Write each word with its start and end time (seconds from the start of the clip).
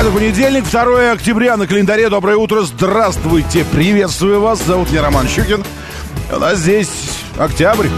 Это 0.00 0.12
понедельник, 0.12 0.62
2 0.62 1.10
октября 1.10 1.56
на 1.56 1.66
календаре. 1.66 2.08
Доброе 2.08 2.36
утро, 2.36 2.62
здравствуйте, 2.62 3.64
приветствую 3.64 4.40
вас. 4.40 4.62
Зовут 4.64 4.92
меня 4.92 5.02
Роман 5.02 5.26
Щукин. 5.26 5.64
У 6.32 6.38
нас 6.38 6.58
здесь 6.58 6.88
октябрь. 7.36 7.88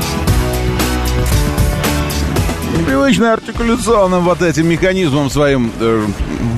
Непривычно 2.79 3.35
артикуляционным 3.35 4.25
вот 4.25 4.41
этим 4.41 4.67
механизмом 4.67 5.29
своим 5.29 5.71
э, 5.79 6.07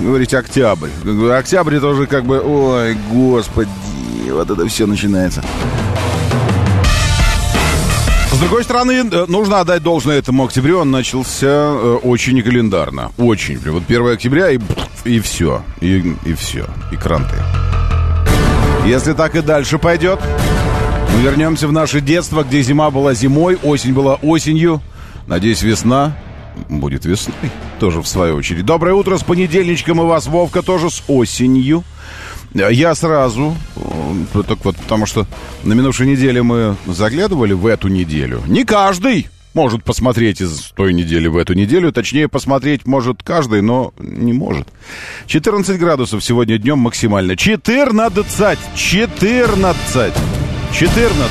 говорить 0.02 0.32
октябрь. 0.32 0.90
Октябрь 1.32 1.80
тоже 1.80 2.06
как 2.06 2.24
бы, 2.24 2.40
ой, 2.40 2.96
господи, 3.10 3.68
вот 4.30 4.48
это 4.48 4.64
все 4.68 4.86
начинается. 4.86 5.42
Другой 8.42 8.64
стороны, 8.64 8.90
э, 8.90 9.26
нужно 9.28 9.60
отдать 9.60 9.84
должное 9.84 10.18
этому 10.18 10.44
октябрю. 10.44 10.80
Он 10.80 10.90
начался 10.90 11.46
э, 11.46 11.98
очень 12.02 12.42
календарно. 12.42 13.12
Очень. 13.16 13.58
Вот 13.60 13.84
1 13.86 14.08
октября 14.08 14.50
и, 14.50 14.58
и 15.04 15.20
все. 15.20 15.62
И, 15.80 16.16
и 16.24 16.34
все. 16.34 16.66
И 16.90 16.96
кранты. 16.96 17.36
Если 18.84 19.12
так 19.12 19.36
и 19.36 19.42
дальше 19.42 19.78
пойдет, 19.78 20.18
мы 21.14 21.22
вернемся 21.22 21.68
в 21.68 21.72
наше 21.72 22.00
детство, 22.00 22.42
где 22.42 22.62
зима 22.62 22.90
была 22.90 23.14
зимой, 23.14 23.58
осень 23.62 23.92
была 23.92 24.16
осенью. 24.16 24.82
Надеюсь, 25.28 25.62
весна 25.62 26.16
будет 26.68 27.04
весной. 27.04 27.36
Тоже 27.78 28.02
в 28.02 28.08
свою 28.08 28.34
очередь. 28.34 28.66
Доброе 28.66 28.94
утро 28.94 29.18
с 29.18 29.22
понедельничком 29.22 30.00
и 30.02 30.04
вас, 30.04 30.26
Вовка, 30.26 30.62
тоже 30.62 30.90
с 30.90 31.04
осенью. 31.06 31.84
Я 32.54 32.94
сразу, 32.94 33.56
э, 33.76 34.42
так 34.46 34.64
вот, 34.64 34.76
потому 34.76 35.06
что 35.06 35.26
на 35.64 35.72
минувшей 35.72 36.06
неделе 36.06 36.42
мы 36.42 36.76
заглядывали 36.86 37.54
в 37.54 37.66
эту 37.66 37.88
неделю. 37.88 38.42
Не 38.46 38.64
каждый 38.64 39.28
может 39.54 39.84
посмотреть 39.84 40.40
из 40.40 40.72
той 40.74 40.92
недели 40.92 41.28
в 41.28 41.36
эту 41.36 41.54
неделю. 41.54 41.92
Точнее, 41.92 42.28
посмотреть 42.28 42.86
может 42.86 43.22
каждый, 43.22 43.62
но 43.62 43.92
не 43.98 44.32
может. 44.32 44.68
14 45.26 45.78
градусов 45.78 46.22
сегодня 46.22 46.58
днем 46.58 46.78
максимально. 46.78 47.36
14! 47.36 48.58
14! 48.74 50.14
14! 50.72 51.30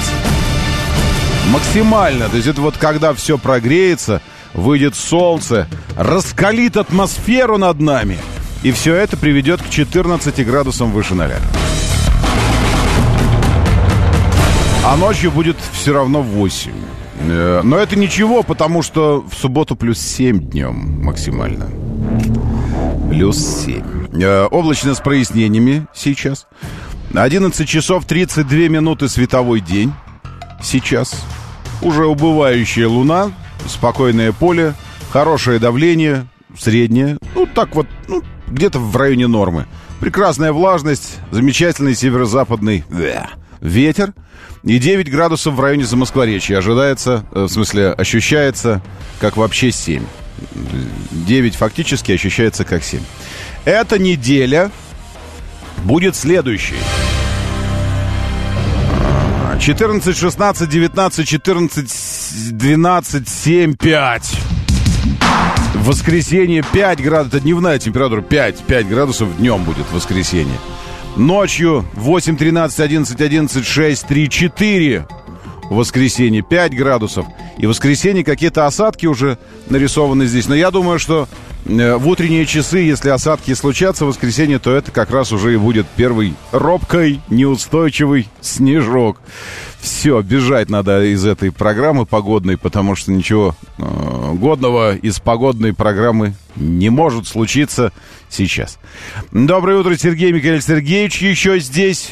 Максимально. 1.51 2.29
То 2.29 2.35
есть 2.35 2.47
это 2.47 2.61
вот 2.61 2.77
когда 2.77 3.13
все 3.13 3.37
прогреется, 3.37 4.21
выйдет 4.53 4.95
солнце, 4.95 5.67
раскалит 5.95 6.77
атмосферу 6.77 7.57
над 7.57 7.79
нами– 7.79 8.17
и 8.63 8.71
все 8.71 8.95
это 8.95 9.17
приведет 9.17 9.61
к 9.61 9.69
14 9.69 10.45
градусам 10.45 10.91
выше 10.91 11.15
ноля. 11.15 11.39
А 14.83 14.97
ночью 14.97 15.31
будет 15.31 15.57
все 15.73 15.93
равно 15.93 16.21
8. 16.21 16.71
Э, 17.21 17.61
но 17.63 17.77
это 17.77 17.95
ничего, 17.95 18.43
потому 18.43 18.81
что 18.81 19.25
в 19.29 19.35
субботу 19.35 19.75
плюс 19.75 19.99
7 19.99 20.39
днем 20.49 21.03
максимально. 21.03 21.67
Плюс 23.09 23.37
7. 23.37 24.21
Э, 24.21 24.45
облачно 24.45 24.95
с 24.95 24.99
прояснениями 24.99 25.87
сейчас. 25.93 26.47
11 27.13 27.67
часов 27.67 28.05
32 28.05 28.69
минуты 28.69 29.07
световой 29.07 29.61
день. 29.61 29.93
Сейчас. 30.63 31.23
Уже 31.81 32.05
убывающая 32.05 32.87
луна, 32.87 33.31
спокойное 33.67 34.31
поле, 34.31 34.73
хорошее 35.11 35.59
давление, 35.59 36.27
среднее. 36.57 37.17
Ну, 37.35 37.47
так 37.47 37.75
вот, 37.75 37.87
ну, 38.07 38.23
где-то 38.51 38.79
в 38.79 38.95
районе 38.95 39.27
нормы. 39.27 39.65
Прекрасная 39.99 40.51
влажность, 40.51 41.19
замечательный 41.31 41.95
северо-западный 41.95 42.83
ветер 43.61 44.13
и 44.63 44.77
9 44.77 45.09
градусов 45.11 45.55
в 45.55 45.59
районе 45.59 45.85
Замоскворечья. 45.85 46.57
Ожидается, 46.57 47.25
э, 47.31 47.43
в 47.43 47.49
смысле, 47.49 47.91
ощущается 47.91 48.81
как 49.19 49.37
вообще 49.37 49.71
7. 49.71 50.03
9 51.11 51.55
фактически 51.55 52.11
ощущается 52.11 52.65
как 52.65 52.83
7. 52.83 53.01
Эта 53.65 53.99
неделя 53.99 54.71
будет 55.83 56.15
следующей. 56.15 56.77
14, 59.59 60.17
16, 60.17 60.69
19, 60.69 61.27
14, 61.27 62.57
12, 62.57 63.29
7, 63.29 63.75
5. 63.75 64.37
В 65.73 65.87
воскресенье 65.87 66.63
5 66.73 67.01
градусов, 67.01 67.33
это 67.33 67.43
дневная 67.43 67.79
температура 67.79 68.21
5, 68.21 68.59
5 68.59 68.87
градусов 68.87 69.37
днем 69.37 69.63
будет 69.63 69.85
в 69.85 69.93
воскресенье. 69.93 70.57
Ночью 71.15 71.85
8, 71.93 72.37
13, 72.37 72.79
11, 72.79 73.21
11, 73.21 73.65
6, 73.65 74.07
3, 74.07 74.29
4. 74.29 75.07
В 75.69 75.75
воскресенье 75.75 76.41
5 76.41 76.75
градусов. 76.75 77.25
И 77.57 77.65
в 77.65 77.69
воскресенье 77.69 78.23
какие-то 78.25 78.65
осадки 78.65 79.05
уже 79.05 79.37
нарисованы 79.69 80.25
здесь. 80.25 80.47
Но 80.47 80.55
я 80.55 80.71
думаю, 80.71 80.99
что 80.99 81.29
в 81.65 82.07
утренние 82.07 82.45
часы, 82.45 82.79
если 82.79 83.09
осадки 83.09 83.53
случатся 83.53 84.05
в 84.05 84.09
воскресенье, 84.09 84.59
то 84.59 84.73
это 84.73 84.91
как 84.91 85.11
раз 85.11 85.31
уже 85.31 85.53
и 85.53 85.57
будет 85.57 85.85
первый 85.95 86.33
робкой, 86.51 87.21
неустойчивый 87.29 88.27
снежок. 88.41 89.19
Все, 89.79 90.21
бежать 90.21 90.69
надо 90.69 91.03
из 91.03 91.25
этой 91.25 91.51
программы 91.51 92.05
погодной, 92.05 92.57
потому 92.57 92.95
что 92.95 93.11
ничего 93.11 93.55
э, 93.77 94.33
годного 94.33 94.95
из 94.95 95.19
погодной 95.19 95.73
программы 95.73 96.35
не 96.55 96.89
может 96.89 97.27
случиться 97.27 97.91
сейчас. 98.29 98.77
Доброе 99.31 99.79
утро, 99.79 99.97
Сергей 99.97 100.31
Михаил 100.31 100.61
Сергеевич 100.61 101.21
еще 101.21 101.59
здесь. 101.59 102.11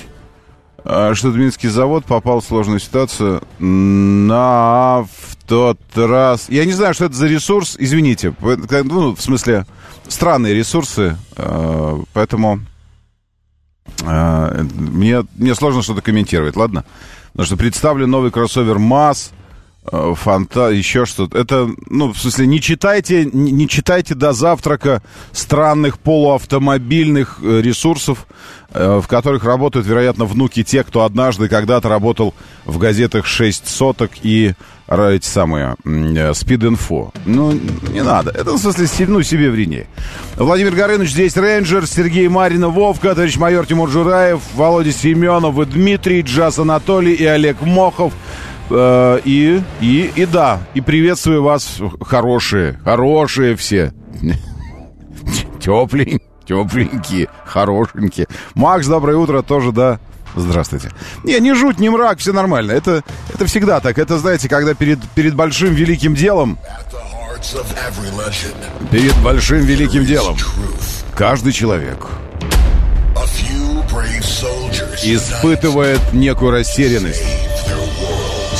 А, 0.83 1.13
что-то 1.15 1.37
Минский 1.37 1.67
завод 1.67 2.05
попал 2.05 2.41
в 2.41 2.45
сложную 2.45 2.79
ситуацию 2.79 3.41
на 3.59 5.05
в 5.11 5.35
тот 5.47 5.79
раз. 5.95 6.47
Я 6.49 6.65
не 6.65 6.73
знаю, 6.73 6.93
что 6.93 7.05
это 7.05 7.15
за 7.15 7.27
ресурс, 7.27 7.75
извините. 7.79 8.33
Ну, 8.39 9.15
в 9.15 9.21
смысле, 9.21 9.65
странные 10.07 10.53
ресурсы, 10.53 11.17
э, 11.35 11.97
поэтому 12.13 12.59
э, 14.03 14.63
мне, 14.75 15.23
мне 15.35 15.55
сложно 15.55 15.81
что-то 15.81 16.01
комментировать, 16.01 16.55
ладно? 16.55 16.85
Потому 17.31 17.45
что 17.45 17.57
представлен 17.57 18.09
новый 18.09 18.31
кроссовер 18.31 18.79
МАЗ, 18.79 19.31
фанта, 19.91 20.69
еще 20.69 21.05
что-то. 21.05 21.37
Это, 21.37 21.69
ну, 21.87 22.13
в 22.13 22.17
смысле, 22.17 22.47
не 22.47 22.61
читайте, 22.61 23.25
не, 23.25 23.67
читайте 23.67 24.15
до 24.15 24.33
завтрака 24.33 25.01
странных 25.31 25.99
полуавтомобильных 25.99 27.39
э, 27.41 27.61
ресурсов, 27.61 28.27
э, 28.71 28.99
в 29.01 29.07
которых 29.07 29.43
работают, 29.43 29.87
вероятно, 29.87 30.25
внуки 30.25 30.63
тех, 30.63 30.87
кто 30.87 31.03
однажды 31.03 31.47
когда-то 31.47 31.89
работал 31.89 32.33
в 32.65 32.77
газетах 32.77 33.25
«Шесть 33.25 33.67
соток» 33.67 34.11
и 34.21 34.53
эти 34.87 35.27
самые 35.27 35.75
спид-инфо. 36.33 37.11
Ну, 37.25 37.51
не 37.91 38.01
надо. 38.01 38.31
Это, 38.31 38.53
в 38.53 38.57
смысле, 38.57 38.87
ну, 39.07 39.21
себе 39.21 39.51
вреднее. 39.51 39.85
Владимир 40.35 40.73
Горыныч, 40.73 41.11
здесь 41.11 41.37
рейнджер, 41.37 41.85
Сергей 41.85 42.27
Маринов, 42.27 42.73
Вовка, 42.73 43.09
товарищ 43.09 43.37
майор 43.37 43.67
Тимур 43.67 43.91
Жураев, 43.91 44.41
Володя 44.55 44.91
Семенов 44.91 45.59
и 45.59 45.65
Дмитрий, 45.65 46.21
Джаз 46.21 46.57
Анатолий 46.57 47.13
и 47.13 47.25
Олег 47.25 47.61
Мохов. 47.61 48.13
Э, 48.69 49.19
и, 49.25 49.61
и, 49.81 50.11
и 50.15 50.25
да, 50.25 50.59
и 50.73 50.81
приветствую 50.81 51.43
вас, 51.43 51.77
хорошие, 52.01 52.79
хорошие 52.83 53.55
все. 53.55 53.93
Тепленькие, 55.59 56.21
тепленькие, 56.45 57.29
хорошенькие. 57.45 58.27
Макс, 58.53 58.87
доброе 58.87 59.17
утро, 59.17 59.41
тоже, 59.41 59.71
да, 59.71 59.99
Здравствуйте. 60.35 60.91
Не, 61.23 61.39
не 61.39 61.53
жуть, 61.53 61.79
не 61.79 61.89
мрак, 61.89 62.19
все 62.19 62.33
нормально. 62.33 62.71
Это, 62.71 63.03
это 63.33 63.45
всегда 63.47 63.79
так. 63.79 63.97
Это, 63.97 64.19
знаете, 64.19 64.47
когда 64.47 64.75
перед, 64.75 64.99
перед 65.15 65.35
большим 65.35 65.73
великим 65.73 66.13
делом... 66.13 66.59
Перед 68.91 69.17
большим 69.17 69.59
великим 69.59 70.05
делом 70.05 70.37
каждый 71.15 71.51
человек 71.51 72.07
испытывает 75.03 76.13
некую 76.13 76.51
растерянность 76.51 77.48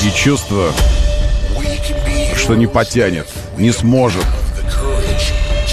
и 0.04 0.12
чувство, 0.14 0.72
что 2.38 2.56
не 2.56 2.68
потянет, 2.68 3.28
не 3.58 3.72
сможет. 3.72 4.26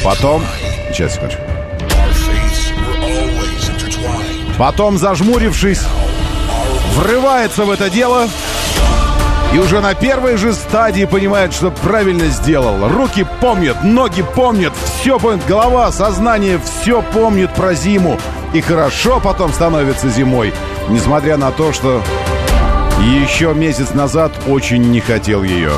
Потом... 0.03 0.45
Сейчас, 0.93 1.15
секундочку. 1.15 1.43
Потом, 4.59 4.99
зажмурившись, 4.99 5.83
врывается 6.95 7.65
в 7.65 7.71
это 7.71 7.91
дело 7.91 8.27
И 9.53 9.59
уже 9.59 9.81
на 9.81 9.95
первой 9.95 10.37
же 10.37 10.55
стадии 10.55 11.05
понимает, 11.05 11.53
что 11.53 11.71
правильно 11.71 12.27
сделал. 12.27 12.89
Руки 12.89 13.27
помнят, 13.41 13.85
ноги 13.85 14.23
помнят, 14.23 14.73
все 15.01 15.19
помнит, 15.19 15.45
голова, 15.47 15.93
сознание, 15.93 16.59
все 16.59 17.03
помнит 17.03 17.55
про 17.55 17.75
зиму. 17.75 18.19
И 18.55 18.61
хорошо 18.61 19.21
потом 19.21 19.53
становится 19.53 20.09
зимой, 20.09 20.53
несмотря 20.89 21.37
на 21.37 21.53
то, 21.53 21.73
что 21.73 22.03
еще 23.01 23.55
месяц 23.55 23.95
назад 23.95 24.33
очень 24.47 24.83
не 24.91 25.01
хотел 25.01 25.43
ее. 25.43 25.73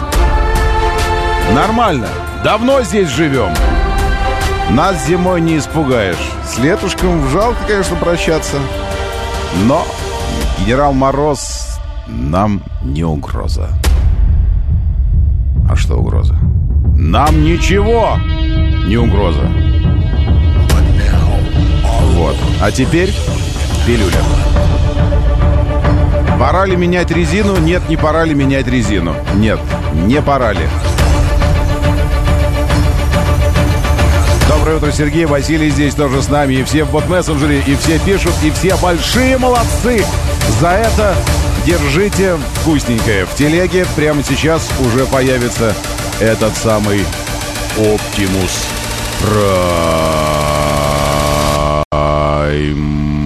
Нормально, 1.55 2.09
давно 2.44 2.82
здесь 2.82 3.09
живем. 3.09 3.53
Нас 4.70 5.06
зимой 5.06 5.41
не 5.41 5.59
испугаешь. 5.59 6.31
С 6.47 6.59
летушком 6.59 7.29
жалко, 7.31 7.59
конечно, 7.67 7.97
прощаться. 7.97 8.59
Но 9.67 9.87
генерал 10.59 10.93
Мороз 10.93 11.79
нам 12.06 12.62
не 12.82 13.05
угроза. 13.05 13.69
А 15.70 15.76
что 15.76 15.97
угроза? 15.97 16.35
Нам 16.97 17.44
ничего 17.44 18.19
не 18.87 18.97
угроза. 18.97 19.50
Вот. 22.15 22.37
А 22.61 22.70
теперь 22.70 23.12
пилюля. 23.87 24.20
Пора 26.38 26.67
ли 26.67 26.76
менять 26.76 27.11
резину? 27.11 27.56
Нет, 27.56 27.88
не 27.88 27.96
пора 27.96 28.25
ли 28.25 28.32
менять 28.32 28.69
резину. 28.69 29.17
Нет, 29.35 29.58
не 29.93 30.23
пора 30.23 30.52
ли. 30.52 30.69
Доброе 34.49 34.76
утро, 34.76 34.93
Сергей. 34.93 35.25
Василий 35.25 35.69
здесь 35.70 35.94
тоже 35.94 36.23
с 36.23 36.29
нами. 36.29 36.55
И 36.55 36.62
все 36.62 36.85
в 36.85 36.93
бот-мессенджере, 36.93 37.61
и 37.67 37.75
все 37.75 37.99
пишут, 37.99 38.35
и 38.44 38.52
все 38.52 38.76
большие 38.76 39.37
молодцы. 39.37 40.05
За 40.61 40.69
это 40.69 41.17
держите 41.67 42.37
вкусненькое. 42.61 43.26
В 43.26 43.34
телеге 43.34 43.84
прямо 43.96 44.23
сейчас 44.23 44.70
уже 44.81 45.06
появится 45.06 45.75
этот 46.20 46.56
самый 46.56 47.05
Оптимус 47.76 48.67
Прайм. 52.41 53.18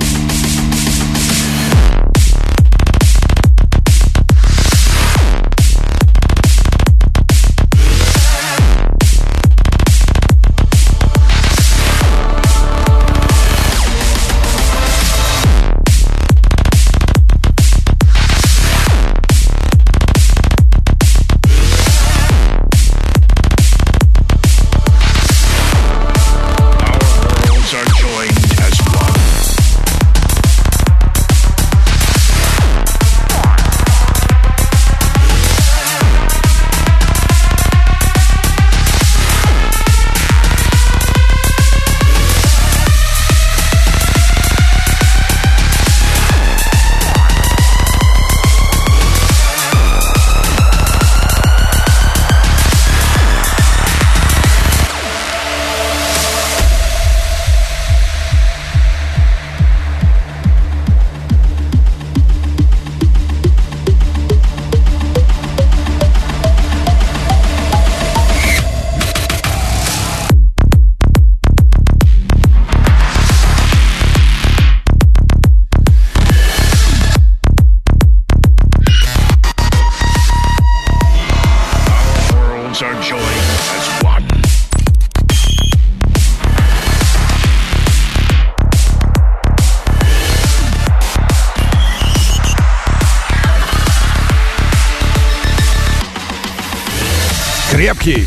Крепкий 98.02 98.26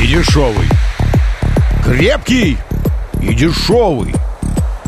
и 0.00 0.06
дешевый. 0.06 0.68
Крепкий 1.82 2.56
и 3.20 3.34
дешевый. 3.34 4.14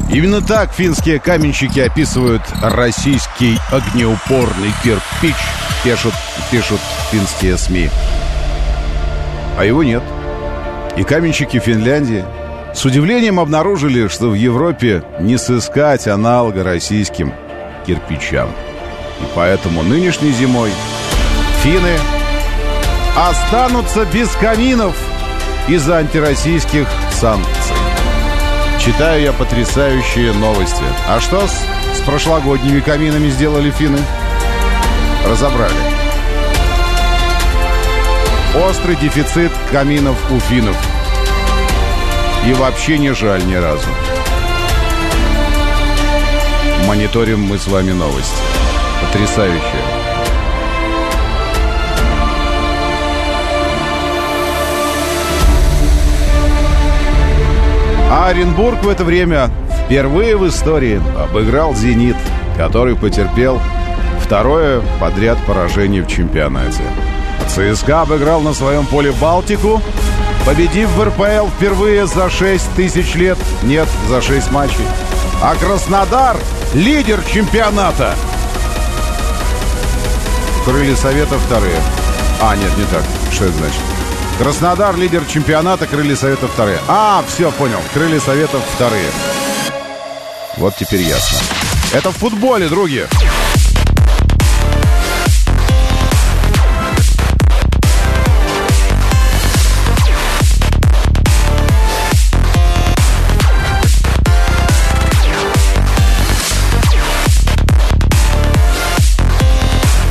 Именно 0.08 0.40
так 0.40 0.72
финские 0.72 1.18
каменщики 1.18 1.80
описывают 1.80 2.42
российский 2.62 3.58
огнеупорный 3.72 4.72
кирпич, 4.84 5.34
пишут, 5.82 6.14
пишут 6.52 6.78
финские 7.10 7.58
СМИ. 7.58 7.90
А 9.58 9.64
его 9.64 9.82
нет. 9.82 10.04
И 10.96 11.02
каменщики 11.02 11.58
Финляндии 11.58 12.24
с 12.76 12.84
удивлением 12.84 13.40
обнаружили, 13.40 14.06
что 14.06 14.28
в 14.28 14.34
Европе 14.34 15.02
не 15.18 15.38
сыскать 15.38 16.06
аналога 16.06 16.62
российским 16.62 17.34
кирпичам. 17.84 18.50
И 19.20 19.24
поэтому 19.34 19.82
нынешней 19.82 20.30
зимой 20.30 20.70
финны 21.64 21.98
останутся 23.26 24.04
без 24.04 24.28
каминов 24.36 24.94
из-за 25.66 25.98
антироссийских 25.98 26.86
санкций. 27.10 27.76
Читаю 28.78 29.20
я 29.20 29.32
потрясающие 29.32 30.32
новости. 30.32 30.84
А 31.08 31.18
что 31.18 31.46
с, 31.46 31.98
с 31.98 32.00
прошлогодними 32.02 32.78
каминами 32.78 33.28
сделали 33.28 33.72
финны? 33.72 33.98
Разобрали. 35.26 35.74
Острый 38.68 38.94
дефицит 38.96 39.50
каминов 39.72 40.16
у 40.30 40.38
финнов. 40.38 40.76
И 42.46 42.52
вообще 42.52 42.98
не 42.98 43.12
жаль 43.14 43.44
ни 43.46 43.56
разу. 43.56 43.88
Мониторим 46.86 47.42
мы 47.42 47.58
с 47.58 47.66
вами 47.66 47.90
новости. 47.90 48.42
Потрясающие. 49.02 49.97
А 58.10 58.28
Оренбург 58.28 58.82
в 58.82 58.88
это 58.88 59.04
время 59.04 59.50
впервые 59.84 60.36
в 60.36 60.48
истории 60.48 61.00
обыграл 61.18 61.74
«Зенит», 61.74 62.16
который 62.56 62.96
потерпел 62.96 63.60
второе 64.22 64.80
подряд 64.98 65.38
поражение 65.46 66.02
в 66.02 66.08
чемпионате. 66.08 66.82
ЦСКА 67.48 68.02
обыграл 68.02 68.40
на 68.40 68.54
своем 68.54 68.86
поле 68.86 69.12
«Балтику», 69.12 69.82
победив 70.46 70.88
в 70.90 71.04
РПЛ 71.04 71.48
впервые 71.56 72.06
за 72.06 72.30
6 72.30 72.74
тысяч 72.74 73.14
лет, 73.14 73.36
нет, 73.62 73.88
за 74.08 74.22
6 74.22 74.50
матчей. 74.52 74.86
А 75.42 75.54
Краснодар— 75.56 76.36
лидер 76.74 77.22
чемпионата. 77.30 78.14
Крылья 80.64 80.96
Совета 80.96 81.38
вторые. 81.38 81.76
А, 82.40 82.56
нет, 82.56 82.76
не 82.76 82.84
так. 82.84 83.02
Что 83.32 83.44
это 83.44 83.54
значит? 83.58 83.87
Краснодар 84.38 84.96
лидер 84.96 85.24
чемпионата, 85.24 85.88
Крылья 85.88 86.14
Совета 86.14 86.46
вторые. 86.46 86.78
А, 86.86 87.24
все, 87.26 87.50
понял. 87.50 87.80
Крылья 87.92 88.20
Советов 88.20 88.62
вторые. 88.72 89.10
Вот 90.56 90.76
теперь 90.76 91.02
ясно. 91.02 91.38
Это 91.92 92.12
в 92.12 92.16
футболе, 92.16 92.68
други. 92.68 93.04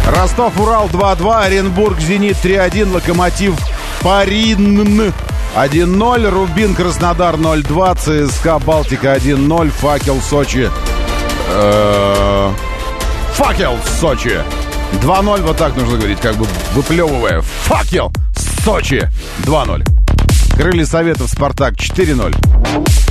Ростов-Урал 0.06 0.90
2-2, 0.90 1.44
Оренбург, 1.44 2.00
Зенит 2.02 2.36
3-1, 2.44 2.92
Локомотив 2.92 3.56
Парин 4.08 5.12
1-0, 5.54 6.30
Рубин, 6.30 6.76
Краснодар 6.76 7.36
0-2, 7.36 8.30
ЦСКА, 8.30 8.58
Балтика 8.58 9.14
1-0, 9.18 9.70
Факел, 9.70 10.22
Сочи. 10.22 10.70
Э, 11.50 12.54
Факел, 13.34 13.78
Сочи. 14.00 14.40
2-0, 15.02 15.42
вот 15.42 15.58
так 15.58 15.76
нужно 15.76 15.98
говорить, 15.98 16.22
как 16.22 16.38
бы 16.38 16.48
выплевывая. 16.74 17.42
Факел! 17.42 18.14
Сочи! 18.64 19.10
2-0. 19.44 19.84
Крылья 20.56 20.86
Советов, 20.86 21.30
Спартак 21.30 21.74
4-0. 21.74 22.34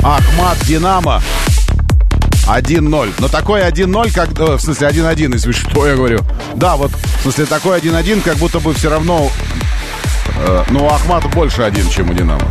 Ахмат, 0.02 0.56
Динамо 0.64 1.20
1-0. 2.48 3.12
Но 3.18 3.28
такой 3.28 3.60
1-0, 3.68 4.14
как... 4.14 4.30
э, 4.40 4.56
В 4.56 4.60
смысле, 4.62 4.88
1-1, 4.88 5.34
если 5.34 5.52
что 5.52 5.86
я 5.86 5.94
говорю. 5.94 6.20
Да, 6.54 6.76
вот, 6.76 6.90
в 6.90 7.22
смысле, 7.22 7.44
такой 7.44 7.80
1-1, 7.80 8.22
как 8.22 8.36
будто 8.36 8.60
бы 8.60 8.72
все 8.72 8.88
равно... 8.88 9.30
э, 10.38 10.64
ну, 10.70 10.84
у 10.84 10.88
Ахмата 10.88 11.28
больше 11.28 11.62
один, 11.62 11.88
чем 11.88 12.10
у 12.10 12.14
Динамо. 12.14 12.42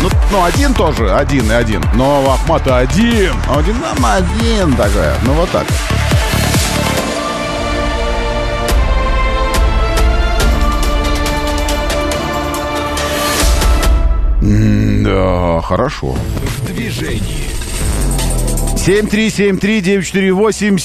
Ну, 0.00 0.08
ну, 0.32 0.44
один 0.44 0.74
тоже, 0.74 1.14
один 1.14 1.50
и 1.50 1.54
один. 1.54 1.82
Но 1.94 2.22
у 2.22 2.30
Ахмата 2.30 2.78
один, 2.78 3.32
а 3.48 3.58
у 3.58 3.62
Динамо 3.62 4.14
один 4.14 4.74
такая. 4.74 5.14
Ну, 5.22 5.32
вот 5.34 5.50
так. 5.50 5.66
М, 14.42 15.02
Да, 15.04 15.60
хорошо. 15.62 16.16
В 16.16 16.66
движении. 16.66 17.51
7373948, 18.84 20.76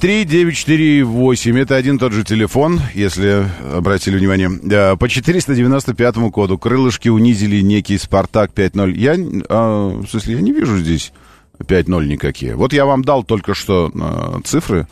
7373-948. 0.00 1.56
Это 1.60 1.76
один 1.76 1.94
и 1.94 1.98
тот 2.00 2.12
же 2.12 2.24
телефон, 2.24 2.80
если 2.94 3.46
обратили 3.72 4.18
внимание. 4.18 4.96
По 4.96 5.08
495 5.08 6.16
коду 6.32 6.58
крылышки 6.58 7.08
унизили 7.08 7.60
некий 7.60 7.96
«Спартак» 7.96 8.50
5-0. 8.52 8.92
Я, 8.96 9.14
а, 9.48 9.90
в 10.00 10.08
смысле, 10.08 10.34
я 10.34 10.40
не 10.40 10.50
вижу 10.50 10.78
здесь 10.78 11.12
5-0 11.60 12.06
никакие. 12.06 12.56
Вот 12.56 12.72
я 12.72 12.84
вам 12.86 13.04
дал 13.04 13.22
только 13.22 13.54
что 13.54 13.92
а, 13.94 14.40
цифры. 14.42 14.88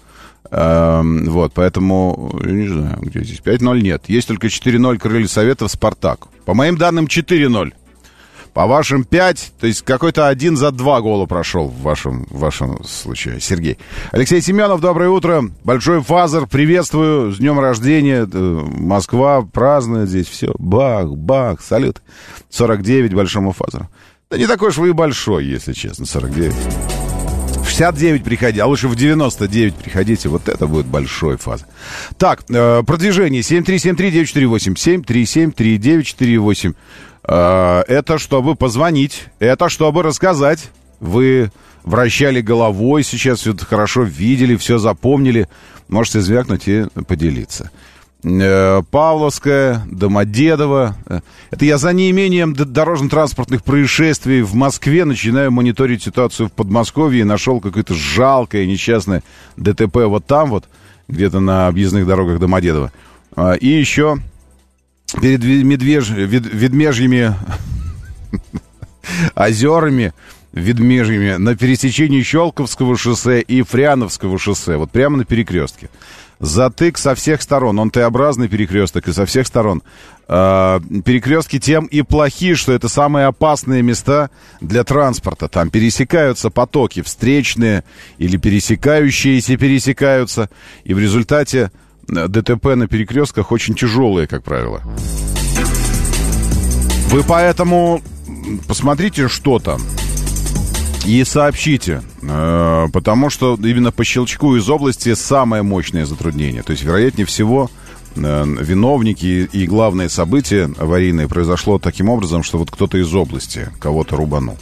А, 0.52 1.02
вот, 1.02 1.52
поэтому, 1.52 2.38
я 2.44 2.52
не 2.52 2.68
знаю, 2.68 2.98
где 3.00 3.24
здесь. 3.24 3.40
5-0 3.40 3.80
нет. 3.80 4.04
Есть 4.06 4.28
только 4.28 4.46
4-0 4.46 4.98
крылья 4.98 5.26
Советов 5.26 5.72
«Спартак». 5.72 6.28
По 6.44 6.54
моим 6.54 6.76
данным, 6.76 7.06
4-0. 7.06 7.72
По 8.54 8.68
вашим 8.68 9.02
5, 9.02 9.52
то 9.58 9.66
есть 9.66 9.82
какой-то 9.82 10.28
один 10.28 10.56
за 10.56 10.70
два 10.70 11.00
гола 11.00 11.26
прошел 11.26 11.66
в 11.66 11.82
вашем, 11.82 12.24
в 12.30 12.38
вашем 12.38 12.84
случае, 12.84 13.40
Сергей. 13.40 13.78
Алексей 14.12 14.40
Семенов, 14.40 14.80
доброе 14.80 15.10
утро. 15.10 15.42
Большой 15.64 16.00
фазер, 16.00 16.46
приветствую. 16.46 17.32
С 17.32 17.38
днем 17.38 17.58
рождения. 17.58 18.28
Э, 18.32 18.64
Москва 18.78 19.42
празднует 19.42 20.08
здесь 20.08 20.28
все. 20.28 20.54
Бах, 20.56 21.08
бах, 21.10 21.60
салют. 21.60 22.00
49 22.50 23.12
большому 23.12 23.50
фазеру. 23.50 23.88
Да 24.30 24.38
не 24.38 24.46
такой 24.46 24.68
уж 24.68 24.76
вы 24.76 24.90
и 24.90 24.92
большой, 24.92 25.46
если 25.46 25.72
честно, 25.72 26.06
49. 26.06 26.54
В 26.54 27.66
69 27.66 28.22
приходи, 28.22 28.60
а 28.60 28.66
лучше 28.66 28.86
в 28.86 28.94
99 28.94 29.74
приходите. 29.74 30.28
Вот 30.28 30.48
это 30.48 30.68
будет 30.68 30.86
большой 30.86 31.38
фаз. 31.38 31.66
Так, 32.18 32.44
э, 32.48 32.84
продвижение 32.86 33.42
7373948, 33.42 34.76
7373948. 34.76 36.74
Э, 37.26 37.82
это 37.88 38.18
чтобы 38.18 38.54
позвонить, 38.54 39.26
это 39.38 39.68
чтобы 39.68 40.02
рассказать. 40.02 40.70
Вы 41.00 41.50
вращали 41.82 42.40
головой, 42.40 43.02
сейчас 43.02 43.40
все 43.40 43.52
это 43.52 43.64
хорошо 43.64 44.02
видели, 44.02 44.56
все 44.56 44.78
запомнили. 44.78 45.48
Можете 45.88 46.20
звякнуть 46.20 46.68
и 46.68 46.86
поделиться. 47.06 47.70
Э, 48.22 48.82
Павловская, 48.90 49.82
Домодедово. 49.90 50.96
Э, 51.06 51.20
Это 51.50 51.64
я 51.64 51.78
за 51.78 51.92
неимением 51.92 52.54
дорожно-транспортных 52.54 53.64
происшествий 53.64 54.42
в 54.42 54.54
Москве 54.54 55.04
начинаю 55.04 55.50
мониторить 55.50 56.02
ситуацию 56.02 56.48
в 56.48 56.52
Подмосковье 56.52 57.22
и 57.22 57.24
нашел 57.24 57.60
какое-то 57.60 57.94
жалкое, 57.94 58.66
несчастное 58.66 59.22
ДТП 59.56 59.96
вот 60.06 60.26
там 60.26 60.50
вот, 60.50 60.64
где-то 61.08 61.40
на 61.40 61.68
объездных 61.68 62.06
дорогах 62.06 62.38
Домодедово. 62.38 62.92
И 63.60 63.68
еще 63.68 64.18
перед 65.20 65.42
медвеж... 65.42 66.10
Вед- 66.10 66.52
Ведмежьими 66.52 67.34
озерами, 69.34 70.12
Ведмежьими, 70.52 71.36
на 71.36 71.56
пересечении 71.56 72.22
Щелковского 72.22 72.96
шоссе 72.96 73.40
и 73.40 73.62
Фриановского 73.62 74.38
шоссе, 74.38 74.76
вот 74.76 74.90
прямо 74.90 75.16
на 75.16 75.24
перекрестке. 75.24 75.88
Затык 76.40 76.98
со 76.98 77.14
всех 77.14 77.42
сторон, 77.42 77.78
он 77.78 77.90
Т-образный 77.90 78.48
перекресток, 78.48 79.08
и 79.08 79.12
со 79.12 79.24
всех 79.24 79.46
сторон. 79.46 79.82
Э, 80.28 80.80
перекрестки 81.04 81.58
тем 81.58 81.86
и 81.86 82.02
плохи, 82.02 82.54
что 82.54 82.72
это 82.72 82.88
самые 82.88 83.26
опасные 83.26 83.82
места 83.82 84.30
для 84.60 84.84
транспорта. 84.84 85.48
Там 85.48 85.70
пересекаются 85.70 86.50
потоки 86.50 87.02
встречные 87.02 87.84
или 88.18 88.36
пересекающиеся 88.36 89.56
пересекаются, 89.56 90.50
и 90.84 90.92
в 90.92 90.98
результате 90.98 91.70
ДТП 92.08 92.74
на 92.74 92.86
перекрестках 92.86 93.52
очень 93.52 93.74
тяжелые, 93.74 94.26
как 94.26 94.42
правило. 94.42 94.82
Вы 97.08 97.22
поэтому 97.22 98.02
посмотрите, 98.66 99.28
что 99.28 99.58
там. 99.58 99.80
И 101.06 101.22
сообщите, 101.24 102.02
э, 102.22 102.86
потому 102.92 103.28
что 103.28 103.58
именно 103.62 103.92
по 103.92 104.04
щелчку 104.04 104.56
из 104.56 104.68
области 104.70 105.14
самое 105.14 105.62
мощное 105.62 106.06
затруднение. 106.06 106.62
То 106.62 106.72
есть, 106.72 106.82
вероятнее 106.82 107.26
всего, 107.26 107.70
э, 108.16 108.20
виновники 108.20 109.48
и 109.52 109.66
главное 109.66 110.08
событие 110.08 110.70
аварийное 110.78 111.28
произошло 111.28 111.78
таким 111.78 112.08
образом, 112.08 112.42
что 112.42 112.58
вот 112.58 112.70
кто-то 112.70 112.96
из 112.96 113.14
области 113.14 113.68
кого-то 113.80 114.16
рубанул. 114.16 114.56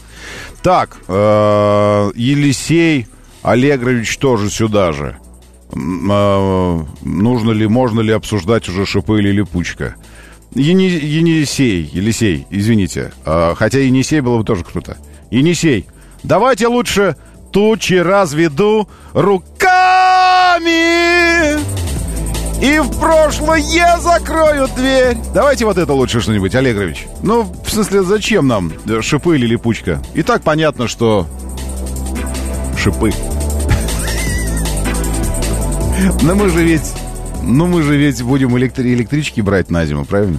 Так, 0.62 0.98
э, 1.06 2.10
Елисей 2.16 3.06
Аллегрович 3.42 4.18
тоже 4.18 4.50
сюда 4.50 4.92
же. 4.92 5.18
Э, 5.74 6.84
нужно 7.02 7.50
ли, 7.52 7.66
можно 7.66 8.00
ли 8.00 8.12
обсуждать 8.12 8.68
уже 8.68 8.86
шипы 8.86 9.18
или 9.18 9.30
липучка? 9.30 9.96
Ени, 10.54 10.88
Енисей, 10.88 11.88
Елисей, 11.92 12.46
извините. 12.50 13.12
А, 13.24 13.54
хотя 13.54 13.78
Енисей 13.78 14.20
было 14.20 14.38
бы 14.38 14.44
тоже 14.44 14.64
круто. 14.64 14.98
Енисей, 15.30 15.86
давайте 16.22 16.66
лучше 16.66 17.16
тучи 17.52 17.94
разведу 17.94 18.86
руками. 19.14 19.62
И 22.62 22.78
в 22.78 23.00
прошлое 23.00 23.98
закрою 23.98 24.68
дверь. 24.76 25.16
Давайте 25.34 25.64
вот 25.64 25.78
это 25.78 25.92
лучше 25.94 26.20
что-нибудь, 26.20 26.54
Олегович. 26.54 27.06
Ну, 27.22 27.42
в 27.42 27.70
смысле, 27.70 28.02
зачем 28.02 28.46
нам 28.46 28.72
шипы 29.00 29.36
или 29.36 29.46
липучка? 29.46 30.02
И 30.14 30.22
так 30.22 30.42
понятно, 30.42 30.86
что 30.86 31.26
шипы. 32.78 33.12
Но 36.22 36.34
мы 36.34 36.48
же 36.48 36.64
ведь... 36.64 36.92
Ну, 37.42 37.66
мы 37.66 37.82
же 37.82 37.96
ведь 37.96 38.22
будем 38.22 38.56
электри- 38.56 38.94
электрички 38.94 39.40
брать 39.40 39.70
на 39.70 39.84
зиму, 39.84 40.04
правильно? 40.04 40.38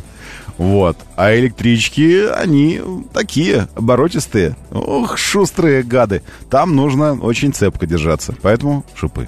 Вот. 0.57 0.97
А 1.15 1.35
электрички, 1.35 2.27
они 2.27 2.81
такие, 3.11 3.67
оборотистые. 3.75 4.55
Ох, 4.71 5.17
шустрые 5.17 5.83
гады. 5.83 6.21
Там 6.49 6.75
нужно 6.75 7.13
очень 7.13 7.53
цепко 7.53 7.85
держаться. 7.85 8.35
Поэтому 8.41 8.85
шипы. 8.95 9.27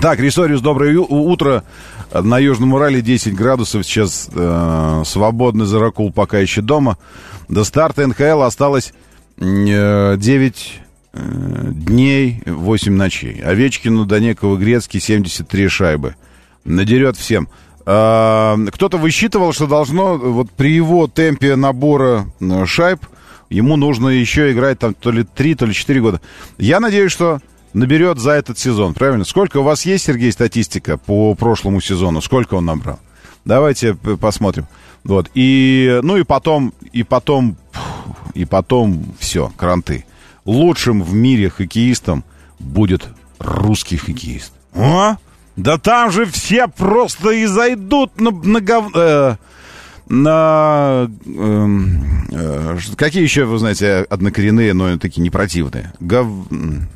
Так, 0.00 0.20
Рисориус, 0.20 0.60
доброе 0.60 0.98
утро. 0.98 1.64
На 2.14 2.38
Южном 2.38 2.72
Урале 2.72 3.02
10 3.02 3.34
градусов. 3.34 3.84
Сейчас 3.84 4.30
э, 4.32 5.02
свободный 5.04 5.66
Заракул 5.66 6.12
пока 6.12 6.38
еще 6.38 6.62
дома. 6.62 6.96
До 7.48 7.64
старта 7.64 8.06
НХЛ 8.06 8.42
осталось 8.42 8.94
э, 9.36 10.16
9 10.16 10.80
э, 10.80 10.87
дней, 11.12 12.42
8 12.46 12.92
ночей. 12.92 13.40
Овечкину, 13.42 14.04
Донекова, 14.04 14.56
Грецкий 14.56 15.00
73 15.00 15.68
шайбы. 15.68 16.16
Надерет 16.64 17.16
всем. 17.16 17.48
А, 17.86 18.56
Кто-то 18.72 18.98
высчитывал, 18.98 19.52
что 19.52 19.66
должно 19.66 20.16
вот 20.16 20.50
при 20.50 20.72
его 20.72 21.06
темпе 21.06 21.56
набора 21.56 22.26
э, 22.40 22.66
шайб 22.66 23.00
ему 23.48 23.76
нужно 23.76 24.08
еще 24.08 24.52
играть 24.52 24.78
там 24.78 24.94
то 24.94 25.10
ли 25.10 25.24
3, 25.24 25.54
то 25.54 25.66
ли 25.66 25.72
4 25.72 26.00
года. 26.00 26.20
Я 26.58 26.80
надеюсь, 26.80 27.12
что 27.12 27.40
наберет 27.72 28.18
за 28.18 28.32
этот 28.32 28.58
сезон, 28.58 28.92
правильно? 28.94 29.24
Сколько 29.24 29.58
у 29.58 29.62
вас 29.62 29.86
есть, 29.86 30.04
Сергей, 30.04 30.32
статистика 30.32 30.98
по 30.98 31.34
прошлому 31.34 31.80
сезону? 31.80 32.20
Сколько 32.20 32.54
он 32.54 32.66
набрал? 32.66 33.00
Давайте 33.44 33.94
посмотрим. 33.94 34.66
Вот. 35.04 35.30
И, 35.34 36.00
ну 36.02 36.18
и 36.18 36.24
потом, 36.24 36.74
и 36.92 37.02
потом, 37.02 37.56
и 38.34 38.44
потом 38.44 39.14
все, 39.18 39.50
кранты. 39.56 40.04
Лучшим 40.48 41.02
в 41.02 41.12
мире 41.12 41.50
хоккеистом 41.50 42.24
будет 42.58 43.06
русский 43.38 43.98
хоккеист. 43.98 44.50
А? 44.74 45.18
Да 45.56 45.76
там 45.76 46.10
же 46.10 46.24
все 46.24 46.68
просто 46.68 47.32
и 47.32 47.44
зайдут 47.44 48.18
на, 48.18 48.30
на 48.30 48.60
гов- 48.60 48.92
э, 48.94 49.36
на... 50.08 51.10
эм, 51.26 52.26
э, 52.32 52.78
ш- 52.80 52.96
какие 52.96 53.22
еще, 53.22 53.44
вы 53.44 53.58
знаете, 53.58 54.06
однокоренные, 54.08 54.72
но 54.72 54.96
такие 54.98 55.20
непротивные? 55.22 55.92
Гов... 56.00 56.26
м, 56.50 56.88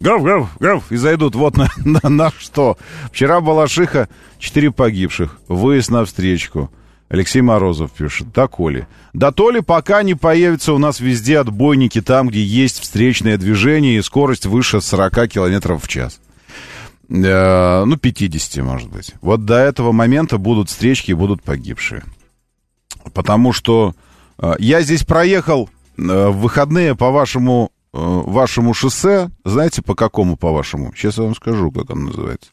Гав, 0.00 0.22
гав, 0.22 0.48
гав, 0.58 0.90
и 0.92 0.96
зайдут 0.96 1.34
вот 1.36 1.56
на, 1.56 1.68
на, 1.84 2.08
на 2.08 2.32
что. 2.36 2.78
Вчера 3.12 3.40
Балашиха, 3.40 4.08
четыре 4.40 4.72
погибших, 4.72 5.38
выезд 5.46 5.90
на 5.90 6.04
встречку. 6.04 6.70
Алексей 7.08 7.40
Морозов 7.40 7.92
пишет, 7.92 8.32
да, 8.32 8.48
Коли. 8.48 8.86
Да 9.14 9.32
то 9.32 9.50
ли 9.50 9.60
пока 9.60 10.02
не 10.02 10.14
появятся 10.14 10.74
у 10.74 10.78
нас 10.78 11.00
везде 11.00 11.38
отбойники 11.38 12.02
там, 12.02 12.28
где 12.28 12.42
есть 12.42 12.80
встречное 12.80 13.38
движение 13.38 13.96
и 13.96 14.02
скорость 14.02 14.46
выше 14.46 14.80
40 14.80 15.28
километров 15.28 15.82
в 15.82 15.88
час. 15.88 16.20
э, 17.08 17.84
ну, 17.84 17.96
50, 17.96 18.62
может 18.62 18.90
быть. 18.90 19.14
Вот 19.22 19.46
до 19.46 19.54
этого 19.54 19.92
момента 19.92 20.36
будут 20.36 20.68
встречки 20.68 21.12
и 21.12 21.14
будут 21.14 21.42
погибшие. 21.42 22.04
Потому 23.14 23.54
что 23.54 23.94
э, 24.38 24.54
я 24.58 24.82
здесь 24.82 25.04
проехал 25.04 25.70
э, 25.96 26.02
в 26.02 26.40
выходные 26.40 26.94
по 26.94 27.10
вашему, 27.10 27.70
э, 27.94 27.98
вашему 27.98 28.74
шоссе. 28.74 29.30
Знаете, 29.46 29.80
по 29.80 29.94
какому 29.94 30.36
по 30.36 30.52
вашему? 30.52 30.92
Сейчас 30.94 31.16
я 31.16 31.24
вам 31.24 31.34
скажу, 31.34 31.72
как 31.72 31.88
оно 31.88 32.08
называется. 32.08 32.50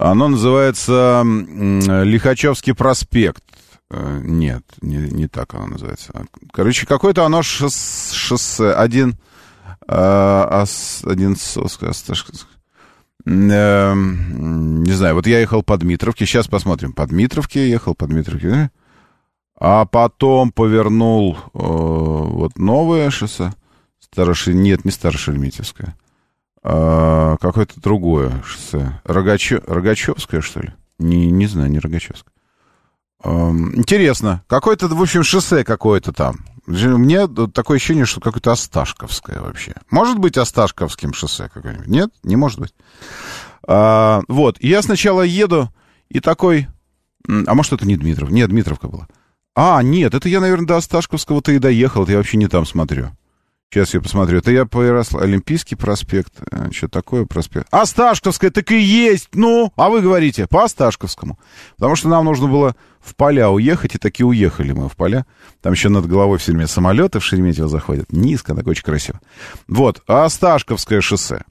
Оно 0.00 0.28
называется 0.28 1.22
Лихачевский 1.24 2.74
проспект. 2.74 3.44
Э, 3.90 4.20
Нет, 4.22 4.62
не, 4.80 4.96
не 4.96 5.26
так 5.28 5.52
оно 5.54 5.66
называется. 5.66 6.12
Короче, 6.52 6.86
какое-то 6.86 7.26
оно 7.26 7.42
шоссе, 7.42 8.14
шоссе 8.14 8.72
один, 8.72 9.16
э, 9.86 10.48
ос- 10.62 11.02
один 11.04 11.34
сос- 11.34 11.84
Осташковск. 11.86 12.46
Э, 13.26 13.92
не 13.94 14.92
знаю, 14.92 15.14
вот 15.16 15.26
я 15.26 15.40
ехал 15.40 15.62
по 15.62 15.76
Дмитровке, 15.76 16.24
сейчас 16.24 16.48
посмотрим. 16.48 16.92
По 16.94 17.06
Дмитровке 17.06 17.68
ехал, 17.68 17.94
по 17.94 18.06
Дмитровке, 18.06 18.70
а 19.58 19.84
потом 19.84 20.50
повернул 20.50 21.36
э, 21.36 21.38
вот 21.52 22.58
новое 22.58 23.10
шоссе. 23.10 23.52
Староши... 23.98 24.54
Нет, 24.54 24.84
не 24.86 24.92
Старошереметьевское. 24.92 25.94
А, 26.62 27.36
какое-то 27.38 27.80
другое 27.80 28.42
шоссе. 28.44 29.00
Рогачё... 29.04 29.60
Рогачевское, 29.66 30.40
что 30.40 30.60
ли? 30.60 30.72
Не, 30.98 31.30
не 31.30 31.46
знаю, 31.46 31.70
не 31.70 31.78
Рогачевское. 31.78 32.32
Интересно. 33.24 34.42
Какое-то, 34.46 34.88
в 34.88 35.00
общем, 35.00 35.22
шоссе 35.22 35.64
какое-то 35.64 36.12
там. 36.12 36.36
Мне 36.66 37.26
такое 37.26 37.76
ощущение, 37.76 38.04
что 38.04 38.20
какое-то 38.20 38.52
Осташковское 38.52 39.40
вообще. 39.40 39.74
Может 39.90 40.18
быть 40.18 40.38
Осташковским 40.38 41.12
шоссе 41.12 41.50
какое-нибудь? 41.52 41.86
Нет? 41.86 42.10
Не 42.22 42.36
может 42.36 42.60
быть. 42.60 42.74
А, 43.66 44.22
вот. 44.28 44.56
Я 44.60 44.82
сначала 44.82 45.22
еду 45.22 45.70
и 46.08 46.20
такой... 46.20 46.68
А 47.28 47.54
может, 47.54 47.72
это 47.72 47.86
не 47.86 47.96
Дмитров? 47.96 48.30
Нет, 48.30 48.48
Дмитровка 48.48 48.88
была. 48.88 49.06
А, 49.54 49.82
нет, 49.82 50.14
это 50.14 50.28
я, 50.28 50.40
наверное, 50.40 50.66
до 50.66 50.76
Осташковского-то 50.76 51.52
и 51.52 51.58
доехал. 51.58 52.04
Это 52.04 52.12
я 52.12 52.18
вообще 52.18 52.36
не 52.36 52.48
там 52.48 52.64
смотрю. 52.64 53.10
Сейчас 53.72 53.94
я 53.94 54.00
посмотрю. 54.00 54.38
Это 54.38 54.50
я 54.50 54.64
по 54.66 54.82
Ярослав... 54.82 55.22
Олимпийский 55.22 55.76
проспект. 55.76 56.32
э, 56.50 56.72
Что 56.72 56.88
такое 56.88 57.24
проспект? 57.24 57.68
Осташковская 57.70 58.50
так 58.50 58.68
и 58.72 58.80
есть. 58.80 59.28
Ну, 59.34 59.72
а 59.76 59.90
вы 59.90 60.00
говорите 60.00 60.48
по 60.48 60.64
Осташковскому. 60.64 61.38
Потому 61.76 61.94
что 61.94 62.08
нам 62.08 62.24
нужно 62.24 62.48
было 62.48 62.74
в 63.00 63.14
поля 63.14 63.48
уехать, 63.48 63.94
и 63.94 63.98
таки 63.98 64.24
уехали 64.24 64.72
мы 64.72 64.88
в 64.88 64.96
поля. 64.96 65.24
Там 65.62 65.72
еще 65.72 65.88
над 65.88 66.06
головой 66.06 66.38
все 66.38 66.50
время 66.50 66.66
самолеты 66.66 67.20
в 67.20 67.24
Шереметьево 67.24 67.68
заходят. 67.68 68.12
Низко, 68.12 68.56
так 68.56 68.66
очень 68.66 68.82
красиво. 68.82 69.20
Вот, 69.68 70.02
Осташковское 70.08 71.00
шоссе. 71.00 71.44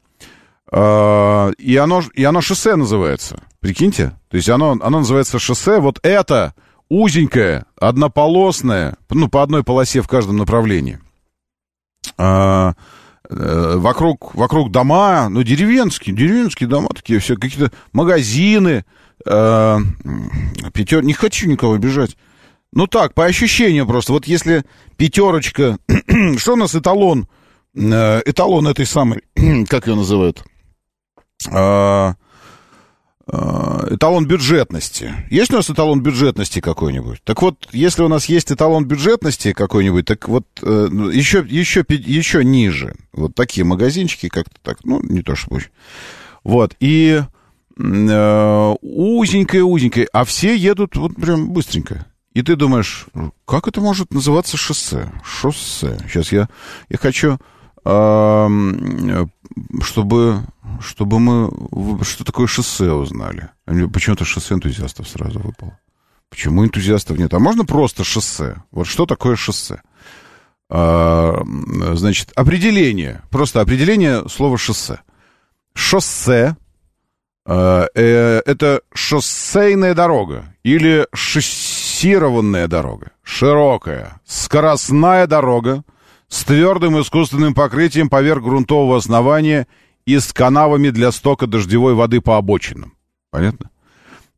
А, 0.70 1.52
И 1.58 1.78
оно, 1.78 2.04
и 2.14 2.24
оно 2.26 2.42
шоссе 2.42 2.76
называется. 2.76 3.42
Прикиньте. 3.62 4.12
То 4.30 4.36
есть 4.36 4.50
оно, 4.50 4.72
оно 4.82 5.00
называется 5.00 5.40
шоссе. 5.40 5.80
Вот 5.80 6.00
это 6.04 6.54
узенькое, 6.90 7.64
однополосное, 7.80 8.98
ну, 9.10 9.30
по 9.30 9.42
одной 9.42 9.64
полосе 9.64 10.02
в 10.02 10.08
каждом 10.10 10.36
направлении. 10.36 11.00
А, 12.20 12.74
э, 13.30 13.76
вокруг, 13.78 14.36
вокруг 14.36 14.72
дома, 14.72 15.30
ну, 15.30 15.42
деревенские, 15.42 16.14
деревенские 16.14 16.68
дома 16.68 16.90
такие, 16.94 17.20
все, 17.20 17.38
какие-то 17.38 17.72
магазины, 17.94 18.84
э, 19.26 19.78
пятер... 20.74 21.02
Не 21.02 21.14
хочу 21.14 21.48
никого 21.48 21.76
обижать. 21.76 22.18
Ну 22.74 22.88
так, 22.88 23.14
по 23.14 23.24
ощущению 23.26 23.88
просто. 23.88 24.12
Вот 24.12 24.26
если 24.26 24.66
пятерочка, 24.98 25.78
что 26.38 26.54
у 26.54 26.58
нас 26.58 26.76
эталон, 26.76 27.30
э, 27.74 28.22
эталон 28.26 28.68
этой 28.68 28.86
самой, 28.86 29.24
как 29.70 29.88
ее 29.88 29.96
называют? 29.96 30.44
А, 31.50 32.16
эталон 33.32 34.26
бюджетности. 34.26 35.14
Есть 35.30 35.52
у 35.52 35.58
нас 35.58 35.70
эталон 35.70 36.02
бюджетности 36.02 36.60
какой-нибудь? 36.60 37.20
Так 37.24 37.42
вот, 37.42 37.68
если 37.72 38.02
у 38.02 38.08
нас 38.08 38.26
есть 38.26 38.52
эталон 38.52 38.86
бюджетности 38.86 39.54
какой-нибудь, 39.54 40.06
так 40.06 40.28
вот 40.28 40.46
э, 40.62 40.88
еще, 41.14 41.46
еще, 41.48 41.86
еще 41.88 42.44
ниже. 42.44 42.96
Вот 43.14 43.36
такие 43.36 43.66
магазинчики 43.66 44.30
как-то 44.30 44.56
так, 44.62 44.80
ну, 44.84 45.02
не 45.02 45.22
то 45.22 45.36
что 45.36 45.54
очень. 45.54 45.70
Вот, 46.44 46.76
и 46.80 47.22
э, 47.78 48.76
узенькое-узенькое, 48.82 50.08
а 50.14 50.26
все 50.26 50.56
едут 50.56 50.96
вот 50.96 51.16
прям 51.16 51.50
быстренько. 51.52 52.06
И 52.34 52.42
ты 52.42 52.56
думаешь, 52.56 53.08
как 53.46 53.68
это 53.68 53.82
может 53.82 54.14
называться 54.14 54.56
шоссе? 54.56 55.12
Шоссе. 55.24 55.98
Сейчас 56.08 56.32
я, 56.32 56.48
я 56.90 56.98
хочу, 56.98 57.34
э, 57.34 57.38
чтобы, 59.82 60.44
чтобы 60.82 61.20
мы 61.20 61.52
что 62.04 62.24
такое 62.24 62.48
шоссе 62.48 62.92
узнали. 62.92 63.50
Почему-то 63.66 64.26
шоссе 64.26 64.56
энтузиастов 64.56 65.08
сразу 65.08 65.40
выпало. 65.40 65.78
Почему 66.30 66.64
энтузиастов 66.64 67.18
нет? 67.18 67.34
А 67.34 67.40
можно 67.40 67.66
просто 67.66 68.04
шоссе? 68.04 68.62
Вот 68.72 68.88
что 68.88 69.06
такое 69.06 69.36
шоссе? 69.36 69.82
Значит, 70.70 72.32
определение. 72.36 73.24
Просто 73.32 73.62
определение 73.62 74.30
слова 74.30 74.58
шоссе. 74.58 75.00
Шоссе 75.74 76.56
э, 77.46 77.88
э, 77.96 78.42
это 78.46 78.82
шоссейная 78.94 79.96
дорога 79.96 80.54
или 80.64 81.08
шоссированная 81.14 82.68
дорога. 82.68 83.12
Широкая, 83.24 84.20
скоростная 84.26 85.26
дорога 85.26 85.84
с 86.30 86.44
твердым 86.44 87.02
искусственным 87.02 87.54
покрытием 87.54 88.10
поверх 88.10 88.44
грунтового 88.44 88.98
основания 88.98 89.68
и 90.06 90.18
с 90.18 90.32
канавами 90.32 90.90
для 90.90 91.12
стока 91.12 91.48
дождевой 91.48 91.96
воды 91.96 92.22
по 92.22 92.38
обочинам. 92.38 92.94
Понятно? 93.32 93.70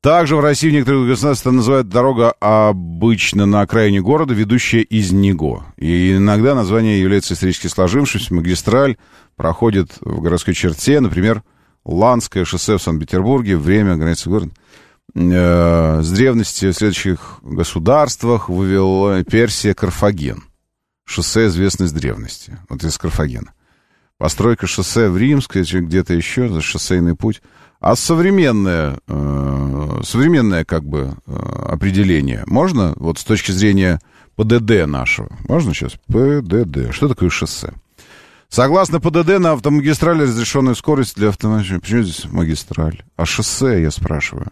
Также 0.02 0.36
в 0.36 0.40
России 0.40 0.70
в 0.70 0.74
некоторых 0.74 1.08
государствах 1.08 1.54
называют 1.54 1.88
дорога 1.88 2.32
обычно 2.40 3.46
на 3.46 3.62
окраине 3.62 4.02
города, 4.02 4.34
ведущая 4.34 4.82
из 4.82 5.12
него. 5.12 5.64
И 5.78 6.16
иногда 6.16 6.56
название 6.56 7.00
является 7.00 7.36
исторически 7.36 7.68
сложившимся. 7.68 8.34
Магистраль 8.34 8.98
проходит 9.36 9.98
в 10.02 10.22
городской 10.22 10.56
черте, 10.56 11.00
например, 11.02 11.44
Ланское 11.86 12.46
шоссе 12.46 12.78
в 12.78 12.82
Санкт-Петербурге, 12.82 13.58
время 13.58 13.96
границы 13.96 14.30
города. 14.30 14.52
Э, 15.14 16.02
С 16.02 16.12
древности 16.12 16.72
в 16.72 16.74
следующих 16.74 17.40
государствах 17.44 18.50
вывела 18.50 19.24
Персия, 19.24 19.76
Карфаген. 19.76 20.44
Шоссе 21.12 21.48
известно 21.48 21.88
с 21.88 21.92
древности, 21.92 22.58
вот 22.70 22.84
из 22.84 22.98
Карфагена. 22.98 23.52
Постройка 24.18 24.66
шоссе 24.66 25.10
в 25.10 25.18
Римской, 25.18 25.64
где-то 25.64 26.14
еще, 26.14 26.48
за 26.48 26.62
шоссейный 26.62 27.16
путь. 27.16 27.42
А 27.82 27.96
современное, 27.96 29.00
э, 29.08 30.02
современное 30.06 30.64
как 30.64 30.86
бы 30.86 31.16
э, 31.26 31.36
определение 31.68 32.44
можно, 32.46 32.94
вот 32.96 33.18
с 33.20 33.24
точки 33.26 33.52
зрения 33.52 34.00
ПДД 34.36 34.86
нашего, 34.86 35.36
можно 35.50 35.74
сейчас? 35.74 35.94
ПДД. 36.08 36.94
Что 36.94 37.10
такое 37.10 37.30
шоссе? 37.30 37.74
Согласно 38.48 39.02
ПДД, 39.02 39.40
на 39.40 39.54
автомагистрали 39.54 40.24
разрешенная 40.24 40.76
скорость 40.76 41.16
для 41.16 41.30
автомобиля. 41.30 41.80
Почему 41.80 42.04
здесь 42.04 42.26
магистраль? 42.26 43.04
А 43.18 43.26
шоссе, 43.26 43.82
я 43.82 43.92
спрашиваю. 43.92 44.48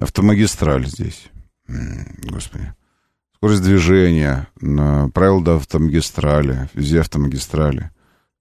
Автомагистраль 0.00 0.86
здесь. 0.86 1.28
Господи. 1.68 2.72
Скорость 3.40 3.62
движения, 3.62 4.48
правила 4.58 5.56
автомагистрали, 5.56 6.68
везде 6.74 7.00
автомагистрали. 7.00 7.90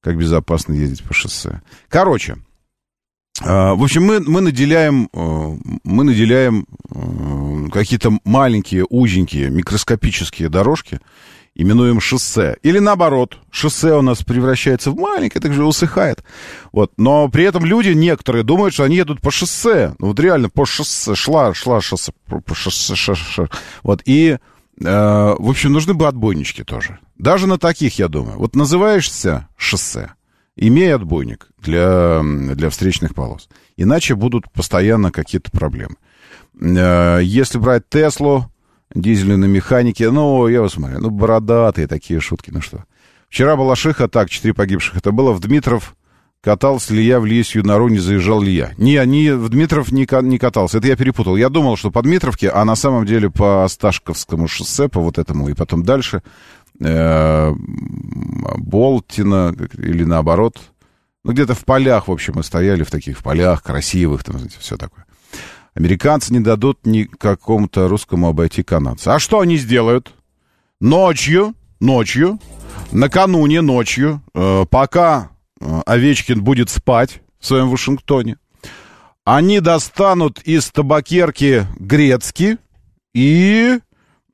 Как 0.02 0.18
безопасно 0.18 0.74
ездить 0.74 1.04
по 1.06 1.14
шоссе. 1.14 1.62
Короче, 1.88 2.36
а, 3.42 3.76
в 3.76 3.84
общем, 3.84 4.04
мы, 4.04 4.20
мы 4.20 4.42
наделяем, 4.42 5.10
э, 5.14 5.58
мы 5.86 6.04
наделяем 6.04 6.66
э, 6.94 7.70
какие-то 7.72 8.12
маленькие, 8.26 8.86
узенькие, 8.90 9.50
микроскопические 9.50 10.50
дорожки, 10.50 11.00
именуем 11.56 12.02
шоссе. 12.02 12.58
Или 12.62 12.80
наоборот, 12.80 13.38
шоссе 13.52 13.94
у 13.94 14.02
нас 14.02 14.24
превращается 14.24 14.92
в 14.92 14.98
маленькое, 14.98 15.42
так 15.42 15.54
же 15.54 15.64
усыхает. 15.64 16.24
Вот. 16.74 16.92
Но 16.98 17.30
при 17.30 17.46
этом 17.46 17.64
люди 17.64 17.90
некоторые 17.90 18.44
думают, 18.44 18.74
что 18.74 18.84
они 18.84 18.98
едут 18.98 19.22
по 19.22 19.32
шоссе. 19.32 19.96
Ну, 20.00 20.08
вот 20.08 20.20
реально 20.20 20.50
по 20.50 20.66
шоссе, 20.66 21.16
шла, 21.16 21.54
шла 21.54 21.80
шоссе, 21.80 22.12
по 22.28 22.54
шоссе, 22.54 22.96
ша. 22.96 23.48
Вот. 23.84 24.02
И, 24.06 24.38
в 24.80 25.50
общем, 25.50 25.74
нужны 25.74 25.94
бы 25.94 26.08
отбойнички 26.08 26.64
тоже. 26.64 27.00
Даже 27.18 27.48
на 27.48 27.58
таких, 27.58 28.00
я 28.00 28.08
думаю. 28.08 28.38
Вот 28.38 28.56
называешься 28.56 29.48
шоссе, 29.58 30.14
имей 30.56 30.94
отбойник 30.94 31.50
для, 31.58 32.22
для 32.24 32.70
встречных 32.70 33.14
полос. 33.14 33.50
Иначе 33.76 34.16
будут 34.16 34.52
постоянно 34.52 35.12
какие-то 35.12 35.52
проблемы. 35.52 35.96
Э, 36.60 37.20
Если 37.22 37.58
брать 37.58 37.90
Теслу, 37.90 38.52
дизельную 38.94 39.38
на 39.38 39.46
механике, 39.46 40.10
ну, 40.12 40.48
я 40.48 40.62
вас 40.62 40.74
смотрю, 40.74 41.00
ну, 41.00 41.10
бородатые 41.10 41.88
такие 41.88 42.20
шутки, 42.20 42.50
ну 42.52 42.62
что. 42.62 42.86
Вчера 43.30 43.56
была 43.56 43.76
шиха, 43.76 44.08
так, 44.08 44.30
четыре 44.30 44.54
погибших. 44.54 44.98
Это 44.98 45.12
было 45.12 45.34
в 45.34 45.40
Дмитров. 45.40 45.96
Катался 46.42 46.94
ли 46.94 47.04
я 47.04 47.20
в 47.20 47.26
Лисью 47.26 47.66
нору, 47.66 47.90
не 47.90 48.00
заезжал 48.00 48.42
ли 48.42 48.54
я? 48.54 48.72
Не, 48.78 49.06
не, 49.06 49.32
в 49.32 49.50
Дмитров 49.50 49.92
не, 49.92 50.08
не 50.22 50.38
катался. 50.40 50.78
Это 50.78 50.88
я 50.88 50.96
перепутал. 50.96 51.36
Я 51.36 51.50
думал, 51.50 51.76
что 51.76 51.92
по 51.92 52.02
Дмитровке, 52.02 52.50
а 52.50 52.64
на 52.64 52.76
самом 52.76 53.06
деле 53.06 53.30
по 53.30 53.66
Осташковскому 53.66 54.48
шоссе, 54.48 54.88
по 54.88 55.02
вот 55.02 55.18
этому, 55.18 55.50
и 55.50 55.54
потом 55.54 55.84
дальше, 55.84 56.24
э, 56.80 57.54
Болтина, 58.58 59.54
или 59.78 60.04
наоборот, 60.06 60.60
Ну, 61.26 61.34
где-то 61.34 61.54
в 61.54 61.66
полях, 61.66 62.08
в 62.08 62.12
общем, 62.12 62.34
мы 62.38 62.44
стояли 62.44 62.84
в 62.84 62.92
таких 62.92 63.20
в 63.20 63.24
полях 63.24 63.62
красивых, 63.62 64.24
там, 64.24 64.38
знаете, 64.38 64.56
все 64.60 64.78
такое. 64.78 65.06
Американцы 65.74 66.32
не 66.32 66.40
дадут 66.40 66.86
ни 66.86 67.04
какому-то 67.04 67.90
русскому 67.90 68.30
обойти 68.30 68.64
канадца. 68.64 69.16
А 69.16 69.20
что 69.20 69.42
они 69.42 69.58
сделают? 69.58 70.14
Ночью, 70.80 71.54
ночью, 71.82 72.40
накануне 72.94 73.60
ночью, 73.60 74.22
э, 74.34 74.66
пока 74.70 75.32
Овечкин 75.60 76.44
будет 76.44 76.70
спать 76.70 77.22
в 77.40 77.46
своем 77.46 77.70
Вашингтоне, 77.70 78.38
они 79.26 79.60
достанут 79.60 80.42
из 80.42 80.70
табакерки 80.72 81.68
Грецки 81.78 82.58
и 83.14 83.80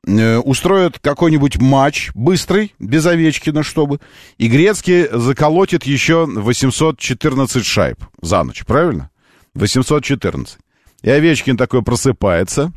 э, 0.06 0.38
устроят 0.38 0.98
какой-нибудь 0.98 1.60
матч 1.60 2.10
быстрый, 2.14 2.74
без 2.78 3.04
Овечкина, 3.04 3.62
чтобы, 3.62 4.00
и 4.38 4.48
Грецкий 4.48 5.08
заколотит 5.12 5.84
еще 5.84 6.26
814 6.26 7.64
шайб 7.64 7.98
за 8.22 8.42
ночь, 8.42 8.64
правильно? 8.64 9.10
814. 9.54 10.58
И 11.02 11.10
Овечкин 11.10 11.56
такой 11.56 11.82
просыпается, 11.82 12.72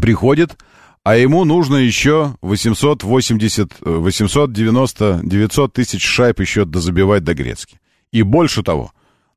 приходит, 0.00 0.56
а 1.06 1.14
ему 1.14 1.44
нужно 1.44 1.76
еще 1.76 2.34
880, 2.42 3.74
890, 3.80 5.20
900 5.22 5.72
тысяч 5.72 6.04
шайб 6.04 6.40
еще 6.40 6.64
дозабивать 6.64 7.22
до 7.22 7.32
Грецки. 7.32 7.78
И 8.10 8.22
больше 8.22 8.64
того, 8.64 8.90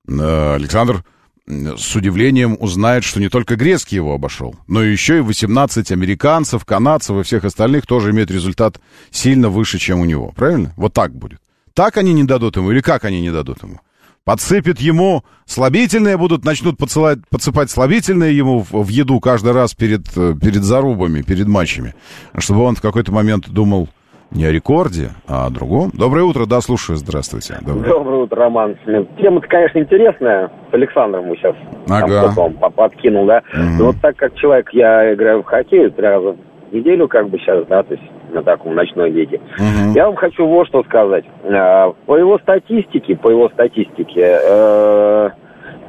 э, 0.08 0.56
Александр 0.56 1.06
с 1.46 1.96
удивлением 1.96 2.58
узнает, 2.60 3.04
что 3.04 3.20
не 3.20 3.30
только 3.30 3.56
Грецкий 3.56 3.98
его 3.98 4.16
обошел, 4.16 4.56
но 4.66 4.82
еще 4.82 5.20
и 5.20 5.22
18 5.22 5.92
американцев, 5.92 6.66
канадцев 6.66 7.18
и 7.18 7.24
всех 7.24 7.46
остальных 7.46 7.86
тоже 7.86 8.10
имеют 8.10 8.32
результат 8.32 8.82
сильно 9.12 9.50
выше, 9.50 9.78
чем 9.78 10.00
у 10.00 10.06
него. 10.06 10.34
Правильно? 10.36 10.74
Вот 10.76 10.94
так 10.94 11.14
будет. 11.14 11.40
Так 11.76 11.98
они 11.98 12.14
не 12.14 12.24
дадут 12.24 12.58
ему 12.58 12.72
или 12.72 12.82
как 12.82 13.06
они 13.06 13.22
не 13.22 13.32
дадут 13.32 13.62
ему? 13.62 13.80
Подсыпят 14.26 14.80
ему 14.80 15.24
слабительные, 15.46 16.18
будут, 16.18 16.46
начнут 16.46 16.78
подсылать, 16.78 17.20
подсыпать 17.30 17.72
слабительные 17.72 18.36
ему 18.36 18.60
в, 18.60 18.72
в 18.72 18.88
еду 18.90 19.20
каждый 19.20 19.54
раз 19.54 19.74
перед, 19.74 20.06
э, 20.16 20.34
перед 20.40 20.64
зарубами, 20.64 21.22
перед 21.22 21.48
матчами, 21.48 21.94
чтобы 22.38 22.64
он 22.64 22.76
в 22.76 22.82
какой-то 22.82 23.12
момент 23.12 23.50
думал, 23.50 23.90
не 24.32 24.46
о 24.46 24.52
рекорде, 24.52 25.10
а 25.28 25.48
о 25.48 25.50
другом. 25.50 25.92
Доброе 25.94 26.24
утро, 26.24 26.46
да, 26.46 26.62
слушаю, 26.62 26.98
здравствуйте. 26.98 27.58
Доброе, 27.66 27.90
Доброе 27.90 28.24
утро, 28.24 28.38
Роман. 28.38 28.78
Тема-то, 29.20 29.48
конечно, 29.48 29.80
интересная. 29.80 30.52
С 30.70 30.74
Александром 30.74 31.26
мы 31.26 31.36
сейчас 31.38 31.56
ага. 31.90 32.32
там 32.36 32.54
подкинул, 32.72 33.26
да. 33.26 33.42
Угу. 33.52 33.64
Но 33.80 33.86
вот 33.88 33.96
так 34.02 34.16
как 34.18 34.36
человек, 34.36 34.70
я 34.74 35.14
играю 35.14 35.42
в 35.42 35.46
хоккей 35.46 35.90
три 35.90 36.06
раза 36.06 36.36
в 36.70 36.74
неделю, 36.76 37.08
как 37.08 37.30
бы 37.30 37.40
сейчас, 37.40 37.66
да, 37.68 37.82
то 37.82 37.94
есть 37.96 38.06
на 38.32 38.44
таком 38.44 38.76
ночной 38.76 39.10
лиге. 39.10 39.40
Угу. 39.58 39.94
Я 39.96 40.06
вам 40.08 40.16
хочу 40.16 40.46
вот 40.46 40.68
что 40.68 40.84
сказать. 40.84 41.26
А, 41.44 41.92
по 42.06 42.18
его 42.18 42.40
статистике, 42.40 43.16
по 43.16 43.30
его 43.30 43.50
статистике, 43.50 44.40
э, 44.42 45.30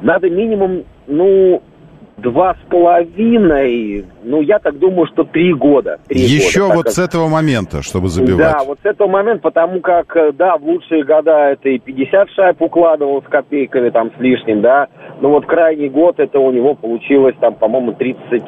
надо 0.01 0.29
минимум, 0.29 0.83
ну, 1.07 1.61
два 2.21 2.53
с 2.53 2.69
половиной, 2.69 4.05
ну, 4.23 4.41
я 4.41 4.59
так 4.59 4.77
думаю, 4.79 5.07
что 5.07 5.23
три 5.23 5.53
года. 5.53 5.99
Три 6.07 6.21
Еще 6.21 6.61
года, 6.61 6.75
вот 6.75 6.85
как... 6.85 6.93
с 6.93 6.99
этого 6.99 7.27
момента, 7.27 7.81
чтобы 7.81 8.07
забивать. 8.09 8.53
Да, 8.53 8.63
вот 8.63 8.79
с 8.81 8.85
этого 8.85 9.07
момента, 9.07 9.41
потому 9.41 9.81
как, 9.81 10.15
э, 10.15 10.31
да, 10.33 10.57
в 10.57 10.63
лучшие 10.63 11.03
года 11.03 11.51
это 11.51 11.69
и 11.69 11.79
50 11.79 12.29
шайб 12.31 12.61
укладывал 12.61 13.21
с 13.23 13.25
копейками, 13.25 13.89
там, 13.89 14.11
с 14.17 14.19
лишним, 14.19 14.61
да, 14.61 14.87
но 15.19 15.29
вот 15.29 15.45
крайний 15.45 15.89
год 15.89 16.19
это 16.19 16.39
у 16.39 16.51
него 16.51 16.75
получилось, 16.75 17.35
там, 17.39 17.55
по-моему, 17.55 17.93
30... 17.93 18.43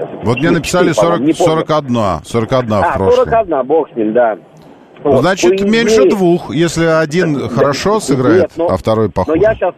Сейчас, 0.00 0.24
вот 0.24 0.38
мне 0.38 0.50
написали 0.50 0.92
40, 0.92 1.36
41, 1.36 1.96
41 2.24 2.72
а, 2.72 2.82
в 2.82 2.96
прошлом. 2.96 3.26
41, 3.26 3.66
бог 3.66 3.90
с 3.90 3.96
ним, 3.96 4.12
да. 4.12 4.38
Вот, 5.02 5.20
Значит, 5.20 5.52
идее... 5.52 5.70
меньше 5.70 6.08
двух, 6.08 6.54
если 6.54 6.84
один 6.84 7.34
да, 7.34 7.48
хорошо 7.48 8.00
сыграет, 8.00 8.42
нет, 8.42 8.52
но, 8.56 8.66
а 8.68 8.76
второй 8.76 9.10
похуже. 9.10 9.38
Но 9.38 9.42
я, 9.42 9.54
сейчас, 9.54 9.74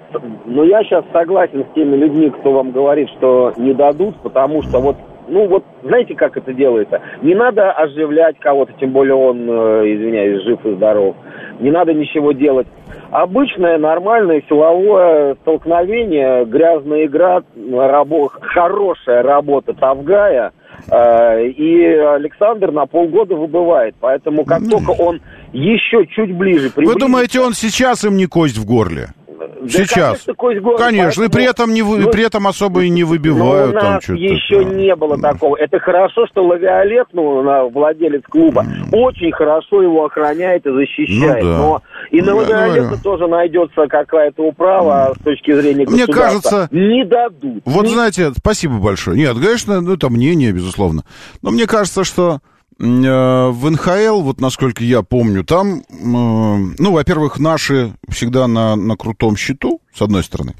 но 0.46 0.64
я 0.64 0.82
сейчас 0.82 1.04
согласен 1.12 1.64
с 1.70 1.74
теми 1.74 1.96
людьми, 1.96 2.30
кто 2.30 2.52
вам 2.52 2.72
говорит, 2.72 3.08
что 3.18 3.52
не 3.56 3.72
дадут, 3.72 4.20
потому 4.22 4.62
что 4.62 4.80
вот 4.80 4.96
ну 5.28 5.46
вот 5.48 5.64
знаете, 5.82 6.14
как 6.14 6.36
это 6.36 6.52
делается? 6.52 7.00
Не 7.22 7.34
надо 7.34 7.72
оживлять 7.72 8.38
кого-то, 8.38 8.72
тем 8.80 8.92
более 8.92 9.14
он, 9.14 9.48
э, 9.48 9.94
извиняюсь, 9.94 10.42
жив 10.44 10.64
и 10.64 10.74
здоров. 10.74 11.16
Не 11.60 11.70
надо 11.70 11.92
ничего 11.92 12.32
делать. 12.32 12.66
Обычное, 13.10 13.78
нормальное 13.78 14.42
силовое 14.48 15.34
столкновение, 15.42 16.44
грязная 16.46 17.06
игра, 17.06 17.42
рабо- 17.56 18.30
хорошая 18.40 19.22
работа 19.22 19.72
Тавгая– 19.74 20.52
Э, 20.90 21.46
и 21.46 21.84
Александр 21.84 22.72
на 22.72 22.86
полгода 22.86 23.34
выбывает. 23.34 23.94
Поэтому 24.00 24.44
как 24.44 24.68
только 24.68 24.90
он 24.90 25.20
еще 25.52 26.06
чуть 26.06 26.34
ближе 26.34 26.70
Вы 26.74 26.94
думаете, 26.96 27.40
он 27.40 27.52
сейчас 27.52 28.04
им 28.04 28.16
не 28.16 28.26
кость 28.26 28.56
в 28.56 28.64
горле? 28.64 29.08
Да, 29.62 29.68
Сейчас. 29.68 29.94
Конечно, 29.94 30.34
кость 30.34 30.60
горло, 30.60 30.76
конечно 30.76 31.22
поэтому... 31.22 31.26
и 31.26 31.30
при 31.30 31.50
этом, 31.50 31.74
не 31.74 31.82
вы, 31.82 31.98
ну, 31.98 32.10
при 32.10 32.24
этом 32.24 32.46
особо 32.48 32.82
и 32.82 32.90
не 32.90 33.04
выбивают. 33.04 33.74
Но 33.74 33.80
у 33.80 33.82
нас 33.82 34.04
там 34.04 34.16
еще 34.16 34.64
да. 34.64 34.70
не 34.70 34.96
было 34.96 35.20
такого. 35.20 35.56
Это 35.56 35.78
хорошо, 35.78 36.26
что 36.26 36.44
Лавиолет, 36.44 37.06
ну, 37.12 37.70
владелец 37.70 38.22
клуба, 38.28 38.64
mm. 38.64 38.88
очень 38.92 39.30
хорошо 39.30 39.82
его 39.82 40.04
охраняет 40.04 40.66
и 40.66 40.72
защищает. 40.72 41.44
Ну, 41.44 41.50
да. 41.50 41.58
Но 41.58 41.82
и 42.10 42.20
на 42.20 42.34
Лавиолета 42.34 43.00
тоже 43.02 43.28
найдется 43.28 43.86
какая-то 43.86 44.42
управа 44.42 45.12
mm. 45.12 45.20
с 45.20 45.24
точки 45.24 45.52
зрения 45.52 45.86
Мне 45.86 46.06
кажется... 46.06 46.68
Не 46.72 47.04
дадут. 47.04 47.62
Вот 47.64 47.84
не... 47.84 47.90
знаете, 47.90 48.32
спасибо 48.36 48.78
большое. 48.78 49.16
Нет, 49.16 49.34
конечно, 49.34 49.80
ну, 49.80 49.94
это 49.94 50.08
мнение, 50.08 50.50
безусловно. 50.50 51.04
Но 51.40 51.50
мне 51.50 51.66
кажется, 51.66 52.02
что 52.02 52.40
в 52.82 53.70
НХЛ, 53.70 54.22
вот 54.22 54.40
насколько 54.40 54.82
я 54.82 55.02
помню, 55.02 55.44
там, 55.44 55.78
э, 55.78 55.84
ну, 55.92 56.92
во-первых, 56.92 57.38
наши 57.38 57.94
всегда 58.08 58.48
на, 58.48 58.74
на 58.74 58.96
крутом 58.96 59.36
счету, 59.36 59.80
с 59.94 60.02
одной 60.02 60.24
стороны. 60.24 60.54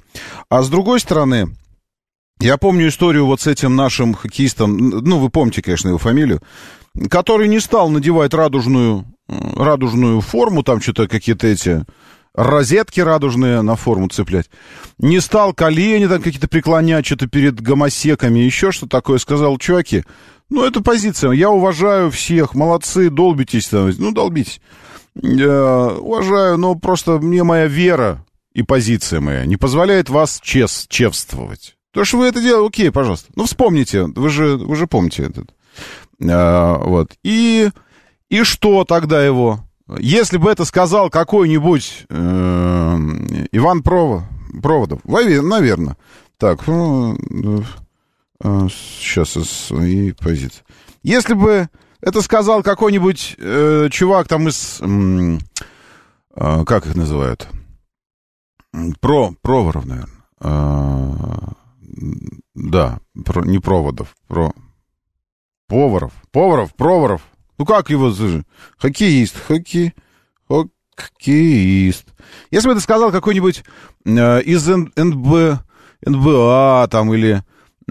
А 0.48 0.62
с 0.62 0.68
другой 0.68 1.00
стороны, 1.00 1.48
я 2.40 2.58
помню 2.58 2.88
историю 2.88 3.26
вот 3.26 3.40
с 3.40 3.48
этим 3.48 3.74
нашим 3.74 4.14
хоккеистом, 4.14 4.76
ну, 4.76 5.18
вы 5.18 5.30
помните, 5.30 5.62
конечно, 5.62 5.88
его 5.88 5.98
фамилию, 5.98 6.40
который 7.10 7.48
не 7.48 7.58
стал 7.58 7.88
надевать 7.90 8.34
радужную, 8.34 9.04
э, 9.28 9.34
радужную 9.56 10.20
форму, 10.20 10.62
там 10.62 10.80
что-то 10.80 11.08
какие-то 11.08 11.48
эти 11.48 11.84
розетки 12.34 13.00
радужные 13.00 13.62
на 13.62 13.76
форму 13.76 14.08
цеплять. 14.08 14.48
Не 14.98 15.20
стал 15.20 15.52
колени 15.52 16.06
там 16.06 16.22
какие-то 16.22 16.48
преклонять, 16.48 17.04
что-то 17.04 17.26
перед 17.26 17.60
гомосеками, 17.60 18.38
еще 18.38 18.72
что 18.72 18.86
такое. 18.86 19.18
Сказал, 19.18 19.58
чуваки, 19.58 20.04
ну, 20.52 20.64
это 20.64 20.82
позиция. 20.82 21.32
Я 21.32 21.50
уважаю 21.50 22.10
всех. 22.10 22.54
Молодцы, 22.54 23.08
долбитесь. 23.08 23.72
Ну, 23.72 24.12
долбитесь. 24.12 24.60
Я 25.14 25.94
уважаю, 25.98 26.58
но 26.58 26.74
просто 26.74 27.18
мне 27.18 27.42
моя 27.42 27.66
вера 27.66 28.24
и 28.52 28.62
позиция 28.62 29.20
моя 29.20 29.46
не 29.46 29.56
позволяет 29.56 30.10
вас 30.10 30.40
чест, 30.42 30.88
чевствовать. 30.90 31.76
То, 31.92 32.04
что 32.04 32.18
вы 32.18 32.26
это 32.26 32.40
делаете, 32.40 32.66
окей, 32.66 32.90
пожалуйста. 32.90 33.32
Ну, 33.34 33.44
вспомните, 33.44 34.04
вы 34.04 34.28
же, 34.28 34.56
вы 34.56 34.76
же 34.76 34.86
помните 34.86 35.24
этот. 35.24 35.54
А, 36.22 36.78
вот. 36.78 37.12
И, 37.22 37.70
и 38.28 38.42
что 38.42 38.84
тогда 38.84 39.24
его? 39.24 39.60
Если 39.98 40.36
бы 40.36 40.50
это 40.50 40.64
сказал 40.64 41.10
какой-нибудь 41.10 42.06
э, 42.08 42.98
Иван 43.52 43.82
Прово, 43.82 44.28
Проводов, 44.62 45.00
наверное. 45.04 45.96
Так, 46.38 46.66
ну, 46.66 47.16
Сейчас 48.42 49.30
свои 49.30 50.12
позиции. 50.12 50.64
Если 51.02 51.34
бы 51.34 51.68
это 52.00 52.22
сказал 52.22 52.62
какой-нибудь 52.62 53.36
э, 53.38 53.88
чувак 53.90 54.26
там 54.28 54.48
из... 54.48 54.80
Э, 56.34 56.64
как 56.64 56.86
их 56.86 56.96
называют? 56.96 57.48
Про, 59.00 59.32
Проворов, 59.42 59.84
наверное. 59.86 60.14
Э, 60.40 61.52
да, 62.54 63.00
про, 63.24 63.44
не 63.44 63.58
Проводов, 63.58 64.14
про... 64.26 64.52
Поваров, 65.68 66.12
Поваров, 66.30 66.74
Проворов. 66.74 67.22
Ну 67.56 67.64
как 67.64 67.88
его? 67.88 68.12
Хоккеист, 68.76 69.36
хоккей, 69.46 69.94
хоккеист. 70.46 72.08
Если 72.50 72.66
бы 72.66 72.72
это 72.72 72.82
сказал 72.82 73.10
какой-нибудь 73.12 73.64
э, 74.04 74.42
из 74.42 74.66
НБ, 74.66 75.62
НБА 76.04 76.88
там 76.90 77.14
или 77.14 77.42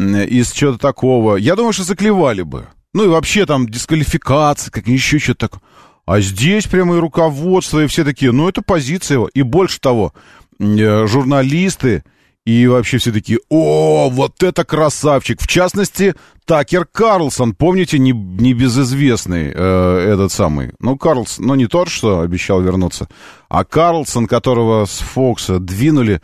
из 0.02 0.52
чего-то 0.52 0.80
такого, 0.80 1.38
я 1.38 1.56
думаю, 1.56 1.74
что 1.74 1.84
заклевали 1.84 2.42
бы. 2.42 2.68
Ну 2.94 3.06
и 3.06 3.08
вообще 3.08 3.46
там 3.46 3.70
дисквалификация, 3.70 4.72
как 4.72 4.88
еще 4.88 5.20
что-то 5.20 5.48
такое. 5.48 5.62
А 6.06 6.20
здесь 6.20 6.66
прямо 6.66 6.98
и 6.98 7.00
руководство, 7.00 7.84
и 7.84 7.88
все 7.88 8.04
такие, 8.04 8.32
ну 8.32 8.50
это 8.50 8.62
позиция 8.62 9.16
его. 9.16 9.30
И 9.34 9.44
больше 9.44 9.80
того, 9.80 10.14
э, 10.60 11.08
журналисты 11.08 12.04
и 12.46 12.66
вообще 12.68 12.98
все 12.98 13.12
такие, 13.12 13.40
о, 13.50 14.10
вот 14.10 14.42
это 14.42 14.66
красавчик. 14.66 15.40
В 15.40 15.48
частности, 15.48 16.16
Такер 16.46 16.86
Карлсон, 16.86 17.54
помните, 17.54 18.00
не, 18.00 18.12
не 18.12 18.54
безызвестный 18.54 19.52
э, 19.54 20.12
этот 20.14 20.32
самый. 20.32 20.72
Ну, 20.80 20.98
Карлсон, 20.98 21.46
ну 21.46 21.56
не 21.56 21.68
тот, 21.68 21.88
что 21.88 22.22
обещал 22.22 22.62
вернуться, 22.62 23.08
а 23.48 23.64
Карлсон, 23.64 24.26
которого 24.26 24.86
с 24.86 25.00
Фокса 25.00 25.60
двинули 25.60 26.20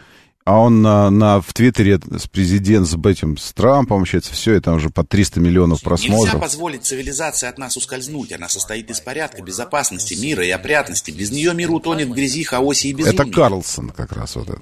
а 0.48 0.60
он 0.60 0.82
на, 0.82 1.10
на, 1.10 1.42
в 1.42 1.52
Твиттере 1.52 2.00
с 2.18 2.26
президент 2.26 2.88
с 2.88 2.96
этим, 3.06 3.36
с 3.36 3.52
Трампом 3.52 4.04
общается, 4.04 4.32
все, 4.32 4.54
это 4.54 4.72
уже 4.72 4.90
по 4.90 5.04
300 5.04 5.42
миллионов 5.42 5.82
просмотров. 5.82 6.26
Нельзя 6.26 6.40
позволить 6.40 6.86
цивилизации 6.86 7.50
от 7.50 7.58
нас 7.58 7.76
ускользнуть. 7.76 8.32
Она 8.32 8.48
состоит 8.48 8.90
из 8.90 9.02
порядка, 9.02 9.42
безопасности, 9.42 10.14
мира 10.14 10.46
и 10.46 10.50
опрятности. 10.50 11.12
Без 11.12 11.32
нее 11.32 11.54
мир 11.54 11.70
утонет 11.72 12.08
в 12.08 12.14
грязи, 12.14 12.46
хаосе 12.46 12.88
и 12.88 12.94
безумии. 12.94 13.14
Это 13.14 13.30
Карлсон 13.30 13.90
как 13.90 14.14
раз 14.14 14.38
вот 14.38 14.48
это. 14.50 14.62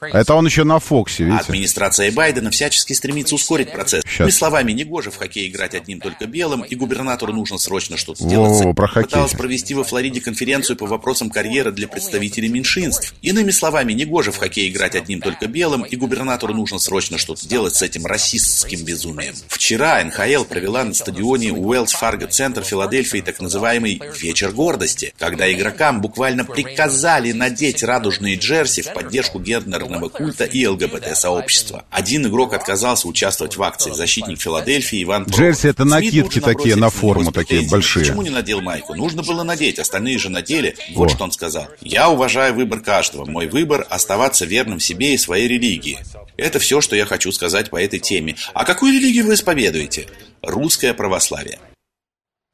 А 0.00 0.20
это 0.20 0.34
он 0.34 0.44
еще 0.44 0.64
на 0.64 0.78
Фоксе, 0.80 1.24
видите? 1.24 1.44
Администрация 1.44 2.12
Байдена 2.12 2.50
всячески 2.50 2.92
стремится 2.92 3.36
ускорить 3.36 3.72
процесс. 3.72 4.04
Сейчас. 4.04 4.18
Иными 4.20 4.32
словами, 4.32 4.72
негоже 4.72 5.10
в 5.10 5.16
хоккей 5.16 5.48
играть 5.48 5.74
одним 5.74 6.00
только 6.00 6.26
белым, 6.26 6.60
и 6.60 6.74
губернатору 6.74 7.32
нужно 7.32 7.56
срочно 7.56 7.96
что-то 7.96 8.22
сделать. 8.22 8.60
этим. 8.60 8.74
про 8.74 8.86
хоккей. 8.86 9.04
Пыталась 9.04 9.32
провести 9.32 9.72
во 9.72 9.82
Флориде 9.82 10.20
конференцию 10.20 10.76
по 10.76 10.84
вопросам 10.84 11.30
карьеры 11.30 11.72
для 11.72 11.88
представителей 11.88 12.50
меньшинств. 12.50 13.14
Иными 13.22 13.50
словами, 13.50 13.94
негоже 13.94 14.30
в 14.30 14.36
хоккей 14.36 14.73
играть 14.74 14.94
одним 14.94 15.20
только 15.20 15.46
белым, 15.46 15.82
и 15.82 15.96
губернатору 15.96 16.52
нужно 16.52 16.78
срочно 16.78 17.18
что-то 17.18 17.48
делать 17.48 17.74
с 17.74 17.82
этим 17.82 18.06
расистским 18.06 18.84
безумием. 18.84 19.34
Вчера 19.48 20.02
НХЛ 20.02 20.44
провела 20.44 20.84
на 20.84 20.94
стадионе 20.94 21.52
Уэллс 21.52 21.92
Фарго 21.92 22.26
Центр 22.26 22.62
Филадельфии 22.64 23.20
так 23.20 23.40
называемый 23.40 24.00
«Вечер 24.20 24.50
гордости», 24.50 25.14
когда 25.18 25.50
игрокам 25.52 26.00
буквально 26.00 26.44
приказали 26.44 27.32
надеть 27.32 27.82
радужные 27.82 28.36
джерси 28.36 28.82
в 28.82 28.92
поддержку 28.92 29.38
гендерного 29.38 30.08
культа 30.08 30.44
и 30.44 30.66
ЛГБТ-сообщества. 30.66 31.84
Один 31.90 32.26
игрок 32.26 32.54
отказался 32.54 33.08
участвовать 33.08 33.56
в 33.56 33.62
акции. 33.62 33.92
Защитник 33.92 34.40
Филадельфии 34.40 35.02
Иван 35.02 35.24
Прохоров. 35.24 35.54
Джерси 35.54 35.68
это 35.68 35.84
накидки 35.84 36.40
такие 36.40 36.76
на 36.76 36.90
форму, 36.90 37.32
такие 37.32 37.68
большие. 37.68 38.04
Почему 38.04 38.22
не 38.22 38.30
надел 38.30 38.60
майку? 38.60 38.94
Нужно 38.94 39.22
было 39.22 39.42
надеть, 39.42 39.78
остальные 39.78 40.18
же 40.18 40.30
надели. 40.30 40.76
Вот 40.94 41.04
Во. 41.04 41.14
что 41.14 41.24
он 41.24 41.32
сказал. 41.32 41.68
«Я 41.80 42.08
уважаю 42.08 42.54
выбор 42.54 42.80
каждого. 42.80 43.24
Мой 43.24 43.46
выбор– 43.46 43.86
оставаться 43.90 44.44
верным 44.44 44.63
себе 44.80 45.14
и 45.14 45.18
своей 45.18 45.48
религии. 45.48 45.98
Это 46.36 46.58
все, 46.58 46.80
что 46.80 46.96
я 46.96 47.06
хочу 47.06 47.30
сказать 47.32 47.70
по 47.70 47.80
этой 47.82 47.98
теме. 47.98 48.36
А 48.54 48.64
какую 48.64 48.92
религию 48.92 49.26
вы 49.26 49.34
исповедуете? 49.34 50.06
Русское 50.42 50.94
православие. 50.94 51.58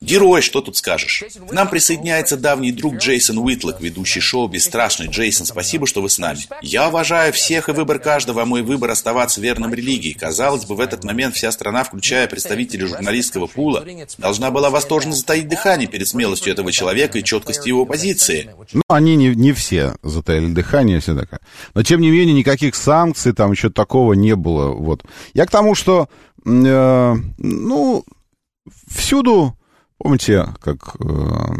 Герой, 0.02 0.40
что 0.40 0.62
тут 0.62 0.78
скажешь? 0.78 1.24
К 1.46 1.52
нам 1.52 1.68
присоединяется 1.68 2.38
давний 2.38 2.72
друг 2.72 2.96
Джейсон 2.96 3.36
Уитлок, 3.36 3.82
ведущий 3.82 4.20
шоу 4.20 4.48
«Бесстрашный». 4.48 5.08
Джейсон, 5.08 5.44
спасибо, 5.44 5.86
что 5.86 6.00
вы 6.00 6.08
с 6.08 6.16
нами. 6.16 6.38
Я 6.62 6.88
уважаю 6.88 7.34
всех 7.34 7.68
и 7.68 7.72
выбор 7.72 7.98
каждого, 7.98 8.40
а 8.40 8.46
мой 8.46 8.62
выбор 8.62 8.92
оставаться 8.92 9.42
верным 9.42 9.74
религии. 9.74 10.14
Казалось 10.14 10.64
бы, 10.64 10.74
в 10.74 10.80
этот 10.80 11.04
момент 11.04 11.34
вся 11.34 11.52
страна, 11.52 11.84
включая 11.84 12.26
представителей 12.28 12.86
журналистского 12.86 13.46
пула, 13.46 13.84
должна 14.16 14.50
была 14.50 14.70
восторженно 14.70 15.14
затаить 15.14 15.48
дыхание 15.48 15.86
перед 15.86 16.08
смелостью 16.08 16.54
этого 16.54 16.72
человека 16.72 17.18
и 17.18 17.22
четкостью 17.22 17.68
его 17.68 17.84
позиции. 17.84 18.48
Ну, 18.72 18.80
они 18.88 19.16
не, 19.16 19.34
не 19.34 19.52
все 19.52 19.96
затаили 20.02 20.50
дыхание, 20.50 21.00
все 21.00 21.14
такое. 21.14 21.40
Но, 21.74 21.82
тем 21.82 22.00
не 22.00 22.10
менее, 22.10 22.34
никаких 22.34 22.74
санкций, 22.74 23.34
там 23.34 23.52
еще 23.52 23.68
такого 23.68 24.14
не 24.14 24.34
было. 24.34 24.70
Вот. 24.70 25.02
Я 25.34 25.44
к 25.44 25.50
тому, 25.50 25.74
что, 25.74 26.08
э, 26.46 27.14
ну, 27.36 28.04
всюду, 28.88 29.59
помните, 30.00 30.48
как 30.60 30.96
э, 30.98 31.54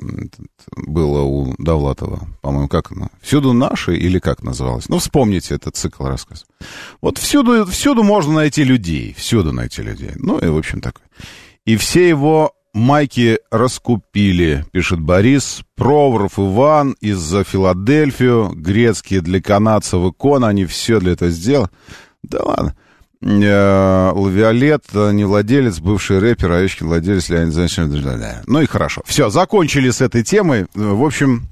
было 0.76 1.20
у 1.20 1.54
Довлатова, 1.58 2.26
по-моему, 2.40 2.68
как 2.68 2.90
оно? 2.90 3.08
Всюду 3.20 3.52
наши 3.52 3.96
или 3.96 4.18
как 4.18 4.42
называлось? 4.42 4.88
Ну, 4.88 4.98
вспомните 4.98 5.54
этот 5.54 5.76
цикл 5.76 6.06
рассказ. 6.06 6.46
Вот 7.00 7.18
всюду, 7.18 7.66
всюду 7.66 8.02
можно 8.02 8.32
найти 8.32 8.64
людей, 8.64 9.14
всюду 9.16 9.52
найти 9.52 9.82
людей. 9.82 10.12
Ну, 10.16 10.38
и, 10.38 10.46
в 10.46 10.56
общем, 10.56 10.80
такое. 10.80 11.06
И 11.66 11.76
все 11.76 12.08
его 12.08 12.52
майки 12.72 13.38
раскупили, 13.50 14.64
пишет 14.72 15.00
Борис. 15.00 15.60
Проворов 15.76 16.38
Иван 16.38 16.96
из-за 17.00 17.44
Филадельфию, 17.44 18.52
грецкие 18.54 19.20
для 19.20 19.42
канадцев 19.42 20.02
икон, 20.12 20.44
они 20.44 20.64
все 20.64 20.98
для 20.98 21.12
этого 21.12 21.30
сделали. 21.30 21.68
Да 22.22 22.42
ладно. 22.42 22.76
Э, 23.22 24.12
Лавиолет, 24.14 24.84
э, 24.94 25.12
не 25.12 25.24
владелец, 25.24 25.78
бывший 25.78 26.20
рэпер, 26.20 26.52
Овечкин 26.52 26.86
владелец, 26.86 27.28
Леонид 27.28 27.52
Занчин. 27.52 27.90
Ну 28.46 28.62
и 28.62 28.66
хорошо. 28.66 29.02
Все, 29.04 29.28
закончили 29.28 29.90
с 29.90 30.00
этой 30.00 30.22
темой. 30.22 30.62
Э, 30.62 30.66
В 30.74 31.04
общем, 31.04 31.48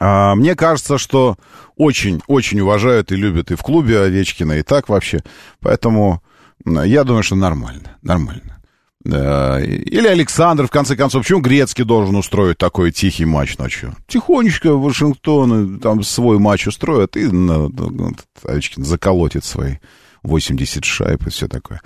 а, 0.00 0.34
мне 0.34 0.56
кажется, 0.56 0.98
что 0.98 1.36
очень-очень 1.76 2.60
уважают 2.60 3.12
и 3.12 3.16
любят 3.16 3.52
и 3.52 3.54
в 3.54 3.62
клубе 3.62 4.00
Овечкина, 4.00 4.54
и 4.54 4.62
так 4.62 4.88
вообще. 4.88 5.20
Поэтому 5.60 6.22
я 6.64 7.04
думаю, 7.04 7.22
что 7.22 7.36
нормально, 7.36 7.96
нормально. 8.02 8.58
Или 9.04 10.06
Александр, 10.06 10.66
в 10.66 10.70
конце 10.70 10.94
концов, 10.96 11.22
почему 11.22 11.40
Грецкий 11.40 11.84
должен 11.84 12.14
устроить 12.14 12.58
такой 12.58 12.92
тихий 12.92 13.24
матч 13.24 13.58
ночью? 13.58 13.94
Тихонечко 14.06 14.74
Вашингтон 14.76 15.80
там 15.80 16.02
свой 16.04 16.38
матч 16.38 16.68
устроит, 16.68 17.16
и 17.16 17.24
Овечкин 17.24 18.84
заколотит 18.84 19.44
свои 19.44 19.76
80 20.22 20.84
шайб 20.84 21.26
и 21.26 21.30
все 21.30 21.48
такое. 21.48 21.80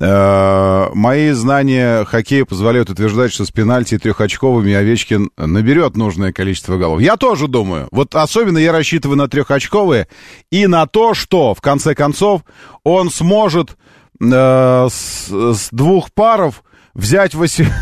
Э, 0.00 0.88
Мои 0.94 1.30
знания 1.32 2.04
хоккея 2.04 2.44
позволяют 2.44 2.90
утверждать, 2.90 3.32
что 3.32 3.44
с 3.44 3.50
пенальти 3.50 3.94
и 3.94 3.98
трехочковыми 3.98 4.72
Овечкин 4.74 5.30
наберет 5.36 5.96
нужное 5.96 6.32
количество 6.32 6.76
голов. 6.76 7.00
Я 7.00 7.16
тоже 7.16 7.48
думаю. 7.48 7.88
Вот 7.90 8.14
особенно 8.14 8.58
я 8.58 8.72
рассчитываю 8.72 9.16
на 9.18 9.28
трехочковые 9.28 10.06
и 10.50 10.66
на 10.66 10.86
то, 10.86 11.14
что, 11.14 11.54
в 11.54 11.60
конце 11.60 11.94
концов, 11.94 12.42
он 12.84 13.10
сможет 13.10 13.76
э, 14.20 14.88
с, 14.90 15.28
с 15.28 15.68
двух 15.72 16.12
паров 16.12 16.62
взять 16.94 17.34
восе- 17.34 17.72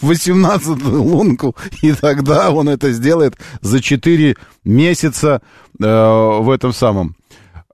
18 0.00 0.82
лунку, 0.84 1.56
и 1.80 1.92
тогда 1.92 2.50
он 2.50 2.68
это 2.68 2.90
сделает 2.92 3.36
за 3.60 3.80
4 3.80 4.36
месяца 4.64 5.42
э, 5.80 5.84
в 5.84 6.50
этом 6.50 6.72
самом, 6.72 7.14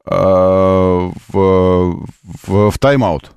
в, 0.08 2.06
в, 2.46 2.70
в 2.70 2.78
тайм-аут. 2.78 3.30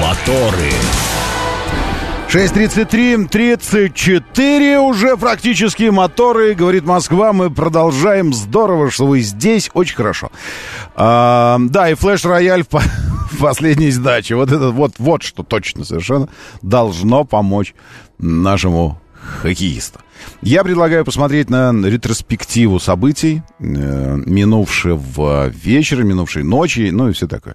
Моторы. 0.00 0.70
6.33, 2.32 3.28
34 3.28 4.78
уже 4.78 5.18
практически 5.18 5.90
моторы, 5.90 6.54
говорит 6.54 6.84
Москва. 6.84 7.34
Мы 7.34 7.50
продолжаем. 7.50 8.32
Здорово, 8.32 8.90
что 8.90 9.06
вы 9.06 9.20
здесь. 9.20 9.70
Очень 9.74 9.96
хорошо. 9.96 10.32
А, 10.94 11.58
да, 11.60 11.90
и 11.90 11.94
флеш-рояль 11.94 12.64
в, 12.64 12.72
в 12.72 13.38
последней 13.40 13.90
сдаче. 13.90 14.36
Вот 14.36 14.50
это 14.50 14.70
вот, 14.70 14.94
вот 14.96 15.22
что 15.22 15.42
точно 15.42 15.84
совершенно 15.84 16.30
должно 16.62 17.24
помочь 17.24 17.74
нашему 18.18 18.98
хоккеисту. 19.42 20.00
Я 20.42 20.64
предлагаю 20.64 21.04
посмотреть 21.04 21.50
на 21.50 21.72
ретроспективу 21.72 22.80
событий, 22.80 23.42
минувшего 23.58 25.48
вечера, 25.48 26.02
минувшей 26.02 26.42
ночи, 26.42 26.90
ну 26.92 27.08
и 27.08 27.12
все 27.12 27.26
такое. 27.26 27.54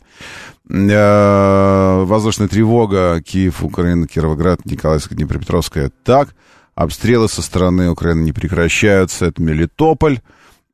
Э, 0.69 2.03
воздушная 2.03 2.47
тревога, 2.47 3.21
Киев, 3.21 3.63
Украина, 3.63 4.07
Кировоград, 4.07 4.65
Николаевск, 4.65 5.13
Днепропетровская. 5.13 5.91
Так, 6.03 6.35
обстрелы 6.75 7.29
со 7.29 7.41
стороны 7.41 7.89
Украины 7.89 8.23
не 8.23 8.33
прекращаются. 8.33 9.27
Это 9.27 9.41
Мелитополь. 9.41 10.19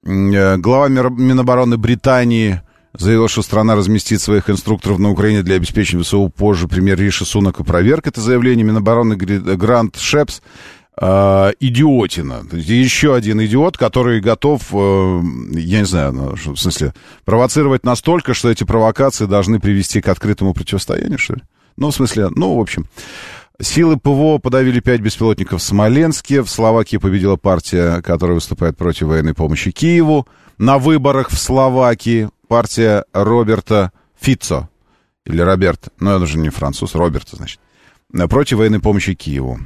Э, 0.03 0.57
Глава 0.57 0.87
Минобороны 0.87 1.77
Британии 1.77 2.61
заявил, 2.93 3.27
что 3.27 3.43
страна 3.43 3.75
разместит 3.75 4.21
своих 4.21 4.49
инструкторов 4.49 4.97
на 4.99 5.11
Украине 5.11 5.43
для 5.43 5.55
обеспечения 5.55 6.03
ВСУ 6.03 6.27
позже. 6.29 6.67
Премьер 6.67 6.99
Риши 6.99 7.25
Сунак 7.25 7.59
опроверг 7.59 8.07
это 8.07 8.19
заявление. 8.19 8.65
Минобороны 8.65 9.15
Грант 9.15 9.97
Шепс 9.97 10.41
э, 10.99 11.51
идиотина. 11.59 12.45
Еще 12.51 13.15
один 13.15 13.43
идиот, 13.43 13.77
который 13.77 14.21
готов, 14.21 14.61
э, 14.71 15.21
я 15.53 15.79
не 15.79 15.85
знаю, 15.85 16.13
ну, 16.13 16.35
в 16.35 16.57
смысле, 16.57 16.93
провоцировать 17.25 17.85
настолько, 17.85 18.33
что 18.33 18.49
эти 18.49 18.63
провокации 18.63 19.25
должны 19.25 19.59
привести 19.59 20.01
к 20.01 20.07
открытому 20.07 20.53
противостоянию, 20.53 21.17
что 21.17 21.35
ли? 21.35 21.41
Ну, 21.77 21.89
в 21.89 21.95
смысле, 21.95 22.29
ну, 22.29 22.55
в 22.55 22.59
общем. 22.59 22.87
Силы 23.61 23.97
ПВО 23.97 24.39
подавили 24.39 24.79
пять 24.79 25.01
беспилотников 25.01 25.61
в 25.61 25.63
Смоленске. 25.63 26.41
В 26.41 26.49
Словакии 26.49 26.97
победила 26.97 27.35
партия, 27.35 28.01
которая 28.01 28.35
выступает 28.35 28.77
против 28.77 29.07
военной 29.07 29.33
помощи 29.33 29.71
Киеву. 29.71 30.27
На 30.57 30.77
выборах 30.77 31.29
в 31.29 31.37
Словакии 31.37 32.29
партия 32.47 33.05
Роберта 33.13 33.91
Фицо. 34.19 34.69
Или 35.25 35.41
Роберт. 35.41 35.89
Ну, 35.99 36.11
это 36.11 36.25
же 36.25 36.37
не 36.37 36.49
француз, 36.49 36.95
Роберта, 36.95 37.35
значит. 37.35 37.59
Против 38.29 38.57
военной 38.57 38.79
помощи 38.79 39.13
Киеву. 39.13 39.59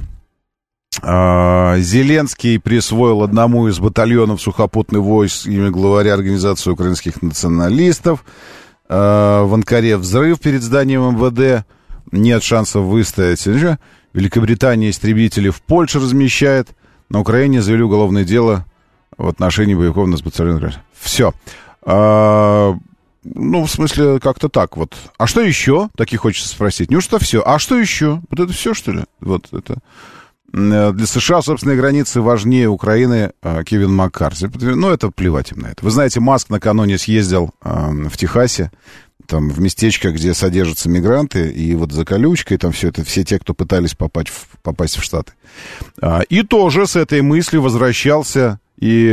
А, 1.02 1.78
Зеленский 1.78 2.58
присвоил 2.58 3.22
одному 3.22 3.68
из 3.68 3.78
батальонов 3.78 4.40
сухопутных 4.40 5.02
войск 5.02 5.46
имя 5.46 5.70
главаря 5.70 6.14
Организации 6.14 6.70
украинских 6.70 7.22
националистов. 7.22 8.24
А, 8.88 9.44
В 9.44 9.54
Анкаре 9.54 9.96
взрыв 9.96 10.40
перед 10.40 10.62
зданием 10.62 11.14
МВД. 11.14 11.64
Нет 12.10 12.42
шансов 12.42 12.84
выстоять. 12.84 13.46
Великобритания 14.14 14.90
истребители 14.90 15.50
в 15.50 15.62
Польше 15.62 16.00
размещает. 16.00 16.68
На 17.10 17.20
Украине 17.20 17.62
завели 17.62 17.82
уголовное 17.82 18.24
дело 18.24 18.64
в 19.16 19.28
отношении 19.28 19.74
боевиков 19.74 20.08
на 20.08 20.16
батальон. 20.16 20.72
Все. 20.98 21.32
ну, 21.86 23.64
в 23.64 23.70
смысле, 23.70 24.20
как-то 24.20 24.48
так 24.48 24.76
вот. 24.76 24.94
А 25.18 25.26
что 25.26 25.40
еще? 25.42 25.90
Таки 25.96 26.16
хочется 26.16 26.48
спросить. 26.48 26.90
Неужто 26.90 27.18
все? 27.18 27.42
А 27.44 27.58
что 27.58 27.78
еще? 27.78 28.20
Вот 28.30 28.40
это 28.40 28.52
все, 28.52 28.74
что 28.74 28.92
ли? 28.92 29.04
Вот 29.20 29.48
это... 29.52 29.78
э, 30.52 30.92
для 30.92 31.06
США 31.06 31.42
собственные 31.42 31.76
границы 31.76 32.20
важнее 32.20 32.68
Украины 32.68 33.32
э, 33.42 33.64
Кевин 33.64 33.92
Маккарти. 33.94 34.48
Ну, 34.60 34.90
это 34.90 35.10
плевать 35.10 35.52
им 35.52 35.60
на 35.60 35.66
это. 35.68 35.84
Вы 35.84 35.90
знаете, 35.90 36.20
Маск 36.20 36.50
накануне 36.50 36.98
съездил 36.98 37.50
э, 37.62 37.90
в 38.08 38.16
Техасе, 38.16 38.70
там, 39.26 39.50
в 39.50 39.60
местечко, 39.60 40.10
где 40.10 40.32
содержатся 40.32 40.88
мигранты, 40.88 41.50
и 41.50 41.74
вот 41.74 41.92
за 41.92 42.04
колючкой 42.04 42.56
там 42.56 42.72
все 42.72 42.88
это, 42.88 43.04
все 43.04 43.24
те, 43.24 43.38
кто 43.38 43.52
пытались 43.52 43.94
попасть 43.94 44.28
в, 44.28 44.46
попасть 44.62 44.96
в 44.96 45.02
Штаты. 45.02 45.32
А, 46.00 46.22
и 46.22 46.42
тоже 46.42 46.86
с 46.86 46.96
этой 46.96 47.20
мыслью 47.20 47.62
возвращался 47.62 48.58
и 48.78 49.06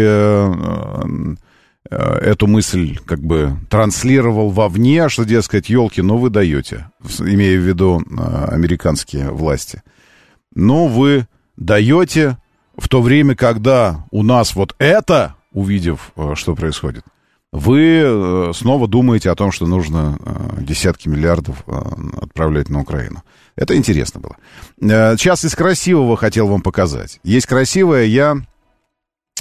эту 1.89 2.47
мысль 2.47 2.97
как 3.05 3.19
бы 3.19 3.57
транслировал 3.69 4.49
вовне, 4.49 5.09
что, 5.09 5.23
дескать, 5.23 5.69
елки, 5.69 6.01
ну 6.01 6.17
вы 6.17 6.29
даете, 6.29 6.87
имея 7.19 7.59
в 7.59 7.63
виду 7.63 8.01
американские 8.17 9.31
власти. 9.31 9.83
Ну, 10.55 10.87
вы 10.87 11.27
даете 11.57 12.37
в 12.77 12.87
то 12.87 13.01
время, 13.01 13.35
когда 13.35 14.05
у 14.11 14.23
нас 14.23 14.55
вот 14.55 14.73
это, 14.79 15.35
увидев, 15.51 16.11
э, 16.15 16.33
что 16.35 16.55
происходит, 16.55 17.03
вы 17.51 18.01
э, 18.03 18.51
снова 18.53 18.87
думаете 18.87 19.29
о 19.29 19.35
том, 19.35 19.51
что 19.51 19.67
нужно 19.67 20.17
э, 20.19 20.61
десятки 20.61 21.07
миллиардов 21.07 21.63
отправлять 21.67 22.69
на 22.69 22.81
Украину. 22.81 23.23
Это 23.55 23.77
интересно 23.77 24.19
было. 24.19 24.35
Сейчас 25.17 25.45
из 25.45 25.55
красивого 25.55 26.17
хотел 26.17 26.47
вам 26.47 26.61
показать. 26.61 27.19
Есть 27.23 27.45
красивое, 27.45 28.03
я, 28.05 28.35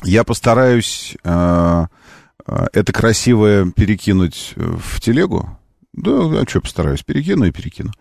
я 0.05 0.23
постараюсь 0.23 1.17
это 1.25 2.93
красивое 2.93 3.73
перекинуть 3.73 4.53
в 4.55 5.01
телегу. 5.01 5.59
Да, 5.97 6.41
а 6.41 6.45
что 6.49 6.61
постараюсь, 6.61 7.03
перекину 7.03 7.45
и 7.45 7.53
перекину. 7.53 7.93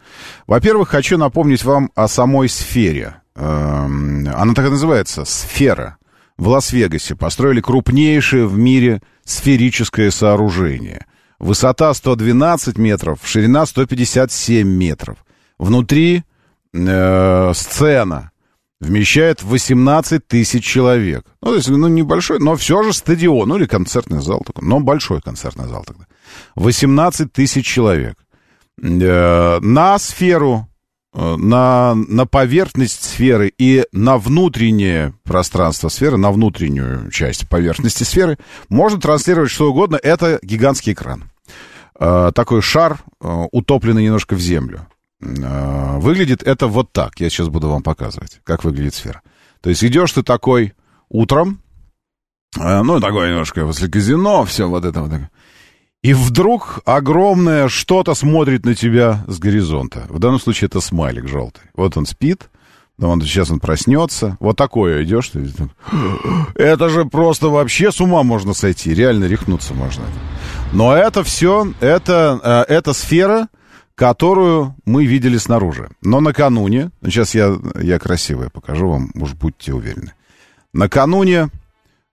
Во-первых, 0.47 0.89
хочу 0.89 1.17
напомнить 1.17 1.63
вам 1.63 1.91
о 1.93 2.07
самой 2.07 2.49
сфере. 2.49 3.21
Эм, 3.35 4.27
она 4.33 4.53
так 4.53 4.65
и 4.65 4.69
называется, 4.69 5.25
сфера. 5.25 5.97
В 6.37 6.47
Лас-Вегасе 6.47 7.15
построили 7.15 7.61
крупнейшее 7.61 8.47
в 8.47 8.57
мире 8.57 9.01
сферическое 9.23 10.09
сооружение. 10.09 11.05
Высота 11.39 11.93
112 11.93 12.77
метров, 12.79 13.19
ширина 13.23 13.65
157 13.65 14.67
метров. 14.67 15.17
Внутри 15.59 16.23
э, 16.73 17.51
сцена 17.53 18.31
вмещает 18.79 19.43
18 19.43 20.27
тысяч 20.27 20.65
человек. 20.65 21.25
Ну, 21.41 21.49
то 21.49 21.55
есть, 21.55 21.69
ну, 21.69 21.87
небольшой, 21.87 22.39
но 22.39 22.55
все 22.55 22.81
же 22.83 22.93
стадион, 22.93 23.49
ну, 23.49 23.57
или 23.57 23.65
концертный 23.65 24.21
зал, 24.21 24.41
такой, 24.45 24.67
но 24.67 24.79
большой 24.79 25.21
концертный 25.21 25.67
зал 25.67 25.83
тогда. 25.85 26.05
18 26.55 27.31
тысяч 27.31 27.65
человек. 27.65 28.17
Э, 28.81 29.59
на 29.59 29.99
сферу, 29.99 30.67
э, 31.13 31.35
на, 31.35 31.93
на 31.95 32.25
поверхность 32.25 33.03
сферы 33.03 33.53
и 33.57 33.85
на 33.91 34.17
внутреннее 34.17 35.13
пространство 35.23 35.89
сферы, 35.89 36.17
на 36.17 36.31
внутреннюю 36.31 37.11
часть 37.11 37.47
поверхности 37.47 38.03
сферы 38.03 38.37
можно 38.69 38.99
транслировать 38.99 39.51
что 39.51 39.69
угодно. 39.69 39.99
Это 40.01 40.39
гигантский 40.41 40.93
экран. 40.93 41.29
Э, 41.99 42.31
такой 42.33 42.61
шар, 42.61 42.99
утопленный 43.19 44.03
немножко 44.03 44.35
в 44.35 44.39
землю. 44.39 44.87
Выглядит 45.19 46.43
это 46.43 46.67
вот 46.67 46.91
так. 46.91 47.17
Я 47.21 47.29
сейчас 47.29 47.47
буду 47.47 47.69
вам 47.69 47.81
показывать, 47.81 48.41
как 48.43 48.65
выглядит 48.65 48.93
сфера. 48.93 49.21
То 49.61 49.69
есть 49.69 49.81
идешь 49.81 50.11
ты 50.11 50.21
такой 50.21 50.73
утром, 51.07 51.61
ну, 52.55 52.99
такое 52.99 53.29
немножко 53.29 53.65
возле 53.65 53.89
казино, 53.89 54.43
все 54.43 54.67
вот 54.67 54.83
это 54.83 55.01
вот. 55.01 55.11
И 56.03 56.13
вдруг 56.13 56.81
огромное 56.83 57.69
что-то 57.69 58.13
смотрит 58.13 58.65
на 58.65 58.75
тебя 58.75 59.23
с 59.27 59.39
горизонта. 59.39 60.05
В 60.09 60.19
данном 60.19 60.39
случае 60.39 60.67
это 60.67 60.81
смайлик 60.81 61.29
желтый. 61.29 61.63
Вот 61.75 61.95
он 61.95 62.05
спит, 62.05 62.49
но 62.97 63.09
он, 63.09 63.21
сейчас 63.21 63.49
он 63.49 63.61
проснется. 63.61 64.35
Вот 64.41 64.57
такое 64.57 65.05
идешь. 65.05 65.29
Ты, 65.29 65.49
это 66.55 66.89
же 66.89 67.05
просто 67.05 67.47
вообще 67.47 67.89
с 67.89 68.01
ума 68.01 68.21
можно 68.23 68.53
сойти. 68.53 68.93
Реально 68.93 69.25
рехнуться 69.25 69.73
можно. 69.73 70.03
Но 70.73 70.93
это 70.93 71.23
все, 71.23 71.71
это, 71.79 72.65
э, 72.67 72.73
это 72.73 72.91
сфера, 72.91 73.47
которую 73.95 74.75
мы 74.83 75.05
видели 75.05 75.37
снаружи. 75.37 75.89
Но 76.01 76.19
накануне, 76.19 76.91
сейчас 77.05 77.33
я, 77.33 77.55
я 77.81 77.97
красивое 77.97 78.49
покажу 78.49 78.89
вам, 78.89 79.09
уж 79.15 79.31
будьте 79.35 79.73
уверены. 79.73 80.11
Накануне 80.73 81.47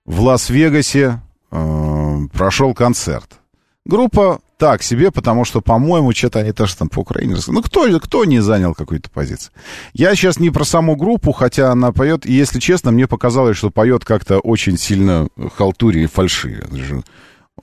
в 0.05 0.21
Лас-Вегасе 0.21 1.19
э, 1.51 2.19
прошел 2.31 2.73
концерт 2.73 3.40
Группа 3.85 4.39
так 4.57 4.83
себе, 4.83 5.09
потому 5.09 5.43
что, 5.43 5.59
по-моему, 5.59 6.13
что-то 6.13 6.39
они 6.39 6.51
тоже 6.51 6.75
там 6.75 6.87
по 6.87 6.99
Украине... 6.99 7.35
Ну, 7.47 7.63
кто, 7.63 7.99
кто 7.99 8.25
не 8.25 8.39
занял 8.39 8.75
какую-то 8.75 9.09
позицию? 9.09 9.51
Я 9.93 10.13
сейчас 10.13 10.39
не 10.39 10.51
про 10.51 10.63
саму 10.63 10.95
группу, 10.95 11.31
хотя 11.31 11.71
она 11.71 11.91
поет, 11.91 12.27
и, 12.27 12.33
если 12.33 12.59
честно, 12.59 12.91
мне 12.91 13.07
показалось, 13.07 13.57
что 13.57 13.71
поет 13.71 14.05
как-то 14.05 14.37
очень 14.37 14.77
сильно 14.77 15.27
халтури 15.57 16.03
и 16.03 16.05
фальши. 16.05 16.63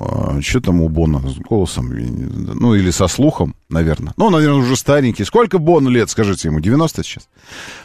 А, 0.00 0.40
что 0.40 0.60
там 0.60 0.80
у 0.80 0.88
Бона 0.88 1.20
с 1.20 1.36
голосом? 1.36 1.90
Ну, 1.94 2.74
или 2.74 2.90
со 2.90 3.06
слухом, 3.06 3.54
наверное. 3.68 4.12
Ну, 4.16 4.30
наверное, 4.30 4.58
уже 4.58 4.74
старенький. 4.74 5.24
Сколько 5.24 5.58
Бону 5.58 5.88
лет, 5.88 6.10
скажите 6.10 6.48
ему? 6.48 6.58
90 6.58 7.04
сейчас? 7.04 7.28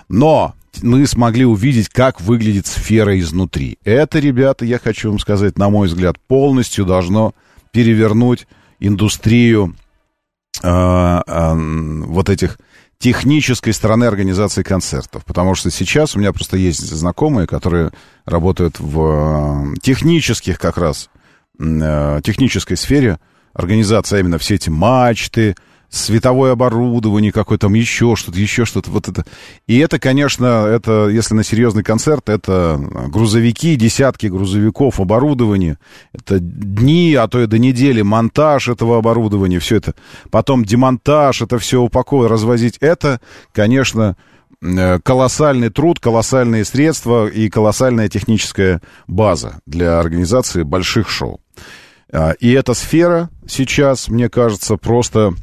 Но 0.10 0.56
мы 0.82 1.06
смогли 1.06 1.46
увидеть, 1.46 1.90
как 1.90 2.20
выглядит 2.20 2.66
сфера 2.66 3.20
изнутри. 3.20 3.78
Это, 3.84 4.18
ребята, 4.18 4.66
я 4.66 4.80
хочу 4.80 5.10
вам 5.10 5.20
сказать, 5.20 5.60
на 5.60 5.70
мой 5.70 5.88
взгляд, 5.88 6.18
полностью 6.28 6.86
должно 6.86 7.36
перевернуть 7.74 8.48
индустрию 8.80 9.76
э, 10.62 10.68
э, 10.68 11.54
вот 12.06 12.30
этих 12.30 12.58
технической 13.00 13.74
стороны 13.74 14.06
организации 14.06 14.64
концертов. 14.64 15.26
Потому 15.26 15.56
что 15.56 15.70
сейчас 15.70 16.16
у 16.16 16.20
меня 16.20 16.32
просто 16.32 16.56
есть 16.56 16.80
знакомые, 16.80 17.48
которые 17.48 17.92
работают 18.24 18.80
в 18.80 19.76
технических 19.82 20.58
как 20.58 20.78
раз, 20.78 21.10
технической 21.60 22.78
сфере 22.78 23.20
организации, 23.54 24.18
а 24.18 24.20
именно 24.22 24.38
все 24.38 24.56
эти 24.56 24.70
мачты, 24.70 25.56
световое 25.94 26.54
оборудование, 26.54 27.32
какое 27.32 27.60
там 27.60 27.76
еще 27.76 28.16
что-то, 28.16 28.40
еще 28.40 28.66
что-то, 28.66 28.90
вот 28.90 29.08
это. 29.08 29.26
И 29.68 29.78
это, 29.78 30.00
конечно, 30.00 30.66
это, 30.66 31.08
если 31.08 31.36
на 31.36 31.44
серьезный 31.44 31.84
концерт, 31.84 32.30
это 32.30 32.80
грузовики, 33.10 33.76
десятки 33.76 34.26
грузовиков, 34.26 35.00
оборудование, 35.00 35.78
это 36.12 36.40
дни, 36.40 37.14
а 37.14 37.28
то 37.28 37.40
и 37.40 37.46
до 37.46 37.60
недели, 37.60 38.02
монтаж 38.02 38.70
этого 38.70 38.98
оборудования, 38.98 39.60
все 39.60 39.76
это, 39.76 39.94
потом 40.32 40.66
демонтаж, 40.66 41.44
это 41.44 41.60
все 41.60 41.80
упаковывать, 41.80 42.32
развозить, 42.32 42.78
это, 42.80 43.22
конечно, 43.52 44.18
э, 44.64 45.00
колоссальный 45.00 45.70
труд, 45.70 46.00
колоссальные 46.00 46.66
средства 46.66 47.28
и 47.28 47.50
колоссальная 47.50 48.10
техническая 48.10 48.82
база 49.08 49.62
для 49.68 50.00
организации 50.00 50.64
больших 50.64 51.08
шоу. 51.08 51.40
А, 52.12 52.32
и 52.32 52.52
эта 52.52 52.74
сфера 52.74 53.30
сейчас, 53.48 54.08
мне 54.08 54.28
кажется, 54.30 54.78
просто 54.78 55.36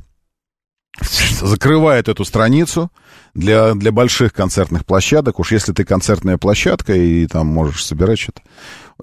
закрывает 1.40 2.08
эту 2.08 2.24
страницу 2.24 2.90
для, 3.34 3.74
для 3.74 3.92
больших 3.92 4.32
концертных 4.32 4.84
площадок. 4.84 5.38
Уж 5.38 5.52
если 5.52 5.72
ты 5.72 5.84
концертная 5.84 6.38
площадка 6.38 6.94
и 6.94 7.26
там 7.26 7.46
можешь 7.46 7.84
собирать 7.84 8.18
что-то, 8.18 8.42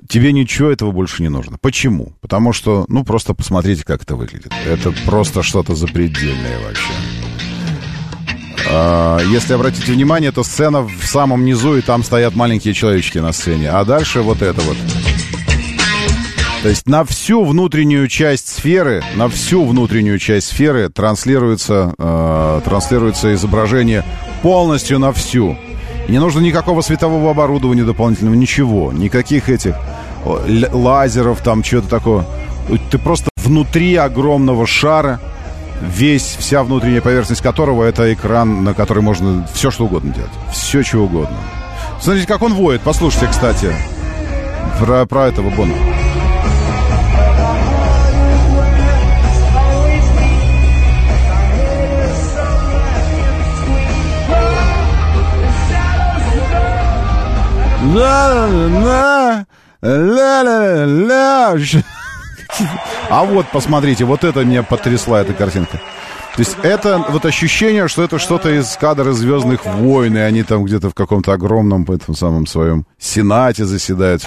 тебе 0.08 0.32
ничего 0.32 0.70
этого 0.70 0.92
больше 0.92 1.22
не 1.24 1.30
нужно. 1.30 1.58
Почему? 1.60 2.14
Потому 2.22 2.54
что, 2.54 2.86
ну, 2.88 3.04
просто 3.04 3.34
посмотрите, 3.34 3.84
как 3.84 4.04
это 4.04 4.16
выглядит. 4.16 4.52
Это 4.66 4.94
просто 5.06 5.44
что-то 5.44 5.76
запредельное 5.76 6.60
вообще. 6.60 6.94
А, 8.70 9.20
если 9.20 9.54
обратите 9.54 9.92
внимание, 9.92 10.32
то 10.32 10.44
сцена 10.44 10.82
в 10.82 11.06
самом 11.06 11.46
низу, 11.46 11.78
и 11.78 11.82
там 11.82 12.04
стоят 12.04 12.36
маленькие 12.36 12.74
человечки 12.74 13.18
на 13.20 13.32
сцене. 13.32 13.70
А 13.70 13.86
дальше 13.86 14.22
вот 14.22 14.42
это 14.42 14.62
вот. 14.62 14.78
То 16.68 16.72
есть 16.72 16.86
на 16.86 17.06
всю 17.06 17.46
внутреннюю 17.46 18.10
часть 18.10 18.50
сферы, 18.50 19.02
на 19.16 19.30
всю 19.30 19.66
внутреннюю 19.66 20.20
часть 20.20 20.48
сферы 20.48 20.90
транслируется, 20.90 21.94
э, 21.98 22.62
транслируется 22.66 23.34
изображение 23.36 24.04
полностью 24.42 25.00
на 25.00 25.14
всю. 25.14 25.58
Не 26.10 26.20
нужно 26.20 26.42
никакого 26.42 26.82
светового 26.82 27.32
оборудования 27.32 27.86
дополнительного, 27.86 28.36
ничего, 28.36 28.92
никаких 28.92 29.48
этих 29.48 29.76
лазеров, 30.26 31.40
там 31.42 31.64
чего-то 31.64 31.88
такого. 31.88 32.26
Ты 32.92 32.98
просто 32.98 33.30
внутри 33.38 33.96
огромного 33.96 34.68
шара, 34.68 35.22
весь, 35.82 36.36
вся 36.38 36.64
внутренняя 36.64 37.00
поверхность 37.00 37.40
которого 37.40 37.86
это 37.86 38.14
экран, 38.14 38.66
на 38.66 38.74
который 38.74 39.02
можно 39.02 39.48
все 39.54 39.72
что 39.72 39.86
угодно 39.86 40.14
делать. 40.14 40.32
Все, 40.52 40.84
что 40.84 40.98
угодно. 40.98 41.38
Смотрите, 42.02 42.28
как 42.28 42.42
он 42.42 42.54
воет. 42.56 42.82
Послушайте, 42.84 43.28
кстати, 43.28 43.74
про, 44.82 45.06
про 45.06 45.28
этого 45.28 45.50
Бона. 45.50 45.72
Ла 57.96 58.48
ла 58.48 59.46
ла 59.82 60.44
ла 60.86 61.56
А 63.10 63.24
вот, 63.24 63.48
посмотрите, 63.52 64.06
вот 64.06 64.24
это 64.24 64.44
меня 64.44 64.64
потрясла 64.64 65.22
эта 65.22 65.34
картинка. 65.34 65.80
То 66.36 66.42
есть 66.42 66.56
это 66.62 67.04
вот 67.10 67.26
ощущение, 67.26 67.88
что 67.88 68.04
это 68.04 68.20
что-то 68.20 68.50
из 68.50 68.78
кадра 68.78 69.12
«Звездных 69.12 69.66
войн», 69.66 70.18
и 70.18 70.20
они 70.20 70.44
там 70.44 70.66
где-то 70.66 70.92
в 70.92 70.94
каком-то 70.94 71.34
огромном, 71.34 71.84
этом 71.84 72.14
самом 72.14 72.46
своем 72.46 72.86
сенате 73.00 73.66
заседают. 73.66 74.24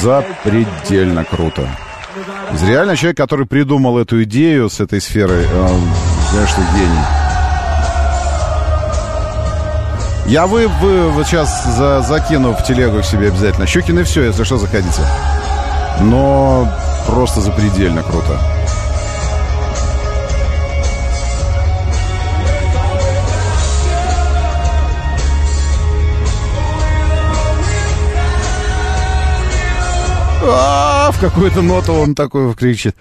Запредельно 0.00 1.24
круто. 1.24 1.68
Реально 2.66 2.96
человек, 2.96 3.18
который 3.18 3.46
придумал 3.46 3.98
эту 3.98 4.22
идею 4.22 4.70
с 4.70 4.80
этой 4.80 5.02
сферой, 5.02 5.44
он, 5.46 5.82
конечно, 6.32 6.64
гений. 6.74 7.27
Я 10.28 10.46
вы, 10.46 10.68
вы 10.68 11.08
вот 11.08 11.26
сейчас 11.26 11.64
за, 11.64 12.02
закину 12.02 12.52
в 12.52 12.62
телегу 12.62 13.00
к 13.00 13.04
себе 13.06 13.28
обязательно. 13.28 13.66
Щукин 13.66 13.98
и 14.00 14.02
все, 14.02 14.24
если 14.24 14.44
что, 14.44 14.58
заходите. 14.58 15.00
Но 16.02 16.68
просто 17.06 17.40
запредельно 17.40 18.02
круто. 18.02 18.38
А, 30.42 31.10
в 31.10 31.20
какую-то 31.20 31.62
ноту 31.62 31.94
он 31.94 32.14
такой 32.14 32.54
кричит. 32.54 32.94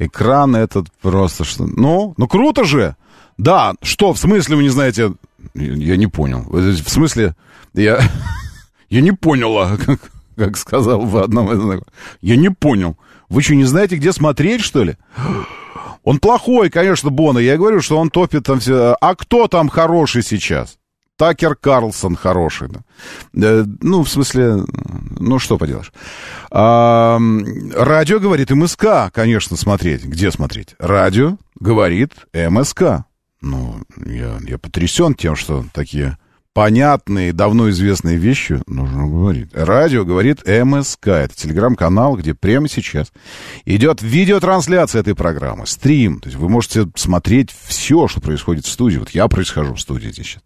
Экран 0.00 0.56
этот 0.56 0.88
просто 1.00 1.44
что... 1.44 1.64
Ну, 1.64 2.14
ну 2.16 2.26
круто 2.26 2.64
же! 2.64 2.96
Да, 3.38 3.74
что, 3.82 4.12
в 4.12 4.18
смысле 4.18 4.56
вы 4.56 4.64
не 4.64 4.68
знаете... 4.68 5.12
Я, 5.54 5.96
не 5.96 6.06
понял. 6.06 6.44
В 6.48 6.88
смысле, 6.88 7.34
я... 7.74 8.00
Я 8.88 9.00
не 9.00 9.12
поняла, 9.12 9.78
как, 9.78 10.00
как 10.36 10.58
сказал 10.58 11.00
в 11.00 11.16
одном 11.16 11.50
из... 11.50 11.82
Я 12.20 12.36
не 12.36 12.50
понял. 12.50 12.98
Вы 13.30 13.40
что, 13.40 13.54
не 13.54 13.64
знаете, 13.64 13.96
где 13.96 14.12
смотреть, 14.12 14.60
что 14.60 14.84
ли? 14.84 14.98
Он 16.04 16.18
плохой, 16.18 16.68
конечно, 16.68 17.08
Бона. 17.08 17.38
Я 17.38 17.56
говорю, 17.56 17.80
что 17.80 17.96
он 17.96 18.10
топит 18.10 18.44
там 18.44 18.58
все. 18.58 18.96
А 19.00 19.14
кто 19.14 19.46
там 19.46 19.68
хороший 19.68 20.22
сейчас? 20.24 20.76
Такер 21.16 21.54
Карлсон 21.54 22.16
хороший. 22.16 22.68
Да. 22.68 22.80
Э, 23.34 23.64
ну, 23.80 24.02
в 24.02 24.08
смысле, 24.08 24.64
ну 25.20 25.38
что 25.38 25.58
поделаешь. 25.58 25.92
А, 26.50 27.20
радио 27.76 28.18
говорит 28.18 28.50
МСК, 28.50 29.12
конечно, 29.12 29.56
смотреть. 29.56 30.04
Где 30.04 30.32
смотреть? 30.32 30.74
Радио 30.80 31.36
говорит 31.60 32.12
МСК. 32.32 33.04
Ну, 33.42 33.82
я, 34.06 34.38
я 34.46 34.58
потрясен 34.58 35.14
тем, 35.14 35.36
что 35.36 35.64
такие 35.74 36.16
понятные, 36.54 37.32
давно 37.32 37.70
известные 37.70 38.16
вещи 38.16 38.60
нужно 38.66 39.08
говорить. 39.08 39.50
Радио 39.52 40.04
говорит 40.04 40.46
МСК. 40.46 41.08
Это 41.08 41.34
телеграм-канал, 41.34 42.16
где 42.16 42.34
прямо 42.34 42.68
сейчас 42.68 43.12
идет 43.64 44.02
видеотрансляция 44.02 45.00
этой 45.00 45.14
программы, 45.14 45.66
стрим. 45.66 46.20
То 46.20 46.28
есть 46.28 46.38
вы 46.38 46.48
можете 46.48 46.88
смотреть 46.94 47.50
все, 47.66 48.06
что 48.08 48.20
происходит 48.20 48.64
в 48.64 48.70
студии. 48.70 48.98
Вот 48.98 49.10
я 49.10 49.28
происхожу 49.28 49.74
в 49.74 49.80
студии 49.80 50.08
здесь 50.08 50.26
сейчас. 50.26 50.42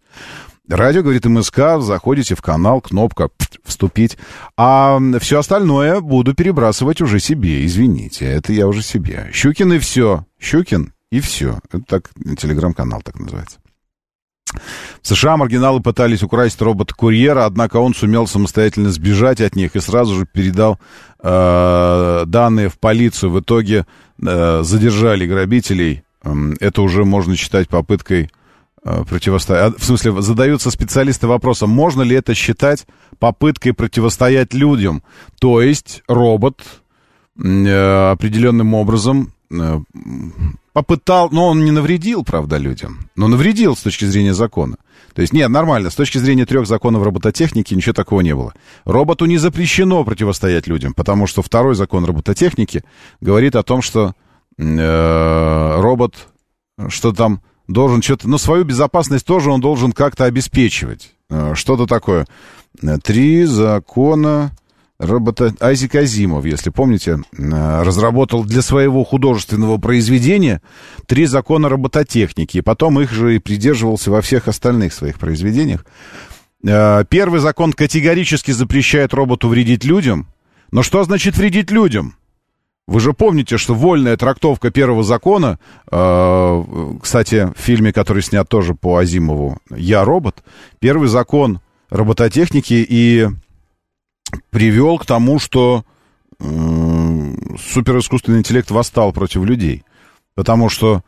Радио 0.69 1.01
говорит 1.01 1.23
МСК, 1.25 1.79
заходите 1.79 2.35
в 2.35 2.41
канал, 2.41 2.81
кнопка 2.81 3.29
«Вступить». 3.63 4.17
А 4.57 4.99
все 5.21 5.39
остальное 5.39 6.01
буду 6.01 6.33
перебрасывать 6.33 6.99
уже 6.99 7.21
себе, 7.21 7.65
извините. 7.65 8.25
Это 8.25 8.51
я 8.51 8.67
уже 8.67 8.81
себе. 8.81 9.29
Щукин 9.31 9.71
и 9.71 9.79
все. 9.79 10.25
Щукин 10.41 10.91
и 11.11 11.19
все. 11.19 11.59
Это 11.69 11.83
так, 11.85 12.09
телеграм-канал 12.37 13.01
так 13.01 13.19
называется. 13.19 13.59
В 15.01 15.07
США 15.07 15.37
маргиналы 15.37 15.81
пытались 15.81 16.23
украсть 16.23 16.61
робот-курьера, 16.61 17.45
однако 17.45 17.77
он 17.77 17.93
сумел 17.93 18.27
самостоятельно 18.27 18.91
сбежать 18.91 19.41
от 19.41 19.55
них 19.55 19.75
и 19.75 19.81
сразу 19.81 20.15
же 20.15 20.25
передал 20.25 20.79
э, 21.21 22.23
данные 22.25 22.69
в 22.69 22.79
полицию. 22.79 23.31
В 23.31 23.41
итоге 23.41 23.85
э, 24.21 24.61
задержали 24.63 25.27
грабителей. 25.27 26.03
Это 26.59 26.81
уже 26.81 27.05
можно 27.05 27.35
считать 27.35 27.69
попыткой 27.69 28.29
Э, 28.89 29.03
противостоять. 29.03 29.77
В 29.77 29.83
смысле, 29.83 30.21
задаются 30.21 30.71
специалисты 30.71 31.27
вопросом, 31.27 31.69
можно 31.69 32.03
ли 32.03 32.15
это 32.15 32.33
считать 32.33 32.85
попыткой 33.19 33.73
противостоять 33.73 34.53
людям. 34.53 35.03
То 35.41 35.61
есть 35.61 36.03
робот 36.07 36.61
э, 37.37 38.11
определенным 38.11 38.73
образом 38.73 39.33
попытал, 40.73 41.29
но 41.31 41.47
он 41.47 41.65
не 41.65 41.71
навредил, 41.71 42.23
правда, 42.23 42.57
людям, 42.57 43.09
но 43.15 43.27
навредил 43.27 43.75
с 43.75 43.81
точки 43.81 44.05
зрения 44.05 44.33
закона. 44.33 44.77
То 45.13 45.21
есть, 45.21 45.33
нет, 45.33 45.49
нормально, 45.49 45.89
с 45.89 45.95
точки 45.95 46.19
зрения 46.19 46.45
трех 46.45 46.67
законов 46.67 47.03
робототехники 47.03 47.73
ничего 47.73 47.93
такого 47.93 48.21
не 48.21 48.35
было. 48.35 48.53
Роботу 48.85 49.25
не 49.25 49.37
запрещено 49.37 50.03
противостоять 50.03 50.67
людям, 50.67 50.93
потому 50.93 51.25
что 51.25 51.41
второй 51.41 51.73
закон 51.73 52.05
робототехники 52.05 52.83
говорит 53.21 53.55
о 53.55 53.63
том, 53.63 53.81
что 53.81 54.13
э, 54.57 55.81
робот, 55.81 56.27
что 56.89 57.11
там 57.13 57.41
должен 57.67 58.01
что-то, 58.01 58.29
ну, 58.29 58.37
свою 58.37 58.63
безопасность 58.63 59.25
тоже 59.25 59.49
он 59.49 59.59
должен 59.59 59.91
как-то 59.91 60.25
обеспечивать. 60.25 61.15
Э, 61.29 61.53
что-то 61.55 61.87
такое. 61.87 62.27
Три 63.03 63.45
закона 63.45 64.51
робота... 64.99 65.53
Айзек 65.59 65.95
Азимов, 65.95 66.45
если 66.45 66.69
помните, 66.69 67.19
разработал 67.37 68.43
для 68.43 68.61
своего 68.61 69.03
художественного 69.03 69.77
произведения 69.77 70.61
три 71.05 71.25
закона 71.25 71.69
робототехники, 71.69 72.57
и 72.57 72.61
потом 72.61 72.99
их 72.99 73.11
же 73.11 73.35
и 73.35 73.39
придерживался 73.39 74.11
во 74.11 74.21
всех 74.21 74.47
остальных 74.47 74.93
своих 74.93 75.19
произведениях. 75.19 75.85
Э, 76.65 77.03
первый 77.07 77.39
закон 77.39 77.73
категорически 77.73 78.51
запрещает 78.51 79.13
роботу 79.13 79.47
вредить 79.47 79.83
людям. 79.83 80.27
Но 80.71 80.83
что 80.83 81.03
значит 81.03 81.37
вредить 81.37 81.71
людям? 81.71 82.15
Вы 82.87 83.01
же 83.01 83.13
помните, 83.13 83.57
что 83.57 83.73
вольная 83.73 84.15
трактовка 84.15 84.71
первого 84.71 85.03
закона, 85.03 85.59
э, 85.91 86.63
кстати, 87.01 87.51
в 87.55 87.59
фильме, 87.59 87.91
который 87.91 88.23
снят 88.23 88.47
тоже 88.47 88.75
по 88.75 88.97
Азимову, 88.97 89.59
«Я 89.69 90.05
робот», 90.05 90.43
первый 90.79 91.09
закон 91.09 91.59
робототехники 91.89 92.85
и 92.87 93.27
привел 94.49 94.97
к 94.97 95.05
тому, 95.05 95.39
что 95.39 95.83
э, 96.39 97.35
суперискусственный 97.59 98.39
интеллект 98.39 98.71
восстал 98.71 99.11
против 99.13 99.43
людей. 99.43 99.83
Потому 100.35 100.69
что 100.69 101.03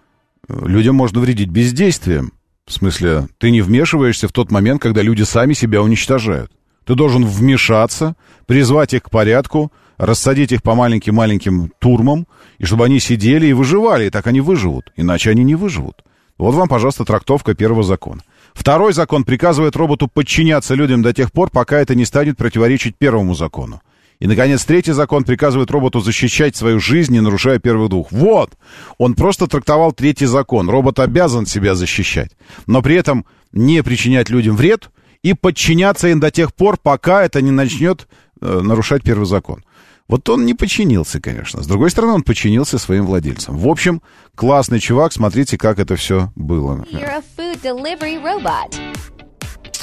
людям 0.47 0.95
можно 0.95 1.19
вредить 1.19 1.49
бездействием. 1.49 2.34
В 2.65 2.73
смысле, 2.73 3.27
ты 3.38 3.51
не 3.51 3.61
вмешиваешься 3.61 4.27
в 4.27 4.32
тот 4.32 4.51
момент, 4.51 4.82
когда 4.82 5.01
люди 5.01 5.23
сами 5.23 5.53
себя 5.53 5.82
уничтожают. 5.82 6.51
Ты 6.86 6.95
должен 6.95 7.25
вмешаться, 7.25 8.15
призвать 8.45 8.93
их 8.93 9.03
к 9.03 9.09
порядку, 9.09 9.71
рассадить 9.97 10.51
их 10.51 10.63
по 10.63 10.75
маленьким-маленьким 10.75 11.71
турмам, 11.80 12.25
и 12.57 12.65
чтобы 12.65 12.86
они 12.86 12.99
сидели 12.99 13.47
и 13.47 13.53
выживали, 13.53 14.05
и 14.05 14.09
так 14.09 14.27
они 14.27 14.41
выживут, 14.41 14.91
иначе 14.95 15.30
они 15.30 15.43
не 15.43 15.55
выживут. 15.55 16.03
Вот 16.38 16.55
вам, 16.55 16.67
пожалуйста, 16.67 17.05
трактовка 17.05 17.53
первого 17.53 17.84
закона. 17.84 18.21
Второй 18.53 18.93
закон 18.93 19.23
приказывает 19.23 19.75
роботу 19.75 20.07
подчиняться 20.07 20.75
людям 20.75 21.01
до 21.01 21.13
тех 21.13 21.31
пор, 21.31 21.49
пока 21.49 21.79
это 21.79 21.95
не 21.95 22.05
станет 22.05 22.37
противоречить 22.37 22.97
первому 22.97 23.33
закону. 23.35 23.81
И, 24.19 24.27
наконец, 24.27 24.65
третий 24.65 24.91
закон 24.91 25.23
приказывает 25.23 25.71
роботу 25.71 26.01
защищать 26.01 26.55
свою 26.55 26.79
жизнь, 26.81 27.13
не 27.13 27.21
нарушая 27.21 27.59
первых 27.59 27.89
двух. 27.89 28.11
Вот! 28.11 28.51
Он 28.97 29.13
просто 29.13 29.47
трактовал 29.47 29.93
третий 29.93 30.25
закон. 30.25 30.69
Робот 30.69 30.99
обязан 30.99 31.45
себя 31.45 31.73
защищать, 31.73 32.31
но 32.67 32.81
при 32.81 32.95
этом 32.95 33.25
не 33.53 33.81
причинять 33.81 34.29
людям 34.29 34.57
вред 34.57 34.89
и 35.23 35.33
подчиняться 35.33 36.09
им 36.09 36.19
до 36.19 36.31
тех 36.31 36.53
пор, 36.53 36.77
пока 36.81 37.23
это 37.23 37.41
не 37.41 37.51
начнет 37.51 38.07
э, 38.41 38.59
нарушать 38.61 39.03
первый 39.03 39.25
закон. 39.25 39.63
Вот 40.10 40.28
он 40.28 40.43
не 40.45 40.55
подчинился, 40.55 41.22
конечно. 41.22 41.62
С 41.62 41.68
другой 41.68 41.91
стороны, 41.91 42.14
он 42.14 42.24
подчинился 42.24 42.80
своим 42.80 43.05
владельцам. 43.05 43.55
В 43.55 43.68
общем, 43.68 44.01
классный 44.36 44.80
чувак, 44.80 45.14
смотрите, 45.14 45.55
как 45.55 45.78
это 45.78 45.95
все 45.95 46.32
было. 46.36 46.84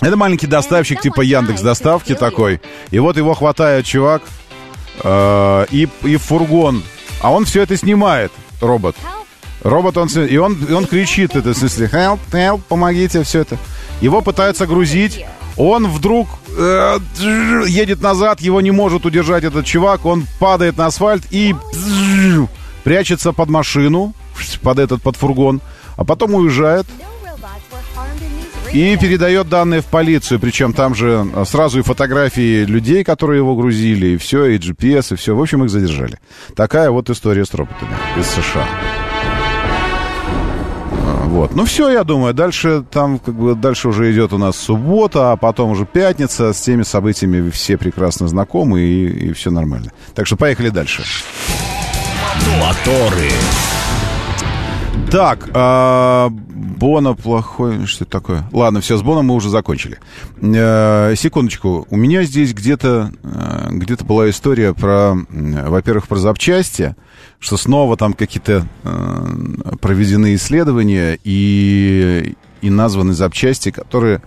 Это 0.01 0.17
маленький 0.17 0.49
доставщик 0.49 1.01
типа 1.01 1.21
Яндекс 1.21 1.63
доставки 1.63 2.17
такой. 2.17 2.61
И 2.91 2.99
вот 2.99 3.17
его 3.17 3.35
хватает 3.35 3.87
чувак 3.87 4.23
э, 5.05 5.67
и, 5.71 5.89
и 6.03 6.17
фургон. 6.17 6.83
А 7.21 7.33
он 7.33 7.45
все 7.45 7.63
это 7.63 7.77
снимает, 7.77 8.33
робот. 8.61 8.97
Робот, 9.63 9.97
он, 9.97 10.09
и 10.09 10.37
он, 10.37 10.55
и 10.69 10.73
он 10.73 10.87
кричит, 10.87 11.37
это 11.37 11.55
в 11.55 11.57
смысле, 11.57 11.87
help, 11.87 12.19
help, 12.33 12.63
помогите, 12.69 13.23
все 13.23 13.43
это. 13.43 13.59
Его 14.01 14.21
пытаются 14.21 14.67
грузить. 14.67 15.25
Он 15.57 15.87
вдруг 15.89 16.29
э, 16.57 16.99
едет 17.67 18.03
назад, 18.03 18.41
его 18.41 18.61
не 18.61 18.71
может 18.71 19.07
удержать 19.07 19.45
этот 19.45 19.65
чувак, 19.65 20.05
он 20.05 20.27
падает 20.39 20.77
на 20.77 20.87
асфальт 20.87 21.23
и 21.31 21.55
прячется 22.85 23.33
под 23.33 23.49
машину, 23.49 24.13
под 24.63 24.79
этот, 24.79 25.01
под 25.01 25.17
фургон, 25.17 25.63
а 25.97 26.05
потом 26.05 26.35
уезжает 26.35 26.87
и 28.73 28.97
передает 28.99 29.49
данные 29.49 29.81
в 29.81 29.87
полицию, 29.87 30.41
причем 30.41 30.75
там 30.75 30.95
же 30.95 31.27
сразу 31.47 31.79
и 31.79 31.83
фотографии 31.83 32.65
людей, 32.65 33.05
которые 33.05 33.39
его 33.39 33.57
грузили, 33.57 34.09
и 34.09 34.17
все, 34.19 34.45
и 34.47 34.59
GPS, 34.59 35.15
и 35.15 35.17
все. 35.17 35.35
В 35.35 35.41
общем, 35.41 35.65
их 35.65 35.71
задержали. 35.71 36.19
Такая 36.55 36.91
вот 36.91 37.09
история 37.09 37.47
с 37.47 37.55
роботами 37.55 37.93
из 38.19 38.27
США. 38.27 38.67
Вот. 41.27 41.55
Ну 41.55 41.65
все, 41.65 41.91
я 41.91 42.05
думаю, 42.05 42.35
дальше 42.35 42.85
там 42.91 43.19
как 43.19 43.35
бы 43.35 43.55
дальше 43.55 43.89
уже 43.89 44.13
идет 44.13 44.33
у 44.33 44.39
нас 44.39 44.57
суббота, 44.57 45.33
а 45.33 45.37
потом 45.37 45.71
уже 45.71 45.85
пятница. 45.85 46.53
С 46.53 46.61
теми 46.61 46.83
событиями 46.83 47.51
все 47.51 47.77
прекрасно 47.77 48.29
знакомы 48.29 48.81
и, 48.81 49.29
и 49.29 49.33
все 49.33 49.51
нормально. 49.51 49.91
Так 50.15 50.27
что 50.27 50.37
поехали 50.37 50.69
дальше. 50.69 51.03
Моторы. 52.61 53.31
Так, 55.11 55.49
а, 55.55 56.29
Бона 56.31 57.15
плохой, 57.15 57.87
что 57.87 58.05
это 58.05 58.11
такое? 58.11 58.49
Ладно, 58.53 58.81
все, 58.81 58.97
с 58.97 59.03
Боном 59.03 59.27
мы 59.27 59.35
уже 59.35 59.49
закончили. 59.51 59.99
Э, 60.43 61.15
секундочку, 61.17 61.87
у 61.89 61.97
меня 61.97 62.25
здесь 62.25 62.53
где-то 62.53 63.13
э, 63.23 63.69
где-то 63.71 64.05
была 64.05 64.29
история 64.29 64.75
про, 64.75 65.15
э, 65.15 65.69
во-первых, 65.69 66.09
про 66.09 66.17
запчасти, 66.17 66.97
что 67.39 67.57
снова 67.57 67.97
там 67.97 68.13
какие-то 68.13 68.67
э, 68.85 69.77
проведены 69.81 70.35
исследования 70.35 71.19
и, 71.25 72.35
и 72.61 72.71
названы 72.71 73.15
запчасти, 73.15 73.71
которые 73.71 74.23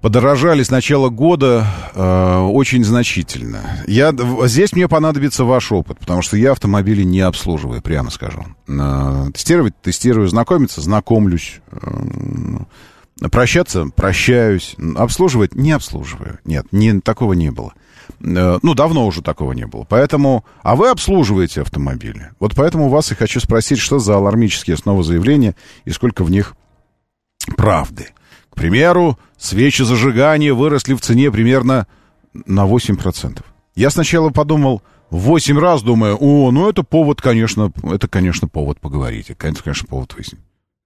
подорожали 0.00 0.62
с 0.62 0.70
начала 0.70 1.08
года 1.08 1.66
э, 1.94 2.38
очень 2.38 2.84
значительно. 2.84 3.82
Я, 3.86 4.14
здесь 4.44 4.72
мне 4.72 4.88
понадобится 4.88 5.44
ваш 5.44 5.72
опыт, 5.72 5.98
потому 5.98 6.22
что 6.22 6.36
я 6.36 6.52
автомобили 6.52 7.02
не 7.02 7.20
обслуживаю, 7.20 7.82
прямо 7.82 8.10
скажу. 8.10 8.44
Э, 8.68 9.26
тестировать, 9.32 9.74
тестирую, 9.80 10.28
знакомиться, 10.28 10.80
знакомлюсь. 10.80 11.60
Э, 11.72 13.28
прощаться, 13.30 13.86
прощаюсь. 13.94 14.76
Обслуживать 14.96 15.54
не 15.54 15.72
обслуживаю. 15.72 16.38
Нет, 16.44 16.66
не, 16.72 17.00
такого 17.00 17.32
не 17.32 17.50
было. 17.50 17.72
Э, 18.20 18.58
ну, 18.62 18.74
давно 18.74 19.06
уже 19.06 19.22
такого 19.22 19.52
не 19.52 19.66
было. 19.66 19.84
Поэтому... 19.88 20.44
А 20.62 20.76
вы 20.76 20.90
обслуживаете 20.90 21.62
автомобили. 21.62 22.30
Вот 22.38 22.54
поэтому 22.54 22.86
у 22.86 22.88
вас 22.88 23.10
и 23.10 23.16
хочу 23.16 23.40
спросить, 23.40 23.78
что 23.78 23.98
за 23.98 24.16
алармические 24.16 24.76
снова 24.76 25.02
заявления 25.02 25.56
и 25.84 25.90
сколько 25.90 26.24
в 26.24 26.30
них 26.30 26.54
правды. 27.56 28.08
Примеру, 28.58 29.16
свечи 29.36 29.82
зажигания 29.82 30.52
выросли 30.52 30.94
в 30.94 31.00
цене 31.00 31.30
примерно 31.30 31.86
на 32.32 32.66
8%. 32.66 33.44
Я 33.76 33.90
сначала 33.90 34.30
подумал, 34.30 34.82
8 35.10 35.58
раз 35.58 35.82
думаю, 35.82 36.16
о, 36.20 36.50
ну 36.50 36.68
это 36.68 36.82
повод, 36.82 37.22
конечно, 37.22 37.72
это, 37.84 38.08
конечно, 38.08 38.48
повод 38.48 38.80
поговорить. 38.80 39.30
Это, 39.30 39.38
конечно, 39.38 39.86
повод 39.86 40.12
выяснить. 40.14 40.40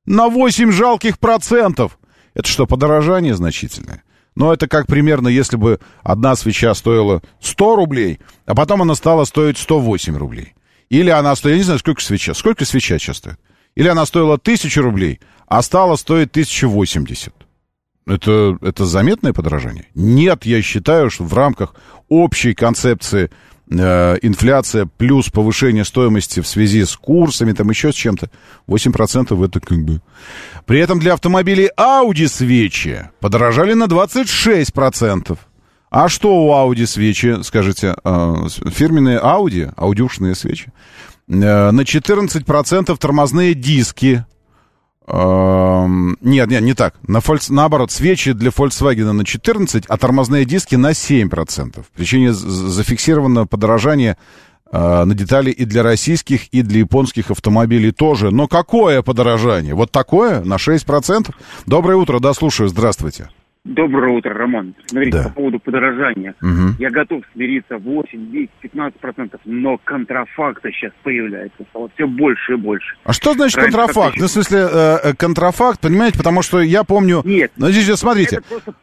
На 0.05 0.29
8 0.29 0.71
жалких 0.71 1.19
процентов! 1.19 1.99
Это 2.35 2.47
что, 2.47 2.67
подорожание 2.67 3.35
значительное? 3.35 4.03
Но 4.35 4.53
это 4.53 4.69
как 4.69 4.87
примерно, 4.87 5.29
если 5.29 5.57
бы 5.57 5.81
одна 6.03 6.37
свеча 6.37 6.75
стоила 6.75 7.23
100 7.41 7.77
рублей, 7.77 8.21
а 8.45 8.55
потом 8.55 8.83
она 8.83 8.95
стала 8.95 9.25
стоить 9.25 9.57
108 9.57 10.17
рублей. 10.17 10.55
Или 10.91 11.09
она 11.09 11.35
стоит, 11.37 11.53
я 11.53 11.59
не 11.59 11.65
знаю, 11.65 11.79
сколько 11.79 12.03
свеча, 12.03 12.35
сколько 12.35 12.67
свеча 12.67 12.99
сейчас 12.99 13.17
стоит. 13.17 13.39
Или 13.77 13.89
она 13.89 14.05
стоила 14.05 14.35
1000 14.35 14.83
рублей, 14.83 15.21
а 15.47 15.63
стала 15.63 15.97
стоить 15.97 16.31
1080. 16.33 17.33
Это, 18.07 18.59
это 18.61 18.85
заметное 18.85 19.33
подорожание? 19.33 19.87
Нет, 19.95 20.45
я 20.45 20.61
считаю, 20.63 21.11
что 21.11 21.25
в 21.25 21.35
рамках 21.35 21.75
общей 22.09 22.53
концепции 22.53 23.31
э, 23.71 24.19
инфляция 24.23 24.87
плюс 24.87 25.31
повышение 25.31 25.85
стоимости 25.85 26.41
в 26.41 26.49
связи 26.49 26.85
с 26.85 26.97
курсами, 26.97 27.53
там 27.53 27.71
еще 27.71 27.93
с 27.93 27.95
чем-то, 27.95 28.29
8% 28.67 29.45
это 29.45 29.61
как 29.61 29.85
бы... 29.85 30.01
При 30.67 30.81
этом 30.81 30.99
для 30.99 31.15
автомобилей 31.15 31.71
Audi 31.79 32.27
свечи 32.27 33.09
подорожали 33.21 33.75
на 33.75 33.85
26%. 33.85 35.39
А 35.91 36.09
что 36.09 36.35
у 36.45 36.51
Audi 36.51 36.87
свечи, 36.87 37.43
скажите, 37.43 37.95
э, 38.03 38.35
фирменные 38.71 39.21
Audi, 39.21 39.73
аудюшные 39.77 40.35
свечи? 40.35 40.73
Э, 41.29 41.71
на 41.71 41.83
14% 41.83 42.97
тормозные 42.99 43.55
диски 43.55 44.25
нет, 45.09 46.49
нет, 46.49 46.63
не 46.63 46.75
так. 46.75 46.95
На 47.07 47.21
фоль... 47.21 47.41
Наоборот, 47.49 47.91
свечи 47.91 48.33
для 48.33 48.51
Volkswagen 48.51 49.13
на 49.13 49.25
14, 49.25 49.85
а 49.87 49.97
тормозные 49.97 50.45
диски 50.45 50.77
на 50.77 50.93
7%. 50.93 51.85
Причине 51.95 52.33
зафиксировано 52.33 53.47
подорожание 53.47 54.17
э, 54.71 55.05
на 55.05 55.15
детали 55.15 55.51
и 55.51 55.65
для 55.65 55.83
российских, 55.83 56.47
и 56.49 56.63
для 56.63 56.81
японских 56.81 57.31
автомобилей 57.31 57.91
тоже. 57.91 58.31
Но 58.31 58.47
какое 58.47 59.03
подорожание? 59.03 59.75
Вот 59.75 59.91
такое? 59.91 60.45
На 60.45 60.55
6%? 60.55 61.35
Доброе 61.67 61.97
утро, 61.97 62.21
да, 62.21 62.33
слушаю, 62.33 62.69
здравствуйте. 62.69 63.29
Доброе 63.65 64.13
утро, 64.13 64.35
Роман. 64.35 64.75
Смотрите, 64.87 65.19
Да. 65.19 65.25
по 65.29 65.35
поводу 65.35 65.61
подорожания. 65.61 66.35
Мгм. 66.41 66.75
Я 66.81 66.91
готов 66.91 67.23
смириться 67.33 67.79
8, 67.79 68.33
10, 68.33 68.51
15 68.61 68.99
процентов, 68.99 69.41
но 69.45 69.79
контрафакта 69.85 70.73
сейчас 70.73 70.91
появляется. 71.05 71.59
Стало 71.71 71.89
все 71.95 72.09
больше 72.09 72.55
и 72.55 72.57
больше. 72.57 72.97
А 73.05 73.13
что 73.13 73.35
значит 73.35 73.57
Раньше 73.59 73.71
контрафакт? 73.77 74.17
Ну, 74.17 74.27
в 74.27 74.31
смысле, 74.31 74.59
э, 74.69 74.97
э, 75.05 75.15
контрафакт, 75.15 75.81
понимаете, 75.81 76.19
потому 76.19 76.43
что 76.43 76.61
я 76.61 76.83
помню... 76.83 77.23
Нет. 77.25 77.53
Ну, 77.57 77.69
здесь, 77.71 77.87
смотрите, 77.97 78.37
Это 78.39 78.49
просто, 78.49 78.75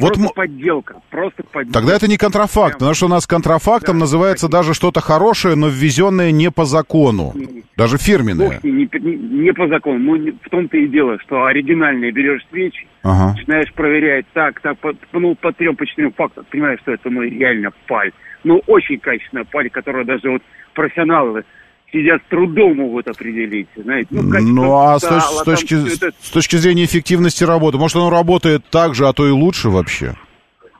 Вот 0.00 0.14
просто 0.14 0.32
подделка. 0.32 1.00
Просто 1.10 1.42
подделка. 1.42 1.72
Тогда 1.80 1.96
это 1.96 2.06
не 2.08 2.16
контрафакт, 2.16 2.74
потому 2.74 2.94
что 2.94 3.06
у 3.06 3.08
нас 3.08 3.26
контрафактом 3.26 3.96
Да, 3.96 4.00
называется 4.02 4.46
конечно. 4.46 4.58
даже 4.60 4.74
что-то 4.74 5.00
хорошее, 5.00 5.56
но 5.56 5.66
ввезенное 5.68 6.30
не 6.30 6.52
по 6.52 6.64
закону. 6.64 7.32
Даже 7.76 7.98
фирменное. 7.98 8.60
Не, 8.62 8.70
не- 8.92 9.16
не 9.16 9.52
по 9.52 9.66
закону. 9.66 9.98
Ну, 9.98 10.32
в 10.40 10.50
том-то 10.50 10.76
и 10.76 10.86
дело, 10.86 11.18
что 11.20 11.46
оригинальные 11.46 12.12
берешь 12.12 12.42
свечи, 12.50 12.86
Ага. 13.02 13.34
начинаешь 13.36 13.72
проверять 13.72 14.26
так, 14.34 14.60
так, 14.60 14.78
по, 14.78 14.92
ну, 15.14 15.34
по 15.34 15.52
трем, 15.52 15.74
по 15.74 15.84
четырем 15.84 16.12
фактам, 16.12 16.44
понимаешь, 16.48 16.78
что 16.82 16.92
это, 16.92 17.10
ну, 17.10 17.22
реально 17.22 17.70
паль. 17.88 18.12
Ну, 18.44 18.62
очень 18.68 19.00
качественная 19.00 19.46
паль, 19.50 19.68
которую 19.68 20.04
даже 20.04 20.30
вот 20.30 20.42
профессионалы 20.74 21.42
сидят 21.92 22.20
с 22.26 22.30
трудом 22.30 22.76
могут 22.76 23.08
определить, 23.08 23.68
знаете. 23.76 24.08
Ну, 24.10 24.22
Ну, 24.22 24.76
а 24.76 24.98
с, 24.98 25.04
точ- 25.04 25.14
металла, 25.16 25.20
с 25.20 25.36
там 25.36 25.44
точки, 25.44 25.74
всё 25.74 25.86
это- 26.08 26.16
с 26.20 26.30
точки 26.30 26.56
зрения 26.56 26.84
эффективности 26.84 27.44
работы, 27.44 27.78
может, 27.78 27.96
оно 27.96 28.10
работает 28.10 28.64
так 28.70 28.94
же, 28.94 29.06
а 29.06 29.12
то 29.12 29.26
и 29.26 29.30
лучше 29.30 29.68
вообще? 29.70 30.14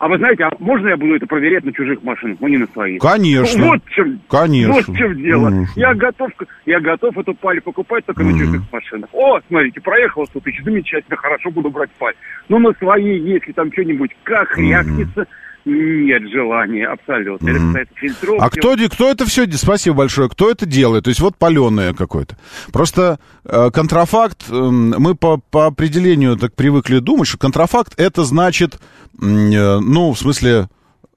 А 0.00 0.06
вы 0.06 0.16
знаете, 0.18 0.44
а 0.44 0.50
можно 0.60 0.86
я 0.88 0.96
буду 0.96 1.16
это 1.16 1.26
проверять 1.26 1.64
на 1.64 1.72
чужих 1.72 2.04
машинах, 2.04 2.36
но 2.40 2.46
не 2.46 2.56
на 2.58 2.68
своих? 2.68 3.00
Конечно. 3.02 3.64
Вот 3.66 3.80
в 3.84 3.90
чем, 3.90 4.20
Конечно. 4.28 4.72
Вот 4.74 4.86
в 4.86 4.96
чем 4.96 5.16
дело. 5.20 5.50
Конечно. 5.50 5.72
Я 5.80 5.94
готов, 5.94 6.30
я 6.66 6.78
готов 6.80 7.18
эту 7.18 7.34
паль 7.34 7.60
покупать 7.60 8.04
только 8.06 8.22
на 8.22 8.30
Мгм. 8.30 8.38
чужих 8.38 8.62
машинах. 8.72 9.08
О, 9.12 9.40
смотрите, 9.48 9.80
проехал 9.80 10.24
100 10.28 10.38
тысяч, 10.38 10.62
замечательно, 10.62 11.16
хорошо, 11.16 11.50
буду 11.50 11.70
брать 11.70 11.90
паль. 11.98 12.14
Но 12.48 12.60
на 12.60 12.72
свои, 12.74 13.18
если 13.18 13.50
там 13.50 13.72
что-нибудь 13.72 14.12
как 14.22 14.56
рякнется, 14.56 15.26
нет 15.68 16.22
желания 16.30 16.86
абсолютно. 16.86 17.48
Это 17.48 17.58
касается 17.58 17.94
фильтровки. 17.96 18.42
А 18.42 18.50
кто, 18.50 18.76
кто 18.88 19.10
это 19.10 19.26
все, 19.26 19.46
спасибо 19.52 19.96
большое, 19.96 20.28
кто 20.28 20.50
это 20.50 20.66
делает? 20.66 21.04
То 21.04 21.08
есть 21.08 21.20
вот 21.20 21.36
паленое 21.36 21.94
какое-то. 21.94 22.36
Просто 22.72 23.18
э, 23.44 23.70
контрафакт, 23.72 24.44
эм, 24.50 24.90
мы 24.98 25.14
по, 25.14 25.38
по 25.38 25.66
определению 25.66 26.36
так 26.36 26.54
привыкли 26.54 26.98
думать, 26.98 27.28
что 27.28 27.38
контрафакт 27.38 27.94
это 27.98 28.24
значит, 28.24 28.74
э, 28.74 28.78
ну, 29.20 30.12
в 30.12 30.18
смысле, 30.18 30.68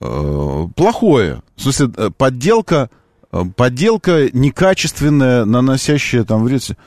э, 0.02 0.64
плохое. 0.76 1.42
В 1.56 1.62
смысле, 1.62 1.90
э, 1.96 2.10
подделка, 2.16 2.90
э, 3.32 3.44
подделка 3.56 4.30
некачественная, 4.34 5.46
наносящая 5.46 6.24
там 6.24 6.44
вред. 6.44 6.78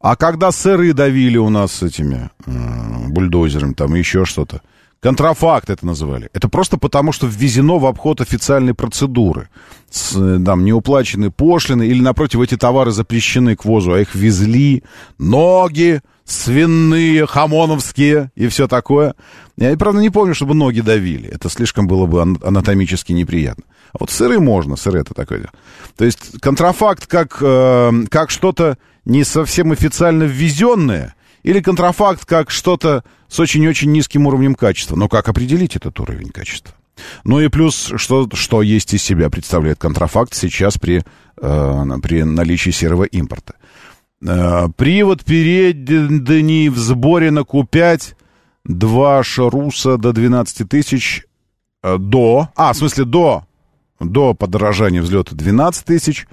А 0.00 0.16
когда 0.16 0.52
сыры 0.52 0.92
давили 0.92 1.38
у 1.38 1.48
нас 1.48 1.72
с 1.72 1.82
этими 1.82 2.30
э, 2.46 2.50
бульдозерами, 3.08 3.72
там 3.72 3.94
еще 3.94 4.26
что-то, 4.26 4.60
контрафакт 5.04 5.68
это 5.68 5.84
называли. 5.84 6.30
Это 6.32 6.48
просто 6.48 6.78
потому, 6.78 7.12
что 7.12 7.26
ввезено 7.26 7.78
в 7.78 7.84
обход 7.84 8.22
официальной 8.22 8.72
процедуры. 8.72 9.50
С, 9.90 10.16
э, 10.16 10.40
там 10.42 10.64
неуплачены 10.64 11.30
пошлины 11.30 11.86
или, 11.86 12.00
напротив, 12.00 12.40
эти 12.40 12.56
товары 12.56 12.90
запрещены 12.90 13.54
к 13.54 13.66
ввозу, 13.66 13.92
а 13.92 14.00
их 14.00 14.14
везли 14.14 14.82
ноги, 15.18 16.00
свиные, 16.24 17.26
хамоновские 17.26 18.30
и 18.34 18.48
все 18.48 18.66
такое. 18.66 19.14
Я, 19.58 19.76
правда, 19.76 20.00
не 20.00 20.08
помню, 20.08 20.34
чтобы 20.34 20.54
ноги 20.54 20.80
давили. 20.80 21.28
Это 21.28 21.50
слишком 21.50 21.86
было 21.86 22.06
бы 22.06 22.22
ан- 22.22 22.38
анатомически 22.42 23.12
неприятно. 23.12 23.64
А 23.92 23.98
вот 24.00 24.10
сыры 24.10 24.40
можно, 24.40 24.74
сыры 24.74 25.00
это 25.00 25.12
такое. 25.12 25.50
То 25.98 26.06
есть 26.06 26.40
контрафакт 26.40 27.06
как, 27.06 27.36
э, 27.42 27.92
как 28.08 28.30
что-то 28.30 28.78
не 29.04 29.22
совсем 29.24 29.70
официально 29.70 30.22
ввезенное, 30.22 31.14
или 31.44 31.60
контрафакт 31.60 32.24
как 32.24 32.50
что-то 32.50 33.04
с 33.28 33.38
очень-очень 33.38 33.92
низким 33.92 34.26
уровнем 34.26 34.56
качества. 34.56 34.96
Но 34.96 35.08
как 35.08 35.28
определить 35.28 35.76
этот 35.76 36.00
уровень 36.00 36.30
качества? 36.30 36.74
Ну 37.24 37.40
и 37.40 37.48
плюс, 37.48 37.92
что, 37.96 38.28
что 38.32 38.62
есть 38.62 38.94
из 38.94 39.02
себя 39.02 39.30
представляет 39.30 39.78
контрафакт 39.78 40.34
сейчас 40.34 40.78
при, 40.78 41.04
э, 41.40 41.84
при 42.02 42.22
наличии 42.22 42.70
серого 42.70 43.04
импорта. 43.04 43.54
Э, 44.22 44.68
привод 44.76 45.24
передний 45.24 46.68
в 46.68 46.78
сборе 46.78 47.30
на 47.30 47.40
Q5, 47.40 48.14
два 48.64 49.22
шаруса 49.22 49.98
до 49.98 50.12
12 50.12 50.68
тысяч, 50.68 51.26
э, 51.82 51.98
до, 51.98 52.48
а, 52.56 52.72
в 52.72 52.76
смысле 52.76 53.04
до, 53.04 53.44
до 54.00 54.32
подорожания 54.34 55.02
взлета 55.02 55.34
12 55.34 55.84
тысяч, 55.84 56.26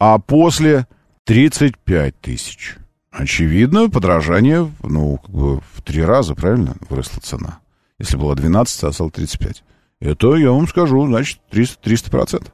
а 0.00 0.18
после 0.18 0.88
35 1.26 2.20
тысяч. 2.20 2.77
Очевидно, 3.10 3.88
подорожание, 3.88 4.70
ну, 4.82 5.16
как 5.18 5.30
бы 5.30 5.56
в 5.74 5.82
три 5.84 6.02
раза, 6.04 6.34
правильно, 6.34 6.76
выросла 6.88 7.20
цена. 7.20 7.58
Если 7.98 8.16
было 8.16 8.34
12, 8.36 8.84
а 8.84 8.92
стало 8.92 9.10
35. 9.10 9.62
Это, 10.00 10.34
я 10.36 10.52
вам 10.52 10.68
скажу, 10.68 11.06
значит, 11.06 11.40
300%. 11.50 11.78
300%. 11.84 12.46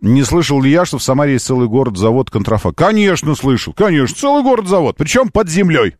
Не 0.00 0.22
слышал 0.22 0.62
ли 0.62 0.70
я, 0.70 0.84
что 0.84 0.98
в 0.98 1.02
Самаре 1.02 1.32
есть 1.34 1.46
целый 1.46 1.68
город-завод 1.68 2.30
контрафакт? 2.30 2.78
Конечно, 2.78 3.34
слышал. 3.34 3.72
Конечно, 3.72 4.14
целый 4.16 4.44
город-завод. 4.44 4.96
Причем 4.96 5.28
под 5.28 5.48
землей. 5.48 5.96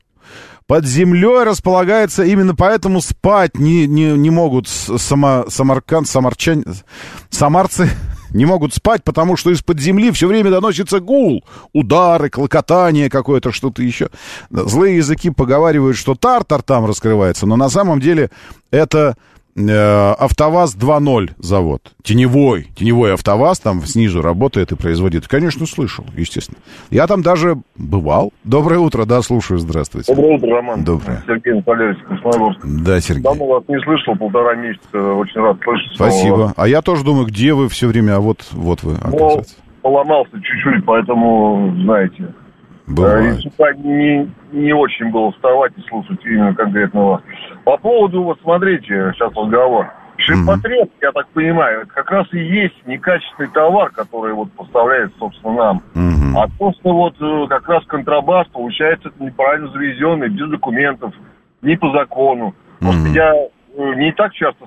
Под 0.69 0.87
землей 0.87 1.43
располагается, 1.45 2.23
именно 2.23 2.55
поэтому 2.55 3.01
спать 3.01 3.59
не, 3.59 3.87
не, 3.87 4.13
не 4.13 4.31
могут 4.31 4.69
с- 4.69 4.97
сама, 4.99 5.47
самаркан, 5.49 6.05
самарчане, 6.05 6.63
самарцы, 7.31 7.91
не 8.31 8.45
могут 8.45 8.75
спать, 8.75 9.05
потому 9.05 9.37
что 9.37 9.51
из-под 9.51 9.81
земли 9.81 10.11
все 10.13 10.27
время 10.27 10.51
доносится 10.51 11.01
гул, 11.01 11.45
удары, 11.73 12.31
клокотание 12.31 13.11
какое-то, 13.11 13.53
что-то 13.53 13.83
еще. 13.83 14.11
Злые 14.51 14.97
языки 14.97 15.31
поговаривают, 15.31 15.97
что 15.97 16.15
тартар 16.15 16.63
там 16.63 16.87
раскрывается, 16.87 17.47
но 17.47 17.57
на 17.57 17.69
самом 17.69 18.01
деле 18.01 18.31
это 18.71 19.17
АвтоВАЗ 19.67 20.77
2.0 20.77 21.31
завод. 21.39 21.83
Теневой, 22.03 22.69
теневой 22.77 23.15
АвтоВАЗ 23.15 23.61
там 23.61 23.81
снизу 23.83 24.23
работает 24.23 24.73
и 24.73 24.77
производит. 24.77 25.27
Конечно, 25.27 25.67
слышал, 25.67 26.05
естественно. 26.17 26.59
Я 26.91 27.07
там 27.07 27.23
даже 27.23 27.57
бывал. 27.77 28.33
Доброе 28.45 28.79
утро, 28.79 29.05
да, 29.05 29.21
слушаю, 29.23 29.59
здравствуйте. 29.59 30.15
Доброе 30.15 30.37
утро, 30.37 30.49
Роман. 30.57 30.85
Доброе. 30.85 31.23
Сергей 31.27 31.53
Анатольевич, 31.55 31.99
Красногорск. 32.07 32.61
Да, 32.65 33.01
Сергей. 33.01 33.23
Давно 33.23 33.47
вас 33.47 33.65
не 33.69 33.81
слышал, 33.81 34.15
полтора 34.17 34.55
месяца, 34.55 35.13
очень 35.15 35.41
рад 35.41 35.57
слышать. 35.65 35.93
Спасибо. 35.95 36.53
А 36.57 36.69
я 36.69 36.81
тоже 36.83 37.05
думаю, 37.05 37.27
где 37.27 37.55
вы 37.55 37.69
все 37.69 37.89
время, 37.89 38.17
а 38.17 38.21
вот, 38.21 38.47
вот 38.53 38.83
вы, 38.83 38.93
Но 38.93 38.99
оказывается. 39.09 39.57
поломался 39.83 40.33
чуть-чуть, 40.33 40.85
поэтому, 40.87 41.75
знаете, 41.83 42.17
э, 42.21 42.48
Бывает. 42.89 43.45
не, 43.85 44.31
не 44.53 44.73
очень 44.73 45.11
было 45.11 45.33
вставать 45.33 45.73
и 45.77 45.83
слушать 45.89 46.21
именно 46.25 46.55
конкретно 46.55 47.05
вас. 47.05 47.23
По 47.65 47.77
поводу, 47.77 48.23
вот 48.23 48.39
смотрите, 48.43 49.13
сейчас 49.15 49.33
разговор. 49.35 49.93
Ширпотреб, 50.17 50.91
я 51.01 51.13
так 51.13 51.29
понимаю, 51.29 51.87
как 51.95 52.11
раз 52.11 52.27
и 52.33 52.39
есть 52.39 52.75
некачественный 52.87 53.51
товар, 53.51 53.91
который 53.91 54.35
вот 54.35 54.51
поставляет, 54.53 55.13
собственно, 55.19 55.55
нам. 55.55 55.83
Мгм. 55.95 56.37
А 56.37 56.49
то, 56.59 56.73
что 56.73 56.93
вот 56.93 57.15
э, 57.21 57.47
как 57.49 57.69
раз 57.69 57.85
контрабас, 57.87 58.49
получается, 58.49 59.09
это 59.09 59.23
неправильно 59.23 59.69
завезенный, 59.71 60.29
без 60.29 60.51
документов, 60.51 61.15
не 61.63 61.77
по 61.77 61.93
закону. 61.93 62.55
Мгм. 62.81 63.13
я 63.13 63.33
э, 63.33 63.95
не 63.97 64.13
так 64.13 64.33
часто 64.35 64.67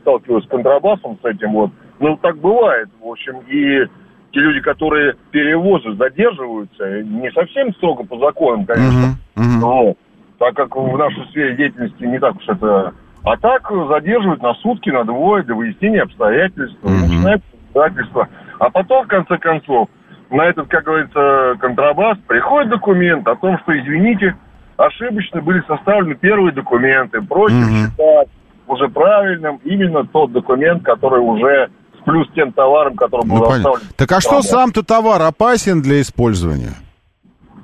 сталкиваюсь 0.00 0.44
с 0.44 0.48
контрабасом, 0.48 1.18
с 1.22 1.24
этим 1.24 1.52
вот. 1.52 1.70
Но 1.98 2.16
так 2.16 2.36
бывает, 2.36 2.88
в 3.00 3.06
общем, 3.06 3.40
и 3.48 3.86
те 4.34 4.40
люди, 4.40 4.60
которые 4.60 5.14
перевозят, 5.30 5.96
задерживаются, 5.96 7.02
не 7.02 7.30
совсем 7.30 7.72
строго 7.74 8.04
по 8.04 8.18
законам, 8.18 8.66
конечно, 8.66 9.16
Мгм, 9.36 9.44
мгм. 9.46 9.60
вот. 9.60 9.98
так 10.38 10.54
как 10.56 10.74
в 10.74 10.98
нашей 10.98 11.24
сфере 11.28 11.54
деятельности 11.56 12.02
не 12.02 12.18
так 12.18 12.34
уж 12.36 12.48
это... 12.48 12.92
А 13.22 13.36
так 13.38 13.70
задерживают 13.88 14.42
на 14.42 14.52
сутки, 14.56 14.90
на 14.90 15.04
двое 15.04 15.44
для 15.44 15.54
выяснения 15.54 16.02
обстоятельств, 16.02 16.76
Мгм. 16.82 17.00
начинается 17.00 17.46
обстоятельства. 17.68 18.28
А 18.58 18.68
потом, 18.70 19.04
в 19.04 19.08
конце 19.08 19.38
концов, 19.38 19.88
на 20.30 20.42
этот, 20.42 20.68
как 20.68 20.84
говорится, 20.84 21.54
контрабас 21.60 22.18
приходит 22.26 22.70
документ 22.70 23.26
о 23.28 23.36
том, 23.36 23.58
что, 23.60 23.78
извините, 23.78 24.36
ошибочно 24.76 25.40
были 25.40 25.62
составлены 25.68 26.16
первые 26.16 26.52
документы, 26.52 27.22
просим 27.22 27.60
Мгм. 27.60 27.90
считать 27.90 28.28
уже 28.66 28.88
правильным 28.88 29.60
именно 29.64 30.04
тот 30.04 30.32
документ, 30.32 30.82
который 30.82 31.20
уже 31.20 31.70
плюс 32.04 32.28
тем 32.34 32.52
товаром, 32.52 32.96
который 32.96 33.26
был 33.26 33.36
Ну, 33.36 33.42
понятно. 33.44 33.62
доставлен. 33.72 33.88
Так 33.96 34.12
а 34.12 34.20
что 34.20 34.42
сам-то 34.42 34.82
товар 34.82 35.22
опасен 35.22 35.82
для 35.82 36.00
использования? 36.00 36.74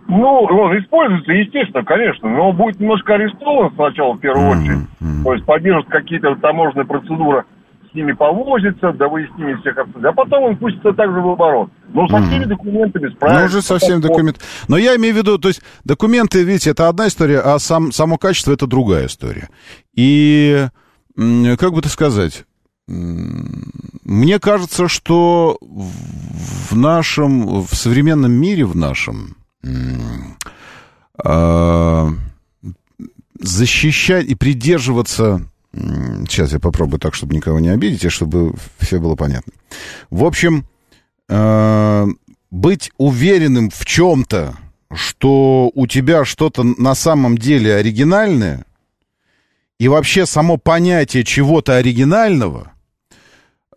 Ну, 0.08 0.26
он 0.26 0.76
используется, 0.78 1.30
естественно, 1.32 1.84
конечно, 1.84 2.28
но 2.28 2.52
будет 2.52 2.80
немножко 2.80 3.14
арестован 3.14 3.72
сначала, 3.76 4.14
в 4.14 4.18
первую 4.18 4.46
Мгм, 4.56 4.60
очередь. 4.62 5.24
То 5.24 5.32
есть 5.34 5.46
поддержат 5.46 5.86
какие-то 5.88 6.34
таможенные 6.36 6.84
процедуры, 6.84 7.44
с 7.90 7.94
ними 7.94 8.12
повозится 8.12 8.92
до 8.92 9.08
выяснения 9.08 9.56
всех 9.58 9.78
обстоятельств. 9.78 10.06
А 10.06 10.12
потом 10.24 10.42
он 10.44 10.56
пустится 10.56 10.92
также 10.94 11.20
в 11.20 11.28
оборот. 11.28 11.70
Но 11.92 12.08
со 12.08 12.22
всеми 12.22 12.44
документами 12.44 13.06
Ну, 13.06 13.10
справится. 13.12 13.44
уже 13.46 13.62
совсем 13.62 14.00
документ. 14.00 14.40
Но 14.68 14.76
я 14.76 14.96
имею 14.96 15.14
в 15.14 15.18
виду, 15.18 15.38
то 15.38 15.48
есть 15.48 15.62
документы, 15.84 16.42
видите, 16.42 16.70
это 16.70 16.88
одна 16.88 17.06
история, 17.06 17.38
а 17.40 17.58
сам, 17.60 17.92
само 17.92 18.16
качество 18.16 18.52
это 18.52 18.66
другая 18.66 19.06
история. 19.06 19.48
И, 19.94 20.66
как 21.16 21.72
бы 21.72 21.78
это 21.80 21.88
сказать, 21.88 22.44
мне 22.90 24.40
кажется, 24.40 24.88
что 24.88 25.58
в 25.60 26.76
нашем, 26.76 27.62
в 27.62 27.74
современном 27.74 28.32
мире, 28.32 28.64
в 28.64 28.74
нашем, 28.74 29.36
а, 31.22 32.08
защищать 33.38 34.26
и 34.26 34.34
придерживаться... 34.34 35.46
Сейчас 35.72 36.52
я 36.52 36.58
попробую 36.58 36.98
так, 36.98 37.14
чтобы 37.14 37.34
никого 37.34 37.60
не 37.60 37.68
обидеть, 37.68 38.04
и 38.04 38.08
чтобы 38.08 38.54
все 38.80 38.98
было 38.98 39.14
понятно. 39.14 39.52
В 40.10 40.24
общем, 40.24 40.66
э, 41.28 42.06
быть 42.50 42.90
уверенным 42.98 43.70
в 43.70 43.84
чем-то, 43.84 44.56
что 44.92 45.70
у 45.72 45.86
тебя 45.86 46.24
что-то 46.24 46.64
на 46.64 46.96
самом 46.96 47.38
деле 47.38 47.76
оригинальное, 47.76 48.64
и 49.78 49.86
вообще 49.86 50.26
само 50.26 50.56
понятие 50.56 51.22
чего-то 51.22 51.76
оригинального, 51.76 52.72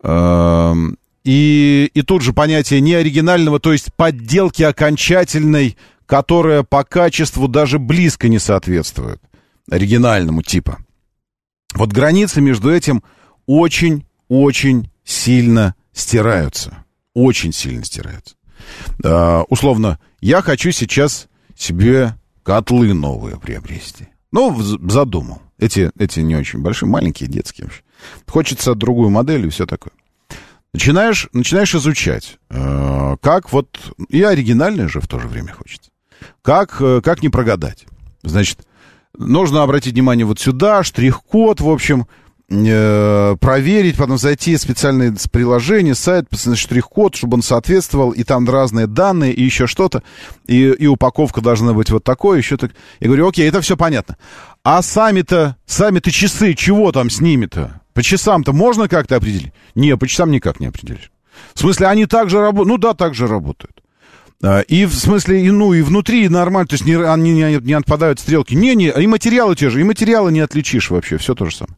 и, 0.04 1.90
и 1.94 2.02
тут 2.02 2.22
же 2.22 2.32
понятие 2.32 2.80
неоригинального, 2.80 3.58
то 3.58 3.72
есть 3.72 3.92
подделки 3.94 4.62
окончательной, 4.62 5.76
которая 6.06 6.62
по 6.62 6.84
качеству 6.84 7.48
даже 7.48 7.78
близко 7.78 8.28
не 8.28 8.38
соответствует 8.38 9.20
оригинальному 9.70 10.42
типа. 10.42 10.78
Вот 11.74 11.92
границы 11.92 12.40
между 12.40 12.70
этим 12.70 13.02
очень-очень 13.46 14.90
сильно 15.04 15.74
стираются. 15.92 16.84
Очень 17.14 17.52
сильно 17.52 17.84
стираются. 17.84 18.34
А, 19.04 19.44
условно, 19.48 19.98
я 20.20 20.42
хочу 20.42 20.70
сейчас 20.72 21.28
себе 21.56 22.14
котлы 22.42 22.92
новые 22.92 23.38
приобрести. 23.38 24.08
Ну, 24.32 24.60
задумал. 24.62 25.40
Эти, 25.58 25.90
эти 25.98 26.20
не 26.20 26.36
очень 26.36 26.60
большие, 26.60 26.88
маленькие, 26.88 27.28
детские 27.28 27.66
вообще. 27.66 27.82
Хочется 28.26 28.74
другую 28.74 29.10
модель 29.10 29.46
и 29.46 29.50
все 29.50 29.66
такое. 29.66 29.92
Начинаешь, 30.72 31.28
начинаешь 31.32 31.74
изучать, 31.74 32.38
э, 32.50 33.16
как 33.22 33.52
вот... 33.52 33.68
И 34.08 34.22
оригинальное 34.22 34.88
же 34.88 35.00
в 35.00 35.06
то 35.06 35.20
же 35.20 35.28
время 35.28 35.52
хочется. 35.52 35.90
Как, 36.42 36.76
э, 36.80 37.00
как 37.02 37.22
не 37.22 37.28
прогадать. 37.28 37.86
Значит, 38.24 38.66
нужно 39.16 39.62
обратить 39.62 39.94
внимание 39.94 40.26
вот 40.26 40.40
сюда, 40.40 40.82
штрих-код, 40.82 41.60
в 41.60 41.68
общем, 41.68 42.08
э, 42.50 43.36
проверить, 43.40 43.96
потом 43.96 44.18
зайти 44.18 44.56
в 44.56 44.60
специальное 44.60 45.14
приложение, 45.30 45.94
сайт, 45.94 46.26
штрих-код, 46.32 47.14
чтобы 47.14 47.36
он 47.36 47.42
соответствовал, 47.42 48.10
и 48.10 48.24
там 48.24 48.48
разные 48.48 48.86
данные, 48.86 49.32
и 49.32 49.42
еще 49.42 49.66
что-то, 49.66 50.02
и, 50.46 50.62
и 50.62 50.86
упаковка 50.86 51.40
должна 51.40 51.72
быть 51.72 51.90
вот 51.90 52.04
такой, 52.04 52.38
еще 52.38 52.56
так. 52.56 52.72
Я 53.00 53.08
говорю, 53.08 53.28
окей, 53.28 53.48
это 53.48 53.60
все 53.60 53.76
понятно. 53.76 54.16
А 54.62 54.82
сами-то, 54.82 55.56
сами-то 55.66 56.10
часы, 56.10 56.54
чего 56.54 56.92
там 56.92 57.10
с 57.10 57.20
ними-то? 57.20 57.80
По 57.92 58.02
часам-то 58.02 58.52
можно 58.52 58.88
как-то 58.88 59.16
определить? 59.16 59.52
Не, 59.74 59.96
по 59.96 60.08
часам 60.08 60.30
никак 60.30 60.60
не 60.60 60.66
определишь. 60.66 61.12
В 61.54 61.60
смысле, 61.60 61.88
они 61.88 62.06
также 62.06 62.40
работают? 62.40 62.68
Ну 62.68 62.78
да, 62.78 62.94
так 62.94 63.14
же 63.14 63.26
работают. 63.26 63.82
А, 64.42 64.60
И 64.60 64.84
в 64.86 64.94
смысле, 64.94 65.44
и, 65.44 65.50
ну, 65.50 65.72
и 65.72 65.82
внутри 65.82 66.28
нормально, 66.28 66.66
то 66.66 66.74
есть 66.74 66.84
не, 66.84 66.94
они 66.96 67.32
не, 67.32 67.58
не 67.60 67.72
отпадают 67.74 68.20
стрелки. 68.20 68.54
Не-не, 68.54 68.90
и 68.90 69.06
материалы 69.06 69.54
те 69.54 69.70
же, 69.70 69.80
и 69.80 69.84
материалы 69.84 70.32
не 70.32 70.40
отличишь 70.40 70.90
вообще, 70.90 71.18
все 71.18 71.34
то 71.34 71.46
же 71.46 71.54
самое. 71.54 71.76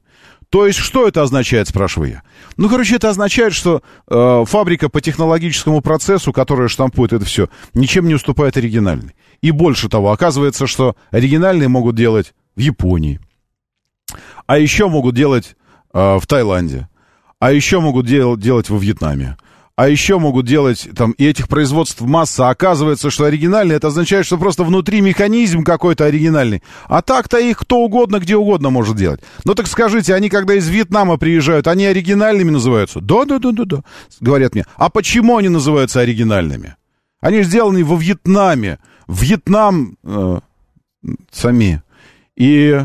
То 0.51 0.67
есть, 0.67 0.79
что 0.79 1.09
это 1.09 1.23
означает, 1.23 1.69
спрашиваю 1.69 2.11
я? 2.11 2.23
Ну, 2.57 2.69
короче, 2.69 2.97
это 2.97 3.11
означает, 3.11 3.53
что 3.53 3.83
э, 4.09 4.45
фабрика 4.47 4.89
по 4.89 5.01
технологическому 5.01 5.81
процессу, 5.81 6.33
которая 6.33 6.69
штампует 6.69 7.13
это 7.13 7.25
все, 7.25 7.49
ничем 7.75 8.07
не 8.07 8.15
уступает 8.15 8.57
оригинальной. 8.57 9.17
И 9.43 9.51
больше 9.51 9.89
того, 9.89 10.13
оказывается, 10.13 10.67
что 10.67 10.97
оригинальные 11.11 11.69
могут 11.69 11.97
делать 11.97 12.33
в 12.55 12.61
Японии, 12.61 13.21
а 14.47 14.59
еще 14.59 14.89
могут 14.89 15.15
делать 15.15 15.57
э, 15.93 16.19
в 16.19 16.27
Таиланде, 16.27 16.89
а 17.41 17.53
еще 17.53 17.81
могут 17.81 18.07
дел- 18.07 18.37
делать 18.37 18.71
во 18.71 18.79
Вьетнаме, 18.79 19.37
а 19.77 19.91
еще 19.91 20.19
могут 20.19 20.47
делать 20.47 20.89
там 20.97 21.13
и 21.13 21.27
этих 21.27 21.49
производств 21.49 22.01
масса. 22.01 22.49
Оказывается, 22.49 23.11
что 23.11 23.27
оригинальный 23.27 23.77
это 23.77 23.89
означает, 23.89 24.25
что 24.25 24.39
просто 24.39 24.65
внутри 24.65 25.03
механизм 25.03 25.63
какой-то 25.65 26.07
оригинальный. 26.07 26.63
А 26.89 27.03
так-то 27.03 27.39
их 27.39 27.59
кто 27.59 27.81
угодно, 27.81 28.19
где 28.19 28.37
угодно 28.37 28.71
может 28.71 28.97
делать. 28.97 29.21
Ну 29.45 29.55
так 29.55 29.67
скажите, 29.67 30.15
они 30.15 30.31
когда 30.31 30.55
из 30.55 30.67
Вьетнама 30.67 31.19
приезжают, 31.19 31.69
они 31.69 31.85
оригинальными 31.85 32.51
называются? 32.51 33.03
Да, 33.03 33.27
да, 33.27 33.39
да, 33.39 33.53
да, 33.53 33.65
да. 33.65 33.83
Говорят 34.19 34.55
мне. 34.55 34.65
А 34.77 34.89
почему 34.89 35.37
они 35.37 35.51
называются 35.51 36.01
оригинальными? 36.01 36.77
Они 37.21 37.43
сделаны 37.43 37.85
во 37.85 37.97
Вьетнаме. 37.97 38.79
Вьетнам 39.09 39.99
э, 40.03 40.41
сами. 41.31 41.83
И, 42.35 42.81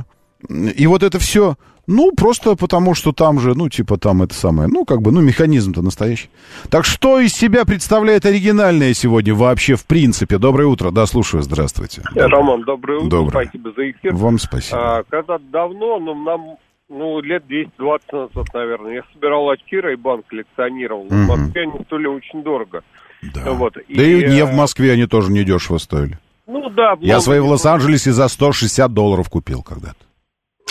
и 0.49 0.87
вот 0.87 1.03
это 1.03 1.19
все, 1.19 1.55
ну, 1.91 2.11
просто 2.13 2.55
потому, 2.55 2.95
что 2.95 3.11
там 3.11 3.39
же, 3.39 3.53
ну, 3.53 3.69
типа 3.69 3.97
там 3.97 4.23
это 4.23 4.33
самое, 4.33 4.67
ну, 4.67 4.85
как 4.85 5.01
бы, 5.01 5.11
ну, 5.11 5.21
механизм-то 5.21 5.81
настоящий. 5.81 6.29
Так 6.69 6.85
что 6.85 7.19
из 7.19 7.33
себя 7.33 7.65
представляет 7.65 8.25
оригинальное 8.25 8.93
сегодня 8.93 9.35
вообще, 9.35 9.75
в 9.75 9.85
принципе? 9.85 10.37
Доброе 10.37 10.65
утро, 10.65 10.91
да, 10.91 11.05
слушаю, 11.05 11.43
здравствуйте. 11.43 12.01
Роман, 12.15 12.63
доброе 12.63 12.99
утро. 12.99 13.09
Доброе. 13.09 13.45
Спасибо 13.45 13.73
за 13.75 13.91
эфир. 13.91 14.13
Вам 14.15 14.39
спасибо. 14.39 14.99
А, 14.99 15.03
когда-то 15.03 15.43
давно, 15.51 15.99
ну, 15.99 16.15
нам, 16.15 16.57
ну, 16.89 17.21
лет 17.21 17.45
220 17.47 18.13
назад, 18.13 18.47
наверное, 18.53 18.93
я 18.95 19.01
собирал 19.13 19.49
очки, 19.49 19.79
Райбан 19.79 20.23
коллекционировал. 20.23 21.05
Мгм. 21.05 21.25
В 21.25 21.27
Москве 21.27 21.61
они 21.63 21.83
стоили 21.85 22.07
очень 22.07 22.43
дорого. 22.43 22.83
Да. 23.21 23.51
Вот. 23.51 23.73
Да 23.73 24.03
и 24.03 24.27
не 24.27 24.39
э, 24.39 24.45
в 24.45 24.53
Москве 24.53 24.93
они 24.93 25.05
тоже 25.05 25.31
недешево 25.31 25.77
стоили. 25.77 26.17
Ну, 26.47 26.69
да. 26.69 26.95
Я 26.99 27.19
свои 27.19 27.39
в 27.39 27.45
Лос-Анджелесе 27.45 28.11
за 28.11 28.27
160 28.27 28.91
долларов 28.91 29.29
купил 29.29 29.61
когда-то. 29.61 30.10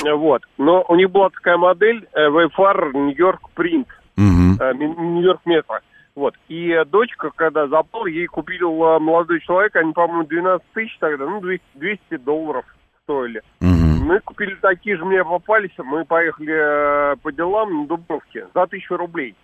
Тоже. 0.01 0.15
Вот. 0.17 0.43
Но 0.59 0.85
у 0.89 0.95
них 0.97 1.11
была 1.11 1.31
такая 1.31 1.57
модель 1.57 2.07
э, 2.13 2.29
Wayfarer 2.29 2.93
Нью-Йорк 2.93 3.51
Принт. 3.55 3.89
Мгм. 4.17 4.59
э, 4.61 4.75
Нью-Йорк 4.75 5.41
Метро. 5.47 5.79
Вот. 6.15 6.35
И 6.49 6.71
э, 6.71 6.85
дочка, 6.85 7.31
когда 7.35 7.67
запал, 7.69 8.07
ей 8.07 8.27
купил 8.27 8.83
э, 8.85 8.99
молодой 8.99 9.41
человек, 9.41 9.77
они, 9.77 9.93
по-моему, 9.93 10.25
12 10.25 10.67
тысяч 10.75 10.97
тогда, 10.99 11.27
ну, 11.27 11.41
200, 11.41 11.65
200 11.75 12.17
долларов 12.19 12.65
стоили. 13.05 13.43
Мгм. 13.61 14.07
Мы 14.07 14.21
купили 14.21 14.55
такие 14.61 14.97
же, 14.97 15.05
мне 15.05 15.25
попались, 15.25 15.71
мы 15.79 16.05
поехали 16.05 17.13
э, 17.13 17.17
по 17.23 17.33
делам 17.33 17.83
на 17.83 17.87
Дубровке 17.87 18.47
за 18.55 18.67
тысячу 18.67 18.97
рублей. 18.97 19.35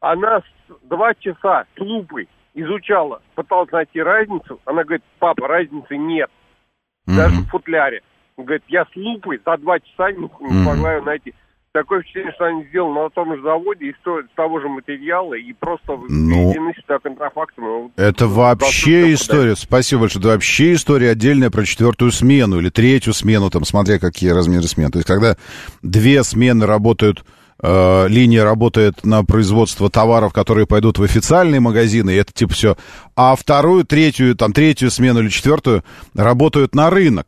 Она 0.00 0.42
два 0.82 1.14
часа 1.14 1.64
с 1.76 1.80
лупой 1.80 2.28
изучала, 2.54 3.22
пыталась 3.34 3.70
найти 3.70 4.02
разницу. 4.02 4.60
Она 4.64 4.82
говорит, 4.82 5.04
папа, 5.18 5.46
разницы 5.46 5.96
нет, 5.96 6.30
даже 7.06 7.40
в 7.42 7.48
футляре. 7.48 8.02
Говорит, 8.36 8.62
я 8.68 8.84
с 8.84 8.96
лупой 8.96 9.40
за 9.44 9.56
два 9.58 9.78
часа 9.80 10.12
не, 10.12 10.18
не 10.18 10.28
Мгм. 10.54 10.62
смогла 10.64 10.94
ее 10.94 11.02
найти. 11.02 11.32
Такое 11.72 12.00
впечатление, 12.00 12.32
что 12.34 12.44
они 12.46 12.64
сделаны 12.68 13.02
на 13.02 13.10
том 13.10 13.34
же 13.36 13.42
заводе, 13.42 13.86
из, 13.86 13.94
то- 14.02 14.20
из 14.20 14.28
того 14.34 14.60
же 14.60 14.68
материала, 14.68 15.34
и 15.34 15.52
просто 15.52 15.98
Ну, 16.08 16.48
введены 16.50 16.72
сюда 16.80 16.98
контрафактом. 16.98 17.92
Это 17.96 18.26
вообще 18.26 19.12
история. 19.12 19.56
Спасибо 19.56 20.02
большое. 20.02 20.20
Это 20.22 20.28
вообще 20.30 20.72
история 20.74 21.10
отдельная 21.10 21.50
про 21.50 21.64
четвертую 21.66 22.12
смену 22.12 22.58
или 22.60 22.70
третью 22.70 23.12
смену, 23.12 23.50
там, 23.50 23.64
смотря 23.64 23.98
какие 23.98 24.30
размеры 24.30 24.62
смен. 24.64 24.90
То 24.90 24.98
есть, 24.98 25.08
когда 25.08 25.36
две 25.82 26.22
смены 26.24 26.64
работают, 26.66 27.24
э, 27.62 28.08
линия 28.08 28.44
работает 28.44 29.04
на 29.04 29.22
производство 29.24 29.90
товаров, 29.90 30.32
которые 30.32 30.66
пойдут 30.66 30.98
в 30.98 31.02
официальные 31.02 31.60
магазины, 31.60 32.10
и 32.10 32.16
это 32.16 32.32
типа 32.32 32.52
все. 32.54 32.76
А 33.16 33.34
вторую, 33.36 33.84
третью, 33.84 34.34
там, 34.34 34.52
третью 34.54 34.90
смену 34.90 35.20
или 35.20 35.28
четвертую 35.28 35.82
работают 36.14 36.74
на 36.74 36.88
рынок. 36.90 37.26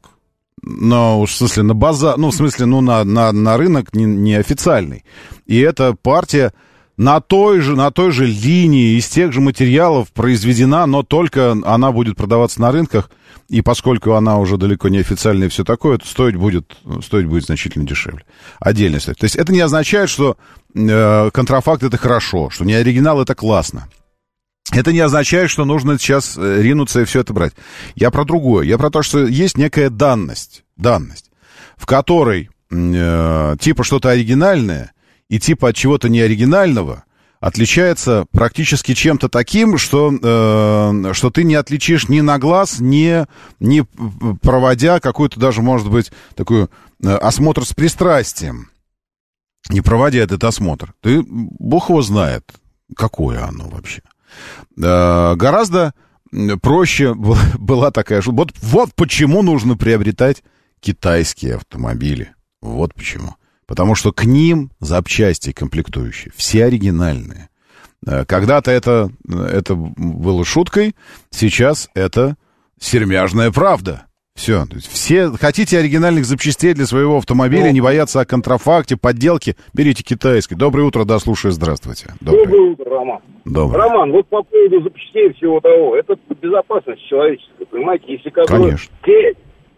Ну, 0.62 1.24
в 1.24 1.30
смысле, 1.30 1.62
на 1.62 1.74
базар, 1.74 2.16
ну, 2.16 2.30
в 2.30 2.34
смысле, 2.34 2.66
ну, 2.66 2.80
на, 2.80 3.04
на, 3.04 3.32
на 3.32 3.56
рынок 3.56 3.94
не, 3.94 4.04
неофициальный. 4.04 5.04
И 5.46 5.58
эта 5.58 5.94
партия 5.94 6.52
на 6.96 7.20
той 7.20 7.60
же, 7.60 7.76
на 7.76 7.90
той 7.90 8.10
же 8.10 8.26
линии, 8.26 8.98
из 8.98 9.08
тех 9.08 9.32
же 9.32 9.40
материалов 9.40 10.12
произведена, 10.12 10.84
но 10.86 11.02
только 11.02 11.56
она 11.64 11.92
будет 11.92 12.16
продаваться 12.16 12.60
на 12.60 12.72
рынках, 12.72 13.10
и 13.48 13.62
поскольку 13.62 14.12
она 14.12 14.38
уже 14.38 14.58
далеко 14.58 14.88
не 14.88 14.98
официальная 14.98 15.46
и 15.46 15.50
все 15.50 15.64
такое, 15.64 15.98
то 15.98 16.06
стоить 16.06 16.36
будет, 16.36 16.76
стоить 17.02 17.26
будет 17.26 17.44
значительно 17.44 17.86
дешевле. 17.86 18.24
Отдельно 18.58 19.00
стоит. 19.00 19.18
То 19.18 19.24
есть 19.24 19.36
это 19.36 19.52
не 19.52 19.60
означает, 19.60 20.10
что 20.10 20.36
э, 20.74 21.30
контрафакт 21.32 21.82
это 21.82 21.96
хорошо, 21.96 22.50
что 22.50 22.64
не 22.64 22.74
оригинал 22.74 23.22
это 23.22 23.34
классно. 23.34 23.88
Это 24.72 24.92
не 24.92 25.00
означает, 25.00 25.50
что 25.50 25.64
нужно 25.64 25.98
сейчас 25.98 26.36
э, 26.36 26.62
ринуться 26.62 27.00
и 27.00 27.04
все 27.04 27.20
это 27.20 27.32
брать. 27.32 27.54
Я 27.94 28.10
про 28.10 28.24
другое. 28.24 28.66
Я 28.66 28.76
про 28.78 28.90
то, 28.90 29.02
что 29.02 29.26
есть 29.26 29.56
некая 29.56 29.88
данность, 29.88 30.64
данность, 30.76 31.30
в 31.76 31.86
которой 31.86 32.50
э, 32.70 33.56
типа 33.60 33.84
что-то 33.84 34.10
оригинальное 34.10 34.92
и 35.28 35.38
типа 35.38 35.70
от 35.70 35.76
чего-то 35.76 36.08
неоригинального 36.08 37.04
отличается 37.40 38.26
практически 38.32 38.94
чем-то 38.94 39.28
таким, 39.28 39.78
что, 39.78 40.12
э, 40.12 41.12
что 41.12 41.30
ты 41.30 41.44
не 41.44 41.54
отличишь 41.54 42.08
ни 42.08 42.20
на 42.20 42.38
глаз, 42.38 42.80
ни, 42.80 43.24
ни 43.60 43.84
проводя 44.42 45.00
какой-то 45.00 45.38
даже, 45.38 45.62
может 45.62 45.90
быть, 45.90 46.10
такой 46.34 46.68
э, 47.02 47.08
осмотр 47.08 47.64
с 47.64 47.72
пристрастием. 47.72 48.70
Не 49.70 49.80
проводя 49.80 50.20
этот 50.20 50.42
осмотр. 50.44 50.94
Ты, 51.00 51.22
бог 51.22 51.90
его 51.90 52.02
знает, 52.02 52.44
какое 52.96 53.44
оно 53.44 53.68
вообще. 53.68 54.02
Э, 54.80 55.34
гораздо 55.36 55.94
проще 56.62 57.14
была, 57.58 57.90
такая... 57.90 58.20
шу- 58.20 58.32
Вот, 58.32 58.52
вот 58.60 58.94
почему 58.94 59.42
нужно 59.42 59.76
приобретать 59.76 60.42
китайские 60.80 61.56
автомобили. 61.56 62.34
Вот 62.60 62.94
почему. 62.94 63.34
Потому 63.66 63.94
что 63.94 64.12
к 64.12 64.24
ним 64.24 64.70
запчасти 64.80 65.52
комплектующие, 65.52 66.32
все 66.36 66.64
оригинальные. 66.64 67.48
Э, 68.06 68.24
Когда-то 68.24 68.70
это, 68.70 69.10
это 69.28 69.74
было 69.74 70.44
шуткой, 70.44 70.94
сейчас 71.30 71.88
это 71.94 72.36
сермяжная 72.80 73.50
правда. 73.50 74.04
Все. 74.38 74.62
Все 74.88 75.30
хотите 75.32 75.78
оригинальных 75.78 76.24
запчастей 76.24 76.72
для 76.72 76.86
своего 76.86 77.16
автомобиля, 77.18 77.72
не 77.72 77.80
бояться 77.80 78.20
о 78.20 78.24
контрафакте, 78.24 78.96
подделке, 78.96 79.56
берите 79.74 80.04
китайский. 80.04 80.54
Доброе 80.54 80.84
утро, 80.84 81.04
да, 81.04 81.18
слушаю, 81.18 81.50
здравствуйте. 81.50 82.14
Доброе. 82.20 82.44
Доброе 82.46 82.70
утро, 82.70 82.90
Роман. 82.90 83.18
Доброе. 83.44 83.78
Роман, 83.82 84.12
вот 84.12 84.26
по 84.28 84.42
поводу 84.44 84.80
запчастей 84.82 85.32
всего 85.34 85.58
того, 85.60 85.96
это 85.96 86.14
безопасность 86.40 87.04
человеческая, 87.08 87.66
понимаете, 87.66 88.04
если 88.12 88.30
которую... 88.30 88.62
Конечно. 88.62 88.94
Те- 89.04 89.34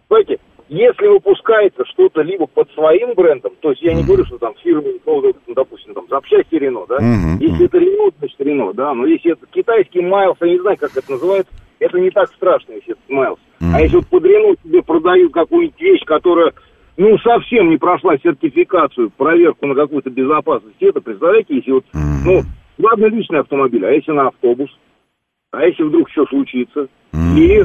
Понимаете, 0.08 0.38
если 0.68 1.06
выпускается 1.06 1.84
что-то 1.86 2.20
либо 2.20 2.46
под 2.46 2.70
своим 2.72 3.14
брендом, 3.14 3.52
то 3.60 3.70
есть 3.70 3.80
я 3.82 3.94
не 3.94 4.02
говорю, 4.04 4.26
что 4.26 4.36
там 4.38 4.52
фирма, 4.62 4.82
ну, 5.06 5.32
допустим, 5.54 5.94
там 5.94 6.04
запчасти 6.10 6.56
Рено, 6.56 6.84
да, 6.88 6.96
если 7.40 7.64
это 7.64 7.78
Рено, 7.78 8.10
значит 8.18 8.40
Рено, 8.40 8.72
да, 8.74 8.92
но 8.92 9.06
если 9.06 9.32
это 9.32 9.46
китайский 9.52 10.00
Майлз, 10.02 10.36
я 10.40 10.48
не 10.48 10.60
знаю, 10.60 10.76
как 10.76 10.94
это 10.96 11.12
называется, 11.12 11.52
это 11.78 11.98
не 11.98 12.10
так 12.10 12.30
страшно, 12.32 12.72
если 12.72 12.92
это 12.92 13.00
Майлз. 13.08 13.38
А 13.60 13.80
если 13.80 13.96
вот 13.96 14.06
под 14.06 14.24
Рено 14.24 14.56
тебе 14.62 14.82
продают 14.82 15.32
какую-нибудь 15.32 15.80
вещь, 15.80 16.02
которая, 16.06 16.52
ну, 16.96 17.18
совсем 17.18 17.68
не 17.68 17.76
прошла 17.76 18.16
сертификацию, 18.18 19.10
проверку 19.10 19.66
на 19.66 19.74
какую-то 19.74 20.10
безопасность, 20.10 20.76
это, 20.80 21.00
представляете, 21.00 21.56
если 21.56 21.72
вот, 21.72 21.84
ну, 21.92 22.42
ладно, 22.78 23.06
личный 23.06 23.40
автомобиль, 23.40 23.84
а 23.84 23.90
если 23.90 24.12
на 24.12 24.28
автобус, 24.28 24.70
а 25.52 25.64
если 25.64 25.82
вдруг 25.82 26.08
что 26.10 26.26
случится, 26.26 26.88
и 27.36 27.64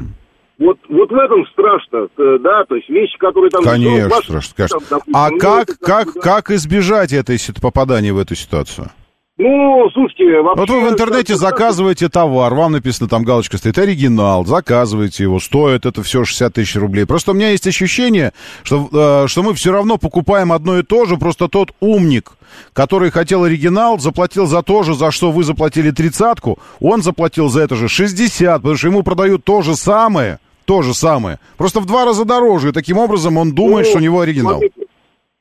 вот, 0.57 0.77
вот 0.89 1.11
в 1.11 1.15
этом 1.15 1.45
страшно, 1.47 2.07
э, 2.17 2.37
да, 2.39 2.63
то 2.63 2.75
есть 2.75 2.89
вещи, 2.89 3.17
которые 3.17 3.49
там... 3.49 3.63
Конечно, 3.63 4.21
страшно, 4.21 4.55
конечно. 4.55 4.79
там, 4.79 4.87
допустим, 4.89 5.15
А 5.15 5.29
ну, 5.29 5.37
как, 5.37 5.69
это 5.69 5.77
как, 5.79 6.13
да. 6.13 6.21
как 6.21 6.51
избежать 6.51 7.13
этой 7.13 7.37
попадания 7.61 8.13
в 8.13 8.17
эту 8.17 8.35
ситуацию? 8.35 8.89
Ну, 9.38 9.89
слушайте, 9.93 10.39
вообще... 10.41 10.61
Вот 10.61 10.69
вы 10.69 10.89
в 10.89 10.93
интернете 10.93 11.36
заказываете 11.36 12.07
товар, 12.07 12.53
вам 12.53 12.71
написано, 12.71 13.09
там 13.09 13.23
галочка 13.25 13.57
стоит, 13.57 13.77
оригинал, 13.77 14.45
заказываете 14.45 15.23
его, 15.23 15.41
стоит 15.41 15.86
это 15.86 16.03
все 16.03 16.23
60 16.23 16.53
тысяч 16.53 16.75
рублей. 16.77 17.05
Просто 17.05 17.31
у 17.31 17.33
меня 17.33 17.49
есть 17.49 17.67
ощущение, 17.67 18.31
что, 18.63 18.88
э, 18.93 19.27
что 19.27 19.43
мы 19.43 19.53
все 19.53 19.73
равно 19.73 19.97
покупаем 19.97 20.53
одно 20.53 20.79
и 20.79 20.83
то 20.83 21.03
же, 21.03 21.17
просто 21.17 21.49
тот 21.49 21.73
умник, 21.81 22.31
который 22.71 23.11
хотел 23.11 23.43
оригинал, 23.43 23.99
заплатил 23.99 24.45
за 24.47 24.63
то 24.63 24.83
же, 24.83 24.95
за 24.95 25.11
что 25.11 25.31
вы 25.31 25.43
заплатили 25.43 25.91
тридцатку, 25.91 26.57
он 26.79 27.01
заплатил 27.01 27.49
за 27.49 27.59
это 27.59 27.75
же 27.75 27.89
60, 27.89 28.61
потому 28.61 28.77
что 28.77 28.88
ему 28.88 29.03
продают 29.03 29.43
то 29.43 29.61
же 29.61 29.75
самое, 29.75 30.39
то 30.63 30.81
же 30.81 30.93
самое, 30.93 31.39
просто 31.57 31.81
в 31.81 31.86
два 31.86 32.05
раза 32.05 32.23
дороже, 32.23 32.69
и 32.69 32.71
таким 32.71 32.97
образом 32.97 33.36
он 33.38 33.51
думает, 33.53 33.86
Ну, 33.86 33.89
что 33.89 33.97
у 33.99 34.01
него 34.01 34.21
оригинал. 34.21 34.53
смотрите, 34.53 34.84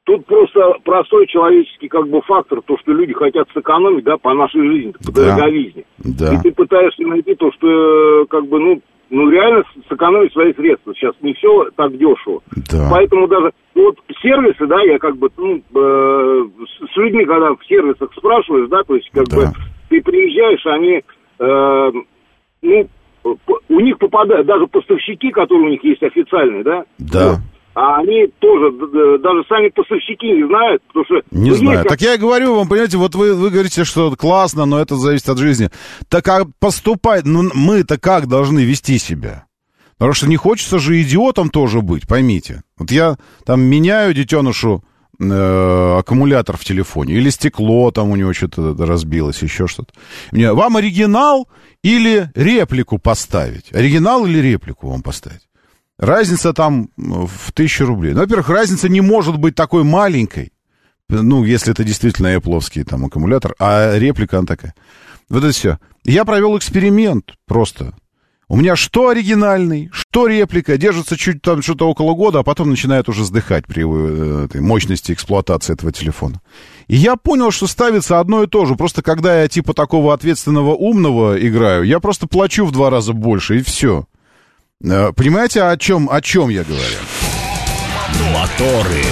Тут 0.04 0.26
просто 0.26 0.60
простой 0.84 1.26
человеческий 1.26 1.88
как 1.88 2.06
бы 2.08 2.20
фактор, 2.22 2.60
то, 2.62 2.76
что 2.78 2.92
люди 2.92 3.14
хотят 3.14 3.48
сэкономить, 3.54 4.04
да, 4.04 4.18
по 4.18 4.34
нашей 4.34 4.60
жизни, 4.60 4.92
по 4.92 5.10
Да. 5.12 5.34
дороговизне. 5.36 5.84
Да. 5.98 6.34
И 6.34 6.38
ты 6.42 6.52
пытаешься 6.52 7.02
найти 7.02 7.34
то, 7.34 7.50
что, 7.52 8.22
э, 8.22 8.26
как 8.28 8.46
бы, 8.46 8.60
ну, 8.60 8.82
ну, 9.08 9.30
реально 9.30 9.64
сэкономить 9.88 10.32
свои 10.32 10.52
средства. 10.54 10.94
Сейчас 10.94 11.14
не 11.22 11.32
все 11.34 11.70
так 11.76 11.96
дешево. 11.96 12.42
Да. 12.70 12.88
Поэтому 12.90 13.28
даже 13.28 13.52
ну, 13.74 13.84
вот 13.84 13.98
сервисы, 14.20 14.66
да, 14.66 14.80
я 14.82 14.98
как 14.98 15.16
бы, 15.16 15.30
ну, 15.38 15.62
э, 15.74 16.44
с, 16.92 16.96
людьми, 16.96 17.24
когда 17.24 17.54
в 17.54 17.64
сервисах 17.66 18.12
спрашиваешь, 18.14 18.68
да, 18.68 18.82
то 18.82 18.96
есть, 18.96 19.08
как 19.10 19.26
Да. 19.28 19.36
бы, 19.36 19.52
ты 19.88 20.02
приезжаешь, 20.02 20.66
они, 20.66 21.02
э, 21.38 21.92
ну, 22.62 22.88
у 23.70 23.80
них 23.80 23.98
попадают, 23.98 24.46
даже 24.46 24.66
поставщики, 24.66 25.30
которые 25.30 25.66
у 25.66 25.70
них 25.70 25.82
есть 25.84 26.02
официальные, 26.02 26.62
да, 26.62 26.84
Да. 26.98 27.30
вот, 27.30 27.38
а 27.74 27.98
они 27.98 28.28
тоже, 28.38 28.70
даже 29.18 29.44
сами 29.48 29.68
поставщики 29.68 30.30
не 30.30 30.46
знают, 30.46 30.82
потому 30.86 31.04
что... 31.04 31.14
Не 31.32 31.50
ну, 31.50 31.56
знаю. 31.56 31.78
есть 31.78 31.88
Так 31.88 32.00
я 32.00 32.14
и 32.14 32.18
говорю 32.18 32.54
вам, 32.54 32.68
понимаете, 32.68 32.98
вот 32.98 33.16
вы, 33.16 33.34
вы 33.34 33.50
говорите, 33.50 33.84
что 33.84 34.14
классно, 34.14 34.64
но 34.64 34.78
это 34.80 34.96
зависит 34.96 35.28
от 35.28 35.38
жизни. 35.38 35.70
Так 36.08 36.28
а 36.28 36.46
поступать, 36.60 37.24
ну 37.24 37.50
мы-то 37.52 37.98
как 37.98 38.28
должны 38.28 38.60
вести 38.60 38.98
себя? 38.98 39.46
Потому 39.98 40.14
что 40.14 40.28
не 40.28 40.36
хочется 40.36 40.78
же 40.78 41.00
идиотом 41.02 41.50
тоже 41.50 41.80
быть, 41.80 42.06
поймите. 42.06 42.62
Вот 42.78 42.92
я 42.92 43.16
там 43.44 43.60
меняю 43.62 44.14
детенышу 44.14 44.84
э, 45.18 45.96
аккумулятор 45.98 46.56
в 46.56 46.64
телефоне, 46.64 47.14
или 47.14 47.28
стекло 47.30 47.90
там 47.90 48.10
у 48.10 48.16
него 48.16 48.32
что-то 48.32 48.74
разбилось, 48.86 49.42
еще 49.42 49.66
что-то. 49.66 49.92
Мне, 50.30 50.52
вам 50.52 50.76
оригинал 50.76 51.48
или 51.82 52.30
реплику 52.36 52.98
поставить? 52.98 53.72
Оригинал 53.72 54.26
или 54.26 54.38
реплику 54.38 54.90
вам 54.90 55.02
поставить? 55.02 55.42
Разница 55.98 56.52
там 56.52 56.88
в 56.96 57.52
тысячу 57.52 57.86
рублей. 57.86 58.14
Ну, 58.14 58.20
во-первых, 58.20 58.48
разница 58.48 58.88
не 58.88 59.00
может 59.00 59.38
быть 59.38 59.54
такой 59.54 59.84
маленькой. 59.84 60.52
Ну, 61.08 61.44
если 61.44 61.72
это 61.72 61.84
действительно 61.84 62.34
Apple 62.34 62.84
там 62.84 63.04
аккумулятор, 63.04 63.54
а 63.58 63.96
реплика 63.98 64.38
она 64.38 64.46
такая. 64.46 64.74
Вот 65.28 65.44
это 65.44 65.52
все. 65.52 65.78
Я 66.04 66.24
провел 66.24 66.56
эксперимент 66.58 67.34
просто. 67.46 67.94
У 68.46 68.56
меня 68.56 68.76
что 68.76 69.08
оригинальный, 69.08 69.88
что 69.92 70.26
реплика, 70.26 70.76
держится 70.76 71.16
чуть 71.16 71.40
там 71.40 71.62
что-то 71.62 71.88
около 71.88 72.14
года, 72.14 72.40
а 72.40 72.42
потом 72.42 72.70
начинает 72.70 73.08
уже 73.08 73.24
сдыхать 73.24 73.66
при 73.66 73.84
э, 73.84 74.44
этой 74.44 74.60
мощности 74.60 75.12
эксплуатации 75.12 75.72
этого 75.72 75.92
телефона. 75.92 76.40
И 76.86 76.96
я 76.96 77.16
понял, 77.16 77.50
что 77.50 77.66
ставится 77.66 78.20
одно 78.20 78.42
и 78.42 78.46
то 78.46 78.66
же. 78.66 78.74
Просто 78.76 79.02
когда 79.02 79.42
я 79.42 79.48
типа 79.48 79.72
такого 79.72 80.12
ответственного 80.12 80.74
умного 80.74 81.38
играю, 81.38 81.84
я 81.84 82.00
просто 82.00 82.26
плачу 82.26 82.66
в 82.66 82.72
два 82.72 82.90
раза 82.90 83.14
больше, 83.14 83.58
и 83.58 83.62
все. 83.62 84.04
Э, 84.82 85.12
Понимаете, 85.14 85.62
о 85.62 85.76
чем, 85.76 86.08
о 86.10 86.20
чем 86.20 86.48
я 86.48 86.64
говорю? 86.64 86.98
Моторы. 88.32 89.02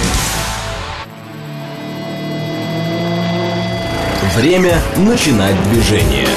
Время 4.35 4.81
начинать 4.97 5.55
движение. 5.69 6.27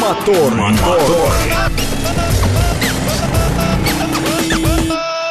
Мотор. 0.00 0.52
Мотор. 0.54 1.32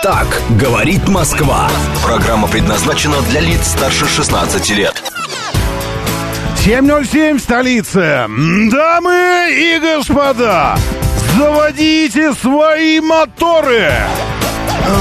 Так 0.04 0.42
говорит 0.58 1.08
Москва. 1.10 1.70
Программа 2.04 2.48
предназначена 2.48 3.22
для 3.30 3.42
лиц 3.42 3.68
старше 3.68 4.08
16 4.08 4.70
лет. 4.72 5.04
7.07 6.66 7.38
в 7.38 7.40
столице. 7.42 8.26
Дамы 8.72 9.50
и 9.52 9.80
господа, 9.80 10.78
заводите 11.38 12.34
свои 12.34 13.00
моторы. 13.00 13.92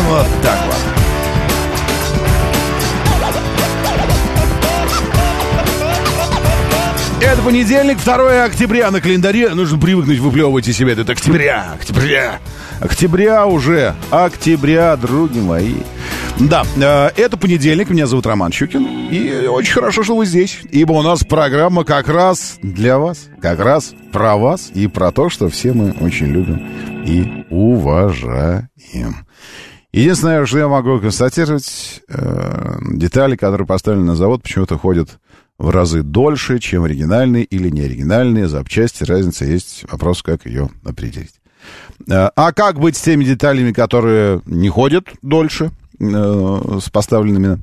Вот 0.09 0.27
так 0.43 0.59
вот. 0.67 0.96
Это 7.21 7.41
понедельник, 7.43 7.99
2 8.05 8.45
октября 8.45 8.91
на 8.91 9.01
календаре. 9.01 9.49
Нужно 9.55 9.79
привыкнуть 9.79 10.19
выплевывать 10.19 10.69
из 10.69 10.77
себя. 10.77 10.93
Это 10.93 11.13
октября, 11.13 11.73
октября. 11.75 12.41
Октября 12.81 13.47
уже. 13.47 13.95
Октября, 14.11 14.97
други 14.97 15.41
мои. 15.41 15.77
Да, 16.39 16.65
э, 16.77 17.11
это 17.17 17.39
понедельник. 17.39 17.89
Меня 17.89 18.07
зовут 18.07 18.27
Роман 18.27 18.53
Щукин. 18.53 19.09
И 19.11 19.47
очень 19.47 19.73
хорошо, 19.73 20.03
что 20.03 20.15
вы 20.15 20.27
здесь. 20.27 20.61
Ибо 20.71 20.93
у 20.93 21.03
нас 21.03 21.25
программа 21.25 21.85
как 21.85 22.09
раз 22.09 22.59
для 22.63 22.99
вас. 22.99 23.29
Как 23.41 23.61
раз 23.61 23.95
про 24.13 24.37
вас 24.37 24.71
и 24.75 24.87
про 24.87 25.11
то, 25.11 25.31
что 25.31 25.49
все 25.49 25.73
мы 25.73 25.93
очень 26.01 26.27
любим 26.27 26.69
и 27.07 27.47
уважаем. 27.49 28.69
Единственное, 29.93 30.45
что 30.45 30.59
я 30.59 30.69
могу 30.69 31.01
констатировать, 31.01 32.03
э, 32.09 32.79
детали, 32.93 33.37
которые 33.37 33.67
поставлены 33.67 34.05
на 34.05 34.17
завод, 34.17 34.43
почему-то 34.43 34.77
ходят 34.77 35.19
в 35.59 35.71
разы 35.71 36.03
дольше, 36.03 36.59
чем 36.59 36.85
оригинальные 36.85 37.45
или 37.45 37.71
неоригинальные 37.71 38.49
запчасти. 38.49 39.05
Разница 39.05 39.45
есть. 39.45 39.85
Вопрос, 39.91 40.23
как 40.23 40.47
ее 40.47 40.69
определить. 40.85 41.35
Э, 42.09 42.31
А 42.37 42.53
как 42.53 42.79
быть 42.79 42.97
с 42.97 43.01
теми 43.01 43.25
деталями, 43.25 43.73
которые 43.73 44.43
не 44.47 44.69
ходят 44.69 45.09
дольше, 45.23 45.71
э, 45.99 46.79
с 46.83 46.91
поставленными 46.91 47.63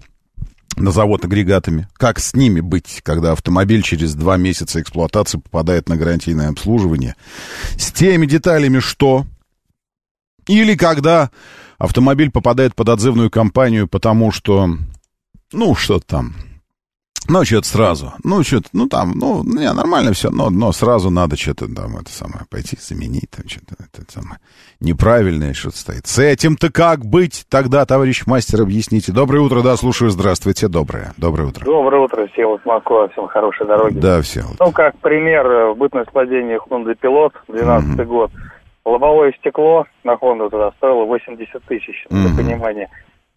на 0.75 0.91
завод 0.91 1.23
агрегатами? 1.23 1.87
Как 1.93 2.19
с 2.19 2.33
ними 2.33 2.59
быть, 2.59 3.01
когда 3.03 3.33
автомобиль 3.33 3.83
через 3.83 4.15
два 4.15 4.37
месяца 4.37 4.81
эксплуатации 4.81 5.37
попадает 5.37 5.87
на 5.87 5.95
гарантийное 5.95 6.49
обслуживание? 6.49 7.15
С 7.77 7.91
теми 7.91 8.25
деталями 8.25 8.79
что? 8.79 9.25
Или 10.47 10.75
когда 10.75 11.29
автомобиль 11.77 12.31
попадает 12.31 12.75
под 12.75 12.89
отзывную 12.89 13.29
компанию, 13.29 13.87
потому 13.87 14.31
что, 14.31 14.77
ну, 15.51 15.75
что-то 15.75 16.05
там, 16.07 16.35
ну, 17.29 17.45
что-то 17.45 17.67
сразу. 17.67 18.13
Ну, 18.23 18.43
что-то, 18.43 18.69
ну, 18.73 18.87
там, 18.87 19.13
ну, 19.15 19.43
не, 19.43 19.71
нормально 19.71 20.13
все, 20.13 20.29
но, 20.29 20.49
но 20.49 20.71
сразу 20.71 21.09
надо 21.09 21.37
что-то 21.37 21.73
там, 21.73 21.97
это 21.97 22.11
самое, 22.11 22.45
пойти 22.49 22.77
заменить, 22.79 23.29
там, 23.31 23.47
что-то, 23.47 23.75
это 23.79 24.11
самое, 24.11 24.39
неправильное 24.79 25.53
что-то 25.53 25.77
стоит. 25.77 26.07
С 26.07 26.19
этим-то 26.19 26.71
как 26.71 27.05
быть 27.05 27.45
тогда, 27.49 27.85
товарищ 27.85 28.23
мастер, 28.25 28.61
объясните. 28.61 29.11
Доброе 29.11 29.39
утро, 29.39 29.61
да, 29.61 29.77
слушаю, 29.77 30.09
здравствуйте, 30.11 30.67
доброе, 30.67 31.13
доброе 31.17 31.49
утро. 31.49 31.65
Доброе 31.65 32.01
утро, 32.03 32.27
всем 32.33 32.55
из 32.55 32.65
Москвы, 32.65 33.09
всем 33.13 33.27
хорошей 33.27 33.65
дороги. 33.67 33.97
Да, 33.99 34.21
все. 34.21 34.43
Ну, 34.59 34.71
как 34.71 34.97
пример, 34.99 35.45
э, 35.45 35.73
в 35.73 35.77
бытность 35.77 36.09
владения 36.13 36.59
Honda 36.69 36.95
Pilot, 37.01 37.31
12 37.47 38.05
год, 38.07 38.31
лобовое 38.85 39.33
стекло 39.39 39.85
на 40.03 40.13
Honda 40.15 40.49
туда 40.49 40.71
стоило 40.77 41.05
80 41.05 41.63
тысяч, 41.65 42.05
для 42.09 42.29
Мгм. 42.29 42.37
понимания. 42.37 42.89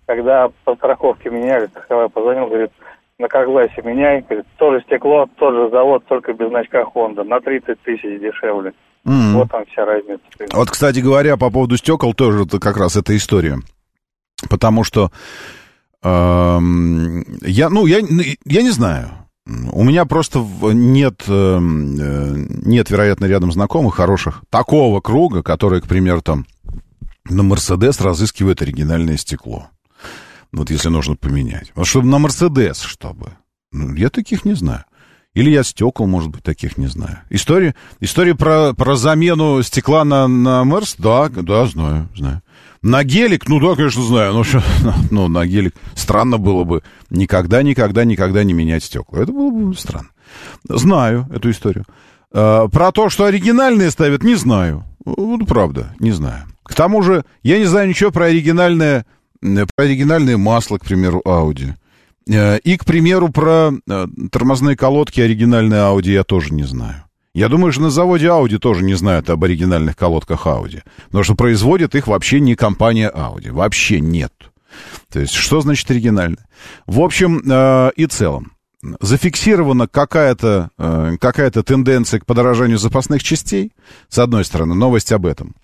Когда 0.06 0.50
по 0.64 0.76
страховке 0.76 1.30
меняли, 1.30 1.66
страховая 1.66 2.08
позвонил, 2.08 2.46
говорит, 2.46 2.70
на 3.18 3.28
Каргласе 3.28 3.82
меняй, 3.82 4.22
говорит, 4.22 4.46
тоже 4.58 4.82
стекло, 4.82 5.26
тот 5.38 5.54
же 5.54 5.70
завод, 5.70 6.04
только 6.06 6.32
без 6.34 6.48
значка 6.48 6.82
Honda, 6.82 7.24
на 7.24 7.40
30 7.40 7.80
тысяч 7.82 8.20
дешевле. 8.20 8.72
Мгм. 9.04 9.34
Вот 9.38 9.50
там 9.50 9.64
вся 9.66 9.84
разница. 9.84 10.22
Вот, 10.52 10.70
кстати 10.70 11.00
говоря, 11.00 11.36
по 11.36 11.50
поводу 11.50 11.76
стекол 11.76 12.12
тоже 12.12 12.44
это 12.44 12.58
как 12.58 12.76
раз 12.76 12.96
эта 12.96 13.16
история. 13.16 13.58
Потому 14.50 14.84
что 14.84 15.10
эм, 16.02 17.24
я, 17.42 17.70
ну, 17.70 17.86
я, 17.86 17.98
я 18.44 18.62
не 18.62 18.70
знаю. 18.70 19.08
У 19.72 19.84
меня 19.84 20.04
просто 20.06 20.40
нет, 20.40 21.22
эм, 21.28 21.94
э, 21.94 22.46
нет, 22.66 22.90
вероятно, 22.90 23.26
рядом 23.26 23.52
знакомых 23.52 23.94
хороших 23.94 24.42
такого 24.50 25.00
круга, 25.00 25.42
которые, 25.44 25.80
к 25.80 25.86
примеру, 25.86 26.20
там 26.20 26.46
на 27.24 27.44
Мерседес 27.44 28.00
разыскивают 28.00 28.60
оригинальное 28.60 29.16
стекло. 29.16 29.68
Вот 30.52 30.70
если 30.70 30.88
нужно 30.88 31.16
поменять. 31.16 31.72
Вот 31.74 31.86
чтобы 31.86 32.08
на 32.08 32.18
Мерседес, 32.18 32.80
чтобы. 32.80 33.32
Ну, 33.72 33.94
я 33.94 34.10
таких 34.10 34.44
не 34.44 34.54
знаю. 34.54 34.84
Или 35.34 35.50
я 35.50 35.64
стекол, 35.64 36.06
может 36.06 36.30
быть, 36.30 36.42
таких 36.42 36.78
не 36.78 36.86
знаю. 36.86 37.18
История, 37.28 37.74
история 38.00 38.34
про, 38.34 38.72
про 38.72 38.96
замену 38.96 39.62
стекла 39.62 40.02
на, 40.02 40.26
на 40.26 40.64
Мерс, 40.64 40.96
да, 40.96 41.28
да, 41.28 41.66
знаю, 41.66 42.08
знаю. 42.16 42.40
На 42.80 43.04
гелик, 43.04 43.46
ну 43.46 43.60
да, 43.60 43.74
конечно, 43.74 44.02
знаю. 44.02 44.32
Ну, 44.32 44.44
что, 44.44 44.62
ну, 45.10 45.28
на 45.28 45.46
гелик 45.46 45.74
странно 45.94 46.38
было 46.38 46.64
бы 46.64 46.82
никогда, 47.10 47.62
никогда, 47.62 48.04
никогда 48.04 48.44
не 48.44 48.54
менять 48.54 48.84
стекла. 48.84 49.20
Это 49.20 49.32
было 49.32 49.50
бы 49.50 49.74
странно. 49.76 50.08
Знаю 50.66 51.28
эту 51.30 51.50
историю. 51.50 51.84
А, 52.32 52.68
про 52.68 52.90
то, 52.92 53.10
что 53.10 53.26
оригинальные 53.26 53.90
ставят, 53.90 54.22
не 54.22 54.36
знаю. 54.36 54.84
Вот 55.04 55.46
правда, 55.46 55.94
не 55.98 56.12
знаю. 56.12 56.44
К 56.62 56.74
тому 56.74 57.02
же, 57.02 57.24
я 57.42 57.58
не 57.58 57.66
знаю 57.66 57.88
ничего 57.88 58.10
про 58.10 58.26
оригинальное, 58.26 59.04
про 59.40 59.84
оригинальное 59.84 60.36
масло, 60.36 60.78
к 60.78 60.84
примеру, 60.84 61.22
Audi. 61.24 61.74
Э, 62.28 62.58
И, 62.58 62.76
к 62.76 62.84
примеру, 62.84 63.28
про 63.28 63.72
э, 63.88 64.06
тормозные 64.30 64.76
колодки 64.76 65.20
оригинальной 65.20 65.78
Audi 65.78 66.10
я 66.10 66.24
тоже 66.24 66.52
не 66.52 66.64
знаю. 66.64 67.04
Я 67.34 67.48
думаю, 67.48 67.70
что 67.70 67.82
на 67.82 67.90
заводе 67.90 68.26
Audi 68.28 68.58
тоже 68.58 68.82
не 68.82 68.94
знают 68.94 69.28
об 69.28 69.44
оригинальных 69.44 69.94
колодках 69.94 70.46
Audi. 70.46 70.82
Потому 71.06 71.24
что 71.24 71.34
производит 71.34 71.94
их 71.94 72.06
вообще 72.06 72.40
не 72.40 72.54
компания 72.54 73.10
Audi. 73.14 73.52
Вообще 73.52 74.00
нет. 74.00 74.32
То 75.12 75.20
есть, 75.20 75.34
что 75.34 75.60
значит 75.60 75.90
оригинально? 75.90 76.38
В 76.86 77.00
общем 77.00 77.42
э, 77.46 77.90
и 77.96 78.06
целом, 78.06 78.52
зафиксирована 79.00 79.86
какая-то 79.86 80.70
э, 80.78 81.16
какая 81.20 81.50
тенденция 81.50 82.20
к 82.20 82.26
подорожанию 82.26 82.78
запасных 82.78 83.22
частей. 83.22 83.72
С 84.08 84.18
одной 84.18 84.44
стороны, 84.44 84.74
новость 84.74 85.12
об 85.12 85.26
этом. 85.26 85.54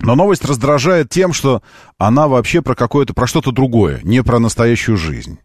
Но 0.00 0.14
новость 0.14 0.44
раздражает 0.44 1.08
тем, 1.08 1.32
что 1.32 1.62
она 1.98 2.28
вообще 2.28 2.62
про 2.62 2.74
какое-то, 2.74 3.14
про 3.14 3.26
что-то 3.26 3.50
другое, 3.50 4.00
не 4.02 4.22
про 4.22 4.38
настоящую 4.38 4.96
жизнь. 4.96 5.38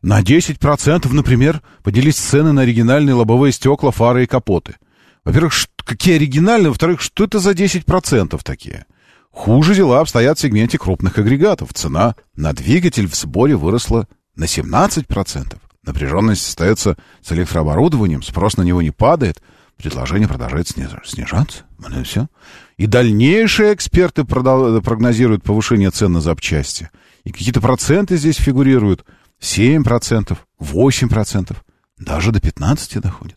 На 0.00 0.20
10%, 0.20 1.12
например, 1.12 1.62
поделись 1.82 2.16
цены 2.16 2.52
на 2.52 2.62
оригинальные 2.62 3.14
лобовые 3.14 3.52
стекла, 3.52 3.90
фары 3.90 4.24
и 4.24 4.26
капоты. 4.26 4.76
Во-первых, 5.24 5.52
какие 5.84 6.16
оригинальные, 6.16 6.70
во-вторых, 6.70 7.00
что 7.00 7.24
это 7.24 7.38
за 7.38 7.52
10% 7.52 8.40
такие? 8.42 8.86
Хуже 9.30 9.74
дела 9.74 10.00
обстоят 10.00 10.38
в 10.38 10.40
сегменте 10.40 10.76
крупных 10.76 11.18
агрегатов. 11.18 11.72
Цена 11.72 12.16
на 12.34 12.52
двигатель 12.52 13.08
в 13.08 13.14
сборе 13.14 13.56
выросла 13.56 14.08
на 14.34 14.44
17%. 14.44 15.56
Напряженность 15.84 16.48
остается 16.48 16.96
с 17.22 17.32
электрооборудованием, 17.32 18.22
спрос 18.22 18.56
на 18.56 18.62
него 18.62 18.82
не 18.82 18.90
падает, 18.90 19.42
предложение 19.76 20.28
продолжает 20.28 20.68
сниж- 20.68 21.06
снижаться. 21.06 21.64
Вот 21.78 21.92
и 21.96 22.02
все. 22.02 22.28
И 22.76 22.86
дальнейшие 22.86 23.74
эксперты 23.74 24.24
прогнозируют 24.24 25.42
повышение 25.42 25.90
цен 25.90 26.12
на 26.12 26.20
запчасти. 26.20 26.90
И 27.24 27.32
какие-то 27.32 27.60
проценты 27.60 28.16
здесь 28.16 28.36
фигурируют. 28.36 29.04
7%, 29.40 30.36
8%, 30.60 31.56
даже 31.98 32.32
до 32.32 32.38
15% 32.38 33.00
доходит. 33.00 33.36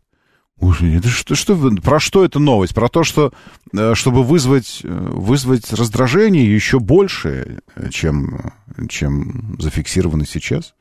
Уж, 0.57 0.81
это 0.81 1.09
что, 1.09 1.36
что, 1.36 1.55
про 1.83 1.99
что 1.99 2.23
эта 2.23 2.39
новость? 2.39 2.73
Про 2.73 2.88
то, 2.88 3.03
что 3.03 3.33
э, 3.73 3.93
чтобы 3.93 4.23
вызвать, 4.23 4.81
э, 4.83 4.88
вызвать 4.88 5.73
раздражение 5.73 6.53
еще 6.53 6.79
больше, 6.79 7.59
э, 7.75 7.89
чем, 7.89 8.53
чем 8.88 9.57
зафиксировано 9.59 10.25
сейчас? 10.25 10.73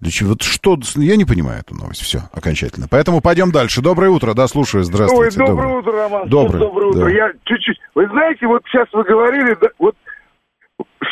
Для 0.00 0.10
чего? 0.10 0.30
Вот 0.30 0.42
что? 0.42 0.78
Я 0.96 1.16
не 1.16 1.24
понимаю 1.24 1.60
эту 1.60 1.74
новость. 1.74 2.02
Все, 2.02 2.20
окончательно. 2.32 2.86
Поэтому 2.90 3.20
пойдем 3.20 3.50
дальше. 3.50 3.82
Доброе 3.82 4.10
утро. 4.10 4.34
Да, 4.34 4.46
слушаю. 4.48 4.84
Здравствуйте. 4.84 5.40
Ой, 5.40 5.46
доброе, 5.46 5.78
утро, 5.78 5.92
Роман. 5.92 6.28
Доброе, 6.28 6.58
Доброе 6.60 6.86
утро. 6.88 7.04
да. 7.04 7.10
Я 7.10 7.32
чуть-чуть... 7.44 7.78
Вы 7.94 8.06
знаете, 8.08 8.46
вот 8.46 8.62
сейчас 8.66 8.86
вы 8.92 9.04
говорили, 9.04 9.56
да, 9.60 9.68
вот, 9.78 9.94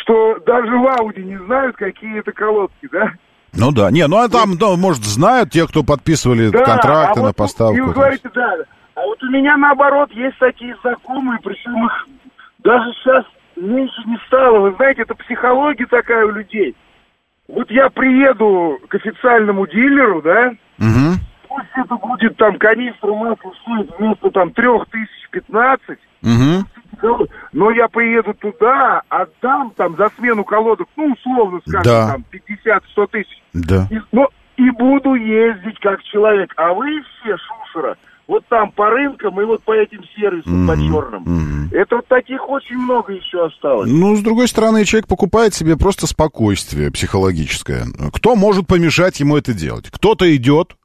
что 0.01 0.39
даже 0.45 0.71
в 0.77 0.87
Ауди 0.99 1.23
не 1.23 1.37
знают, 1.37 1.75
какие 1.75 2.19
это 2.19 2.31
колодки, 2.31 2.87
да? 2.91 3.11
Ну 3.53 3.71
да. 3.71 3.91
Не, 3.91 4.07
ну 4.07 4.17
а 4.17 4.29
там, 4.29 4.55
ну, 4.59 4.75
может, 4.77 5.03
знают 5.03 5.51
те, 5.51 5.67
кто 5.67 5.83
подписывали 5.83 6.49
Да, 6.49 6.63
контракты 6.63 7.19
а 7.19 7.21
на 7.21 7.27
вот 7.27 7.35
поставку. 7.35 7.77
И 7.77 7.81
вы 7.81 7.93
говорите, 7.93 8.29
да. 8.33 8.55
А 8.95 9.01
вот 9.01 9.21
у 9.23 9.29
меня 9.29 9.55
наоборот 9.57 10.11
есть 10.11 10.37
такие 10.39 10.75
знакомые, 10.81 11.39
причем 11.43 11.85
их 11.85 12.07
даже 12.59 12.91
сейчас 12.93 13.25
меньше 13.55 14.01
не 14.05 14.17
стало. 14.27 14.59
Вы 14.59 14.75
знаете, 14.75 15.03
это 15.03 15.15
психология 15.15 15.85
такая 15.85 16.25
у 16.25 16.31
людей. 16.31 16.75
Вот 17.49 17.69
я 17.71 17.89
приеду 17.89 18.77
к 18.87 18.95
официальному 18.95 19.65
дилеру, 19.65 20.21
да, 20.21 20.51
Мгм. 20.77 21.17
пусть 21.47 21.69
это 21.75 21.95
будет 21.95 22.37
там 22.37 22.57
канистра 22.59 23.11
масла 23.11 23.51
стоит 23.63 23.89
вместо 23.97 24.29
там 24.29 24.51
трех 24.51 24.85
тысяч 24.89 25.29
пятнадцать, 25.31 25.99
но 27.51 27.71
я 27.71 27.87
приеду 27.87 28.33
туда, 28.35 29.01
отдам 29.09 29.71
там 29.75 29.95
за 29.97 30.09
смену 30.17 30.43
колодок, 30.43 30.87
ну, 30.95 31.13
условно 31.13 31.59
скажем, 31.67 31.83
Да. 31.83 32.07
там 32.11 32.23
50-100 32.31 33.07
тысяч. 33.07 33.41
Да. 33.53 33.87
И, 33.89 33.99
ну, 34.11 34.27
и 34.57 34.69
буду 34.71 35.15
ездить 35.15 35.79
как 35.79 36.03
человек. 36.03 36.53
А 36.57 36.73
вы 36.73 37.01
все, 37.01 37.35
Шушера, 37.37 37.97
вот 38.29 38.43
там 38.47 38.71
по 38.71 38.91
рынкам 38.91 39.41
и 39.41 39.43
вот 39.43 39.63
по 39.63 39.73
этим 39.73 40.01
сервисам, 40.15 40.67
по 40.67 40.75
черным. 40.77 41.69
Это 41.71 41.95
вот 41.97 42.07
таких 42.07 42.47
очень 42.47 42.77
много 42.77 43.11
еще 43.13 43.47
осталось. 43.47 43.89
Ну, 43.91 44.15
с 44.15 44.21
другой 44.21 44.47
стороны, 44.47 44.85
человек 44.85 45.07
покупает 45.07 45.55
себе 45.55 45.75
просто 45.75 46.05
спокойствие 46.05 46.91
психологическое. 46.91 47.87
Кто 48.13 48.35
может 48.35 48.67
помешать 48.67 49.19
ему 49.19 49.35
это 49.35 49.53
делать? 49.53 49.89
Кто-то 49.89 50.33
идет 50.35 50.75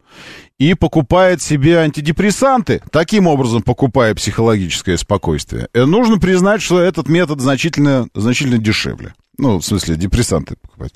и 0.59 0.73
покупает 0.73 1.43
себе 1.43 1.79
антидепрессанты, 1.79 2.81
таким 2.91 3.27
образом 3.27 3.63
покупая 3.63 4.15
психологическое 4.15 4.97
спокойствие. 4.97 5.69
И 5.75 5.81
нужно 5.81 6.19
признать, 6.19 6.63
что 6.63 6.81
этот 6.81 7.09
метод 7.09 7.41
значительно, 7.41 8.09
значительно 8.15 8.57
дешевле. 8.57 9.13
Ну, 9.37 9.59
в 9.59 9.65
смысле, 9.65 9.97
депрессанты 9.97 10.57
покупать. 10.63 10.93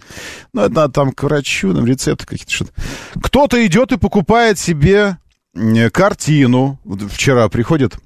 Ну, 0.55 0.63
это 0.63 0.73
надо 0.73 0.93
там 0.93 1.13
к 1.13 1.23
врачу, 1.25 1.75
там 1.75 1.85
рецепты 1.85 2.25
какие-то 2.25 2.53
что-то. 2.53 2.73
Кто-то 3.21 3.67
идет 3.67 3.93
и 3.93 3.99
покупает 3.99 4.59
себе 4.59 4.95
э, 4.97 5.28
картину. 5.93 6.79
Вчера 7.11 7.49
приходит 7.49 7.99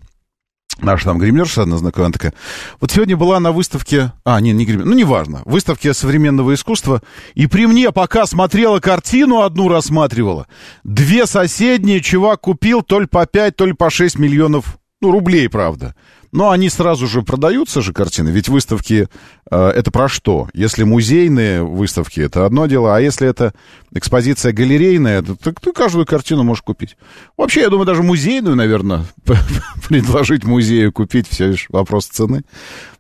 наша 0.81 1.05
там 1.05 1.19
гримерша 1.19 1.63
одна 1.63 1.77
знакомая, 1.79 2.13
такая, 2.13 2.35
вот 2.81 2.91
сегодня 2.91 3.17
была 3.17 3.41
на 3.41 3.53
выставке, 3.53 4.13
а, 4.25 4.41
не, 4.41 4.53
не 4.53 4.65
гример, 4.65 4.85
ну, 4.85 4.95
неважно, 4.95 5.43
выставке 5.45 5.95
современного 5.95 6.55
искусства, 6.55 7.03
и 7.35 7.47
при 7.47 7.67
мне, 7.67 7.93
пока 7.93 8.27
смотрела 8.27 8.81
картину, 8.81 9.43
одну 9.43 9.69
рассматривала, 9.69 10.47
две 10.85 11.27
соседние 11.27 12.01
чувак 12.01 12.41
купил 12.41 12.83
то 12.83 13.01
ли 13.01 13.07
по 13.07 13.27
5, 13.27 13.57
то 13.57 13.67
ли 13.67 13.73
по 13.73 13.91
6 13.91 14.19
миллионов, 14.19 14.79
ну, 15.03 15.11
рублей, 15.11 15.49
правда. 15.49 15.95
Но 16.31 16.49
они 16.49 16.71
сразу 16.71 17.07
же 17.07 17.21
продаются 17.21 17.83
же 17.83 17.93
картины, 17.93 18.31
ведь 18.31 18.49
выставки 18.49 19.09
э, 19.51 19.69
это 19.69 19.91
про 19.91 20.09
что? 20.09 20.49
Если 20.55 20.83
музейные 20.83 21.63
выставки, 21.63 22.21
это 22.21 22.47
одно 22.47 22.67
дело, 22.67 22.97
а 22.97 23.01
если 23.01 23.29
это 23.29 23.53
экспозиция 23.93 24.53
галерейная, 24.53 25.21
то 25.21 25.37
ты, 25.37 25.53
ты 25.53 25.73
каждую 25.73 26.07
картину 26.07 26.43
можешь 26.43 26.63
купить. 26.63 26.97
Вообще, 27.37 27.61
я 27.61 27.69
думаю, 27.69 27.85
даже 27.85 28.03
музейную, 28.03 28.57
наверное, 28.57 29.05
предложить 29.89 30.45
музею 30.45 30.91
купить, 30.91 31.29
все 31.29 31.49
лишь 31.49 31.67
вопрос 31.69 32.07
цены. 32.07 32.45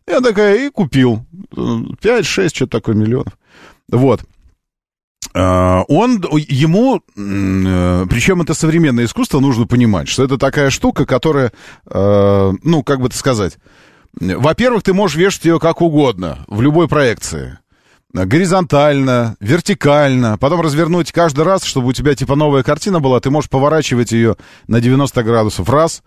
Я 0.06 0.20
такая 0.20 0.66
и 0.66 0.70
купил. 0.70 1.24
5-6, 1.54 2.48
что-то 2.52 2.78
такое 2.78 2.94
миллионов. 2.94 3.32
Вот. 3.88 4.20
А, 5.34 5.84
он, 5.88 6.22
ему, 6.48 6.96
э, 6.96 8.06
причем 8.08 8.42
это 8.42 8.54
современное 8.54 9.06
искусство, 9.06 9.40
нужно 9.40 9.66
понимать, 9.66 10.08
что 10.08 10.24
это 10.24 10.36
такая 10.36 10.70
штука, 10.70 11.06
которая, 11.06 11.52
э, 11.86 12.52
ну, 12.62 12.82
как 12.82 13.00
бы 13.00 13.06
это 13.06 13.16
сказать, 13.16 13.58
во-первых, 14.20 14.82
ты 14.82 14.92
можешь 14.92 15.16
вешать 15.16 15.46
ее 15.46 15.58
как 15.58 15.80
угодно, 15.80 16.44
в 16.48 16.60
любой 16.60 16.86
проекции. 16.86 17.58
Горизонтально, 18.12 19.36
вертикально, 19.40 20.36
потом 20.36 20.60
развернуть 20.60 21.12
каждый 21.12 21.44
раз, 21.44 21.64
чтобы 21.64 21.88
у 21.88 21.92
тебя 21.94 22.14
типа 22.14 22.36
новая 22.36 22.62
картина 22.62 23.00
была, 23.00 23.20
ты 23.20 23.30
можешь 23.30 23.48
поворачивать 23.48 24.12
ее 24.12 24.36
на 24.68 24.82
90 24.82 25.22
градусов 25.22 25.70
раз, 25.70 26.02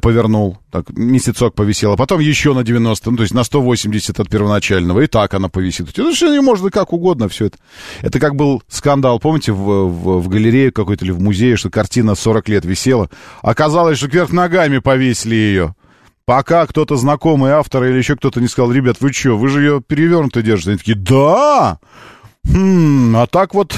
повернул, 0.00 0.58
так, 0.70 0.90
месяцок 0.90 1.54
повисела, 1.54 1.96
потом 1.96 2.20
еще 2.20 2.54
на 2.54 2.62
90, 2.62 3.10
ну, 3.10 3.16
то 3.16 3.22
есть 3.22 3.34
на 3.34 3.44
180 3.44 4.20
от 4.20 4.28
первоначального, 4.28 5.00
и 5.00 5.06
так 5.06 5.34
она 5.34 5.48
повисит. 5.48 5.88
Это 5.90 6.12
все 6.12 6.40
можно 6.40 6.70
как 6.70 6.92
угодно, 6.92 7.28
все 7.28 7.46
это. 7.46 7.58
Это 8.02 8.18
как 8.20 8.36
был 8.36 8.62
скандал, 8.68 9.18
помните, 9.18 9.52
в, 9.52 9.56
в, 9.56 10.20
в 10.20 10.28
галерее 10.28 10.70
какой-то 10.70 11.04
или 11.04 11.12
в 11.12 11.20
музее, 11.20 11.56
что 11.56 11.70
картина 11.70 12.14
40 12.14 12.48
лет 12.48 12.64
висела. 12.64 13.10
Оказалось, 13.42 13.98
что 13.98 14.08
кверх 14.08 14.32
ногами 14.32 14.78
повесили 14.78 15.34
ее. 15.34 15.74
Пока 16.24 16.66
кто-то 16.66 16.96
знакомый 16.96 17.52
автор 17.52 17.84
или 17.84 17.98
еще 17.98 18.16
кто-то 18.16 18.40
не 18.40 18.48
сказал, 18.48 18.72
ребят, 18.72 18.96
вы 19.00 19.12
что, 19.12 19.36
вы 19.36 19.48
же 19.48 19.60
ее 19.60 19.82
перевернуто 19.86 20.42
держите. 20.42 20.70
Они 20.70 20.78
такие, 20.78 20.96
да! 20.96 21.78
Хм, 22.44 23.14
а 23.16 23.26
так 23.26 23.54
вот 23.54 23.76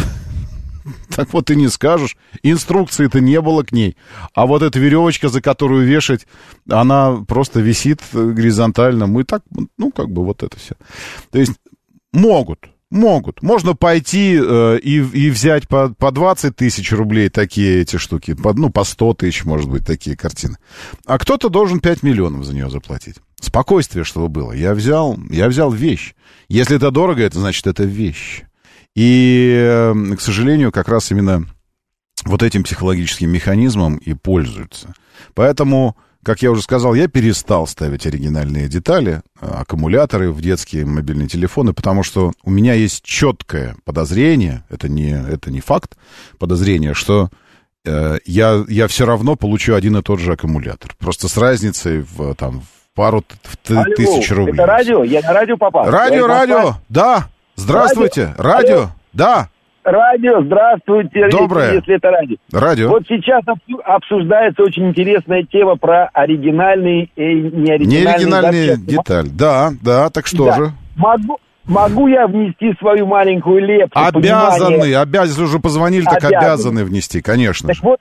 Так 1.15 1.33
вот 1.33 1.51
и 1.51 1.57
не 1.57 1.69
скажешь. 1.69 2.17
Инструкции-то 2.43 3.21
не 3.21 3.41
было 3.41 3.63
к 3.63 3.73
ней. 3.73 3.97
А 4.35 4.47
вот 4.47 4.63
эта 4.63 4.79
веревочка, 4.79 5.29
за 5.29 5.41
которую 5.41 5.87
вешать, 5.87 6.27
она 6.69 7.25
просто 7.27 7.61
висит 7.61 8.01
горизонтально. 8.13 9.07
Мы 9.07 9.25
так, 9.25 9.43
ну, 9.79 9.91
как 9.91 10.11
бы 10.11 10.25
вот 10.25 10.43
это 10.43 10.59
все. 10.59 10.75
То 11.31 11.39
есть 11.39 11.53
могут, 12.13 12.69
могут. 12.91 13.43
Можно 13.43 13.75
пойти 13.75 14.39
э, 14.41 14.79
и, 14.83 14.97
и 14.97 15.31
взять 15.31 15.69
по, 15.69 15.89
по 15.91 16.11
20 16.11 16.55
тысяч 16.55 16.93
рублей 16.93 17.29
такие 17.29 17.83
эти 17.83 17.97
штуки. 17.97 18.35
По, 18.35 18.53
ну, 18.53 18.71
по 18.71 18.85
100 18.85 19.15
тысяч, 19.15 19.45
может 19.45 19.71
быть, 19.71 19.87
такие 19.87 20.17
картины. 20.17 20.57
А 21.07 21.19
кто-то 21.19 21.49
должен 21.49 21.81
5 21.81 22.03
миллионов 22.03 22.45
за 22.45 22.55
нее 22.55 22.71
заплатить. 22.71 23.17
Спокойствие, 23.41 24.05
чтобы 24.05 24.29
было. 24.29 24.53
Я 24.53 24.75
взял, 24.75 25.19
я 25.31 25.49
взял 25.49 25.71
вещь. 25.71 26.15
Если 26.49 26.77
это 26.77 26.91
дорого, 26.91 27.23
это 27.23 27.39
значит, 27.39 27.67
это 27.67 27.85
вещь. 27.85 28.45
И, 28.97 29.55
эм, 29.55 30.17
к 30.17 30.21
сожалению, 30.23 30.73
как 30.73 30.89
раз 30.89 31.11
именно 31.11 31.45
вот 32.25 32.43
этим 32.43 32.65
психологическим 32.65 33.31
механизмом 33.31 33.99
и 33.99 34.15
пользуются. 34.15 34.95
Поэтому, 35.35 35.97
как 36.25 36.41
я 36.41 36.51
уже 36.51 36.63
сказал, 36.63 36.95
я 36.95 37.07
перестал 37.07 37.67
ставить 37.67 38.07
оригинальные 38.07 38.69
детали, 38.69 39.21
э, 39.41 39.47
аккумуляторы 39.47 40.33
в 40.33 40.41
детские 40.41 40.87
мобильные 40.87 41.29
телефоны, 41.29 41.75
потому 41.75 42.03
что 42.03 42.33
у 42.43 42.51
меня 42.51 42.73
есть 42.73 43.05
четкое 43.05 43.77
подозрение, 43.85 44.65
это 44.71 44.89
не, 44.89 45.11
это 45.11 45.51
не 45.51 45.61
факт, 45.61 45.95
подозрение, 46.39 46.95
что 46.95 47.29
э, 47.85 48.17
я, 48.25 48.65
я 48.67 48.89
все 48.89 49.05
равно 49.05 49.37
получу 49.37 49.75
один 49.75 49.99
и 49.99 50.03
тот 50.03 50.21
же 50.21 50.33
аккумулятор. 50.33 50.97
Просто 50.99 51.29
с 51.29 51.37
разницей 51.37 51.99
в, 52.01 52.35
там, 52.35 52.63
в 52.63 52.95
пару 52.95 53.23
в 53.43 53.71
Алло, 53.71 53.85
тысяч 53.95 54.31
рублей. 54.31 54.55
Это 54.55 54.65
радио? 54.65 55.05
Я 55.05 55.21
на 55.21 55.35
радио 55.35 55.59
попал. 55.59 55.91
Радио, 55.91 56.27
радио, 56.27 56.77
да. 56.89 57.29
Здравствуйте, 57.57 58.35
радио, 58.39 58.77
радио 58.77 58.89
да. 59.13 59.49
Радио, 59.83 60.43
здравствуйте. 60.43 61.29
Доброе. 61.31 61.75
Если 61.75 61.95
это 61.95 62.11
радио. 62.11 62.37
Радио. 62.53 62.89
Вот 62.89 63.05
сейчас 63.09 63.43
обсуждается 63.85 64.63
очень 64.65 64.89
интересная 64.89 65.45
тема 65.45 65.77
про 65.77 66.11
оригинальные 66.13 67.05
и 67.15 67.23
неоригинальные 67.23 67.87
Неоригинальные 67.87 68.67
запчасти. 68.75 68.91
детали. 68.91 69.29
Да, 69.29 69.71
да, 69.83 70.11
так 70.11 70.27
что 70.27 70.47
Да. 70.47 70.57
же? 70.57 70.73
Могу, 70.97 71.39
могу 71.67 72.09
я 72.09 72.27
внести 72.27 72.75
свою 72.81 73.07
маленькую 73.07 73.61
лепту? 73.65 73.93
Обязаны, 73.99 74.71
понимание? 74.73 74.99
обязаны, 74.99 75.45
уже 75.47 75.59
позвонили, 75.61 76.05
так 76.05 76.17
Обязаны. 76.17 76.37
обязаны 76.37 76.85
внести, 76.85 77.23
конечно 77.23 77.69
Так 77.69 77.77
же. 77.77 77.83
вот, 77.85 78.01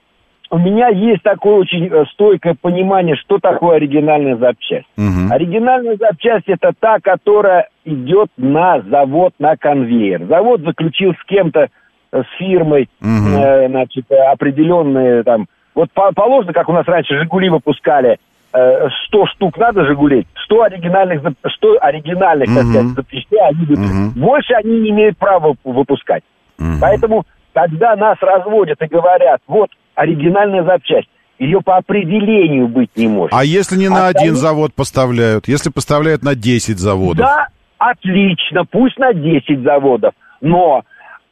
у 0.50 0.58
меня 0.58 0.88
есть 0.88 1.22
такое 1.22 1.56
очень 1.56 1.88
э, 1.90 2.04
стойкое 2.12 2.54
понимание, 2.60 3.16
что 3.16 3.38
такое 3.38 3.76
оригинальная 3.76 4.36
запчасть. 4.36 4.86
Мгм. 4.96 5.32
Оригинальная 5.32 5.96
запчасть 5.96 6.48
это 6.48 6.72
та, 6.78 6.98
которая 7.00 7.68
идет 7.84 8.28
на 8.36 8.80
завод, 8.82 9.34
на 9.38 9.56
конвейер. 9.56 10.24
Завод 10.26 10.60
заключил 10.62 11.12
с 11.14 11.24
кем-то, 11.26 11.68
э, 12.12 12.22
с 12.22 12.38
фирмой, 12.38 12.88
Мгм. 13.00 13.36
э, 13.36 13.68
значит, 13.68 14.04
э, 14.10 14.16
определенные 14.16 15.22
там... 15.22 15.46
Вот 15.74 15.90
по- 15.92 16.12
положено, 16.12 16.52
как 16.52 16.68
у 16.68 16.72
нас 16.72 16.86
раньше 16.86 17.18
«Жигули» 17.18 17.48
выпускали, 17.50 18.18
э, 18.54 18.88
100 19.08 19.26
штук 19.26 19.58
надо 19.58 19.84
«Жигулей», 19.84 20.26
100 20.44 20.62
оригинальных, 20.62 21.22
зап- 21.22 21.50
100 21.50 21.76
оригинальных, 21.80 22.46
так 22.54 22.64
сказать, 22.64 22.86
запчастей 22.94 23.40
они. 23.40 23.66
Мгм. 23.68 24.10
Больше 24.16 24.54
они 24.54 24.80
не 24.80 24.90
имеют 24.90 25.18
права 25.18 25.54
выпускать. 25.64 26.22
Мгм. 26.58 26.78
Поэтому, 26.80 27.24
когда 27.52 27.94
нас 27.96 28.16
разводят 28.22 28.80
и 28.80 28.86
говорят, 28.86 29.40
вот 29.46 29.68
оригинальная 29.96 30.62
запчасть, 30.62 31.08
ее 31.38 31.60
по 31.60 31.76
определению 31.76 32.68
быть 32.68 32.90
не 32.96 33.08
может. 33.08 33.32
А 33.36 33.44
если 33.44 33.76
не 33.76 33.88
на 33.88 34.06
один 34.06 34.32
Остальные- 34.34 34.34
завод 34.36 34.74
поставляют? 34.74 35.48
Если 35.48 35.70
поставляют 35.70 36.22
на 36.22 36.34
10 36.34 36.78
заводов? 36.78 37.26
Да, 37.26 37.48
отлично, 37.78 38.64
пусть 38.64 38.98
на 38.98 39.12
10 39.12 39.62
заводов, 39.62 40.14
но 40.40 40.82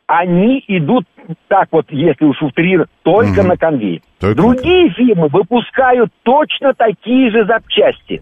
они 0.07 0.63
идут 0.69 1.07
так 1.49 1.69
вот, 1.71 1.87
если 1.91 2.25
уж 2.27 2.43
утрировать, 2.43 2.91
только 3.03 3.41
Мгм. 3.41 3.49
на 3.49 3.57
конвейер. 3.57 4.01
Только 4.21 4.37
Другие 4.37 4.91
фирмы 4.91 5.29
выпускают 5.29 6.11
точно 6.23 6.75
такие 6.75 7.31
же 7.31 7.47
запчасти, 7.47 8.21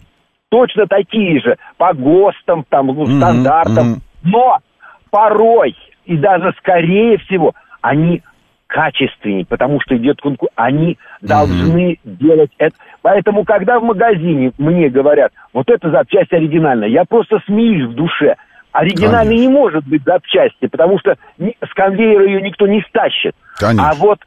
точно 0.51 0.87
такие 0.87 1.41
же, 1.41 1.57
по 1.79 1.93
ГОСТам, 1.95 2.65
там, 2.69 2.87
ну, 2.89 3.07
стандартам, 3.07 3.89
мгм. 3.89 4.03
но 4.23 4.59
порой 5.11 5.75
и 6.05 6.17
даже 6.17 6.55
скорее 6.59 7.19
всего 7.19 7.55
они 7.81 8.23
качественнее, 8.73 9.45
потому 9.45 9.81
что 9.83 9.97
идет 9.99 10.19
конкурс, 10.21 10.51
они 10.57 10.97
должны 11.21 11.99
делать 12.05 12.51
это. 12.57 12.75
Поэтому, 13.03 13.45
когда 13.45 13.79
в 13.79 13.83
магазине 13.85 14.53
мне 14.57 14.89
говорят, 14.89 15.31
вот 15.53 15.69
эта 15.69 15.91
запчасть 15.91 16.33
оригинальная, 16.33 16.89
я 16.89 17.05
просто 17.05 17.39
смеюсь 17.45 17.91
в 17.91 17.95
душе. 17.95 18.37
Оригинальной 18.73 19.37
не 19.37 19.49
может 19.49 19.87
быть 19.87 20.03
запчасти, 20.05 20.67
потому 20.69 20.99
что 20.99 21.17
с 21.39 21.75
конвейера 21.75 22.25
ее 22.25 22.41
никто 22.41 22.67
не 22.67 22.81
стащит. 22.89 23.35
Конечно. 23.59 23.91
А 23.91 23.95
вот 23.95 24.21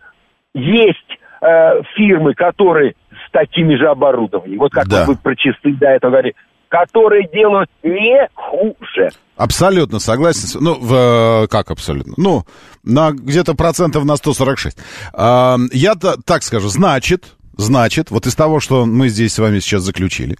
есть 0.54 1.20
э, 1.42 1.82
фирмы, 1.96 2.36
которые 2.36 2.94
с 3.28 3.32
такими 3.32 3.76
же 3.76 3.88
оборудованиями, 3.88 4.60
вот 4.60 4.72
как 4.72 4.88
Да. 4.88 5.06
вы 5.08 5.16
про 5.16 5.36
часы 5.36 5.72
до 5.72 5.88
этого 5.88 6.12
говорили, 6.12 6.36
которые 6.70 7.28
делают 7.32 7.70
не 7.84 8.28
хуже. 8.34 9.10
Абсолютно 9.38 10.00
согласен. 10.00 10.60
Ну, 10.62 10.76
в, 10.80 11.44
э, 11.44 11.48
как 11.48 11.72
абсолютно? 11.72 12.14
Ну, 12.18 12.46
на 12.84 13.12
где-то 13.12 13.54
процентов 13.54 14.06
на 14.06 14.16
146. 14.16 14.78
А, 15.14 15.58
я 15.72 15.96
та- 15.96 16.16
так 16.24 16.44
скажу, 16.44 16.70
значит, 16.70 17.26
значит, 17.58 18.12
вот 18.12 18.28
из 18.28 18.36
того, 18.36 18.60
что 18.60 18.86
мы 18.86 19.10
здесь 19.10 19.34
с 19.34 19.40
вами 19.40 19.60
сейчас 19.60 19.84
заключили, 19.84 20.38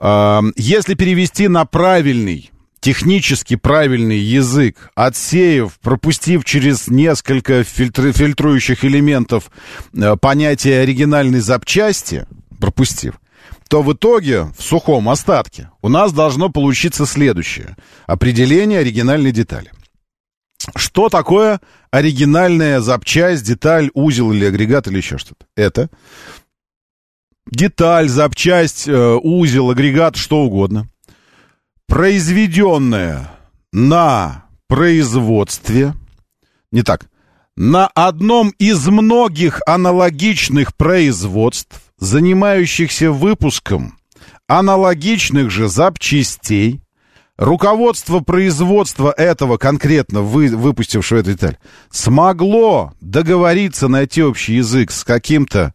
а, 0.00 0.42
если 0.56 0.94
перевести 0.94 1.48
на 1.48 1.64
правильный 1.66 2.50
технически 2.80 3.56
правильный 3.56 4.18
язык, 4.18 4.90
отсеяв, 4.94 5.76
пропустив 5.80 6.44
через 6.44 6.86
несколько 6.88 7.64
фильтр, 7.64 8.12
фильтрующих 8.12 8.84
элементов 8.84 9.50
э, 9.92 10.14
понятие 10.16 10.80
оригинальной 10.82 11.40
запчасти, 11.40 12.26
пропустив, 12.60 13.14
то 13.68 13.82
в 13.82 13.92
итоге, 13.92 14.44
в 14.56 14.62
сухом 14.62 15.08
остатке, 15.08 15.70
у 15.82 15.88
нас 15.88 16.12
должно 16.12 16.50
получиться 16.50 17.06
следующее. 17.06 17.76
Определение 18.06 18.80
оригинальной 18.80 19.32
детали. 19.32 19.72
Что 20.74 21.08
такое 21.08 21.60
оригинальная 21.90 22.80
запчасть, 22.80 23.44
деталь, 23.44 23.90
узел 23.94 24.32
или 24.32 24.46
агрегат 24.46 24.86
или 24.88 24.98
еще 24.98 25.18
что-то? 25.18 25.46
Это 25.56 25.90
деталь, 27.46 28.08
запчасть, 28.08 28.88
э, 28.88 29.14
узел, 29.22 29.70
агрегат, 29.70 30.16
что 30.16 30.42
угодно, 30.42 30.88
произведенная 31.86 33.30
на 33.72 34.46
производстве, 34.68 35.94
не 36.72 36.82
так, 36.82 37.08
на 37.56 37.86
одном 37.88 38.50
из 38.58 38.86
многих 38.86 39.60
аналогичных 39.66 40.74
производств, 40.76 41.85
занимающихся 41.98 43.10
выпуском 43.10 43.98
аналогичных 44.46 45.50
же 45.50 45.68
запчастей, 45.68 46.80
руководство 47.36 48.20
производства 48.20 49.12
этого 49.16 49.56
конкретно 49.56 50.22
вы, 50.22 50.48
выпустившего 50.48 51.18
эту 51.18 51.32
деталь 51.32 51.58
смогло 51.90 52.92
договориться, 53.00 53.88
найти 53.88 54.22
общий 54.22 54.54
язык 54.54 54.90
с 54.90 55.04
каким-то 55.04 55.74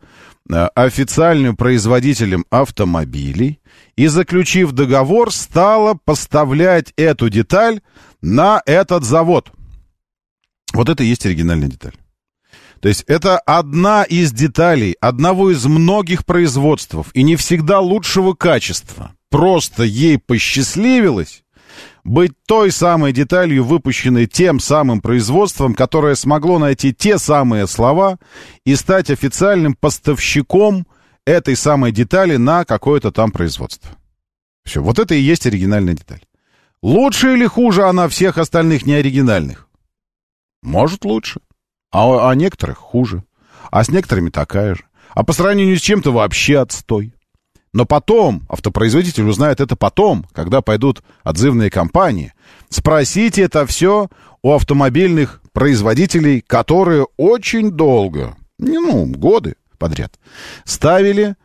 э, 0.49 0.67
официальным 0.76 1.55
производителем 1.55 2.45
автомобилей 2.49 3.59
и, 3.95 4.07
заключив 4.07 4.72
договор, 4.72 5.32
стало 5.32 5.97
поставлять 6.05 6.93
эту 6.95 7.30
деталь 7.30 7.82
на 8.22 8.61
этот 8.65 9.03
завод. 9.03 9.51
Вот 10.74 10.88
это 10.89 11.03
и 11.03 11.07
есть 11.07 11.26
оригинальная 11.26 11.67
деталь. 11.67 11.93
То 12.82 12.89
есть 12.89 13.03
это 13.07 13.38
одна 13.38 14.03
из 14.03 14.32
деталей 14.32 14.95
одного 14.99 15.51
из 15.51 15.65
многих 15.65 16.25
производств, 16.25 16.95
и 17.13 17.21
не 17.21 17.36
всегда 17.36 17.79
лучшего 17.79 18.34
качества. 18.34 19.11
Просто 19.29 19.84
ей 19.84 20.17
посчастливилось 20.17 21.43
быть 22.03 22.32
той 22.47 22.71
самой 22.71 23.13
деталью, 23.13 23.63
выпущенной 23.63 24.25
тем 24.25 24.59
самым 24.59 24.99
производством, 24.99 25.75
которое 25.75 26.15
смогло 26.15 26.57
найти 26.57 26.91
те 26.91 27.19
самые 27.19 27.67
слова 27.67 28.17
и 28.65 28.75
стать 28.75 29.11
официальным 29.11 29.75
поставщиком 29.75 30.88
этой 31.23 31.55
самой 31.55 31.91
детали 31.91 32.38
на 32.38 32.65
какое-то 32.65 33.11
там 33.11 33.32
производство. 33.32 33.91
Все, 34.65 34.82
вот 34.82 34.97
это 34.97 35.13
и 35.13 35.21
есть 35.21 35.45
оригинальная 35.45 35.93
деталь. 35.93 36.21
Лучше 36.82 37.34
или 37.34 37.45
хуже 37.45 37.84
она 37.84 38.07
всех 38.07 38.39
остальных 38.39 38.88
неоригинальных? 38.88 39.69
Может, 40.63 41.05
лучше. 41.05 41.41
А, 41.91 42.29
а 42.29 42.35
некоторых 42.35 42.77
хуже. 42.77 43.23
А 43.69 43.83
с 43.83 43.89
некоторыми 43.89 44.29
такая 44.29 44.75
же. 44.75 44.83
А 45.13 45.23
по 45.23 45.33
сравнению 45.33 45.77
с 45.77 45.81
чем-то 45.81 46.11
вообще 46.11 46.59
отстой. 46.59 47.13
Но 47.73 47.85
потом, 47.85 48.43
автопроизводитель 48.49 49.23
узнает 49.23 49.61
это 49.61 49.75
потом, 49.75 50.25
когда 50.33 50.61
пойдут 50.61 51.03
отзывные 51.23 51.69
компании. 51.69 52.33
Спросите 52.69 53.43
это 53.43 53.65
все 53.65 54.09
у 54.41 54.51
автомобильных 54.51 55.41
производителей, 55.53 56.41
которые 56.41 57.07
очень 57.17 57.71
долго, 57.71 58.35
ну, 58.57 59.05
годы 59.05 59.55
подряд, 59.77 60.19
ставили, 60.65 61.35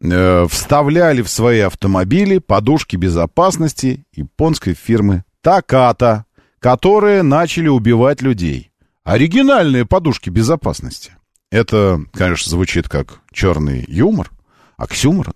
э, 0.00 0.46
вставляли 0.48 1.22
в 1.22 1.28
свои 1.28 1.60
автомобили 1.60 2.38
подушки 2.38 2.96
безопасности 2.96 4.04
японской 4.12 4.74
фирмы 4.74 5.24
Таката, 5.40 6.24
которые 6.58 7.22
начали 7.22 7.68
убивать 7.68 8.20
людей. 8.20 8.72
Оригинальные 9.06 9.86
подушки 9.86 10.30
безопасности. 10.30 11.12
Это, 11.52 12.00
конечно, 12.12 12.50
звучит 12.50 12.88
как 12.88 13.20
черный 13.32 13.84
юмор, 13.86 14.32
оксюморон. 14.76 15.34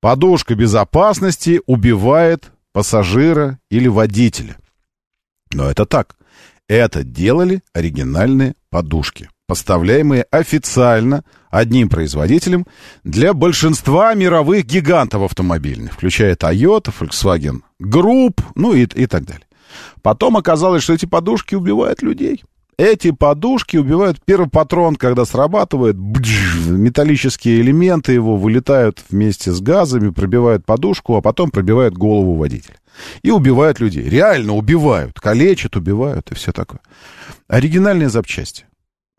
Подушка 0.00 0.56
безопасности 0.56 1.60
убивает 1.66 2.50
пассажира 2.72 3.60
или 3.70 3.86
водителя. 3.86 4.56
Но 5.52 5.70
это 5.70 5.86
так. 5.86 6.16
Это 6.66 7.04
делали 7.04 7.62
оригинальные 7.72 8.54
подушки, 8.70 9.30
поставляемые 9.46 10.26
официально 10.32 11.22
одним 11.48 11.90
производителем 11.90 12.66
для 13.04 13.34
большинства 13.34 14.14
мировых 14.14 14.66
гигантов 14.66 15.22
автомобильных, 15.22 15.92
включая 15.92 16.34
Toyota, 16.34 16.92
Volkswagen 16.98 17.60
Group, 17.80 18.42
ну 18.56 18.74
и, 18.74 18.82
и 18.82 19.06
так 19.06 19.24
далее. 19.26 19.46
Потом 20.02 20.36
оказалось, 20.36 20.82
что 20.82 20.92
эти 20.92 21.06
подушки 21.06 21.54
убивают 21.54 22.02
людей. 22.02 22.42
Эти 22.78 23.10
подушки 23.10 23.76
убивают 23.76 24.18
первый 24.24 24.48
патрон, 24.48 24.96
когда 24.96 25.24
срабатывает, 25.24 25.96
бдж, 25.96 26.68
металлические 26.70 27.60
элементы 27.60 28.12
его 28.12 28.36
вылетают 28.36 29.02
вместе 29.10 29.52
с 29.52 29.60
газами, 29.60 30.10
пробивают 30.10 30.64
подушку, 30.64 31.16
а 31.16 31.20
потом 31.20 31.50
пробивают 31.50 31.94
голову 31.94 32.34
водителя. 32.34 32.76
И 33.22 33.30
убивают 33.30 33.78
людей. 33.80 34.08
Реально 34.08 34.54
убивают. 34.54 35.20
Калечат, 35.20 35.76
убивают 35.76 36.30
и 36.30 36.34
все 36.34 36.52
такое. 36.52 36.80
Оригинальные 37.46 38.08
запчасти. 38.08 38.64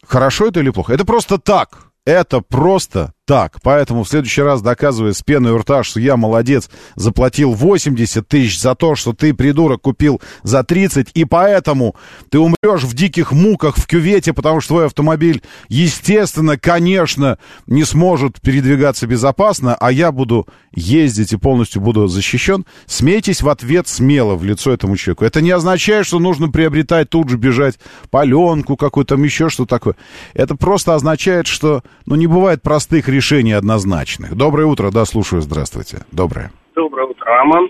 Хорошо 0.06 0.48
это 0.48 0.60
или 0.60 0.72
плохо? 0.72 0.94
Это 0.94 1.06
просто 1.06 1.38
так. 1.38 1.92
Это 2.06 2.42
просто 2.42 3.13
так. 3.26 3.60
Поэтому 3.62 4.04
в 4.04 4.10
следующий 4.10 4.42
раз, 4.42 4.62
доказывая 4.62 5.14
с 5.14 5.22
пеной 5.22 5.54
у 5.54 5.58
рта, 5.58 5.84
что 5.84 6.00
я 6.00 6.18
молодец, 6.18 6.70
заплатил 6.96 7.54
80 7.54 8.28
тысяч 8.28 8.60
за 8.60 8.76
то, 8.76 8.96
что 8.96 9.14
ты, 9.14 9.34
придурок, 9.34 9.82
купил 9.82 10.22
за 10.44 10.64
30, 10.64 11.12
и 11.14 11.26
поэтому 11.26 11.96
ты 12.30 12.40
умрешь 12.40 12.84
в 12.84 12.94
диких 12.94 13.32
муках 13.32 13.78
в 13.78 13.88
кювете, 13.88 14.34
потому 14.34 14.60
что 14.60 14.74
твой 14.74 14.86
автомобиль, 14.88 15.42
естественно, 15.70 16.58
конечно, 16.58 17.38
не 17.68 17.84
сможет 17.84 18.42
передвигаться 18.42 19.08
безопасно, 19.08 19.76
а 19.76 19.92
я 19.92 20.12
буду 20.12 20.48
ездить 20.76 21.34
и 21.34 21.38
полностью 21.38 21.82
буду 21.82 22.08
защищен. 22.08 22.66
Смейтесь 22.88 23.42
в 23.42 23.50
ответ 23.50 23.88
смело 23.88 24.36
в 24.36 24.44
лицо 24.44 24.72
этому 24.72 24.98
человеку. 24.98 25.26
Это 25.26 25.42
не 25.42 25.52
означает, 25.52 26.06
что 26.06 26.20
нужно 26.20 26.50
приобретать 26.50 27.10
тут 27.10 27.30
же 27.30 27.38
бежать 27.38 27.80
паленку 28.10 28.76
какую-то, 28.76 29.16
там 29.16 29.24
еще 29.24 29.50
что 29.50 29.66
такое. 29.66 29.96
Это 30.34 30.56
просто 30.56 30.96
означает, 30.96 31.48
что, 31.48 31.84
ну, 32.06 32.16
не 32.16 32.28
бывает 32.28 32.62
простых 32.62 33.08
решений 33.14 33.54
однозначных. 33.54 34.36
Доброе 34.36 34.66
утро, 34.66 34.92
да, 34.92 35.06
слушаю, 35.06 35.42
здравствуйте. 35.42 36.00
Доброе. 36.12 36.52
Доброе 36.76 37.08
утро, 37.08 37.26
Роман. 37.26 37.70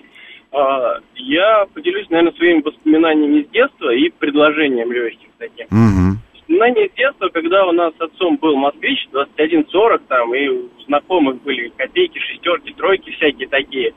А, 0.51 0.99
Я 1.15 1.65
поделюсь, 1.73 2.09
наверное, 2.09 2.33
своими 2.33 2.61
воспоминаниями 2.61 3.43
с 3.43 3.49
детства 3.49 3.93
и 3.93 4.09
предложением 4.09 4.91
легких 4.91 5.29
таким. 5.37 5.65
Угу. 5.65 6.17
Воспоминания 6.33 6.89
с 6.89 6.97
детства, 6.97 7.29
когда 7.29 7.65
у 7.65 7.71
нас 7.71 7.93
с 7.97 8.01
отцом 8.01 8.37
был 8.37 8.55
москвич 8.55 9.07
2140 9.11 10.01
там, 10.07 10.33
и 10.33 10.47
у 10.47 10.69
знакомых 10.85 11.41
были 11.43 11.71
копейки, 11.75 12.19
шестерки, 12.19 12.73
тройки, 12.73 13.11
всякие 13.11 13.47
такие. 13.47 13.93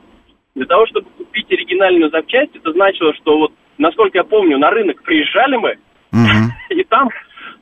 Для 0.55 0.67
того, 0.67 0.87
чтобы 0.87 1.07
купить 1.11 1.51
оригинальную 1.53 2.11
запчасть, 2.11 2.55
это 2.55 2.73
значило, 2.73 3.15
что 3.15 3.39
вот, 3.39 3.53
насколько 3.79 4.19
я 4.19 4.25
помню, 4.25 4.59
на 4.59 4.71
рынок 4.71 5.03
приезжали 5.03 5.57
мы, 5.57 5.77
и 6.71 6.85
там 6.85 7.09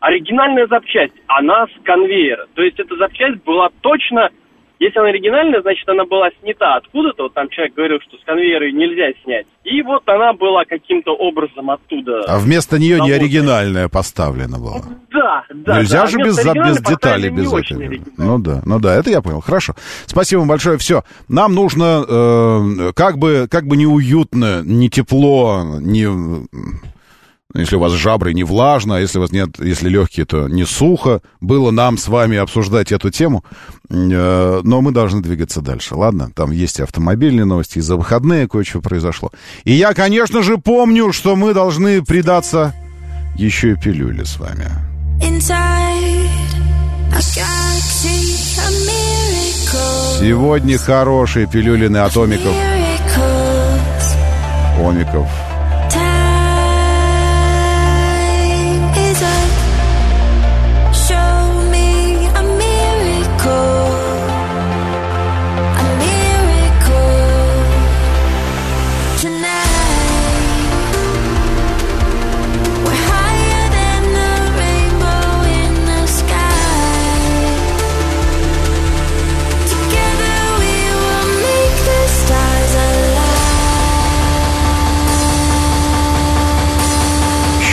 оригинальная 0.05 0.67
запчасть, 0.67 1.15
она 1.27 1.67
с 1.67 1.83
конвейера. 1.85 2.47
То 2.55 2.63
есть 2.63 2.79
эта 2.79 2.95
запчасть 2.97 3.43
была 3.43 3.71
точно, 3.81 4.29
если 4.79 4.99
она 4.99 5.09
оригинальная, 5.09 5.63
значит 5.63 5.89
она 5.89 6.05
была 6.05 6.29
снята 6.43 6.77
откуда-то, 6.77 7.23
вот 7.25 7.35
там 7.35 7.49
человек 7.49 7.75
говорил, 7.75 7.99
что 8.07 8.19
с 8.19 8.25
конвейера 8.25 8.71
нельзя 8.71 9.19
снять. 9.25 9.47
И 9.65 9.81
вот 9.81 10.07
она 10.07 10.35
была 10.35 10.67
каким-то 10.67 11.13
образом 11.13 11.71
оттуда. 11.71 12.21
А 12.29 12.39
вместо 12.39 12.79
нее 12.79 13.01
не 13.01 13.13
оригинальная 13.13 13.89
поставлена 13.89 14.59
была. 14.59 14.83
Да, 15.11 15.45
да. 15.49 15.79
Нельзя 15.79 16.03
да. 16.03 16.07
же 16.07 16.19
Вместо 16.19 16.53
без, 16.53 16.67
без 16.69 16.83
деталей, 16.83 17.31
без 17.31 17.51
этого. 17.51 17.83
Ну 18.19 18.39
да, 18.39 18.61
ну 18.67 18.79
да, 18.79 18.97
это 18.97 19.09
я 19.09 19.23
понял. 19.23 19.41
Хорошо. 19.41 19.73
Спасибо 20.05 20.41
вам 20.41 20.49
большое. 20.49 20.77
Все. 20.77 21.03
Нам 21.29 21.55
нужно, 21.55 22.05
э, 22.07 22.93
как 22.95 23.17
бы, 23.17 23.49
как 23.51 23.65
бы 23.65 23.79
неуютно, 23.79 24.61
не 24.63 24.91
тепло, 24.91 25.63
не, 25.81 26.07
если 27.55 27.77
у 27.77 27.81
вас 27.81 27.93
жабры 27.93 28.35
не 28.35 28.45
влажно, 28.45 28.97
а 28.97 29.01
если 29.01 29.19
у 29.19 29.21
вас 29.21 29.33
нет, 29.33 29.59
если 29.59 29.89
легкие, 29.89 30.27
то 30.27 30.49
не 30.49 30.65
сухо, 30.65 31.23
было 31.41 31.71
нам 31.71 31.99
с 31.99 32.09
вами 32.09 32.37
обсуждать 32.37 32.93
эту 32.93 33.11
тему, 33.11 33.45
Э, 33.91 34.61
но 34.65 34.81
мы 34.81 34.93
должны 34.93 35.21
двигаться 35.21 35.61
дальше, 35.61 35.95
ладно? 35.95 36.31
Там 36.35 36.51
есть 36.51 36.79
и 36.79 36.83
автомобильные 36.83 37.45
новости, 37.45 37.79
и 37.79 37.83
за 37.83 37.97
выходные 37.97 38.49
кое-что 38.49 38.81
произошло. 38.81 39.31
И 39.65 39.73
я, 39.73 39.93
конечно 39.95 40.43
же, 40.43 40.59
помню, 40.59 41.13
что 41.13 41.37
мы 41.37 41.53
должны 41.53 42.03
предаться 42.03 42.75
еще 43.37 43.73
и 43.73 43.77
пилюле 43.77 44.25
с 44.25 44.39
вами. 44.39 44.67
Сегодня 50.21 50.79
хорошие 50.79 51.47
пилюлины 51.47 51.99
атомиков, 51.99 52.55
Miracles. 52.55 54.07
омиков. 54.81 55.44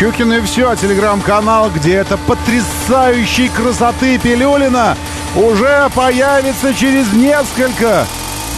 Щукин 0.02 0.34
и 0.34 0.41
все, 0.41 0.76
телеграм-канал, 0.76 1.69
где 1.69 1.94
это 1.94 2.18
потрясающей 2.18 3.49
красоты 3.49 4.18
Пилюлина 4.18 4.98
уже 5.36 5.91
появится 5.94 6.73
через 6.73 7.14
несколько, 7.14 8.07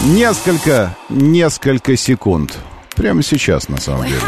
несколько, 0.06 0.96
несколько 1.10 1.98
секунд. 1.98 2.58
Прямо 2.96 3.22
сейчас, 3.22 3.68
на 3.68 3.78
самом 3.78 4.06
деле. 4.06 4.22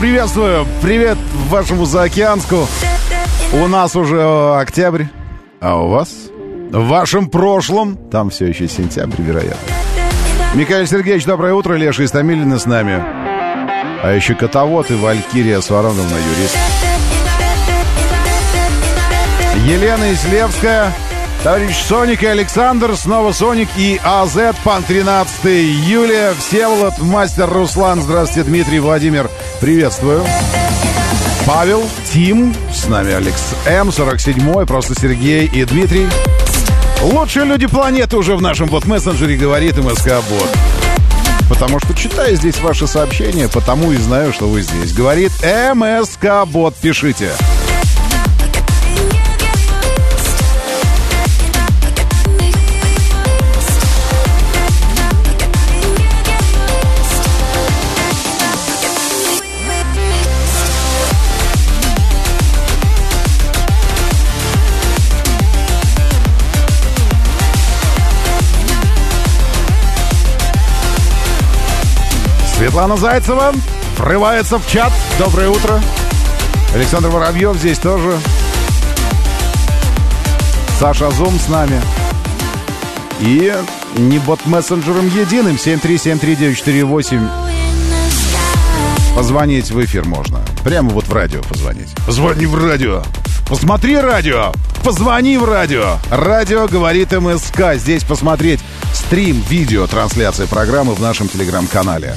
Приветствую. 0.00 0.66
Привет 0.80 1.18
вашему 1.50 1.84
заокеанску. 1.84 2.66
У 3.52 3.68
нас 3.68 3.94
уже 3.94 4.16
э, 4.16 4.58
октябрь, 4.58 5.04
а 5.60 5.76
у 5.76 5.88
вас? 5.88 6.08
В 6.70 6.88
вашем 6.88 7.28
прошлом, 7.28 7.96
там 8.10 8.30
все 8.30 8.46
еще 8.46 8.66
сентябрь, 8.66 9.20
вероятно. 9.20 9.58
Михаил 10.54 10.86
Сергеевич, 10.86 11.26
доброе 11.26 11.52
утро, 11.52 11.74
Леша 11.74 12.04
Истамилина 12.04 12.58
с 12.58 12.64
нами. 12.64 12.94
А 14.02 14.12
еще 14.14 14.34
Котовод 14.34 14.90
и 14.90 14.94
Валькирия 14.94 15.60
Свароновна, 15.60 16.02
юрист. 16.02 16.56
Елена 19.66 20.14
Ислевская, 20.14 20.94
товарищ 21.44 21.76
Соник 21.76 22.22
и 22.22 22.26
Александр, 22.26 22.96
снова 22.96 23.32
Соник 23.32 23.68
и 23.76 24.00
АЗ, 24.02 24.38
Пан 24.64 24.82
13, 24.82 25.44
Юлия, 25.44 26.32
Всеволод, 26.38 26.98
Мастер 27.00 27.50
Руслан, 27.50 28.00
здравствуйте, 28.00 28.48
Дмитрий, 28.48 28.80
Владимир, 28.80 29.28
приветствую. 29.60 30.24
Павел, 31.46 31.82
Тим, 32.12 32.54
с 32.72 32.86
нами 32.88 33.12
Алекс 33.12 33.54
М, 33.66 33.92
47 33.92 34.64
просто 34.66 34.94
Сергей 34.98 35.46
и 35.46 35.64
Дмитрий. 35.64 36.08
Лучшие 37.02 37.44
люди 37.44 37.66
планеты 37.66 38.16
уже 38.16 38.36
в 38.36 38.42
нашем 38.42 38.68
вот 38.68 38.86
мессенджере 38.86 39.36
говорит 39.36 39.76
МСК 39.76 40.22
Бот. 40.28 40.50
Потому 41.48 41.78
что 41.80 41.94
читаю 41.94 42.36
здесь 42.36 42.58
ваши 42.60 42.86
сообщения, 42.86 43.48
потому 43.48 43.92
и 43.92 43.96
знаю, 43.96 44.32
что 44.32 44.48
вы 44.48 44.62
здесь. 44.62 44.92
Говорит 44.92 45.32
МСК 45.74 46.46
Бот, 46.46 46.74
пишите. 46.76 47.30
Светлана 72.70 72.96
Зайцева 72.96 73.52
врывается 73.98 74.56
в 74.60 74.66
чат. 74.68 74.92
Доброе 75.18 75.48
утро. 75.48 75.82
Александр 76.72 77.08
Воробьев 77.08 77.56
здесь 77.56 77.80
тоже. 77.80 78.16
Саша 80.78 81.10
Зум 81.10 81.36
с 81.40 81.48
нами. 81.48 81.80
И 83.18 83.52
не 83.96 84.20
бот-мессенджером 84.20 85.08
единым 85.08 85.56
7373948. 85.56 87.28
Позвонить 89.16 89.72
в 89.72 89.84
эфир 89.84 90.04
можно. 90.04 90.38
Прямо 90.62 90.90
вот 90.90 91.08
в 91.08 91.12
радио 91.12 91.42
позвонить. 91.42 91.88
Позвони 92.06 92.46
в 92.46 92.54
радио. 92.54 93.02
Посмотри 93.48 93.98
радио. 93.98 94.52
Позвони 94.84 95.38
в 95.38 95.44
радио. 95.44 95.98
Радио 96.08 96.68
говорит 96.68 97.10
МСК. 97.10 97.74
Здесь 97.74 98.04
посмотреть 98.04 98.60
стрим, 98.94 99.42
видео, 99.48 99.88
трансляция 99.88 100.46
программы 100.46 100.94
в 100.94 101.00
нашем 101.00 101.26
телеграм-канале. 101.26 102.14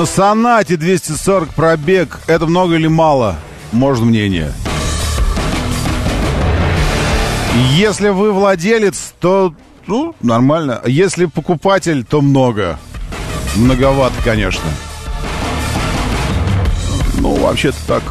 На 0.00 0.06
Сонате 0.06 0.78
240 0.78 1.50
пробег. 1.50 2.20
Это 2.26 2.46
много 2.46 2.76
или 2.76 2.86
мало? 2.86 3.36
Можно 3.70 4.06
мнение. 4.06 4.50
Если 7.74 8.08
вы 8.08 8.32
владелец, 8.32 9.12
то 9.20 9.52
ну, 9.86 10.14
нормально. 10.22 10.80
Если 10.86 11.26
покупатель, 11.26 12.02
то 12.02 12.22
много. 12.22 12.78
Многовато, 13.56 14.14
конечно. 14.24 14.64
Ну, 17.18 17.34
вообще-то 17.34 17.76
так. 17.86 18.02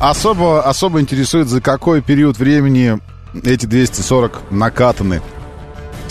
Особо, 0.00 0.62
особо 0.62 1.00
интересует, 1.00 1.46
за 1.46 1.60
какой 1.60 2.02
период 2.02 2.36
времени 2.36 2.98
эти 3.44 3.64
240 3.64 4.50
накатаны. 4.50 5.22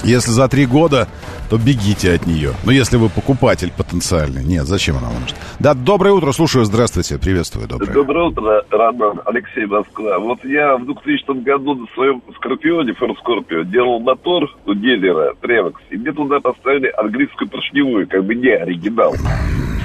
Если 0.05 0.31
за 0.31 0.47
три 0.47 0.65
года, 0.65 1.09
то 1.49 1.57
бегите 1.57 2.13
от 2.13 2.25
нее. 2.25 2.53
Ну, 2.63 2.71
если 2.71 2.97
вы 2.97 3.09
покупатель 3.09 3.71
потенциальный. 3.75 4.43
Нет, 4.43 4.65
зачем 4.65 4.97
она 4.97 5.07
вам 5.07 5.21
нужна? 5.21 5.37
Да, 5.59 5.73
доброе 5.73 6.11
утро, 6.11 6.31
слушаю, 6.31 6.65
здравствуйте, 6.65 7.17
приветствую, 7.17 7.67
доброе. 7.67 7.91
Доброе 7.93 8.27
утро, 8.29 8.65
Роман, 8.69 9.21
Алексей 9.25 9.65
Москва. 9.65 10.19
Вот 10.19 10.43
я 10.43 10.77
в 10.77 10.85
2000 10.85 11.43
году 11.43 11.75
на 11.75 11.87
своем 11.93 12.21
Скорпионе, 12.37 12.93
Форд 12.93 13.17
Скорпио, 13.19 13.63
делал 13.63 13.99
мотор 13.99 14.43
у 14.65 14.73
дилера 14.73 15.33
Тревекс, 15.41 15.81
и 15.89 15.97
мне 15.97 16.11
туда 16.11 16.39
поставили 16.39 16.91
английскую 16.97 17.49
поршневую, 17.49 18.07
как 18.07 18.23
бы 18.25 18.35
не 18.35 18.49
оригинал. 18.49 19.15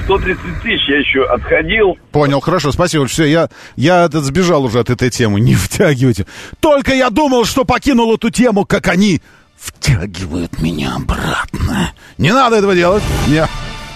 130 0.05 0.41
тысяч 0.63 0.89
я 0.89 0.99
еще 0.99 1.25
отходил. 1.25 1.97
Понял, 2.11 2.41
хорошо, 2.41 2.73
спасибо. 2.73 3.07
Все, 3.07 3.25
я, 3.25 3.49
я 3.77 4.05
этот, 4.05 4.25
сбежал 4.25 4.65
уже 4.65 4.81
от 4.81 4.91
этой 4.91 5.11
темы. 5.11 5.41
Не 5.41 5.55
втягивайте. 5.55 6.27
Только 6.61 6.93
я 6.93 7.11
думал, 7.11 7.45
что 7.45 7.65
покинул 7.65 8.13
эту 8.15 8.31
тему, 8.31 8.65
как 8.65 8.89
они 8.89 9.21
втягивают 9.63 10.61
меня 10.61 10.97
обратно. 10.97 11.93
Не 12.19 12.33
надо 12.33 12.57
этого 12.57 12.75
делать. 12.75 13.03
Не. 13.29 13.47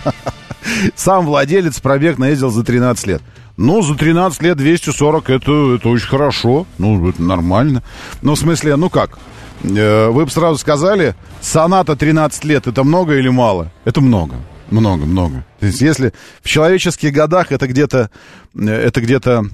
Сам 0.96 1.26
владелец 1.26 1.80
пробег 1.80 2.18
наездил 2.18 2.50
за 2.50 2.64
13 2.64 3.06
лет. 3.06 3.22
Ну, 3.56 3.82
за 3.82 3.94
13 3.94 4.42
лет 4.42 4.56
240 4.56 5.30
это, 5.30 5.74
это 5.76 5.88
очень 5.88 6.06
хорошо. 6.06 6.66
Ну, 6.78 7.08
это 7.08 7.22
нормально. 7.22 7.82
Ну, 8.22 8.34
в 8.34 8.38
смысле, 8.38 8.76
ну 8.76 8.90
как? 8.90 9.18
Э, 9.64 10.08
Вы 10.08 10.26
бы 10.26 10.30
сразу 10.30 10.58
сказали, 10.58 11.14
соната 11.40 11.96
13 11.96 12.44
лет 12.44 12.66
это 12.66 12.84
много 12.84 13.16
или 13.16 13.28
мало? 13.28 13.72
Это 13.84 14.00
много. 14.00 14.36
Много, 14.70 15.06
много. 15.06 15.44
То 15.60 15.66
есть, 15.66 15.80
если 15.80 16.12
в 16.42 16.48
человеческих 16.48 17.12
годах 17.12 17.50
это 17.50 17.66
где-то, 17.66 18.10
э, 18.54 18.66
это 18.68 19.00
где-то, 19.00 19.46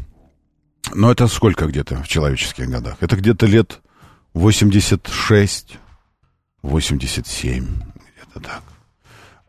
ну, 0.94 1.10
это 1.10 1.28
сколько 1.28 1.66
где-то 1.66 2.02
в 2.02 2.09
человеческих 2.09 2.68
годах? 2.68 2.97
Это 3.01 3.16
где-то 3.16 3.47
лет 3.47 3.80
86, 4.34 5.78
87, 6.62 7.64
где-то 7.64 8.40
так. 8.40 8.62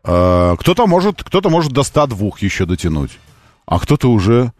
А, 0.04 0.56
кто-то 0.56 0.86
может, 0.86 1.22
кто-то 1.22 1.50
может 1.50 1.72
до 1.72 1.82
102 1.82 2.30
еще 2.40 2.66
дотянуть, 2.66 3.18
а 3.66 3.78
кто-то 3.78 4.10
уже, 4.10 4.52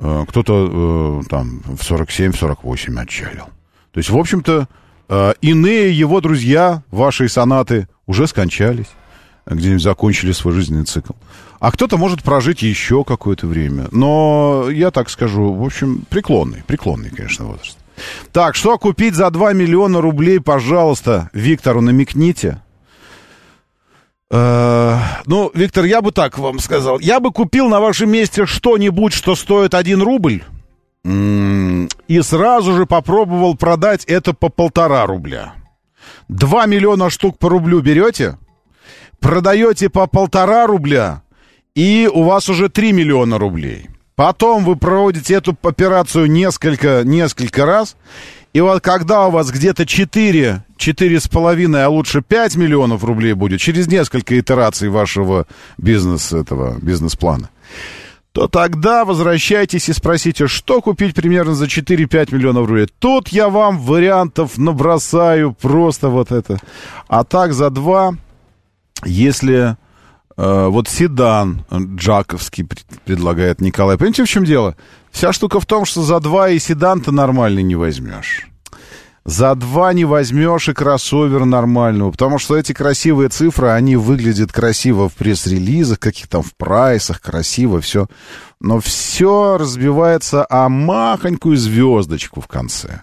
э, 0.00 0.24
кто-то 0.28 1.22
э, 1.22 1.28
там 1.28 1.60
в 1.64 1.80
47-48 1.80 3.00
отчалил. 3.00 3.46
То 3.92 3.98
есть, 3.98 4.10
в 4.10 4.16
общем-то, 4.16 4.68
э, 5.08 5.34
иные 5.40 5.96
его 5.96 6.20
друзья, 6.20 6.82
ваши 6.90 7.28
сонаты, 7.28 7.88
уже 8.06 8.26
скончались 8.26 8.88
где-нибудь 9.54 9.82
закончили 9.82 10.32
свой 10.32 10.54
жизненный 10.54 10.84
цикл. 10.84 11.12
А 11.60 11.72
кто-то 11.72 11.96
может 11.96 12.22
прожить 12.22 12.62
еще 12.62 13.04
какое-то 13.04 13.46
время. 13.46 13.88
Но 13.90 14.68
я 14.70 14.90
так 14.90 15.10
скажу, 15.10 15.52
в 15.52 15.64
общем, 15.64 16.04
преклонный, 16.08 16.62
преклонный, 16.66 17.10
конечно, 17.10 17.46
возраст. 17.46 17.77
Так, 18.32 18.54
что 18.54 18.78
купить 18.78 19.14
за 19.14 19.30
2 19.30 19.52
миллиона 19.52 20.00
рублей, 20.00 20.40
пожалуйста, 20.40 21.30
Виктору 21.32 21.80
намекните. 21.80 22.62
Э, 24.30 24.98
ну, 25.26 25.50
Виктор, 25.54 25.84
я 25.84 26.00
бы 26.00 26.12
так 26.12 26.38
вам 26.38 26.58
сказал. 26.58 26.98
Я 26.98 27.20
бы 27.20 27.32
купил 27.32 27.68
на 27.68 27.80
вашем 27.80 28.10
месте 28.10 28.46
что-нибудь, 28.46 29.12
что 29.12 29.34
стоит 29.34 29.74
1 29.74 30.02
рубль, 30.02 30.42
и 31.04 32.20
сразу 32.22 32.74
же 32.74 32.86
попробовал 32.86 33.56
продать 33.56 34.04
это 34.04 34.34
по 34.34 34.48
полтора 34.48 35.06
рубля. 35.06 35.54
2 36.28 36.66
миллиона 36.66 37.10
штук 37.10 37.38
по 37.38 37.48
рублю 37.48 37.80
берете? 37.80 38.36
продаете 39.20 39.88
по 39.88 40.06
полтора 40.06 40.66
рубля, 40.66 41.22
и 41.74 42.08
у 42.12 42.24
вас 42.24 42.48
уже 42.48 42.68
3 42.68 42.92
миллиона 42.92 43.38
рублей. 43.38 43.88
Потом 44.18 44.64
вы 44.64 44.74
проводите 44.74 45.34
эту 45.34 45.56
операцию 45.62 46.28
несколько, 46.28 47.02
несколько 47.04 47.64
раз, 47.64 47.94
и 48.52 48.60
вот 48.60 48.82
когда 48.82 49.28
у 49.28 49.30
вас 49.30 49.52
где-то 49.52 49.86
4, 49.86 50.64
4,5, 50.76 51.76
а 51.76 51.88
лучше 51.88 52.20
5 52.22 52.56
миллионов 52.56 53.04
рублей 53.04 53.34
будет, 53.34 53.60
через 53.60 53.86
несколько 53.86 54.36
итераций 54.40 54.88
вашего 54.88 55.46
бизнеса, 55.76 56.38
этого 56.38 56.80
бизнес-плана, 56.82 57.50
то 58.32 58.48
тогда 58.48 59.04
возвращайтесь 59.04 59.88
и 59.88 59.92
спросите, 59.92 60.48
что 60.48 60.82
купить 60.82 61.14
примерно 61.14 61.54
за 61.54 61.66
4-5 61.66 62.34
миллионов 62.34 62.66
рублей. 62.66 62.88
Тут 62.98 63.28
я 63.28 63.48
вам 63.48 63.78
вариантов 63.78 64.58
набросаю 64.58 65.52
просто 65.52 66.08
вот 66.08 66.32
это. 66.32 66.58
А 67.06 67.22
так 67.22 67.52
за 67.52 67.70
2 67.70 68.16
если 69.04 69.76
вот 70.38 70.88
седан 70.88 71.64
джаковский 71.72 72.64
пред- 72.64 72.86
предлагает 73.04 73.60
Николай. 73.60 73.98
Понимаете, 73.98 74.24
в 74.24 74.28
чем 74.28 74.44
дело? 74.44 74.76
Вся 75.10 75.32
штука 75.32 75.58
в 75.58 75.66
том, 75.66 75.84
что 75.84 76.02
за 76.02 76.20
два 76.20 76.50
и 76.50 76.58
седан-то 76.60 77.10
нормальный 77.10 77.64
не 77.64 77.74
возьмешь. 77.74 78.46
За 79.24 79.54
два 79.56 79.92
не 79.92 80.04
возьмешь 80.04 80.68
и 80.68 80.72
кроссовер 80.72 81.44
нормального, 81.44 82.12
потому 82.12 82.38
что 82.38 82.56
эти 82.56 82.72
красивые 82.72 83.28
цифры, 83.28 83.68
они 83.68 83.96
выглядят 83.96 84.52
красиво 84.52 85.08
в 85.08 85.14
пресс-релизах, 85.14 85.98
каких 85.98 86.28
там 86.28 86.42
в 86.42 86.54
прайсах, 86.54 87.20
красиво 87.20 87.80
все. 87.80 88.06
Но 88.60 88.80
все 88.80 89.58
разбивается 89.58 90.46
о 90.48 90.68
махонькую 90.68 91.56
звездочку 91.56 92.40
в 92.40 92.46
конце, 92.46 93.02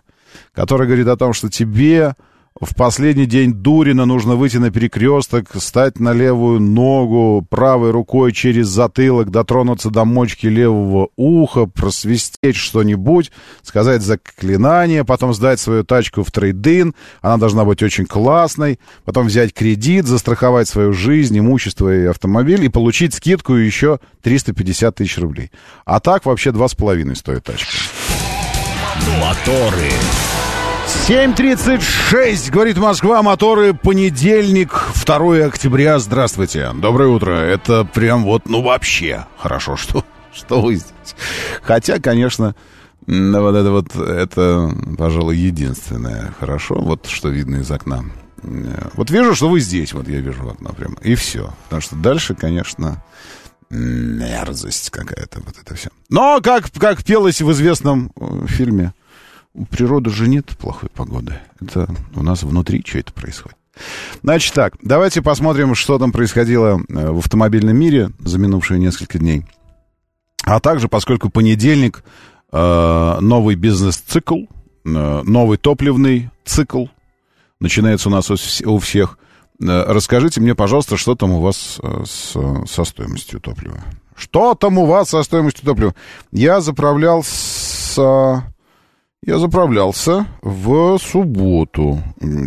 которая 0.53 0.87
говорит 0.87 1.07
о 1.09 1.17
том, 1.17 1.33
что 1.33 1.49
тебе 1.49 2.15
в 2.59 2.73
последний 2.73 3.25
день 3.25 3.53
Дурина 3.53 4.05
нужно 4.05 4.35
выйти 4.35 4.57
на 4.57 4.71
перекресток, 4.71 5.49
стать 5.55 5.99
на 5.99 6.13
левую 6.13 6.61
ногу, 6.61 7.45
правой 7.49 7.91
рукой 7.91 8.31
через 8.31 8.67
затылок, 8.67 9.29
дотронуться 9.29 9.89
до 9.89 10.05
мочки 10.05 10.47
левого 10.47 11.09
уха, 11.17 11.65
просвистеть 11.65 12.55
что-нибудь, 12.55 13.33
сказать 13.61 14.01
заклинание, 14.01 15.03
потом 15.03 15.33
сдать 15.33 15.59
свою 15.59 15.83
тачку 15.83 16.23
в 16.23 16.31
трейдин, 16.31 16.95
она 17.21 17.35
должна 17.35 17.65
быть 17.65 17.83
очень 17.83 18.05
классной, 18.05 18.79
потом 19.03 19.27
взять 19.27 19.53
кредит, 19.53 20.05
застраховать 20.05 20.69
свою 20.69 20.93
жизнь, 20.93 21.37
имущество 21.37 21.93
и 21.93 22.05
автомобиль 22.05 22.63
и 22.63 22.69
получить 22.69 23.13
скидку 23.13 23.55
еще 23.55 23.99
350 24.21 24.95
тысяч 24.95 25.17
рублей. 25.17 25.51
А 25.83 25.99
так 25.99 26.25
вообще 26.25 26.51
2,5 26.51 27.15
стоит 27.15 27.43
тачка. 27.43 27.69
Моторы. 29.19 29.91
7.36, 30.85 32.51
говорит 32.51 32.77
Москва, 32.77 33.23
моторы, 33.23 33.73
понедельник, 33.73 34.71
2 35.03 35.45
октября, 35.45 35.97
здравствуйте, 35.97 36.69
доброе 36.75 37.09
утро, 37.09 37.31
это 37.31 37.85
прям 37.85 38.23
вот, 38.23 38.47
ну 38.47 38.61
вообще, 38.61 39.25
хорошо, 39.37 39.77
что, 39.77 40.05
что 40.31 40.61
вы 40.61 40.75
здесь. 40.75 41.15
Хотя, 41.63 41.99
конечно, 41.99 42.55
вот 43.07 43.55
это 43.55 43.71
вот, 43.71 43.95
это, 43.95 44.71
пожалуй, 44.95 45.37
единственное 45.37 46.31
хорошо, 46.39 46.75
вот 46.75 47.07
что 47.07 47.29
видно 47.29 47.57
из 47.57 47.71
окна. 47.71 48.03
Э, 48.43 48.89
Вот 48.93 49.09
вижу, 49.09 49.33
что 49.33 49.49
вы 49.49 49.61
здесь, 49.61 49.91
вот 49.93 50.07
я 50.07 50.19
вижу 50.19 50.47
окно 50.47 50.69
прямо, 50.71 50.97
и 51.01 51.15
все, 51.15 51.51
потому 51.63 51.81
что 51.81 51.95
дальше, 51.95 52.35
конечно, 52.35 53.03
мерзость 53.71 54.91
какая-то, 54.91 55.39
вот 55.39 55.55
это 55.59 55.73
все. 55.73 55.89
Но, 56.09 56.39
как, 56.43 56.69
как 56.77 57.03
пелось 57.03 57.41
в 57.41 57.51
известном 57.51 58.11
э, 58.15 58.45
фильме, 58.47 58.93
у 59.55 59.65
природы 59.65 60.09
же 60.09 60.27
нет 60.27 60.45
плохой 60.57 60.89
погоды. 60.89 61.35
Это 61.61 61.87
у 62.15 62.23
нас 62.23 62.43
внутри 62.43 62.83
что 62.85 62.99
это 62.99 63.13
происходит. 63.13 63.57
Значит 64.23 64.53
так, 64.53 64.75
давайте 64.81 65.21
посмотрим, 65.21 65.75
что 65.75 65.97
там 65.97 66.11
происходило 66.11 66.79
э, 66.87 67.11
в 67.11 67.17
автомобильном 67.19 67.75
мире 67.75 68.11
за 68.19 68.37
минувшие 68.39 68.79
несколько 68.79 69.19
дней. 69.19 69.45
А 70.43 70.59
также, 70.59 70.87
поскольку 70.87 71.29
понедельник, 71.29 72.03
э, 72.51 73.17
новый 73.19 73.55
бизнес-цикл, 73.55 74.43
э, 74.85 75.21
новый 75.23 75.57
топливный 75.57 76.29
цикл 76.45 76.85
начинается 77.59 78.09
у 78.09 78.11
нас 78.11 78.29
у 78.29 78.35
вс- 78.35 78.65
у 78.65 78.77
всех. 78.79 79.17
Расскажите 79.59 80.41
мне, 80.41 80.53
пожалуйста, 80.53 80.97
что 80.97 81.15
там 81.15 81.31
у 81.31 81.39
вас 81.39 81.79
с, 82.05 82.35
со 82.69 82.83
стоимостью 82.83 83.39
топлива? 83.39 83.81
Что 84.13 84.53
там 84.53 84.77
у 84.77 84.85
вас 84.85 85.09
со 85.09 85.23
стоимостью 85.23 85.65
топлива? 85.65 85.95
Я 86.31 86.59
заправлялся... 86.59 88.43
Я 89.25 89.39
заправлялся 89.39 90.27
в 90.43 90.99
субботу, 90.99 91.99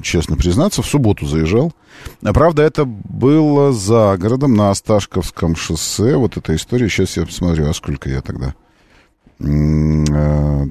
честно 0.02 0.36
признаться, 0.36 0.80
в 0.80 0.86
субботу 0.86 1.26
заезжал. 1.26 1.72
Правда, 2.22 2.62
это 2.62 2.84
было 2.84 3.72
за 3.72 4.16
городом 4.16 4.54
на 4.54 4.70
Осташковском 4.70 5.56
шоссе. 5.56 6.14
Вот 6.14 6.36
эта 6.36 6.54
история. 6.54 6.88
Сейчас 6.88 7.16
я 7.16 7.26
посмотрю, 7.26 7.68
а 7.68 7.74
сколько 7.74 8.08
я 8.08 8.20
тогда. 8.20 8.54
Э, 9.40 10.66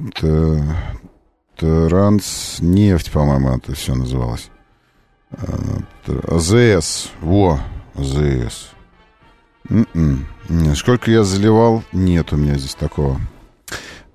Транснефть, 1.58 3.12
по-моему, 3.12 3.58
это 3.58 3.74
все 3.74 3.94
называлось. 3.94 4.50
Э, 5.32 5.80
АЗС. 6.30 7.12
Во, 7.20 7.60
АЗС. 7.96 8.70
М-м. 9.70 10.26
Сколько 10.74 11.12
я 11.12 11.24
заливал? 11.24 11.84
Нет 11.92 12.32
у 12.32 12.38
меня 12.38 12.58
здесь 12.58 12.76
такого. 12.76 13.20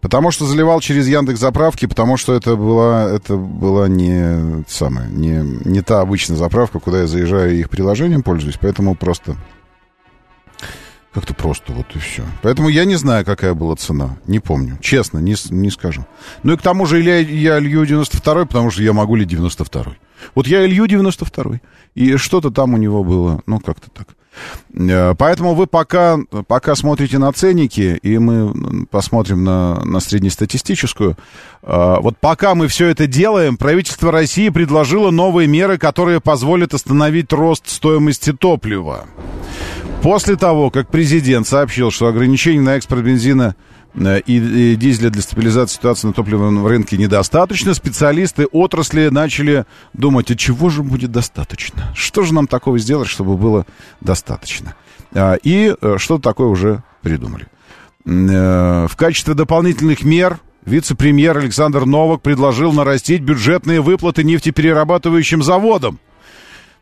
Потому 0.03 0.33
что 0.33 0.47
заливал 0.47 0.81
через 0.81 1.07
Яндекс 1.07 1.39
заправки, 1.39 1.87
потому 1.87 2.17
что 2.17 2.35
это 2.35 2.57
была, 2.57 3.09
это 3.09 3.37
была 3.37 3.87
не 3.87 4.65
самая, 4.69 5.07
не, 5.07 5.43
не 5.65 5.81
та 5.81 6.01
обычная 6.01 6.37
заправка, 6.37 6.81
куда 6.81 7.03
я 7.03 7.07
заезжаю 7.07 7.55
и 7.55 7.61
их 7.61 7.71
приложением 7.71 8.25
пользуюсь, 8.25 8.59
поэтому 8.61 8.97
просто 8.97 9.37
Как-то 11.15 11.35
просто 11.35 11.73
вот 11.73 11.87
и 11.95 12.01
все. 12.01 12.25
Поэтому 12.43 12.69
я 12.69 12.85
не 12.85 12.97
знаю, 12.97 13.25
какая 13.25 13.55
была 13.55 13.77
цена. 13.77 14.17
Не 14.27 14.41
помню. 14.41 14.77
Честно, 14.81 15.19
не, 15.19 15.37
не 15.51 15.71
скажу. 15.71 16.05
Ну 16.43 16.55
и 16.55 16.57
к 16.57 16.63
тому 16.63 16.87
же 16.87 16.99
или 16.99 17.23
я 17.23 17.61
лью 17.61 17.87
92 17.87 18.47
потому 18.47 18.71
что 18.71 18.83
я 18.83 18.93
могу 18.93 19.15
ли 19.15 19.25
92 19.25 19.95
Вот 20.35 20.47
я 20.47 20.65
илью 20.65 20.87
92 20.87 21.61
И 21.95 22.17
что-то 22.17 22.51
там 22.51 22.75
у 22.75 22.77
него 22.77 23.05
было. 23.05 23.43
Ну, 23.47 23.61
как-то 23.61 23.91
так. 23.91 24.09
Э, 24.75 25.15
Поэтому 25.17 25.55
вы 25.55 25.67
пока, 25.67 26.19
пока 26.47 26.75
смотрите 26.75 27.19
на 27.19 27.33
ценники, 27.33 27.99
и 28.03 28.19
мы 28.19 28.87
посмотрим 28.91 29.45
на, 29.45 29.85
на 29.85 30.01
среднестатистическую. 30.01 31.17
э, 31.63 31.97
Вот 32.01 32.17
пока 32.19 32.55
мы 32.55 32.69
все 32.69 32.89
это 32.89 33.07
делаем, 33.07 33.57
правительство 33.57 34.11
России 34.11 34.49
предложило 34.49 35.11
новые 35.11 35.49
меры, 35.49 35.79
которые 35.79 36.21
позволят 36.21 36.75
остановить 36.75 37.33
рост 37.33 37.69
стоимости 37.69 38.33
топлива. 38.33 39.07
После 40.03 40.37
того, 40.37 40.71
как 40.71 40.89
президент 40.89 41.47
сообщил, 41.47 41.91
что 41.93 42.07
ограничений 42.09 42.61
на 42.61 42.77
экспорт 42.77 43.03
бензина 43.05 43.55
и, 43.95 44.73
и 44.73 44.77
дизеля 44.77 45.11
для 45.11 45.21
стабилизации 45.21 45.77
ситуации 45.77 46.07
на 46.07 46.13
топливном 46.15 46.67
рынке 46.67 46.97
недостаточно, 46.97 47.75
специалисты 47.75 48.47
отрасли 48.47 49.09
начали 49.09 49.67
думать, 49.93 50.31
а 50.31 50.37
чего 50.37 50.71
же 50.71 50.83
будет 50.83 51.13
достаточно? 51.13 51.93
Что 51.95 52.23
же 52.23 52.33
нам 52.33 52.47
такого 52.47 52.79
сделать, 52.79 53.09
чтобы 53.09 53.37
было 53.37 53.67
достаточно? 54.01 54.75
А, 55.15 55.35
И 55.35 55.75
э, 55.79 55.97
что-то 55.99 56.23
такое 56.23 56.49
уже 56.49 56.83
придумали. 57.03 57.47
Э, 58.07 58.87
В 58.89 58.97
качестве 58.97 59.35
дополнительных 59.35 60.05
мер 60.05 60.39
вице-премьер 60.65 61.37
Александр 61.37 61.85
Новак 61.85 62.23
предложил 62.23 62.73
нарастить 62.73 63.21
бюджетные 63.21 63.83
выплаты 63.83 64.25
нефтеперерабатывающим 64.25 65.43
заводам. 65.43 65.99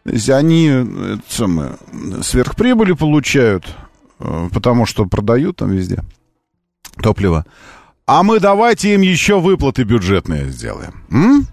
То 0.04 0.10
есть 0.12 0.30
они 0.30 0.70
э, 0.72 1.16
самое, 1.28 1.72
сверхприбыли 2.22 2.92
получают, 2.92 3.66
э, 4.20 4.48
потому 4.52 4.86
что 4.86 5.06
продают 5.06 5.56
там 5.56 5.72
везде 5.72 6.04
топливо. 7.00 7.44
А 8.06 8.22
мы 8.22 8.40
давайте 8.40 8.94
им 8.94 9.02
еще 9.02 9.40
выплаты 9.40 9.84
бюджетные 9.84 10.50
сделаем. 10.50 11.04
М? 11.10 11.46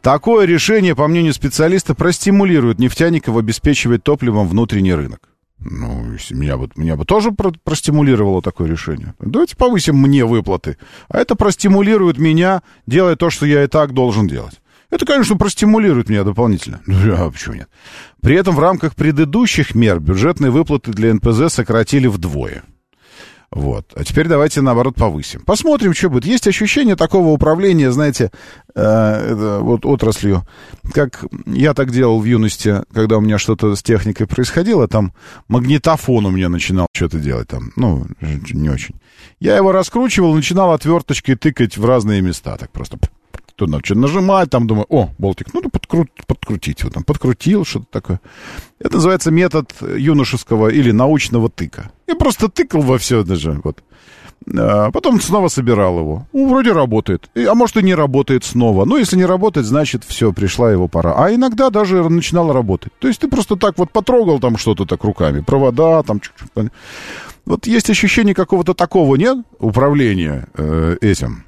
Такое 0.00 0.46
решение, 0.46 0.96
по 0.96 1.06
мнению 1.06 1.32
специалиста, 1.32 1.94
простимулирует 1.94 2.78
нефтяников 2.78 3.36
обеспечивать 3.36 4.02
топливом 4.02 4.48
внутренний 4.48 4.94
рынок. 4.94 5.28
Ну, 5.60 6.16
меня 6.30 6.56
бы, 6.56 6.68
меня 6.74 6.96
бы 6.96 7.04
тоже 7.04 7.30
про- 7.30 7.52
простимулировало 7.62 8.42
такое 8.42 8.68
решение. 8.68 9.14
Давайте 9.20 9.56
повысим 9.56 9.96
мне 9.96 10.24
выплаты. 10.24 10.76
А 11.08 11.18
это 11.18 11.36
простимулирует 11.36 12.18
меня, 12.18 12.62
делая 12.86 13.14
то, 13.14 13.30
что 13.30 13.46
я 13.46 13.62
и 13.62 13.68
так 13.68 13.92
должен 13.94 14.26
делать. 14.26 14.60
Это, 14.90 15.06
конечно, 15.06 15.36
простимулирует 15.36 16.08
меня 16.08 16.24
дополнительно. 16.24 16.80
Ну, 16.86 17.14
а 17.16 17.30
почему 17.30 17.54
нет? 17.54 17.68
При 18.20 18.34
этом 18.36 18.56
в 18.56 18.58
рамках 18.58 18.96
предыдущих 18.96 19.74
мер 19.76 20.00
бюджетные 20.00 20.50
выплаты 20.50 20.90
для 20.90 21.14
НПЗ 21.14 21.52
сократили 21.52 22.08
вдвое. 22.08 22.64
Вот. 23.52 23.92
А 23.94 24.02
теперь 24.02 24.28
давайте, 24.28 24.62
наоборот, 24.62 24.94
повысим. 24.94 25.42
Посмотрим, 25.42 25.92
что 25.92 26.08
будет. 26.08 26.24
Есть 26.24 26.48
ощущение 26.48 26.96
такого 26.96 27.28
управления, 27.28 27.92
знаете, 27.92 28.30
э, 28.74 29.58
вот 29.60 29.84
отраслью, 29.84 30.46
как 30.94 31.24
я 31.44 31.74
так 31.74 31.90
делал 31.90 32.18
в 32.18 32.24
юности, 32.24 32.82
когда 32.94 33.18
у 33.18 33.20
меня 33.20 33.36
что-то 33.36 33.76
с 33.76 33.82
техникой 33.82 34.26
происходило, 34.26 34.88
там 34.88 35.12
магнитофон 35.48 36.24
у 36.24 36.30
меня 36.30 36.48
начинал 36.48 36.86
что-то 36.94 37.18
делать, 37.18 37.48
там, 37.48 37.72
ну, 37.76 38.06
не 38.20 38.70
очень. 38.70 38.94
Я 39.38 39.56
его 39.56 39.70
раскручивал, 39.70 40.34
начинал 40.34 40.72
отверточкой 40.72 41.34
тыкать 41.34 41.76
в 41.76 41.84
разные 41.84 42.22
места, 42.22 42.56
так 42.56 42.70
просто 42.70 42.98
то 43.56 43.66
что 43.82 43.94
нажимать, 43.94 44.50
там 44.50 44.66
думаю, 44.66 44.86
о, 44.88 45.10
болтик, 45.18 45.52
ну, 45.54 45.60
ну 45.62 45.68
подкру- 45.68 46.08
подкрутить 46.26 46.80
его 46.80 46.90
там, 46.90 47.04
подкрутил, 47.04 47.64
что-то 47.64 47.86
такое. 47.90 48.20
Это 48.78 48.94
называется 48.94 49.30
метод 49.30 49.72
юношеского 49.80 50.68
или 50.68 50.90
научного 50.90 51.48
тыка. 51.48 51.90
Я 52.06 52.16
просто 52.16 52.48
тыкал 52.48 52.82
во 52.82 52.98
все 52.98 53.22
даже, 53.22 53.60
вот. 53.64 53.82
А 54.56 54.90
потом 54.90 55.20
снова 55.20 55.48
собирал 55.48 55.98
его. 55.98 56.26
Ну, 56.32 56.48
вроде 56.48 56.72
работает. 56.72 57.30
А 57.36 57.54
может 57.54 57.76
и 57.76 57.82
не 57.82 57.94
работает 57.94 58.44
снова. 58.44 58.84
Ну, 58.84 58.96
если 58.96 59.16
не 59.16 59.24
работает, 59.24 59.66
значит, 59.66 60.04
все, 60.04 60.32
пришла 60.32 60.72
его 60.72 60.88
пора. 60.88 61.14
А 61.16 61.32
иногда 61.32 61.70
даже 61.70 62.08
начинало 62.08 62.52
работать. 62.52 62.92
То 62.98 63.08
есть 63.08 63.20
ты 63.20 63.28
просто 63.28 63.56
так 63.56 63.78
вот 63.78 63.90
потрогал 63.90 64.40
там 64.40 64.56
что-то 64.56 64.84
так 64.84 65.04
руками. 65.04 65.40
Провода 65.40 66.02
там 66.02 66.20
чуть-чуть. 66.20 66.72
Вот 67.44 67.66
есть 67.66 67.90
ощущение 67.90 68.34
какого-то 68.34 68.74
такого, 68.74 69.16
нет? 69.16 69.38
Управления 69.58 70.48
э, 70.54 70.96
этим 71.00 71.44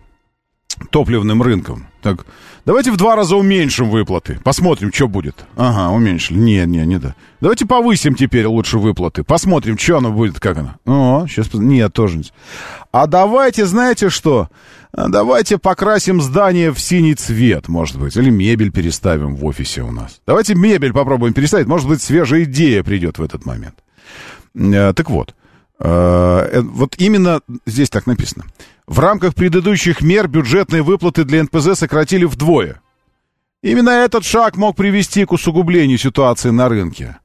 топливным 0.91 1.43
рынком. 1.43 1.87
Так, 2.03 2.27
давайте 2.67 2.93
в 2.93 2.97
два 2.97 3.17
раза 3.17 3.37
уменьшим 3.37 3.91
выплаты. 3.91 4.39
Посмотрим, 4.45 4.93
что 4.93 5.09
будет. 5.09 5.47
Ага, 5.57 5.91
уменьшили. 5.95 6.39
Не, 6.39 6.65
не, 6.67 6.85
не 6.87 6.99
да. 6.99 7.15
Давайте 7.41 7.67
повысим 7.67 8.15
теперь 8.15 8.47
лучше 8.47 8.79
выплаты. 8.79 9.25
Посмотрим, 9.25 9.79
что 9.79 9.99
оно 9.99 10.13
будет, 10.13 10.41
как 10.41 10.59
оно. 10.59 10.75
О, 10.85 11.27
сейчас... 11.27 11.53
Нет, 11.55 11.93
тоже 11.93 12.19
не. 12.19 12.25
А 12.93 13.07
давайте, 13.07 13.67
знаете 13.67 14.11
что? 14.11 14.49
А 14.93 15.09
Давайте 15.09 15.59
покрасим 15.59 16.21
здание 16.23 16.73
в 16.73 16.79
синий 16.79 17.15
цвет, 17.15 17.69
может 17.69 17.99
быть. 17.99 18.17
Или 18.17 18.31
мебель 18.31 18.71
переставим 18.71 19.35
в 19.35 19.45
офисе 19.45 19.83
у 19.83 19.91
нас. 19.91 20.21
Давайте 20.27 20.55
мебель 20.55 20.93
попробуем 20.93 21.35
переставить. 21.35 21.67
Может 21.67 21.89
быть, 21.89 22.01
свежая 22.01 22.45
идея 22.45 22.83
придет 22.85 23.19
в 23.19 23.23
этот 23.23 23.45
момент. 23.45 23.75
Э, 24.55 24.93
Так 24.93 25.11
вот, 25.11 25.35
э, 25.81 26.49
э, 26.53 26.61
вот 26.61 26.95
именно 26.99 27.41
здесь 27.67 27.91
так 27.91 28.07
написано. 28.07 28.45
В 28.87 28.99
рамках 28.99 29.35
предыдущих 29.35 30.03
мер 30.03 30.29
бюджетные 30.29 30.83
выплаты 30.83 31.25
для 31.25 31.43
НПЗ 31.43 31.79
сократили 31.79 32.25
вдвое. 32.25 32.81
Именно 33.63 33.91
этот 33.91 34.25
шаг 34.25 34.57
мог 34.57 34.77
привести 34.77 35.25
к 35.25 35.33
усугублению 35.33 35.97
ситуации 35.97 36.51
на 36.51 36.69
рынке. 36.69 37.17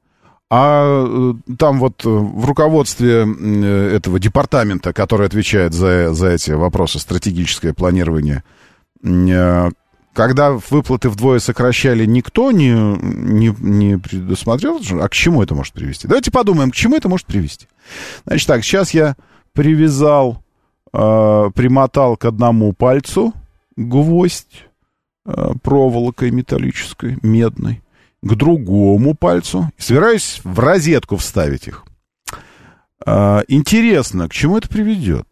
А 0.49 1.05
э, 1.07 1.53
там 1.57 1.79
вот 1.79 2.05
э, 2.05 2.09
в 2.09 2.45
руководстве 2.45 3.27
э, 3.27 3.95
этого 3.95 4.19
департамента, 4.19 4.93
который 4.93 5.27
отвечает 5.27 5.73
за, 5.73 6.13
за 6.13 6.29
эти 6.29 6.51
вопросы, 6.51 6.97
стратегическое 6.97 7.73
планирование, 7.73 8.43
когда 10.13 10.51
выплаты 10.51 11.09
вдвое 11.09 11.39
сокращали, 11.39 12.05
никто 12.05 12.51
не, 12.51 12.71
не, 12.71 13.55
не 13.59 13.97
предусмотрел, 13.97 14.81
а 14.99 15.07
к 15.07 15.13
чему 15.13 15.43
это 15.43 15.55
может 15.55 15.73
привести? 15.73 16.07
Давайте 16.07 16.31
подумаем, 16.31 16.71
к 16.71 16.75
чему 16.75 16.97
это 16.97 17.07
может 17.07 17.27
привести. 17.27 17.67
Значит 18.25 18.47
так, 18.47 18.63
сейчас 18.63 18.91
я 18.91 19.15
привязал, 19.53 20.43
э, 20.93 21.49
примотал 21.53 22.17
к 22.17 22.25
одному 22.25 22.73
пальцу 22.73 23.33
гвоздь 23.75 24.65
э, 25.25 25.51
проволокой 25.61 26.31
металлической, 26.31 27.17
медной, 27.21 27.81
к 28.21 28.35
другому 28.35 29.15
пальцу. 29.15 29.69
Собираюсь 29.77 30.41
в 30.43 30.59
розетку 30.59 31.17
вставить 31.17 31.67
их. 31.67 31.85
А, 33.05 33.43
интересно, 33.47 34.27
к 34.27 34.33
чему 34.33 34.57
это 34.57 34.67
приведет? 34.67 35.27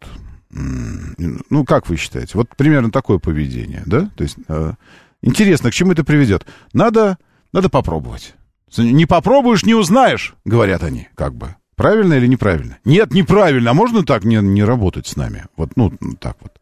Ну, 0.50 1.64
как 1.66 1.88
вы 1.88 1.96
считаете? 1.96 2.32
Вот 2.34 2.48
примерно 2.56 2.90
такое 2.90 3.18
поведение, 3.18 3.82
да? 3.84 4.10
То 4.16 4.24
есть, 4.24 4.36
э, 4.48 4.72
интересно, 5.22 5.70
к 5.70 5.74
чему 5.74 5.92
это 5.92 6.04
приведет? 6.04 6.46
Надо, 6.72 7.18
надо 7.52 7.68
попробовать. 7.68 8.34
Не 8.76 9.06
попробуешь, 9.06 9.64
не 9.64 9.74
узнаешь, 9.74 10.34
говорят 10.44 10.82
они, 10.82 11.08
как 11.14 11.34
бы. 11.34 11.56
Правильно 11.78 12.14
или 12.14 12.26
неправильно? 12.26 12.78
Нет, 12.84 13.14
неправильно. 13.14 13.70
А 13.70 13.74
можно 13.74 14.02
так 14.02 14.24
не, 14.24 14.34
не 14.36 14.64
работать 14.64 15.06
с 15.06 15.14
нами? 15.14 15.44
Вот, 15.56 15.70
ну, 15.76 15.92
так 16.20 16.36
вот. 16.40 16.52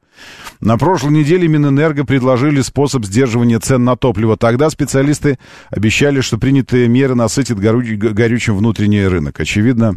На 0.61 0.77
прошлой 0.77 1.13
неделе 1.13 1.49
Минэнерго 1.49 2.05
предложили 2.05 2.61
способ 2.61 3.07
сдерживания 3.07 3.59
цен 3.59 3.83
на 3.83 3.97
топливо. 3.97 4.37
Тогда 4.37 4.69
специалисты 4.69 5.39
обещали, 5.71 6.21
что 6.21 6.37
принятые 6.37 6.87
меры 6.89 7.15
насытят 7.15 7.59
горю- 7.59 7.97
горючим 8.13 8.59
внутренний 8.59 9.07
рынок. 9.07 9.41
Очевидно, 9.41 9.97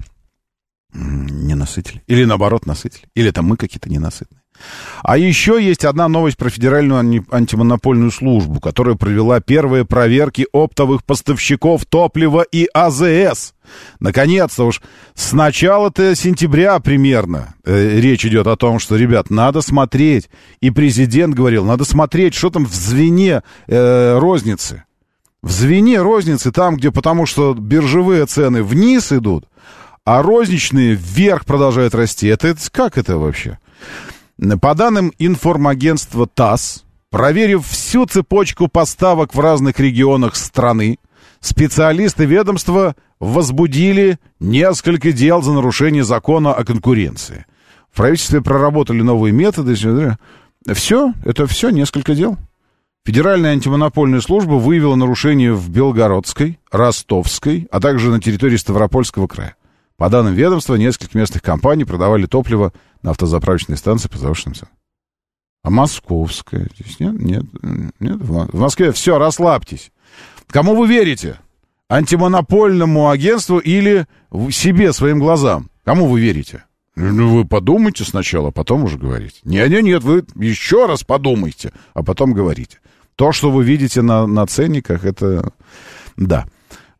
не 0.94 1.54
насытили. 1.54 2.02
Или 2.08 2.24
наоборот 2.24 2.66
насытили. 2.66 3.04
Или 3.14 3.30
это 3.30 3.42
мы 3.42 3.58
какие-то 3.58 3.90
ненасытные. 3.90 4.39
А 5.04 5.18
еще 5.18 5.60
есть 5.62 5.86
одна 5.86 6.08
новость 6.08 6.38
про 6.38 6.50
Федеральную 6.50 7.26
антимонопольную 7.32 8.12
службу, 8.12 8.60
которая 8.60 8.96
провела 8.96 9.40
первые 9.40 9.86
проверки 9.86 10.48
оптовых 10.52 11.04
поставщиков 11.04 11.86
топлива 11.86 12.42
и 12.42 12.68
АЗС. 12.74 13.54
Наконец-то 14.00 14.66
уж 14.66 14.82
с 15.14 15.34
начала-то 15.34 16.16
сентября 16.16 16.80
примерно 16.80 17.56
э, 17.66 18.00
речь 18.00 18.26
идет 18.26 18.48
о 18.48 18.56
том, 18.56 18.80
что, 18.80 18.96
ребят, 18.96 19.30
надо 19.30 19.62
смотреть. 19.62 20.30
И 20.60 20.72
президент 20.72 21.36
говорил, 21.36 21.66
надо 21.66 21.86
смотреть, 21.86 22.34
что 22.34 22.50
там 22.50 22.66
в 22.66 22.74
звене 22.74 23.44
э, 23.68 24.18
розницы. 24.18 24.84
В 25.42 25.52
звене 25.52 26.02
розницы 26.02 26.52
там, 26.52 26.76
где 26.76 26.92
потому 26.92 27.26
что 27.26 27.54
биржевые 27.54 28.26
цены 28.26 28.62
вниз 28.62 29.12
идут, 29.12 29.46
а 30.04 30.22
розничные 30.22 30.96
вверх 30.96 31.46
продолжают 31.46 31.96
расти. 31.96 32.28
Это, 32.28 32.50
это 32.50 32.60
как 32.72 32.98
это 32.98 33.18
вообще? 33.18 33.58
По 34.62 34.74
данным 34.74 35.12
информагентства 35.20 36.26
ТАСС, 36.26 36.86
проверив 37.10 37.68
всю 37.68 38.06
цепочку 38.06 38.70
поставок 38.70 39.36
в 39.36 39.40
разных 39.40 39.80
регионах 39.80 40.36
страны, 40.36 40.98
специалисты 41.42 42.26
ведомства 42.26 42.96
возбудили 43.20 44.18
несколько 44.40 45.12
дел 45.12 45.42
за 45.42 45.52
нарушение 45.52 46.06
закона 46.06 46.54
о 46.54 46.64
конкуренции. 46.64 47.46
В 47.92 47.98
правительстве 47.98 48.42
проработали 48.42 49.02
новые 49.02 49.34
методы. 49.34 49.76
Все, 50.74 51.14
это 51.26 51.46
все, 51.46 51.70
несколько 51.70 52.16
дел. 52.16 52.38
Федеральная 53.06 53.52
антимонопольная 53.52 54.22
служба 54.22 54.54
выявила 54.54 54.96
нарушения 54.96 55.52
в 55.52 55.70
Белгородской, 55.70 56.60
Ростовской, 56.72 57.68
а 57.72 57.82
также 57.82 58.10
на 58.10 58.22
территории 58.22 58.58
Ставропольского 58.58 59.28
края. 59.28 59.56
По 59.98 60.10
данным 60.10 60.34
ведомства, 60.34 60.76
несколько 60.76 61.18
местных 61.18 61.42
компаний 61.42 61.84
продавали 61.84 62.26
топливо 62.26 62.72
на 63.02 63.12
автозаправочной 63.12 63.78
станции 63.78 64.10
по 64.10 64.18
завышенным 64.18 64.56
ценам. 64.56 64.74
А 65.64 65.70
московская 65.70 66.68
здесь 66.76 67.00
нет? 67.00 67.20
Нет, 67.20 67.44
нет. 68.00 68.16
В 68.18 68.32
Мо- 68.32 68.50
в 68.52 68.60
Москве 68.60 68.92
все, 68.92 69.18
расслабьтесь. 69.18 69.92
Кому 70.48 70.76
вы 70.76 70.88
верите? 70.88 71.40
Антимонопольному 71.90 73.10
агентству 73.10 73.58
или 73.58 74.08
себе, 74.52 74.94
своим 74.94 75.20
глазам? 75.20 75.70
Кому 75.84 76.08
вы 76.08 76.22
верите? 76.22 76.64
Ну, 76.96 77.36
вы 77.36 77.46
подумайте 77.46 78.04
сначала, 78.04 78.52
потом 78.52 78.84
уже 78.84 78.98
говорите. 78.98 79.40
Нет, 79.44 79.70
нет, 79.70 79.84
нет, 79.84 80.04
вы 80.04 80.26
еще 80.36 80.86
раз 80.86 81.04
подумайте, 81.04 81.72
а 81.94 82.04
потом 82.04 82.34
говорите. 82.34 82.80
То, 83.16 83.32
что 83.32 83.52
вы 83.52 83.64
видите 83.64 84.02
на, 84.02 84.28
на 84.28 84.46
ценниках, 84.48 85.06
это... 85.06 85.52
Да. 86.16 86.46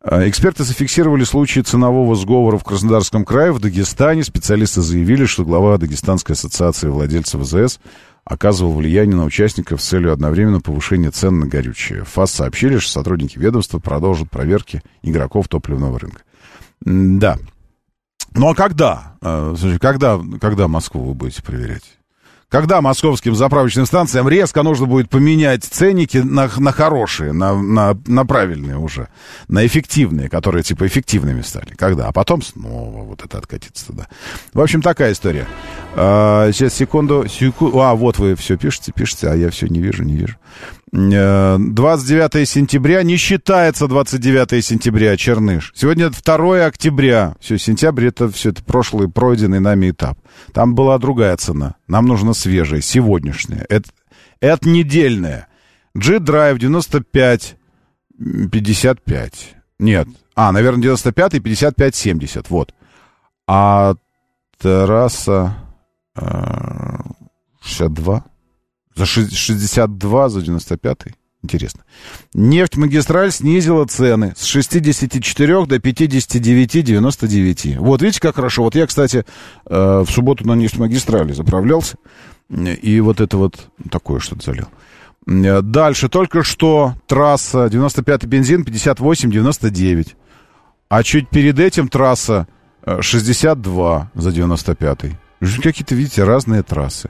А, 0.02 0.26
Эксперты 0.26 0.64
зафиксировали 0.64 1.24
случаи 1.24 1.60
ценового 1.60 2.16
сговора 2.16 2.56
в 2.56 2.64
Краснодарском 2.64 3.24
крае, 3.24 3.52
в 3.52 3.60
Дагестане. 3.60 4.24
Специалисты 4.24 4.80
заявили, 4.80 5.26
что 5.26 5.44
глава 5.44 5.76
Дагестанской 5.76 6.34
ассоциации 6.34 6.88
владельцев 6.88 7.42
ВЗС 7.42 7.80
оказывал 8.24 8.72
влияние 8.72 9.16
на 9.16 9.24
участников 9.24 9.82
с 9.82 9.88
целью 9.88 10.12
одновременно 10.12 10.60
повышения 10.60 11.10
цен 11.10 11.40
на 11.40 11.46
горючее. 11.46 12.04
ФАС 12.04 12.32
сообщили, 12.32 12.78
что 12.78 12.92
сотрудники 12.92 13.38
ведомства 13.38 13.78
продолжат 13.78 14.30
проверки 14.30 14.82
игроков 15.02 15.48
топливного 15.48 15.98
рынка. 15.98 16.22
Да. 16.80 17.38
Ну 18.34 18.48
а 18.48 18.54
когда? 18.54 19.16
Слушай, 19.20 19.78
Когда, 19.78 20.18
когда 20.40 20.68
Москву 20.68 21.02
вы 21.02 21.14
будете 21.14 21.42
проверять? 21.42 21.99
Когда 22.50 22.80
московским 22.80 23.36
заправочным 23.36 23.86
станциям 23.86 24.28
резко 24.28 24.64
нужно 24.64 24.86
будет 24.86 25.08
поменять 25.08 25.62
ценники 25.64 26.16
на, 26.18 26.50
на 26.58 26.72
хорошие, 26.72 27.32
на, 27.32 27.54
на, 27.54 27.96
на 28.06 28.26
правильные 28.26 28.76
уже, 28.76 29.06
на 29.46 29.64
эффективные, 29.64 30.28
которые 30.28 30.64
типа 30.64 30.86
эффективными 30.88 31.42
стали. 31.42 31.74
Когда? 31.76 32.08
А 32.08 32.12
потом 32.12 32.42
снова 32.42 33.04
вот 33.04 33.24
это 33.24 33.38
откатиться 33.38 33.86
туда. 33.86 34.08
В 34.52 34.60
общем, 34.60 34.82
такая 34.82 35.12
история. 35.12 35.46
А, 35.94 36.50
сейчас, 36.50 36.74
секунду, 36.74 37.26
секу- 37.28 37.80
А, 37.80 37.94
вот 37.94 38.18
вы 38.18 38.34
все 38.34 38.56
пишете, 38.56 38.90
пишете, 38.92 39.28
а 39.28 39.34
я 39.36 39.50
все 39.50 39.68
не 39.68 39.80
вижу, 39.80 40.02
не 40.02 40.16
вижу. 40.16 40.36
Э, 40.92 41.56
29 41.58 42.48
сентября 42.48 43.02
не 43.02 43.16
считается 43.16 43.86
29 43.86 44.64
сентября, 44.64 45.16
Черныш. 45.16 45.72
Сегодня 45.74 46.10
2 46.10 46.66
октября. 46.66 47.36
Все, 47.40 47.58
сентябрь 47.58 48.06
это 48.06 48.28
все 48.28 48.50
это 48.50 48.64
прошлый 48.64 49.08
пройденный 49.08 49.60
нами 49.60 49.90
этап. 49.90 50.18
Там 50.52 50.74
была 50.74 50.98
другая 50.98 51.36
цена. 51.36 51.76
Нам 51.86 52.06
нужно 52.06 52.34
свежая, 52.34 52.80
сегодняшняя. 52.80 53.64
Это, 53.68 53.90
это 54.40 54.68
недельная. 54.68 55.46
G-Drive 55.94 56.58
95 56.58 57.56
м, 58.18 58.50
55. 58.50 59.54
Нет. 59.78 60.08
А, 60.34 60.50
наверное, 60.52 60.82
95 60.82 61.34
и 61.34 61.40
55 61.40 61.94
70. 61.94 62.50
Вот. 62.50 62.74
А 63.46 63.94
трасса 64.58 65.54
э, 66.16 66.20
62. 67.62 68.24
За 69.00 69.06
ши- 69.06 69.34
62, 69.34 70.28
за 70.28 70.42
95. 70.42 70.98
Интересно. 71.42 71.80
Нефть-магистраль 72.34 73.32
снизила 73.32 73.86
цены 73.86 74.34
с 74.36 74.44
64 74.44 75.64
до 75.64 75.76
59,99. 75.76 77.78
Вот 77.78 78.02
видите, 78.02 78.20
как 78.20 78.34
хорошо. 78.34 78.64
Вот 78.64 78.74
я, 78.74 78.86
кстати, 78.86 79.24
э, 79.64 80.04
в 80.06 80.10
субботу 80.10 80.46
на 80.46 80.54
нефть-магистрали 80.54 81.32
заправлялся. 81.32 81.96
И 82.50 83.00
вот 83.00 83.22
это 83.22 83.38
вот 83.38 83.68
такое 83.90 84.20
что-то 84.20 84.44
залил. 84.44 84.66
Э, 85.26 85.62
Дальше 85.62 86.10
только 86.10 86.42
что 86.42 86.92
трасса 87.06 87.70
95 87.70 88.26
бензин 88.26 88.64
58,99. 88.64 90.08
А 90.90 91.02
чуть 91.02 91.30
перед 91.30 91.58
этим 91.58 91.88
трасса 91.88 92.48
э, 92.84 93.00
62 93.00 94.10
за 94.14 94.30
95. 94.30 94.98
Какие-то, 95.62 95.94
видите, 95.94 96.24
разные 96.24 96.62
трассы. 96.62 97.08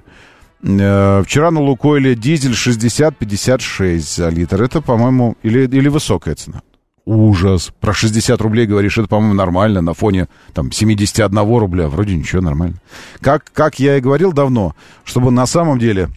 Э, 0.63 1.23
Вчера 1.25 1.51
на 1.51 1.61
Лукойле 1.61 2.15
дизель 2.15 2.53
60-56 2.53 3.99
за 3.99 4.29
литр. 4.29 4.63
Это, 4.63 4.81
по-моему, 4.81 5.37
или, 5.43 5.67
или 5.67 5.89
высокая 5.89 6.35
цена. 6.35 6.63
Ужас. 7.07 7.73
Про 7.81 7.93
60 7.93 8.41
рублей 8.41 8.67
говоришь, 8.67 8.99
это, 8.99 9.09
по-моему, 9.09 9.35
нормально 9.35 9.81
на 9.81 9.95
фоне 9.95 10.29
там 10.53 10.71
71 10.71 11.39
рубля. 11.39 11.89
Вроде 11.89 12.15
ничего, 12.15 12.43
нормально. 12.43 12.77
Как, 13.21 13.51
как 13.53 13.81
я 13.81 13.97
и 13.97 14.01
говорил 14.01 14.33
давно, 14.33 14.75
чтобы 15.05 15.31
на 15.31 15.47
самом 15.47 15.79
деле 15.79 16.11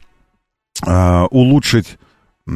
э, 0.85 1.21
улучшить 1.31 1.97
э, 2.47 2.51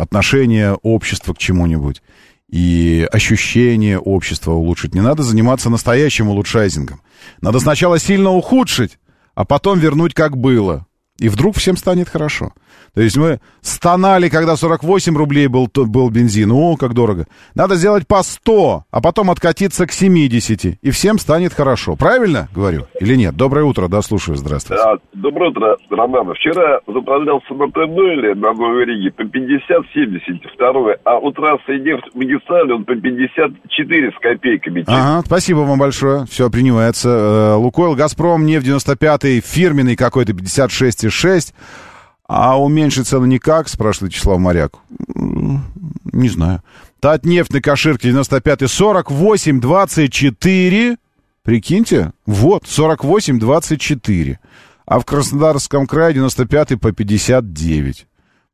отношение 0.00 0.74
общества 0.74 1.34
к 1.34 1.38
чему-нибудь 1.38 2.00
и 2.48 3.06
ощущение 3.12 3.98
общества 3.98 4.52
улучшить, 4.52 4.94
не 4.94 5.02
надо 5.02 5.22
заниматься 5.22 5.68
настоящим 5.68 6.28
улучшайзингом. 6.28 7.02
Надо 7.42 7.58
сначала 7.58 7.98
сильно 7.98 8.30
ухудшить, 8.30 8.98
а 9.34 9.44
потом 9.44 9.78
вернуть 9.78 10.14
как 10.14 10.38
было. 10.38 10.86
И 11.20 11.28
вдруг 11.28 11.56
всем 11.56 11.76
станет 11.76 12.08
хорошо. 12.08 12.52
То 12.94 13.02
есть 13.02 13.16
мы 13.16 13.40
стонали, 13.60 14.28
когда 14.28 14.56
48 14.56 15.16
рублей 15.16 15.48
был, 15.48 15.68
был 15.72 16.10
бензин. 16.10 16.52
О, 16.52 16.76
как 16.76 16.94
дорого. 16.94 17.26
Надо 17.54 17.74
сделать 17.74 18.06
по 18.06 18.22
100, 18.22 18.84
а 18.90 19.00
потом 19.00 19.30
откатиться 19.30 19.86
к 19.86 19.92
70. 19.92 20.78
И 20.80 20.90
всем 20.90 21.18
станет 21.18 21.52
хорошо. 21.52 21.96
Правильно 21.96 22.48
говорю? 22.54 22.86
Или 23.00 23.16
нет? 23.16 23.36
Доброе 23.36 23.64
утро, 23.64 23.88
да, 23.88 24.00
слушаю. 24.02 24.36
Здравствуйте. 24.36 24.82
Да, 24.82 24.96
доброе 25.12 25.50
утро, 25.50 25.76
Роман. 25.90 26.34
Вчера 26.34 26.80
заправлялся 26.86 27.52
на 27.54 27.70
Т-Нойле 27.70 28.34
на 28.34 28.52
Новой 28.52 28.84
Риге 28.84 29.10
по 29.10 29.22
50-70, 29.22 30.54
второе. 30.54 30.98
А 31.04 31.18
у 31.18 31.32
трассы 31.32 31.78
нефть 31.78 32.14
магистрали 32.14 32.72
он 32.72 32.84
по 32.84 32.94
54 32.94 34.10
с 34.10 34.20
копейками. 34.20 34.84
Ага, 34.86 35.22
спасибо 35.26 35.58
вам 35.58 35.78
большое. 35.78 36.26
Все 36.26 36.50
принимается. 36.50 37.08
Э, 37.08 37.54
Лукойл, 37.54 37.94
Газпром, 37.94 38.46
нефть 38.46 38.66
95-й, 38.66 39.40
фирменный 39.40 39.96
какой-то 39.96 40.32
56,6. 41.08 41.54
А 42.28 42.60
уменьшить 42.60 43.08
цену 43.08 43.26
никак, 43.26 43.68
спрашивает 43.68 44.12
Вячеслав 44.12 44.38
Моряк. 44.38 44.74
Не 45.14 46.28
знаю. 46.28 46.62
Татнефть 47.00 47.52
на 47.52 47.62
Каширке 47.62 48.10
95-й 48.10 48.66
48,24. 48.66 50.98
Прикиньте, 51.42 52.12
вот, 52.26 52.64
48,24. 52.64 54.36
А 54.84 54.98
в 54.98 55.04
Краснодарском 55.04 55.86
крае 55.86 56.14
95-й 56.14 56.76
по 56.76 56.92
59. 56.92 58.06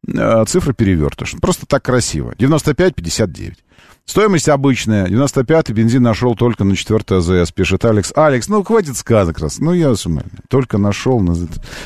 Э, 0.07 0.45
Цифра 0.47 0.73
перевертыш. 0.73 1.35
Просто 1.41 1.67
так 1.67 1.83
красиво. 1.83 2.33
95-59. 2.39 3.55
Стоимость 4.07 4.51
обычная. 4.51 5.07
95-й 5.07 5.73
бензин 5.73 6.03
нашел 6.03 6.35
только 6.37 6.63
на 6.65 6.77
4 6.77 7.01
АЗС, 7.09 7.53
пишет 7.53 7.87
Алекс. 7.87 8.13
Алекс, 8.15 8.49
ну 8.49 8.63
хватит 8.63 8.99
сказок 8.99 9.39
раз. 9.39 9.59
Ну 9.61 9.73
я. 9.73 9.95
Только 10.51 10.77
нашел. 10.77 11.21
на- 11.21 11.35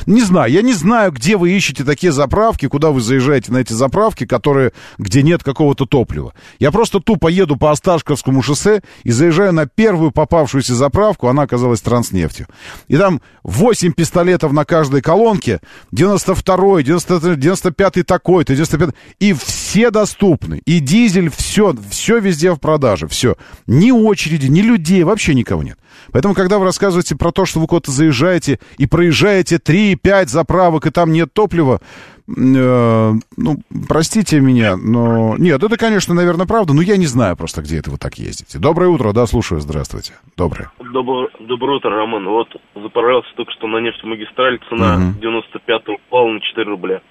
Не 0.05 0.21
знаю, 0.21 0.51
я 0.51 0.61
не 0.61 0.73
знаю, 0.73 1.13
где 1.13 1.37
вы 1.37 1.51
ищете 1.51 1.85
такие 1.85 2.11
заправки, 2.11 2.67
куда 2.67 2.91
вы 2.91 2.99
заезжаете 2.99 3.53
на 3.53 3.59
эти 3.59 3.71
заправки, 3.71 4.25
которые, 4.25 4.73
где 4.97 5.23
нет 5.23 5.43
какого-то 5.43 5.85
топлива. 5.85 6.33
Я 6.59 6.71
просто 6.71 6.99
тупо 6.99 7.29
еду 7.29 7.55
по 7.55 7.71
Осташковскому 7.71 8.41
шоссе 8.41 8.81
и 9.03 9.11
заезжаю 9.11 9.53
на 9.53 9.65
первую 9.65 10.11
попавшуюся 10.11 10.75
заправку, 10.75 11.29
она 11.29 11.43
оказалась 11.43 11.79
транснефтью. 11.81 12.47
И 12.89 12.97
там 12.97 13.21
8 13.43 13.93
пистолетов 13.93 14.51
на 14.51 14.65
каждой 14.65 15.01
колонке, 15.01 15.61
92-й, 15.95 16.83
93-й, 16.83 17.37
95-й 17.37 18.03
такой-то, 18.03 18.53
95-й, 18.53 18.93
и 19.19 19.31
все 19.33 19.89
доступны. 19.89 20.61
И 20.65 20.79
дизель, 20.81 21.29
все, 21.29 21.73
все 21.89 22.08
везде 22.17 22.51
в 22.51 22.57
продаже, 22.59 23.07
все. 23.07 23.35
Ни 23.67 23.91
очереди, 23.91 24.47
ни 24.47 24.61
людей, 24.61 25.03
вообще 25.03 25.35
никого 25.35 25.61
нет. 25.63 25.77
Поэтому, 26.11 26.33
когда 26.33 26.57
вы 26.57 26.65
рассказываете 26.65 27.15
про 27.15 27.31
то, 27.31 27.45
что 27.45 27.59
вы 27.59 27.67
куда-то 27.67 27.91
заезжаете 27.91 28.59
и 28.77 28.87
проезжаете 28.87 29.57
3-5 29.57 30.27
заправок, 30.27 30.87
и 30.87 30.89
там 30.91 31.11
нет 31.11 31.31
топлива, 31.33 31.81
э, 32.27 33.13
ну, 33.37 33.57
простите 33.87 34.39
меня, 34.39 34.75
но... 34.77 35.35
Нет, 35.37 35.61
это, 35.63 35.77
конечно, 35.77 36.13
наверное, 36.13 36.45
правда, 36.45 36.73
но 36.73 36.81
я 36.81 36.97
не 36.97 37.05
знаю 37.05 37.35
просто, 37.35 37.61
где 37.61 37.77
это 37.77 37.91
вы 37.91 37.97
так 37.97 38.17
ездите. 38.17 38.57
Доброе 38.59 38.89
утро, 38.89 39.11
да, 39.13 39.25
слушаю, 39.27 39.61
здравствуйте. 39.61 40.13
Доброе. 40.37 40.71
Доброе, 40.79 41.29
доброе 41.39 41.77
утро, 41.77 41.89
Роман. 41.91 42.25
Вот 42.25 42.47
заправлялся 42.75 43.29
только 43.35 43.51
что 43.53 43.67
на 43.67 43.77
нефтемагистраль, 43.79 44.59
цена 44.69 44.97
Мгм. 44.97 45.19
95 45.19 45.81
упала 45.89 46.27
на 46.27 46.39
4 46.41 46.69
рубля. 46.69 47.01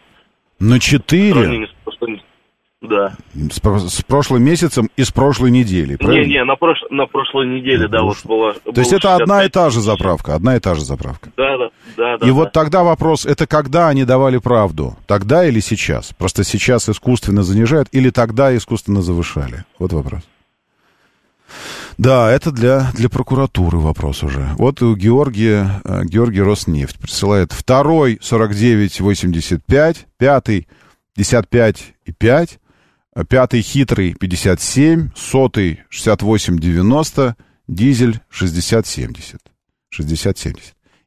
На 0.60 0.76
В 0.76 0.80
4 0.80 1.32
сравнении 1.32 1.66
с 1.66 1.74
прошлым- 1.84 2.20
Да. 2.80 3.16
с, 3.34 3.58
с 3.90 4.02
прошлым 4.02 4.44
месяцем 4.44 4.88
и 4.96 5.02
с 5.02 5.10
прошлой 5.10 5.50
недели, 5.50 5.96
правильно? 5.96 6.26
Не-не, 6.26 6.44
на, 6.44 6.54
прош... 6.54 6.78
на 6.90 7.06
прошлой 7.06 7.48
неделе, 7.48 7.88
да, 7.88 8.02
вот 8.02 8.18
была... 8.24 8.52
То 8.52 8.80
есть 8.80 8.92
это 8.92 9.16
одна 9.16 9.44
и 9.44 9.48
та 9.48 9.70
же 9.70 9.80
заправка, 9.80 10.36
одна 10.36 10.54
и 10.56 10.60
та 10.60 10.76
же 10.76 10.84
заправка. 10.84 11.30
Да, 11.36 11.58
да, 11.58 11.70
да, 11.96 12.18
да. 12.18 12.26
и 12.26 12.28
да. 12.28 12.34
вот 12.34 12.52
тогда 12.52 12.84
вопрос, 12.84 13.26
это 13.26 13.48
когда 13.48 13.88
они 13.88 14.04
давали 14.04 14.38
правду? 14.38 14.96
Тогда 15.06 15.44
или 15.44 15.58
сейчас? 15.58 16.12
Просто 16.16 16.44
сейчас 16.44 16.88
искусственно 16.88 17.42
занижают 17.42 17.88
или 17.90 18.10
тогда 18.10 18.56
искусственно 18.56 19.02
завышали? 19.02 19.64
Вот 19.80 19.92
вопрос. 19.92 20.22
Да, 21.96 22.30
это 22.30 22.52
для, 22.52 22.92
для 22.94 23.08
прокуратуры 23.08 23.78
вопрос 23.78 24.22
уже. 24.22 24.50
Вот 24.56 24.82
у 24.82 24.94
Георгия, 24.94 25.80
э, 25.84 26.04
Георгий 26.04 26.42
Роснефть 26.42 27.00
присылает 27.00 27.50
второй 27.50 28.20
49,85, 28.22 29.96
пятый 30.16 30.68
55,5, 31.18 31.80
э, 32.06 32.67
пятый 33.24 33.62
хитрый 33.62 34.14
57, 34.14 35.10
сотый 35.14 35.80
68,90, 35.90 37.34
дизель 37.66 38.20
60-70. 38.30 39.38
60-70. 39.96 40.58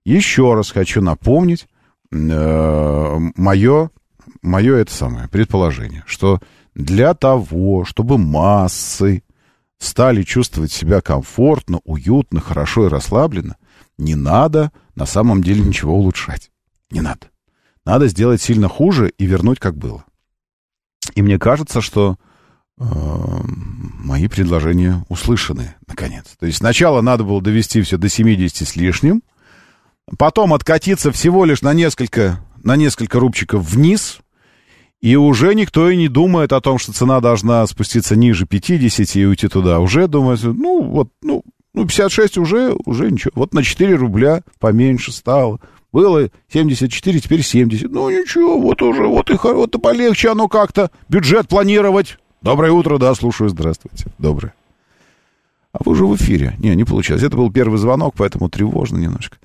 Еще 0.03 0.53
раз 0.53 0.71
хочу 0.71 1.01
напомнить 1.01 1.67
э, 2.11 3.17
мое, 3.35 3.91
мое 4.41 4.75
это 4.77 4.93
самое 4.93 5.27
предположение, 5.27 6.03
что 6.07 6.39
для 6.73 7.13
того, 7.13 7.85
чтобы 7.85 8.17
массы 8.17 9.23
стали 9.77 10.23
чувствовать 10.23 10.71
себя 10.71 11.01
комфортно, 11.01 11.81
уютно, 11.83 12.39
хорошо 12.39 12.87
и 12.87 12.89
расслабленно, 12.89 13.57
не 13.97 14.15
надо 14.15 14.71
на 14.95 15.05
самом 15.05 15.43
деле 15.43 15.61
ничего 15.61 15.95
улучшать. 15.95 16.51
Не 16.89 17.01
надо. 17.01 17.27
Надо 17.85 18.07
сделать 18.07 18.41
сильно 18.41 18.67
хуже 18.67 19.11
и 19.17 19.25
вернуть 19.25 19.59
как 19.59 19.75
было. 19.75 20.05
И 21.15 21.21
мне 21.21 21.37
кажется, 21.39 21.81
что 21.81 22.17
э, 22.77 22.83
мои 22.83 24.27
предложения 24.27 25.05
услышаны, 25.09 25.75
наконец. 25.87 26.25
То 26.39 26.45
есть 26.45 26.59
сначала 26.59 27.01
надо 27.01 27.23
было 27.23 27.41
довести 27.41 27.81
все 27.81 27.97
до 27.97 28.09
70 28.09 28.67
с 28.67 28.75
лишним, 28.75 29.23
потом 30.17 30.53
откатиться 30.53 31.11
всего 31.11 31.45
лишь 31.45 31.61
на 31.61 31.73
несколько, 31.73 32.39
на 32.63 32.75
несколько 32.75 33.19
рубчиков 33.19 33.63
вниз, 33.69 34.19
и 35.01 35.15
уже 35.15 35.55
никто 35.55 35.89
и 35.89 35.97
не 35.97 36.07
думает 36.07 36.53
о 36.53 36.61
том, 36.61 36.77
что 36.77 36.93
цена 36.93 37.19
должна 37.21 37.65
спуститься 37.65 38.15
ниже 38.15 38.45
50 38.45 39.15
и 39.15 39.25
уйти 39.25 39.47
туда. 39.47 39.79
Уже 39.79 40.07
думают, 40.07 40.43
ну, 40.43 40.83
вот, 40.83 41.09
ну, 41.23 41.43
ну 41.73 41.87
56 41.87 42.37
уже, 42.37 42.75
уже 42.85 43.09
ничего. 43.09 43.31
Вот 43.35 43.53
на 43.53 43.63
4 43.63 43.95
рубля 43.95 44.43
поменьше 44.59 45.11
стало. 45.11 45.59
Было 45.91 46.29
74, 46.51 47.19
теперь 47.19 47.41
70. 47.41 47.91
Ну, 47.91 48.09
ничего, 48.09 48.59
вот 48.59 48.81
уже, 48.81 49.05
вот 49.05 49.29
и, 49.29 49.33
вот 49.43 49.75
и 49.75 49.79
полегче 49.79 50.29
оно 50.29 50.47
как-то. 50.47 50.89
Бюджет 51.09 51.47
планировать. 51.49 52.17
Доброе 52.41 52.71
утро, 52.71 52.97
да, 52.97 53.13
слушаю, 53.13 53.49
здравствуйте. 53.49 54.05
Доброе. 54.17 54.53
А 55.73 55.79
вы 55.85 55.91
уже 55.93 56.05
в 56.05 56.15
эфире. 56.15 56.55
Не, 56.59 56.75
не 56.75 56.83
получилось. 56.85 57.23
Это 57.23 57.35
был 57.37 57.51
первый 57.51 57.77
звонок, 57.77 58.15
поэтому 58.17 58.49
тревожно 58.49 58.97
немножко. 58.97 59.37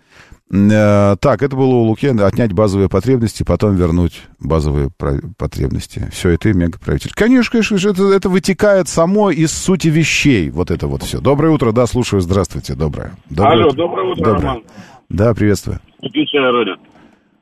Э, 0.50 1.16
Так, 1.20 1.42
это 1.42 1.56
было 1.56 1.74
у 1.74 1.82
Лукьяна 1.82 2.26
отнять 2.26 2.52
базовые 2.52 2.88
потребности, 2.88 3.42
потом 3.42 3.74
вернуть 3.74 4.22
базовые 4.38 4.90
потребности. 5.36 6.08
Все, 6.12 6.30
это 6.30 6.48
и 6.48 6.52
мегаправитель. 6.52 7.12
Конечно, 7.14 7.50
конечно, 7.52 7.76
это, 7.76 8.04
это 8.12 8.28
вытекает 8.28 8.88
само 8.88 9.30
из 9.30 9.50
сути 9.52 9.88
вещей. 9.88 10.50
Вот 10.50 10.70
это 10.70 10.86
вот 10.86 11.02
все. 11.02 11.20
Доброе 11.20 11.52
утро, 11.52 11.72
да, 11.72 11.86
слушаю, 11.86 12.20
здравствуйте, 12.20 12.74
доброе. 12.74 13.16
Алло, 13.36 13.70
доброе 13.72 14.12
утро, 14.12 14.24
Доброе. 14.24 14.42
Роман. 14.42 14.62
Да, 15.08 15.34
приветствую. 15.34 15.80
Отвечаю, 16.06 16.52
Родя. 16.52 16.76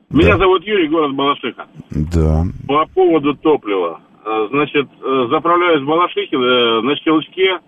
Меня 0.09 0.37
зовут 0.37 0.63
Юрий, 0.63 0.87
город 0.87 1.15
Балашиха. 1.15 1.67
Да. 1.91 2.43
По 2.67 2.85
поводу 2.93 3.35
топлива. 3.35 3.99
Э, 4.25 4.47
Значит, 4.49 4.87
э, 5.03 5.27
заправляюсь 5.29 5.81
в 5.81 5.85
Балашихе 5.85 6.35
э, 6.35 6.81
на 6.81 6.95
щелчке 6.97 7.59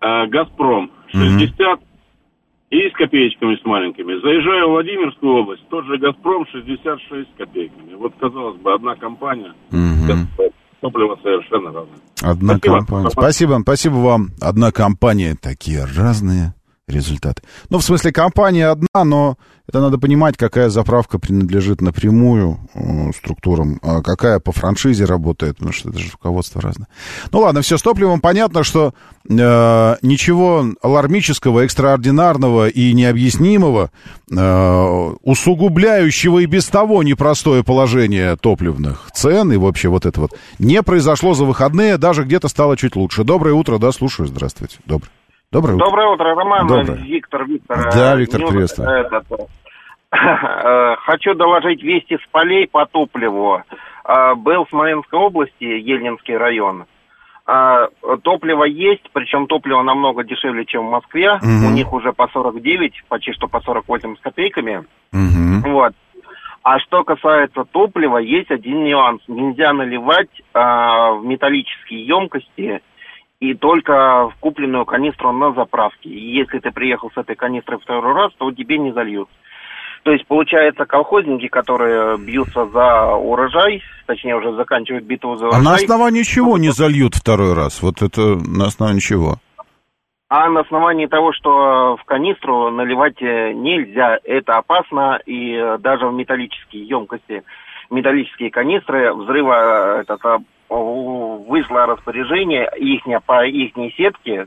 «Газпром» 0.00 0.90
60 1.12 1.80
и 2.70 2.90
с 2.90 2.92
копеечками 2.92 3.56
с 3.56 3.64
маленькими. 3.64 4.20
Заезжаю 4.20 4.68
в 4.68 4.72
Владимирскую 4.72 5.34
область, 5.36 5.66
тот 5.68 5.86
же 5.86 5.96
«Газпром» 5.98 6.46
66 6.50 7.30
с 7.30 7.38
копейками. 7.38 7.94
Вот, 7.94 8.12
казалось 8.20 8.60
бы, 8.60 8.74
одна 8.74 8.96
компания, 8.96 9.54
«Газпром». 9.70 10.50
топливо 10.80 11.18
совершенно 11.22 11.72
разное. 11.72 11.98
Одна 12.22 12.56
Спасибо. 12.56 12.78
компания. 12.78 13.10
Спасибо, 13.10 13.58
спасибо 13.62 13.94
вам. 13.94 14.28
Одна 14.40 14.70
компания. 14.72 15.34
Такие 15.40 15.84
разные 15.84 16.53
результаты. 16.88 17.42
Ну, 17.70 17.78
в 17.78 17.84
смысле, 17.84 18.12
компания 18.12 18.66
одна, 18.66 19.04
но 19.04 19.38
это 19.66 19.80
надо 19.80 19.98
понимать, 19.98 20.36
какая 20.36 20.68
заправка 20.68 21.18
принадлежит 21.18 21.80
напрямую 21.80 22.58
э, 22.74 23.10
структурам, 23.16 23.80
а 23.82 24.02
какая 24.02 24.38
по 24.38 24.52
франшизе 24.52 25.06
работает, 25.06 25.56
потому 25.56 25.72
что 25.72 25.88
это 25.88 25.98
же 25.98 26.10
руководство 26.12 26.60
разное. 26.60 26.88
Ну 27.32 27.40
ладно, 27.40 27.62
все, 27.62 27.78
с 27.78 27.82
топливом 27.82 28.20
понятно, 28.20 28.62
что 28.64 28.92
э, 29.26 29.96
ничего 30.02 30.66
алармического, 30.82 31.60
экстраординарного 31.60 32.68
и 32.68 32.92
необъяснимого, 32.92 33.90
э, 34.30 35.12
усугубляющего 35.22 36.40
и 36.40 36.46
без 36.46 36.66
того 36.66 37.02
непростое 37.02 37.64
положение 37.64 38.36
топливных 38.36 39.10
цен 39.14 39.50
и 39.52 39.56
вообще 39.56 39.88
вот 39.88 40.04
это 40.04 40.20
вот, 40.20 40.32
не 40.58 40.82
произошло 40.82 41.32
за 41.32 41.46
выходные, 41.46 41.96
даже 41.96 42.24
где-то 42.24 42.48
стало 42.48 42.76
чуть 42.76 42.96
лучше. 42.96 43.24
Доброе 43.24 43.54
утро, 43.54 43.78
да, 43.78 43.92
слушаю, 43.92 44.28
здравствуйте. 44.28 44.76
Доброе. 44.84 45.10
Доброе 45.54 45.74
утро. 45.74 45.84
Доброе 45.86 46.08
утро, 46.08 46.34
Роман. 46.34 46.66
Доброе. 46.66 46.98
Виктор, 46.98 47.44
Виктор. 47.46 47.78
Да, 47.94 48.14
э, 48.14 48.18
Виктор, 48.18 48.40
ну, 48.40 48.48
приветствую. 48.48 48.88
этот, 48.90 49.24
э, 50.10 50.96
Хочу 51.06 51.34
доложить 51.34 51.80
вести 51.80 52.16
с 52.16 52.26
полей 52.32 52.66
по 52.66 52.86
топливу. 52.86 53.62
Э, 54.04 54.34
Был 54.34 54.64
в 54.64 54.68
Смоленской 54.70 55.16
области, 55.16 55.62
Ельнинский 55.62 56.36
район. 56.36 56.86
Э, 57.46 57.86
Топливо 58.24 58.64
есть, 58.64 59.08
причем 59.12 59.46
топливо 59.46 59.82
намного 59.82 60.24
дешевле, 60.24 60.64
чем 60.64 60.88
в 60.88 60.90
Москве. 60.90 61.34
Мгм. 61.40 61.66
У 61.66 61.70
них 61.70 61.92
уже 61.92 62.12
по 62.12 62.26
49, 62.26 63.04
почти 63.08 63.32
что 63.32 63.46
по 63.46 63.60
48 63.60 64.16
с 64.16 64.20
копейками. 64.20 64.84
Мгм. 65.12 65.62
Вот. 65.72 65.92
А 66.64 66.80
что 66.80 67.04
касается 67.04 67.64
топлива, 67.70 68.18
есть 68.18 68.50
один 68.50 68.82
нюанс. 68.82 69.20
Нельзя 69.28 69.72
наливать 69.72 70.30
э, 70.52 70.58
в 70.58 71.22
металлические 71.24 72.06
емкости 72.06 72.80
и 73.50 73.54
только 73.54 74.28
в 74.28 74.34
купленную 74.40 74.84
канистру 74.84 75.32
на 75.32 75.52
заправке. 75.52 76.08
И 76.08 76.36
если 76.36 76.58
ты 76.58 76.70
приехал 76.70 77.10
с 77.14 77.18
этой 77.18 77.36
канистрой 77.36 77.78
второй 77.78 78.14
раз, 78.14 78.32
то 78.38 78.50
тебе 78.52 78.78
не 78.78 78.92
зальют. 78.92 79.28
То 80.02 80.12
есть, 80.12 80.26
получается, 80.26 80.84
колхозники, 80.84 81.48
которые 81.48 82.18
бьются 82.18 82.66
за 82.66 83.14
урожай, 83.14 83.82
точнее, 84.06 84.36
уже 84.36 84.54
заканчивают 84.54 85.04
битву 85.04 85.36
за 85.36 85.46
А 85.46 85.48
урожай, 85.48 85.64
на 85.64 85.74
основании 85.74 86.22
чего 86.22 86.58
не 86.58 86.70
зальют 86.70 87.14
второй 87.14 87.54
раз? 87.54 87.82
Вот 87.82 88.02
это 88.02 88.36
на 88.36 88.66
основании 88.66 89.00
чего? 89.00 89.36
а 90.30 90.48
на 90.48 90.60
основании 90.60 91.06
того, 91.06 91.32
что 91.32 91.96
в 91.96 92.04
канистру 92.06 92.70
наливать 92.70 93.22
э, 93.22 93.52
нельзя, 93.52 94.18
это 94.24 94.54
опасно, 94.54 95.20
и 95.26 95.54
э, 95.54 95.78
даже 95.78 96.08
в 96.08 96.12
металлические 96.12 96.88
емкости, 96.88 97.44
металлические 97.90 98.50
канистры 98.50 99.14
взрыва 99.14 99.54
э, 99.54 100.00
этот, 100.00 100.24
э, 100.24 100.38
вышло 100.68 101.86
распоряжение 101.86 102.68
ихня, 102.78 103.20
по 103.24 103.46
ихней 103.46 103.94
сетке, 103.96 104.46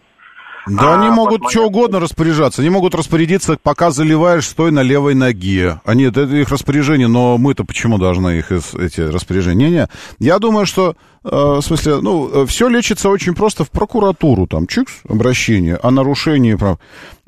Да 0.68 0.96
А, 0.96 1.00
они 1.00 1.10
могут 1.10 1.42
вот 1.44 1.52
что 1.52 1.66
угодно 1.66 2.00
распоряжаться. 2.00 2.62
Они 2.62 2.70
могут 2.70 2.94
распорядиться, 2.94 3.58
пока 3.62 3.90
заливаешь, 3.92 4.46
стой 4.48 4.72
на 4.72 4.82
левой 4.82 5.16
ноге. 5.16 5.80
А 5.86 5.96
нет, 5.96 6.18
это 6.18 6.36
их 6.36 6.50
распоряжение, 6.50 7.08
но 7.08 7.38
мы-то 7.38 7.64
почему 7.64 7.98
должны 7.98 8.40
их 8.40 8.52
эти 8.52 9.00
распоряжения? 9.02 9.70
Не-не. 9.70 9.88
Я 10.20 10.40
думаю, 10.40 10.66
что, 10.66 10.96
э, 11.24 11.30
в 11.30 11.62
смысле, 11.62 12.02
ну, 12.02 12.46
все 12.46 12.68
лечится 12.68 13.10
очень 13.10 13.34
просто 13.34 13.64
в 13.64 13.72
прокуратуру, 13.72 14.46
там, 14.46 14.68
чикс, 14.68 15.02
обращение 15.08 15.78
о 15.82 15.90
нарушении 15.92 16.56
прав. 16.56 16.80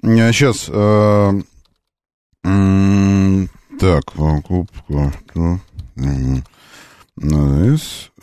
Сейчас, 0.01 0.65
так, 3.79 4.11
покупка, 4.11 5.13
м, 5.35 5.61
из 5.95 6.43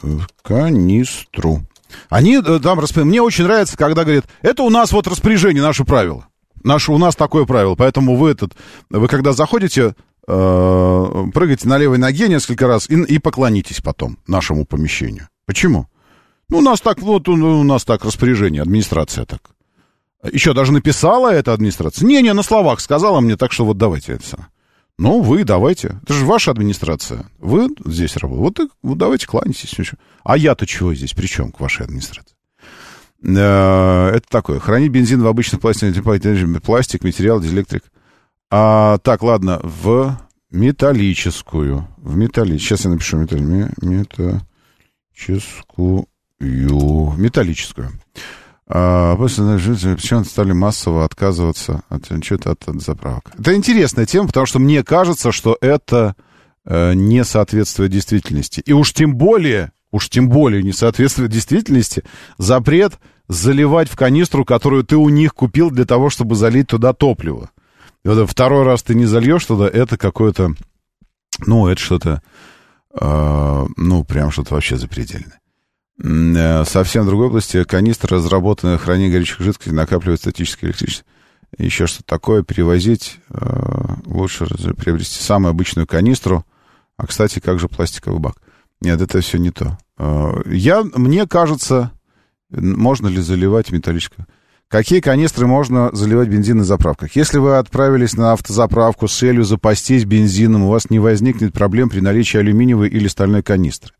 в 0.02 0.26
канистру. 0.42 1.62
Они 2.08 2.36
э, 2.36 2.60
там 2.62 2.80
распри- 2.80 3.04
Мне 3.04 3.22
очень 3.22 3.44
нравится, 3.44 3.76
когда 3.76 4.04
говорят, 4.04 4.26
это 4.42 4.62
у 4.62 4.70
нас 4.70 4.92
вот 4.92 5.06
распоряжение, 5.06 5.62
наше 5.62 5.84
правило. 5.84 6.26
Наше, 6.64 6.92
у 6.92 6.98
нас 6.98 7.14
такое 7.14 7.44
правило. 7.44 7.74
Поэтому 7.74 8.16
вы 8.16 8.30
этот, 8.30 8.56
вы 8.90 9.06
когда 9.08 9.32
заходите, 9.32 9.94
э, 10.26 11.26
прыгайте 11.32 11.68
на 11.68 11.78
левой 11.78 11.98
ноге 11.98 12.28
несколько 12.28 12.66
раз 12.66 12.88
и, 12.90 12.94
и 13.02 13.18
поклонитесь 13.18 13.80
потом 13.80 14.18
нашему 14.26 14.64
помещению. 14.64 15.28
Почему? 15.46 15.86
Ну, 16.48 16.58
у 16.58 16.62
нас 16.62 16.80
так, 16.80 17.00
вот 17.00 17.28
у, 17.28 17.36
нас 17.36 17.84
так 17.84 18.04
распоряжение, 18.04 18.62
администрация 18.62 19.24
так. 19.24 19.40
Еще 20.32 20.54
даже 20.54 20.72
написала 20.72 21.32
эта 21.32 21.52
администрация. 21.52 22.06
Не-не, 22.06 22.32
на 22.32 22.42
словах 22.42 22.80
сказала 22.80 23.20
мне, 23.20 23.36
так 23.36 23.52
что 23.52 23.64
вот 23.64 23.78
давайте 23.78 24.14
это. 24.14 24.48
Ну, 24.98 25.20
вы 25.20 25.44
давайте. 25.44 25.98
Это 26.02 26.14
же 26.14 26.24
ваша 26.24 26.50
администрация. 26.52 27.26
Вы 27.38 27.68
здесь 27.84 28.16
работаете. 28.16 28.70
Вот, 28.82 28.82
вот 28.82 28.96
давайте 28.98 29.26
кланяйтесь. 29.26 29.74
А 30.24 30.38
я-то 30.38 30.66
чего 30.66 30.94
здесь? 30.94 31.12
При 31.12 31.26
чем 31.26 31.52
к 31.52 31.60
вашей 31.60 31.84
администрации? 31.84 32.34
Э, 33.22 34.08
Это 34.14 34.26
такое. 34.30 34.58
Хранить 34.58 34.90
бензин 34.92 35.20
в 35.22 35.26
обычных 35.26 35.60
пластиках, 35.60 36.02
пластик, 36.62 37.04
материал, 37.04 37.40
диэлектрик. 37.40 37.84
А, 38.50 38.96
так, 38.98 39.22
ладно, 39.22 39.60
в 39.62 40.16
металлическую. 40.50 41.86
В 41.98 42.16
металлическую. 42.16 42.78
Сейчас 42.78 42.84
я 42.86 42.90
напишу 42.92 43.18
металл, 43.18 43.40
ме- 43.40 43.70
металлическую. 43.82 46.06
Металлическую. 46.40 47.90
А, 48.68 49.14
после 49.16 49.44
почему 49.94 50.24
стали 50.24 50.52
массово 50.52 51.04
отказываться 51.04 51.82
от 51.88 52.06
что-то 52.24 52.50
от, 52.50 52.68
от 52.68 52.82
заправок. 52.82 53.30
Это 53.38 53.54
интересная 53.54 54.06
тема, 54.06 54.26
потому 54.26 54.46
что 54.46 54.58
мне 54.58 54.82
кажется, 54.82 55.30
что 55.30 55.56
это 55.60 56.16
э, 56.64 56.94
не 56.94 57.24
соответствует 57.24 57.92
действительности. 57.92 58.60
И 58.60 58.72
уж 58.72 58.92
тем 58.92 59.14
более, 59.14 59.70
уж 59.92 60.08
тем 60.08 60.28
более 60.28 60.64
не 60.64 60.72
соответствует 60.72 61.30
действительности 61.30 62.02
запрет 62.38 62.98
заливать 63.28 63.88
в 63.88 63.96
канистру, 63.96 64.44
которую 64.44 64.82
ты 64.82 64.96
у 64.96 65.08
них 65.10 65.34
купил 65.34 65.70
для 65.70 65.84
того, 65.84 66.10
чтобы 66.10 66.34
залить 66.34 66.68
туда 66.68 66.92
топливо. 66.92 67.50
И 68.04 68.08
вот 68.08 68.28
второй 68.28 68.64
раз 68.64 68.82
ты 68.82 68.96
не 68.96 69.06
зальешь 69.06 69.44
туда, 69.44 69.68
это 69.68 69.96
какое-то, 69.96 70.54
ну, 71.46 71.68
это 71.68 71.80
что-то, 71.80 72.20
э, 73.00 73.66
ну, 73.76 74.04
прям 74.04 74.32
что-то 74.32 74.54
вообще 74.54 74.76
запредельное. 74.76 75.38
Э, 76.02 76.64
Совсем 76.64 77.04
в 77.04 77.06
другой 77.06 77.28
области 77.28 77.64
канистра, 77.64 78.16
разработанная 78.16 78.78
хранение 78.78 79.12
горячих 79.12 79.40
жидкостей, 79.40 79.72
накапливает 79.72 80.20
статическое 80.20 80.70
электричество. 80.70 81.06
еще 81.58 81.86
что-то 81.86 82.04
такое 82.06 82.42
перевозить, 82.42 83.18
э, 83.30 83.94
лучше 84.04 84.46
приобрести 84.74 85.22
самую 85.22 85.50
обычную 85.50 85.86
канистру. 85.86 86.44
А, 86.96 87.06
кстати, 87.06 87.40
как 87.40 87.58
же 87.58 87.68
пластиковый 87.68 88.20
бак? 88.20 88.36
Нет, 88.80 89.00
это 89.00 89.20
все 89.20 89.38
не 89.38 89.50
то. 89.50 89.78
Э, 89.98 90.42
я, 90.46 90.82
мне 90.82 91.26
кажется, 91.26 91.92
можно 92.50 93.08
ли 93.08 93.20
заливать 93.20 93.70
металлическую? 93.70 94.26
Какие 94.68 94.98
канистры 95.00 95.46
можно 95.46 95.90
заливать 95.94 96.28
бензин 96.28 96.58
на 96.58 96.64
заправках? 96.64 97.14
Если 97.14 97.38
вы 97.38 97.56
отправились 97.56 98.16
на 98.16 98.32
автозаправку 98.32 99.06
с 99.06 99.16
целью 99.16 99.44
запастись 99.44 100.04
бензином, 100.04 100.64
у 100.64 100.70
вас 100.70 100.90
не 100.90 100.98
возникнет 100.98 101.52
проблем 101.52 101.88
при 101.88 102.00
наличии 102.00 102.38
алюминиевой 102.38 102.88
или 102.88 103.06
стальной 103.06 103.44
канистры. 103.44 103.92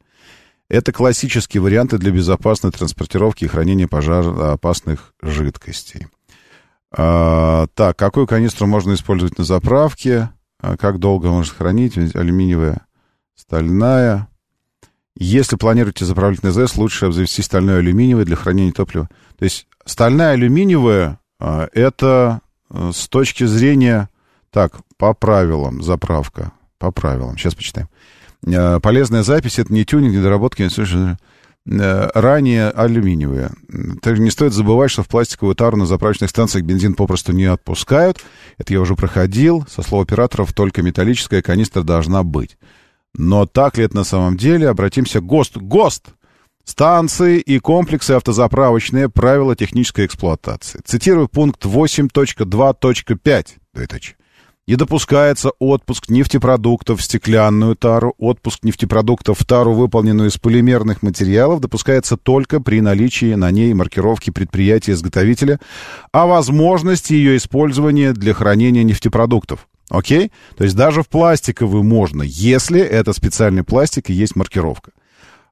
Это 0.69 0.93
классические 0.93 1.61
варианты 1.61 1.99
для 1.99 2.11
безопасной 2.11 2.73
транспортировки 2.73 3.45
и 3.45 3.49
хранения 3.49 3.87
пожароопасных 3.87 5.15
жидкостей. 5.23 6.09
А, 6.91 7.67
так, 7.75 7.97
какую 7.97 8.27
канистру 8.27 8.67
можно 8.67 8.95
использовать 8.95 9.39
на 9.39 9.45
заправке? 9.45 10.31
А, 10.61 10.77
как 10.77 10.99
долго 10.99 11.29
можно 11.29 11.55
хранить? 11.55 11.97
Алюминиевая, 11.97 12.87
стальная. 13.37 14.29
Если 15.15 15.57
планируете 15.57 16.05
заправлять 16.05 16.43
на 16.43 16.51
ЗС, 16.51 16.77
лучше 16.77 17.07
обзавестись 17.07 17.45
стальной 17.45 17.79
алюминиевой 17.79 18.25
для 18.25 18.37
хранения 18.37 18.73
топлива. 18.73 19.09
То 19.39 19.45
есть 19.45 19.67
стальная 19.85 20.33
алюминиевая 20.33 21.21
а, 21.39 21.69
это 21.73 22.41
а, 22.71 22.93
с 22.93 23.09
точки 23.09 23.45
зрения... 23.45 24.09
Так, 24.51 24.73
по 24.97 25.13
правилам 25.13 25.83
заправка. 25.83 26.53
По 26.79 26.91
правилам. 26.91 27.37
Сейчас 27.37 27.55
почитаем. 27.55 27.89
А, 28.47 28.81
Полезная 28.81 29.23
запись— 29.23 29.59
это 29.61 29.73
не 29.73 29.85
тюнинг, 29.85 30.15
не 30.15 30.23
доработки. 30.23 30.69
слушай, 30.69 31.17
э, 31.67 32.11
Ранее 32.15 32.71
алюминиевые. 32.71 33.51
Также 34.03 34.23
не 34.23 34.31
стоит 34.31 34.53
забывать, 34.53 34.91
что 34.91 35.03
в 35.03 35.09
пластиковую 35.09 35.55
тару 35.55 35.77
на 35.77 35.87
заправочных 35.87 36.31
станциях 36.31 36.65
бензин 36.65 36.95
попросту 36.95 37.33
не 37.33 37.45
отпускают. 37.45 38.23
Это 38.59 38.73
я 38.73 38.81
уже 38.81 38.95
проходил. 38.95 39.65
Со 39.69 39.83
слов 39.83 40.03
операторов, 40.05 40.53
только 40.53 40.83
металлическая 40.83 41.43
канистра 41.43 41.83
должна 41.83 42.23
быть. 42.23 42.57
Но 43.15 43.47
так 43.47 43.79
ли 43.79 43.85
это 43.85 43.97
на 43.97 44.05
самом 44.05 44.37
деле? 44.37 44.69
Обратимся 44.69 45.21
к 45.21 45.27
ГОСТ. 45.27 45.57
ГОСТ! 45.57 46.09
Станции 46.65 47.39
и 47.39 47.59
комплексы 47.61 48.11
автозаправочные. 48.13 49.09
Правила 49.09 49.57
технической 49.57 50.05
эксплуатации. 50.07 50.81
Цитирую 50.85 51.29
пункт 51.29 51.65
8.2.5. 51.65 53.47
Не 54.67 54.75
допускается 54.75 55.53
отпуск 55.61 56.09
нефтепродуктов 56.09 56.99
в 56.99 57.03
стеклянную 57.05 57.77
тару. 57.77 58.15
Отпуск 58.19 58.65
нефтепродуктов 58.65 59.39
в 59.39 59.45
тару, 59.45 59.75
выполненную 59.75 60.29
из 60.29 60.39
полимерных 60.39 61.03
материалов, 61.03 61.61
допускается 61.61 62.17
только 62.17 62.61
при 62.61 62.81
наличии 62.81 63.35
на 63.35 63.53
ней 63.53 63.73
маркировки 63.75 64.31
предприятия-изготовителя 64.31 65.61
о 66.11 66.27
возможности 66.27 67.13
ее 67.13 67.37
использования 67.37 68.13
для 68.13 68.35
хранения 68.35 68.83
нефтепродуктов. 68.83 69.69
Окей? 69.89 70.33
То 70.57 70.65
есть 70.65 70.75
даже 70.75 71.05
в 71.05 71.09
пластиковую 71.09 71.85
можно, 71.85 72.25
если 72.25 72.81
это 72.81 73.13
специальный 73.13 73.63
пластик 73.63 74.11
и 74.11 74.15
есть 74.15 74.35
маркировка. 74.35 74.91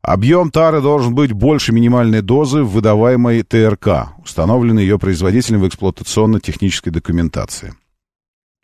Объем 0.03 0.51
тары 0.51 0.81
должен 0.81 1.15
быть 1.15 1.31
больше 1.31 1.73
минимальной 1.73 2.21
дозы 2.21 2.65
выдаваемой 2.65 3.45
ТРК, 3.45 4.09
установленной 4.25 4.83
ее 4.83 4.99
производителем 4.99 5.61
в 5.61 5.69
эксплуатационно-технической 5.69 6.93
документации. 6.93 7.75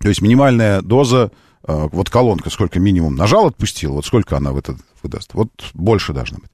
То 0.01 0.09
есть 0.09 0.23
минимальная 0.23 0.83
доза, 0.83 1.31
э, 1.67 1.89
вот 1.93 2.11
колонка 2.11 2.51
сколько 2.51 2.81
минимум 2.81 3.15
нажал, 3.17 3.47
отпустил, 3.47 3.95
вот 3.95 4.07
сколько 4.07 4.37
она 4.37 4.53
в 4.53 4.59
это 4.59 4.77
выдаст. 5.03 5.35
Вот 5.35 5.51
больше 5.75 6.13
должна 6.13 6.39
быть. 6.39 6.51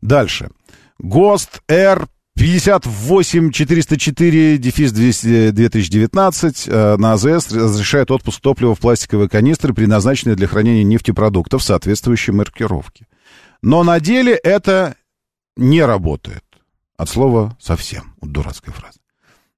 Дальше. 0.00 0.50
ГОСТ 0.98 1.62
Р 1.68 2.08
58404 2.36 4.58
дефис 4.58 4.92
200 4.92 5.50
2019 5.52 6.64
э, 6.66 6.96
на 6.96 7.12
АЗС 7.12 7.52
разрешает 7.52 8.10
отпуск 8.10 8.40
топлива 8.40 8.74
в 8.74 8.80
пластиковые 8.80 9.28
канистры, 9.28 9.72
предназначенные 9.72 10.34
для 10.34 10.48
хранения 10.48 10.82
нефтепродуктов 10.82 11.62
соответствующей 11.62 12.32
маркировки. 12.32 13.06
Но 13.62 13.84
на 13.84 14.00
деле 14.00 14.34
это 14.34 14.96
не 15.56 15.84
работает. 15.84 16.42
От 16.96 17.08
слова 17.08 17.56
совсем. 17.60 18.14
Вот 18.20 18.32
дурацкая 18.32 18.74
фраза. 18.74 18.98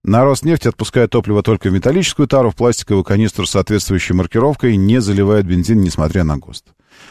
На 0.07 0.25
Роснефть 0.25 0.67
отпускает 0.67 1.11
топливо 1.11 1.43
только 1.43 1.69
в 1.69 1.73
металлическую 1.73 2.29
тару, 2.29 2.51
в 2.51 2.55
пластиковую 2.55 3.03
канистру 3.03 3.45
с 3.45 3.51
соответствующей 3.51 4.15
маркировкой, 4.15 4.77
не 4.77 5.01
заливает 5.01 5.47
бензин, 5.47 5.81
несмотря 5.81 6.23
на 6.23 6.39
ГОСТ. 6.39 6.67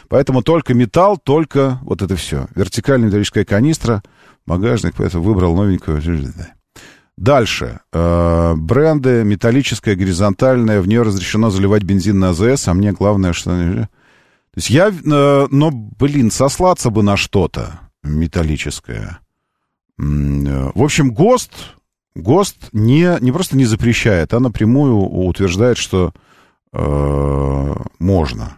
Поэтому 0.08 0.42
только 0.42 0.72
металл, 0.72 1.18
только 1.18 1.78
вот 1.82 2.00
это 2.00 2.16
все. 2.16 2.46
Вертикальная 2.54 3.08
металлическая 3.08 3.44
канистра, 3.44 4.02
багажник, 4.46 4.94
поэтому 4.96 5.24
выбрал 5.24 5.54
новенькую. 5.54 6.00
Дальше. 7.18 7.80
Э, 7.92 8.54
бренды, 8.56 9.24
металлическая, 9.24 9.94
горизонтальная, 9.94 10.80
в 10.80 10.88
нее 10.88 11.02
разрешено 11.02 11.50
заливать 11.50 11.82
бензин 11.82 12.18
на 12.18 12.30
АЗС, 12.30 12.68
а 12.68 12.72
мне 12.72 12.92
главное, 12.92 13.34
что... 13.34 13.50
То 13.50 13.88
есть 14.56 14.70
я, 14.70 14.88
э, 14.88 15.46
но, 15.50 15.70
блин, 15.70 16.30
сослаться 16.30 16.88
бы 16.88 17.02
на 17.02 17.18
что-то 17.18 17.78
металлическое. 18.02 19.18
Э, 19.98 20.70
В 20.74 20.82
общем, 20.82 21.12
ГОСТ, 21.12 21.76
ГОСТ 22.16 22.70
не, 22.72 23.16
не 23.20 23.30
просто 23.30 23.56
не 23.56 23.66
запрещает, 23.66 24.32
а 24.32 24.40
напрямую 24.40 24.96
утверждает, 24.96 25.76
что 25.76 26.12
э, 26.72 27.74
можно. 27.98 28.56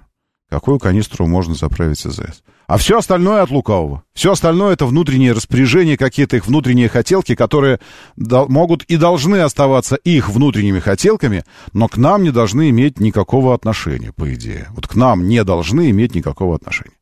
Какую 0.49 0.79
канистру 0.79 1.27
можно 1.27 1.55
заправить 1.55 2.07
АЗС. 2.07 2.43
А 2.69 2.77
все 2.77 2.99
остальное 2.99 3.43
от 3.43 3.51
лукавого. 3.51 4.03
Все 4.15 4.33
остальное 4.33 4.75
это 4.75 4.87
внутреннее 4.87 5.33
распоряжение, 5.33 5.97
какие-то 5.97 6.37
их 6.37 6.47
внутренние 6.47 6.89
хотелки, 6.89 7.35
которые 7.35 7.81
могут 8.17 8.85
и 8.85 8.97
должны 8.97 9.41
оставаться 9.41 9.97
их 9.97 10.29
внутренними 10.29 10.79
хотелками, 10.79 11.45
но 11.73 11.89
к 11.89 11.97
нам 11.97 12.23
не 12.23 12.31
должны 12.31 12.71
иметь 12.71 13.01
никакого 13.01 13.55
отношения, 13.55 14.13
по 14.13 14.33
идее. 14.33 14.69
Вот 14.71 14.87
к 14.87 14.95
нам 14.95 15.27
не 15.27 15.43
должны 15.45 15.91
иметь 15.91 16.15
никакого 16.15 16.57
отношения. 16.57 16.93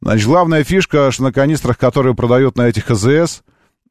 Значит, 0.00 0.26
главная 0.26 0.64
фишка, 0.64 1.10
что 1.12 1.24
на 1.24 1.32
канистрах, 1.32 1.78
которые 1.78 2.14
продают 2.14 2.56
на 2.56 2.68
этих 2.68 2.90
АЗС, 2.90 3.42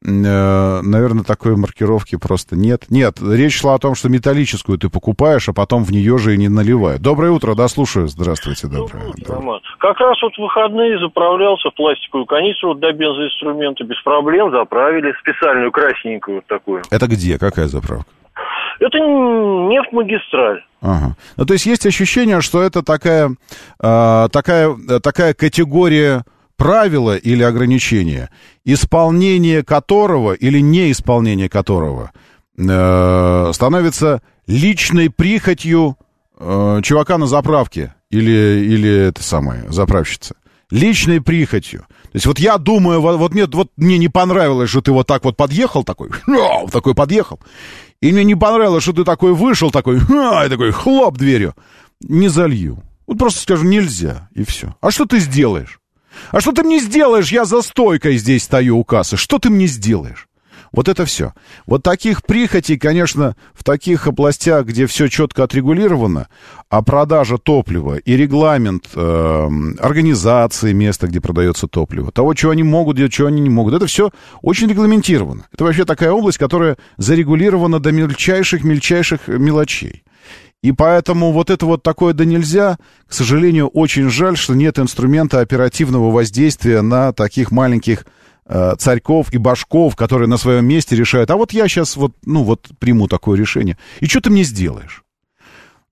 наверное, 0.04 1.24
такой 1.24 1.56
маркировки 1.56 2.16
просто 2.16 2.56
нет. 2.56 2.84
Нет, 2.90 3.18
речь 3.20 3.58
шла 3.60 3.74
о 3.74 3.78
том, 3.78 3.94
что 3.94 4.08
металлическую 4.08 4.78
ты 4.78 4.88
покупаешь, 4.88 5.48
а 5.48 5.52
потом 5.52 5.84
в 5.84 5.92
нее 5.92 6.18
же 6.18 6.34
и 6.34 6.38
не 6.38 6.48
наливают. 6.48 7.02
Доброе 7.02 7.30
утро, 7.30 7.54
да, 7.54 7.68
слушаю. 7.68 8.08
Здравствуйте, 8.08 8.66
доброе. 8.66 9.12
Роман. 9.28 9.60
Как 9.78 9.98
раз 10.00 10.20
вот 10.22 10.34
в 10.34 10.38
выходные 10.38 10.98
заправлялся 10.98 11.70
в 11.70 11.74
пластиковую 11.74 12.26
канистру 12.26 12.70
вот 12.70 12.80
до 12.80 12.92
бензоинструмента. 12.92 13.84
Без 13.84 14.00
проблем 14.02 14.50
заправили 14.50 15.12
специальную 15.20 15.70
красненькую 15.70 16.36
вот 16.36 16.46
такую. 16.46 16.82
Это 16.90 17.06
где? 17.06 17.38
Какая 17.38 17.66
заправка? 17.66 18.06
Это 18.80 18.98
нефть-магистраль. 18.98 20.64
Ага. 20.80 21.14
Ну, 21.36 21.44
то 21.44 21.52
есть 21.52 21.66
есть 21.66 21.86
ощущение, 21.86 22.40
что 22.40 22.60
это 22.62 22.82
такая, 22.82 23.30
э, 23.80 24.28
такая, 24.32 24.76
э, 24.88 25.00
такая 25.00 25.34
категория 25.34 26.24
правила 26.56 27.16
или 27.16 27.42
ограничения, 27.42 28.30
исполнение 28.64 29.62
которого 29.62 30.32
или 30.32 30.60
неисполнение 30.60 31.48
которого 31.48 32.12
э, 32.56 33.50
становится 33.52 34.22
личной 34.46 35.10
прихотью 35.10 35.96
э, 36.38 36.80
чувака 36.82 37.18
на 37.18 37.26
заправке 37.26 37.94
или, 38.10 38.64
или 38.64 39.08
это 39.08 39.22
самое, 39.22 39.64
заправщица. 39.70 40.36
Личной 40.70 41.20
прихотью. 41.20 41.80
То 41.80 42.16
есть 42.16 42.26
вот 42.26 42.38
я 42.38 42.58
думаю, 42.58 43.00
вот, 43.00 43.18
вот 43.18 43.34
мне, 43.34 43.46
вот 43.46 43.68
мне 43.76 43.98
не 43.98 44.08
понравилось, 44.08 44.70
что 44.70 44.80
ты 44.80 44.92
вот 44.92 45.06
так 45.06 45.24
вот 45.24 45.36
подъехал 45.36 45.84
такой, 45.84 46.10
такой 46.72 46.94
подъехал. 46.94 47.40
И 48.00 48.10
мне 48.10 48.24
не 48.24 48.34
понравилось, 48.34 48.82
что 48.82 48.92
ты 48.92 49.04
такой 49.04 49.32
вышел, 49.32 49.70
такой, 49.70 49.98
и 49.98 50.48
такой 50.48 50.72
хлоп 50.72 51.16
дверью. 51.16 51.54
Не 52.00 52.28
залью. 52.28 52.82
Вот 53.06 53.18
просто 53.18 53.40
скажу, 53.40 53.64
нельзя, 53.64 54.28
и 54.34 54.44
все. 54.44 54.74
А 54.80 54.90
что 54.90 55.06
ты 55.06 55.18
сделаешь? 55.18 55.78
А 56.30 56.40
что 56.40 56.52
ты 56.52 56.62
мне 56.62 56.78
сделаешь? 56.78 57.32
Я 57.32 57.44
за 57.44 57.62
стойкой 57.62 58.16
здесь 58.16 58.44
стою 58.44 58.78
у 58.78 58.84
кассы. 58.84 59.16
Что 59.16 59.38
ты 59.38 59.50
мне 59.50 59.66
сделаешь? 59.66 60.28
Вот 60.72 60.88
это 60.88 61.04
все. 61.04 61.34
Вот 61.66 61.82
таких 61.82 62.22
прихотей, 62.22 62.78
конечно, 62.78 63.36
в 63.52 63.62
таких 63.62 64.06
областях, 64.06 64.64
где 64.64 64.86
все 64.86 65.08
четко 65.08 65.44
отрегулировано, 65.44 66.28
а 66.70 66.82
продажа 66.82 67.36
топлива 67.36 67.96
и 67.96 68.16
регламент 68.16 68.88
э, 68.94 69.48
организации 69.78 70.72
места, 70.72 71.08
где 71.08 71.20
продается 71.20 71.68
топливо, 71.68 72.10
того, 72.10 72.32
чего 72.32 72.52
они 72.52 72.62
могут 72.62 72.96
делать, 72.96 73.12
чего 73.12 73.28
они 73.28 73.42
не 73.42 73.50
могут, 73.50 73.74
это 73.74 73.86
все 73.86 74.10
очень 74.40 74.68
регламентировано. 74.68 75.46
Это 75.52 75.64
вообще 75.64 75.84
такая 75.84 76.10
область, 76.10 76.38
которая 76.38 76.78
зарегулирована 76.96 77.78
до 77.78 77.92
мельчайших-мельчайших 77.92 79.28
мелочей. 79.28 80.04
И 80.62 80.70
поэтому 80.70 81.32
вот 81.32 81.50
это 81.50 81.66
вот 81.66 81.82
такое 81.82 82.14
да 82.14 82.24
нельзя, 82.24 82.78
к 83.06 83.12
сожалению, 83.12 83.66
очень 83.68 84.08
жаль, 84.10 84.36
что 84.36 84.54
нет 84.54 84.78
инструмента 84.78 85.40
оперативного 85.40 86.10
воздействия 86.12 86.82
на 86.82 87.12
таких 87.12 87.50
маленьких 87.50 88.06
э, 88.46 88.74
царьков 88.78 89.32
и 89.32 89.38
башков, 89.38 89.96
которые 89.96 90.28
на 90.28 90.36
своем 90.36 90.64
месте 90.66 90.94
решают, 90.94 91.30
а 91.32 91.36
вот 91.36 91.52
я 91.52 91.66
сейчас 91.66 91.96
вот, 91.96 92.12
ну 92.24 92.44
вот 92.44 92.68
приму 92.78 93.08
такое 93.08 93.36
решение. 93.36 93.76
И 93.98 94.06
что 94.06 94.20
ты 94.20 94.30
мне 94.30 94.44
сделаешь? 94.44 95.02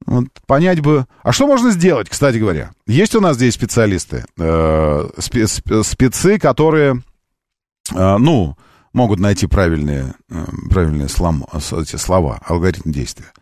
Вот 0.07 0.27
понять 0.47 0.81
бы... 0.81 1.07
А 1.23 1.33
что 1.33 1.47
можно 1.47 1.73
сделать, 1.73 2.09
кстати 2.09 2.37
говоря? 2.37 2.71
Есть 2.87 3.15
у 3.15 3.21
нас 3.21 3.37
здесь 3.37 3.55
специалисты, 3.55 4.25
э, 4.39 5.09
спе- 5.19 5.45
спе- 5.45 5.83
спецы, 5.83 6.39
которые, 6.39 7.03
э, 7.93 8.17
ну, 8.19 8.57
могут 8.93 9.19
найти 9.19 9.47
правильные, 9.47 10.15
э, 10.31 10.45
правильные 10.71 11.09
слом, 11.09 11.45
эти 11.53 11.97
слова, 11.97 12.41
алгоритм 12.47 12.93
действия. 12.93 13.33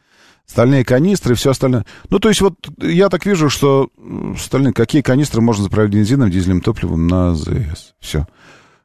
Стальные 0.49 0.83
канистры 0.83 1.35
и 1.35 1.37
все 1.37 1.51
остальное. 1.51 1.85
Ну, 2.09 2.19
то 2.19 2.31
есть 2.31 2.41
вот 2.41 2.55
я 2.79 3.11
так 3.11 3.27
вижу, 3.27 3.51
что 3.51 3.91
стальные, 4.39 4.73
какие 4.73 5.03
канистры 5.03 5.43
можно 5.43 5.65
заправить 5.65 5.93
бензином, 5.93 6.31
дизельным 6.31 6.62
топливом 6.62 7.07
на 7.07 7.31
АЗС. 7.33 7.95
Все. 8.01 8.27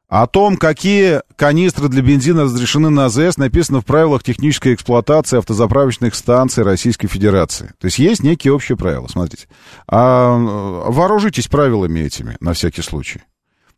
О 0.10 0.28
том, 0.28 0.58
какие 0.58 1.22
канистры 1.38 1.88
для 1.88 2.02
бензина 2.02 2.44
разрешены 2.44 2.90
на 2.90 3.06
АЗС, 3.06 3.38
написано 3.38 3.80
в 3.80 3.86
правилах 3.86 4.24
технической 4.24 4.74
эксплуатации 4.74 5.38
автозаправочных 5.38 6.16
станций 6.16 6.64
Российской 6.64 7.08
Федерации. 7.08 7.74
То 7.80 7.86
есть 7.86 7.98
есть 7.98 8.22
некие 8.22 8.54
общие 8.54 8.78
правила, 8.78 9.08
смотрите. 9.08 9.48
А, 9.88 10.38
вооружитесь 10.38 11.48
правилами 11.48 12.02
этими, 12.02 12.36
на 12.42 12.54
всякий 12.54 12.82
случай. 12.82 13.22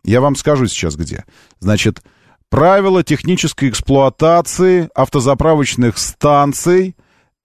Я 0.03 0.21
вам 0.21 0.35
скажу 0.35 0.65
сейчас 0.65 0.95
где. 0.95 1.23
Значит, 1.59 2.01
правила 2.49 3.03
технической 3.03 3.69
эксплуатации 3.69 4.89
автозаправочных 4.95 5.99
станций 5.99 6.95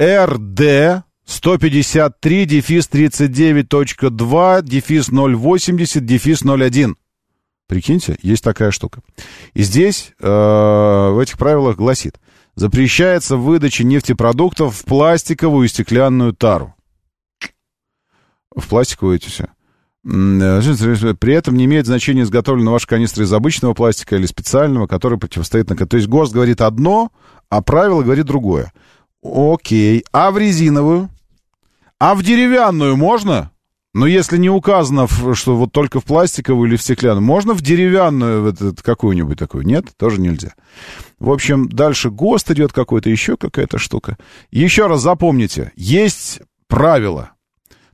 РД 0.01 1.05
153 1.27 2.47
дефис 2.47 2.89
39.2 2.91 4.63
дефис 4.63 5.09
080 5.11 6.07
дефис 6.07 6.43
01. 6.43 6.97
Прикиньте, 7.69 8.17
есть 8.23 8.43
такая 8.43 8.71
штука. 8.71 9.03
И 9.53 9.63
здесь 9.63 10.13
э, 10.19 10.27
в 10.27 11.19
этих 11.23 11.37
правилах 11.37 11.77
гласит, 11.77 12.19
запрещается 12.57 13.37
выдача 13.37 13.85
нефтепродуктов 13.85 14.75
в 14.75 14.85
пластиковую 14.87 15.67
и 15.67 15.69
стеклянную 15.69 16.33
тару. 16.33 16.75
В 18.57 18.67
пластиковую 18.67 19.17
эти 19.17 19.29
все. 19.29 19.49
При 20.03 21.35
этом 21.35 21.57
не 21.57 21.67
имеет 21.67 21.85
значения, 21.85 22.23
изготовлена 22.23 22.71
ваша 22.71 22.87
канистра 22.87 23.23
из 23.23 23.33
обычного 23.33 23.75
пластика 23.75 24.17
или 24.17 24.25
специального, 24.25 24.87
который 24.87 25.19
противостоит 25.19 25.69
на... 25.69 25.77
То 25.77 25.97
есть 25.99 26.09
ГОСТ 26.09 26.33
говорит 26.33 26.63
одно, 26.63 27.13
а 27.51 27.61
правило 27.61 28.03
говорит 28.03 28.25
другое. 28.25 28.73
Окей. 29.23 30.05
А 30.13 30.31
в 30.31 30.39
резиновую? 30.39 31.11
А 31.99 32.15
в 32.15 32.23
деревянную 32.23 32.97
можно? 32.97 33.51
Но 33.93 34.07
если 34.07 34.39
не 34.39 34.49
указано, 34.49 35.09
что 35.35 35.57
вот 35.57 35.73
только 35.73 36.01
в 36.01 36.05
пластиковую 36.05 36.69
или 36.69 36.77
в 36.77 36.83
стеклянную, 36.83 37.25
можно 37.25 37.55
в 37.55 37.61
деревянную 37.61 38.43
вот 38.43 38.83
какую-нибудь 38.83 39.39
такую? 39.39 39.67
Нет, 39.67 39.87
тоже 39.97 40.21
нельзя. 40.21 40.55
В 41.19 41.31
общем, 41.31 41.69
дальше 41.69 42.11
ГОСТ 42.11 42.53
идет 42.53 42.73
какой-то, 42.73 43.11
еще 43.11 43.37
какая-то 43.37 43.79
штука. 43.79 44.17
Еще 44.53 44.87
раз 44.87 45.03
запомните, 45.03 45.73
есть 45.75 46.41
правила. 46.69 47.33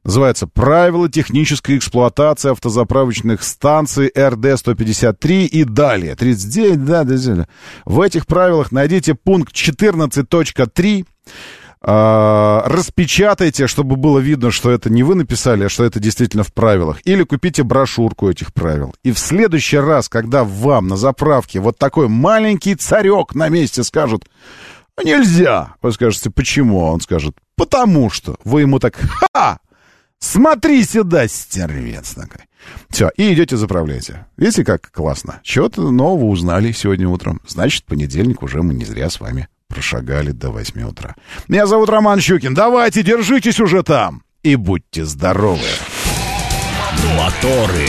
Называется 0.05 0.47
«Правила 0.47 1.09
технической 1.09 1.79
эксплуатации 1.79 2.53
автозаправочных 2.53 3.43
станций 3.43 4.09
РД-153» 4.17 5.47
и 5.47 5.65
далее. 5.65 6.15
39, 6.15 6.85
да, 6.85 7.03
да, 7.03 7.17
да. 7.17 7.49
В 7.85 8.01
этих 8.01 8.29
правилах 8.29 8.71
найдите 8.71 9.17
пункт 9.17 9.53
14.3, 9.53 11.03
а, 11.03 11.16
распечатайте, 11.83 13.67
чтобы 13.69 13.97
было 13.97 14.19
видно, 14.19 14.51
что 14.51 14.71
это 14.71 14.91
не 14.91 15.03
вы 15.05 15.15
написали, 15.15 15.65
а 15.65 15.69
что 15.69 15.85
это 15.85 16.01
действительно 16.01 16.43
в 16.43 16.53
правилах. 16.53 16.99
Или 17.05 17.23
купите 17.23 17.63
брошюрку 17.63 18.29
этих 18.29 18.53
правил. 18.53 18.95
И 19.05 19.13
в 19.13 19.19
следующий 19.19 19.79
раз, 19.79 20.09
когда 20.09 20.43
вам 20.43 20.89
на 20.89 20.97
заправке 20.97 21.61
вот 21.61 21.79
такой 21.79 22.09
маленький 22.09 22.75
царек 22.75 23.35
на 23.35 23.49
месте 23.49 23.85
скажут 23.85 24.25
«А 24.97 25.05
«Нельзя!» 25.05 25.75
Вы 25.83 25.93
скажете 25.93 26.31
«Почему?» 26.31 26.81
Он 26.81 27.01
скажет 27.01 27.37
«Потому 27.57 28.11
что». 28.11 28.37
Вы 28.43 28.63
ему 28.63 28.81
так 28.81 28.97
«Ха! 28.97 29.61
Смотри 30.19 30.83
сюда, 30.83 31.29
стервец 31.29 32.15
такой!» 32.15 32.41
Все, 32.91 33.11
и 33.17 33.33
идете 33.33 33.57
заправляете. 33.57 34.27
Видите, 34.37 34.65
как 34.65 34.91
классно? 34.91 35.41
Чего-то 35.45 35.91
нового 35.93 36.25
узнали 36.25 36.73
сегодня 36.73 37.09
утром. 37.09 37.41
Значит, 37.47 37.85
понедельник 37.85 38.43
уже 38.43 38.63
мы 38.63 38.75
не 38.75 38.85
зря 38.85 39.09
с 39.09 39.21
вами 39.21 39.47
прошагали 39.69 40.33
до 40.33 40.51
8 40.51 40.83
утра. 40.83 41.15
Меня 41.49 41.67
зовут 41.67 41.89
Роман 41.89 42.21
Щукин. 42.21 42.55
Давайте, 42.55 43.03
держитесь 43.03 43.61
уже 43.61 43.83
там. 43.83 44.23
И 44.43 44.57
будьте 44.57 45.05
здоровы. 45.05 45.69
Моторы. 47.17 47.87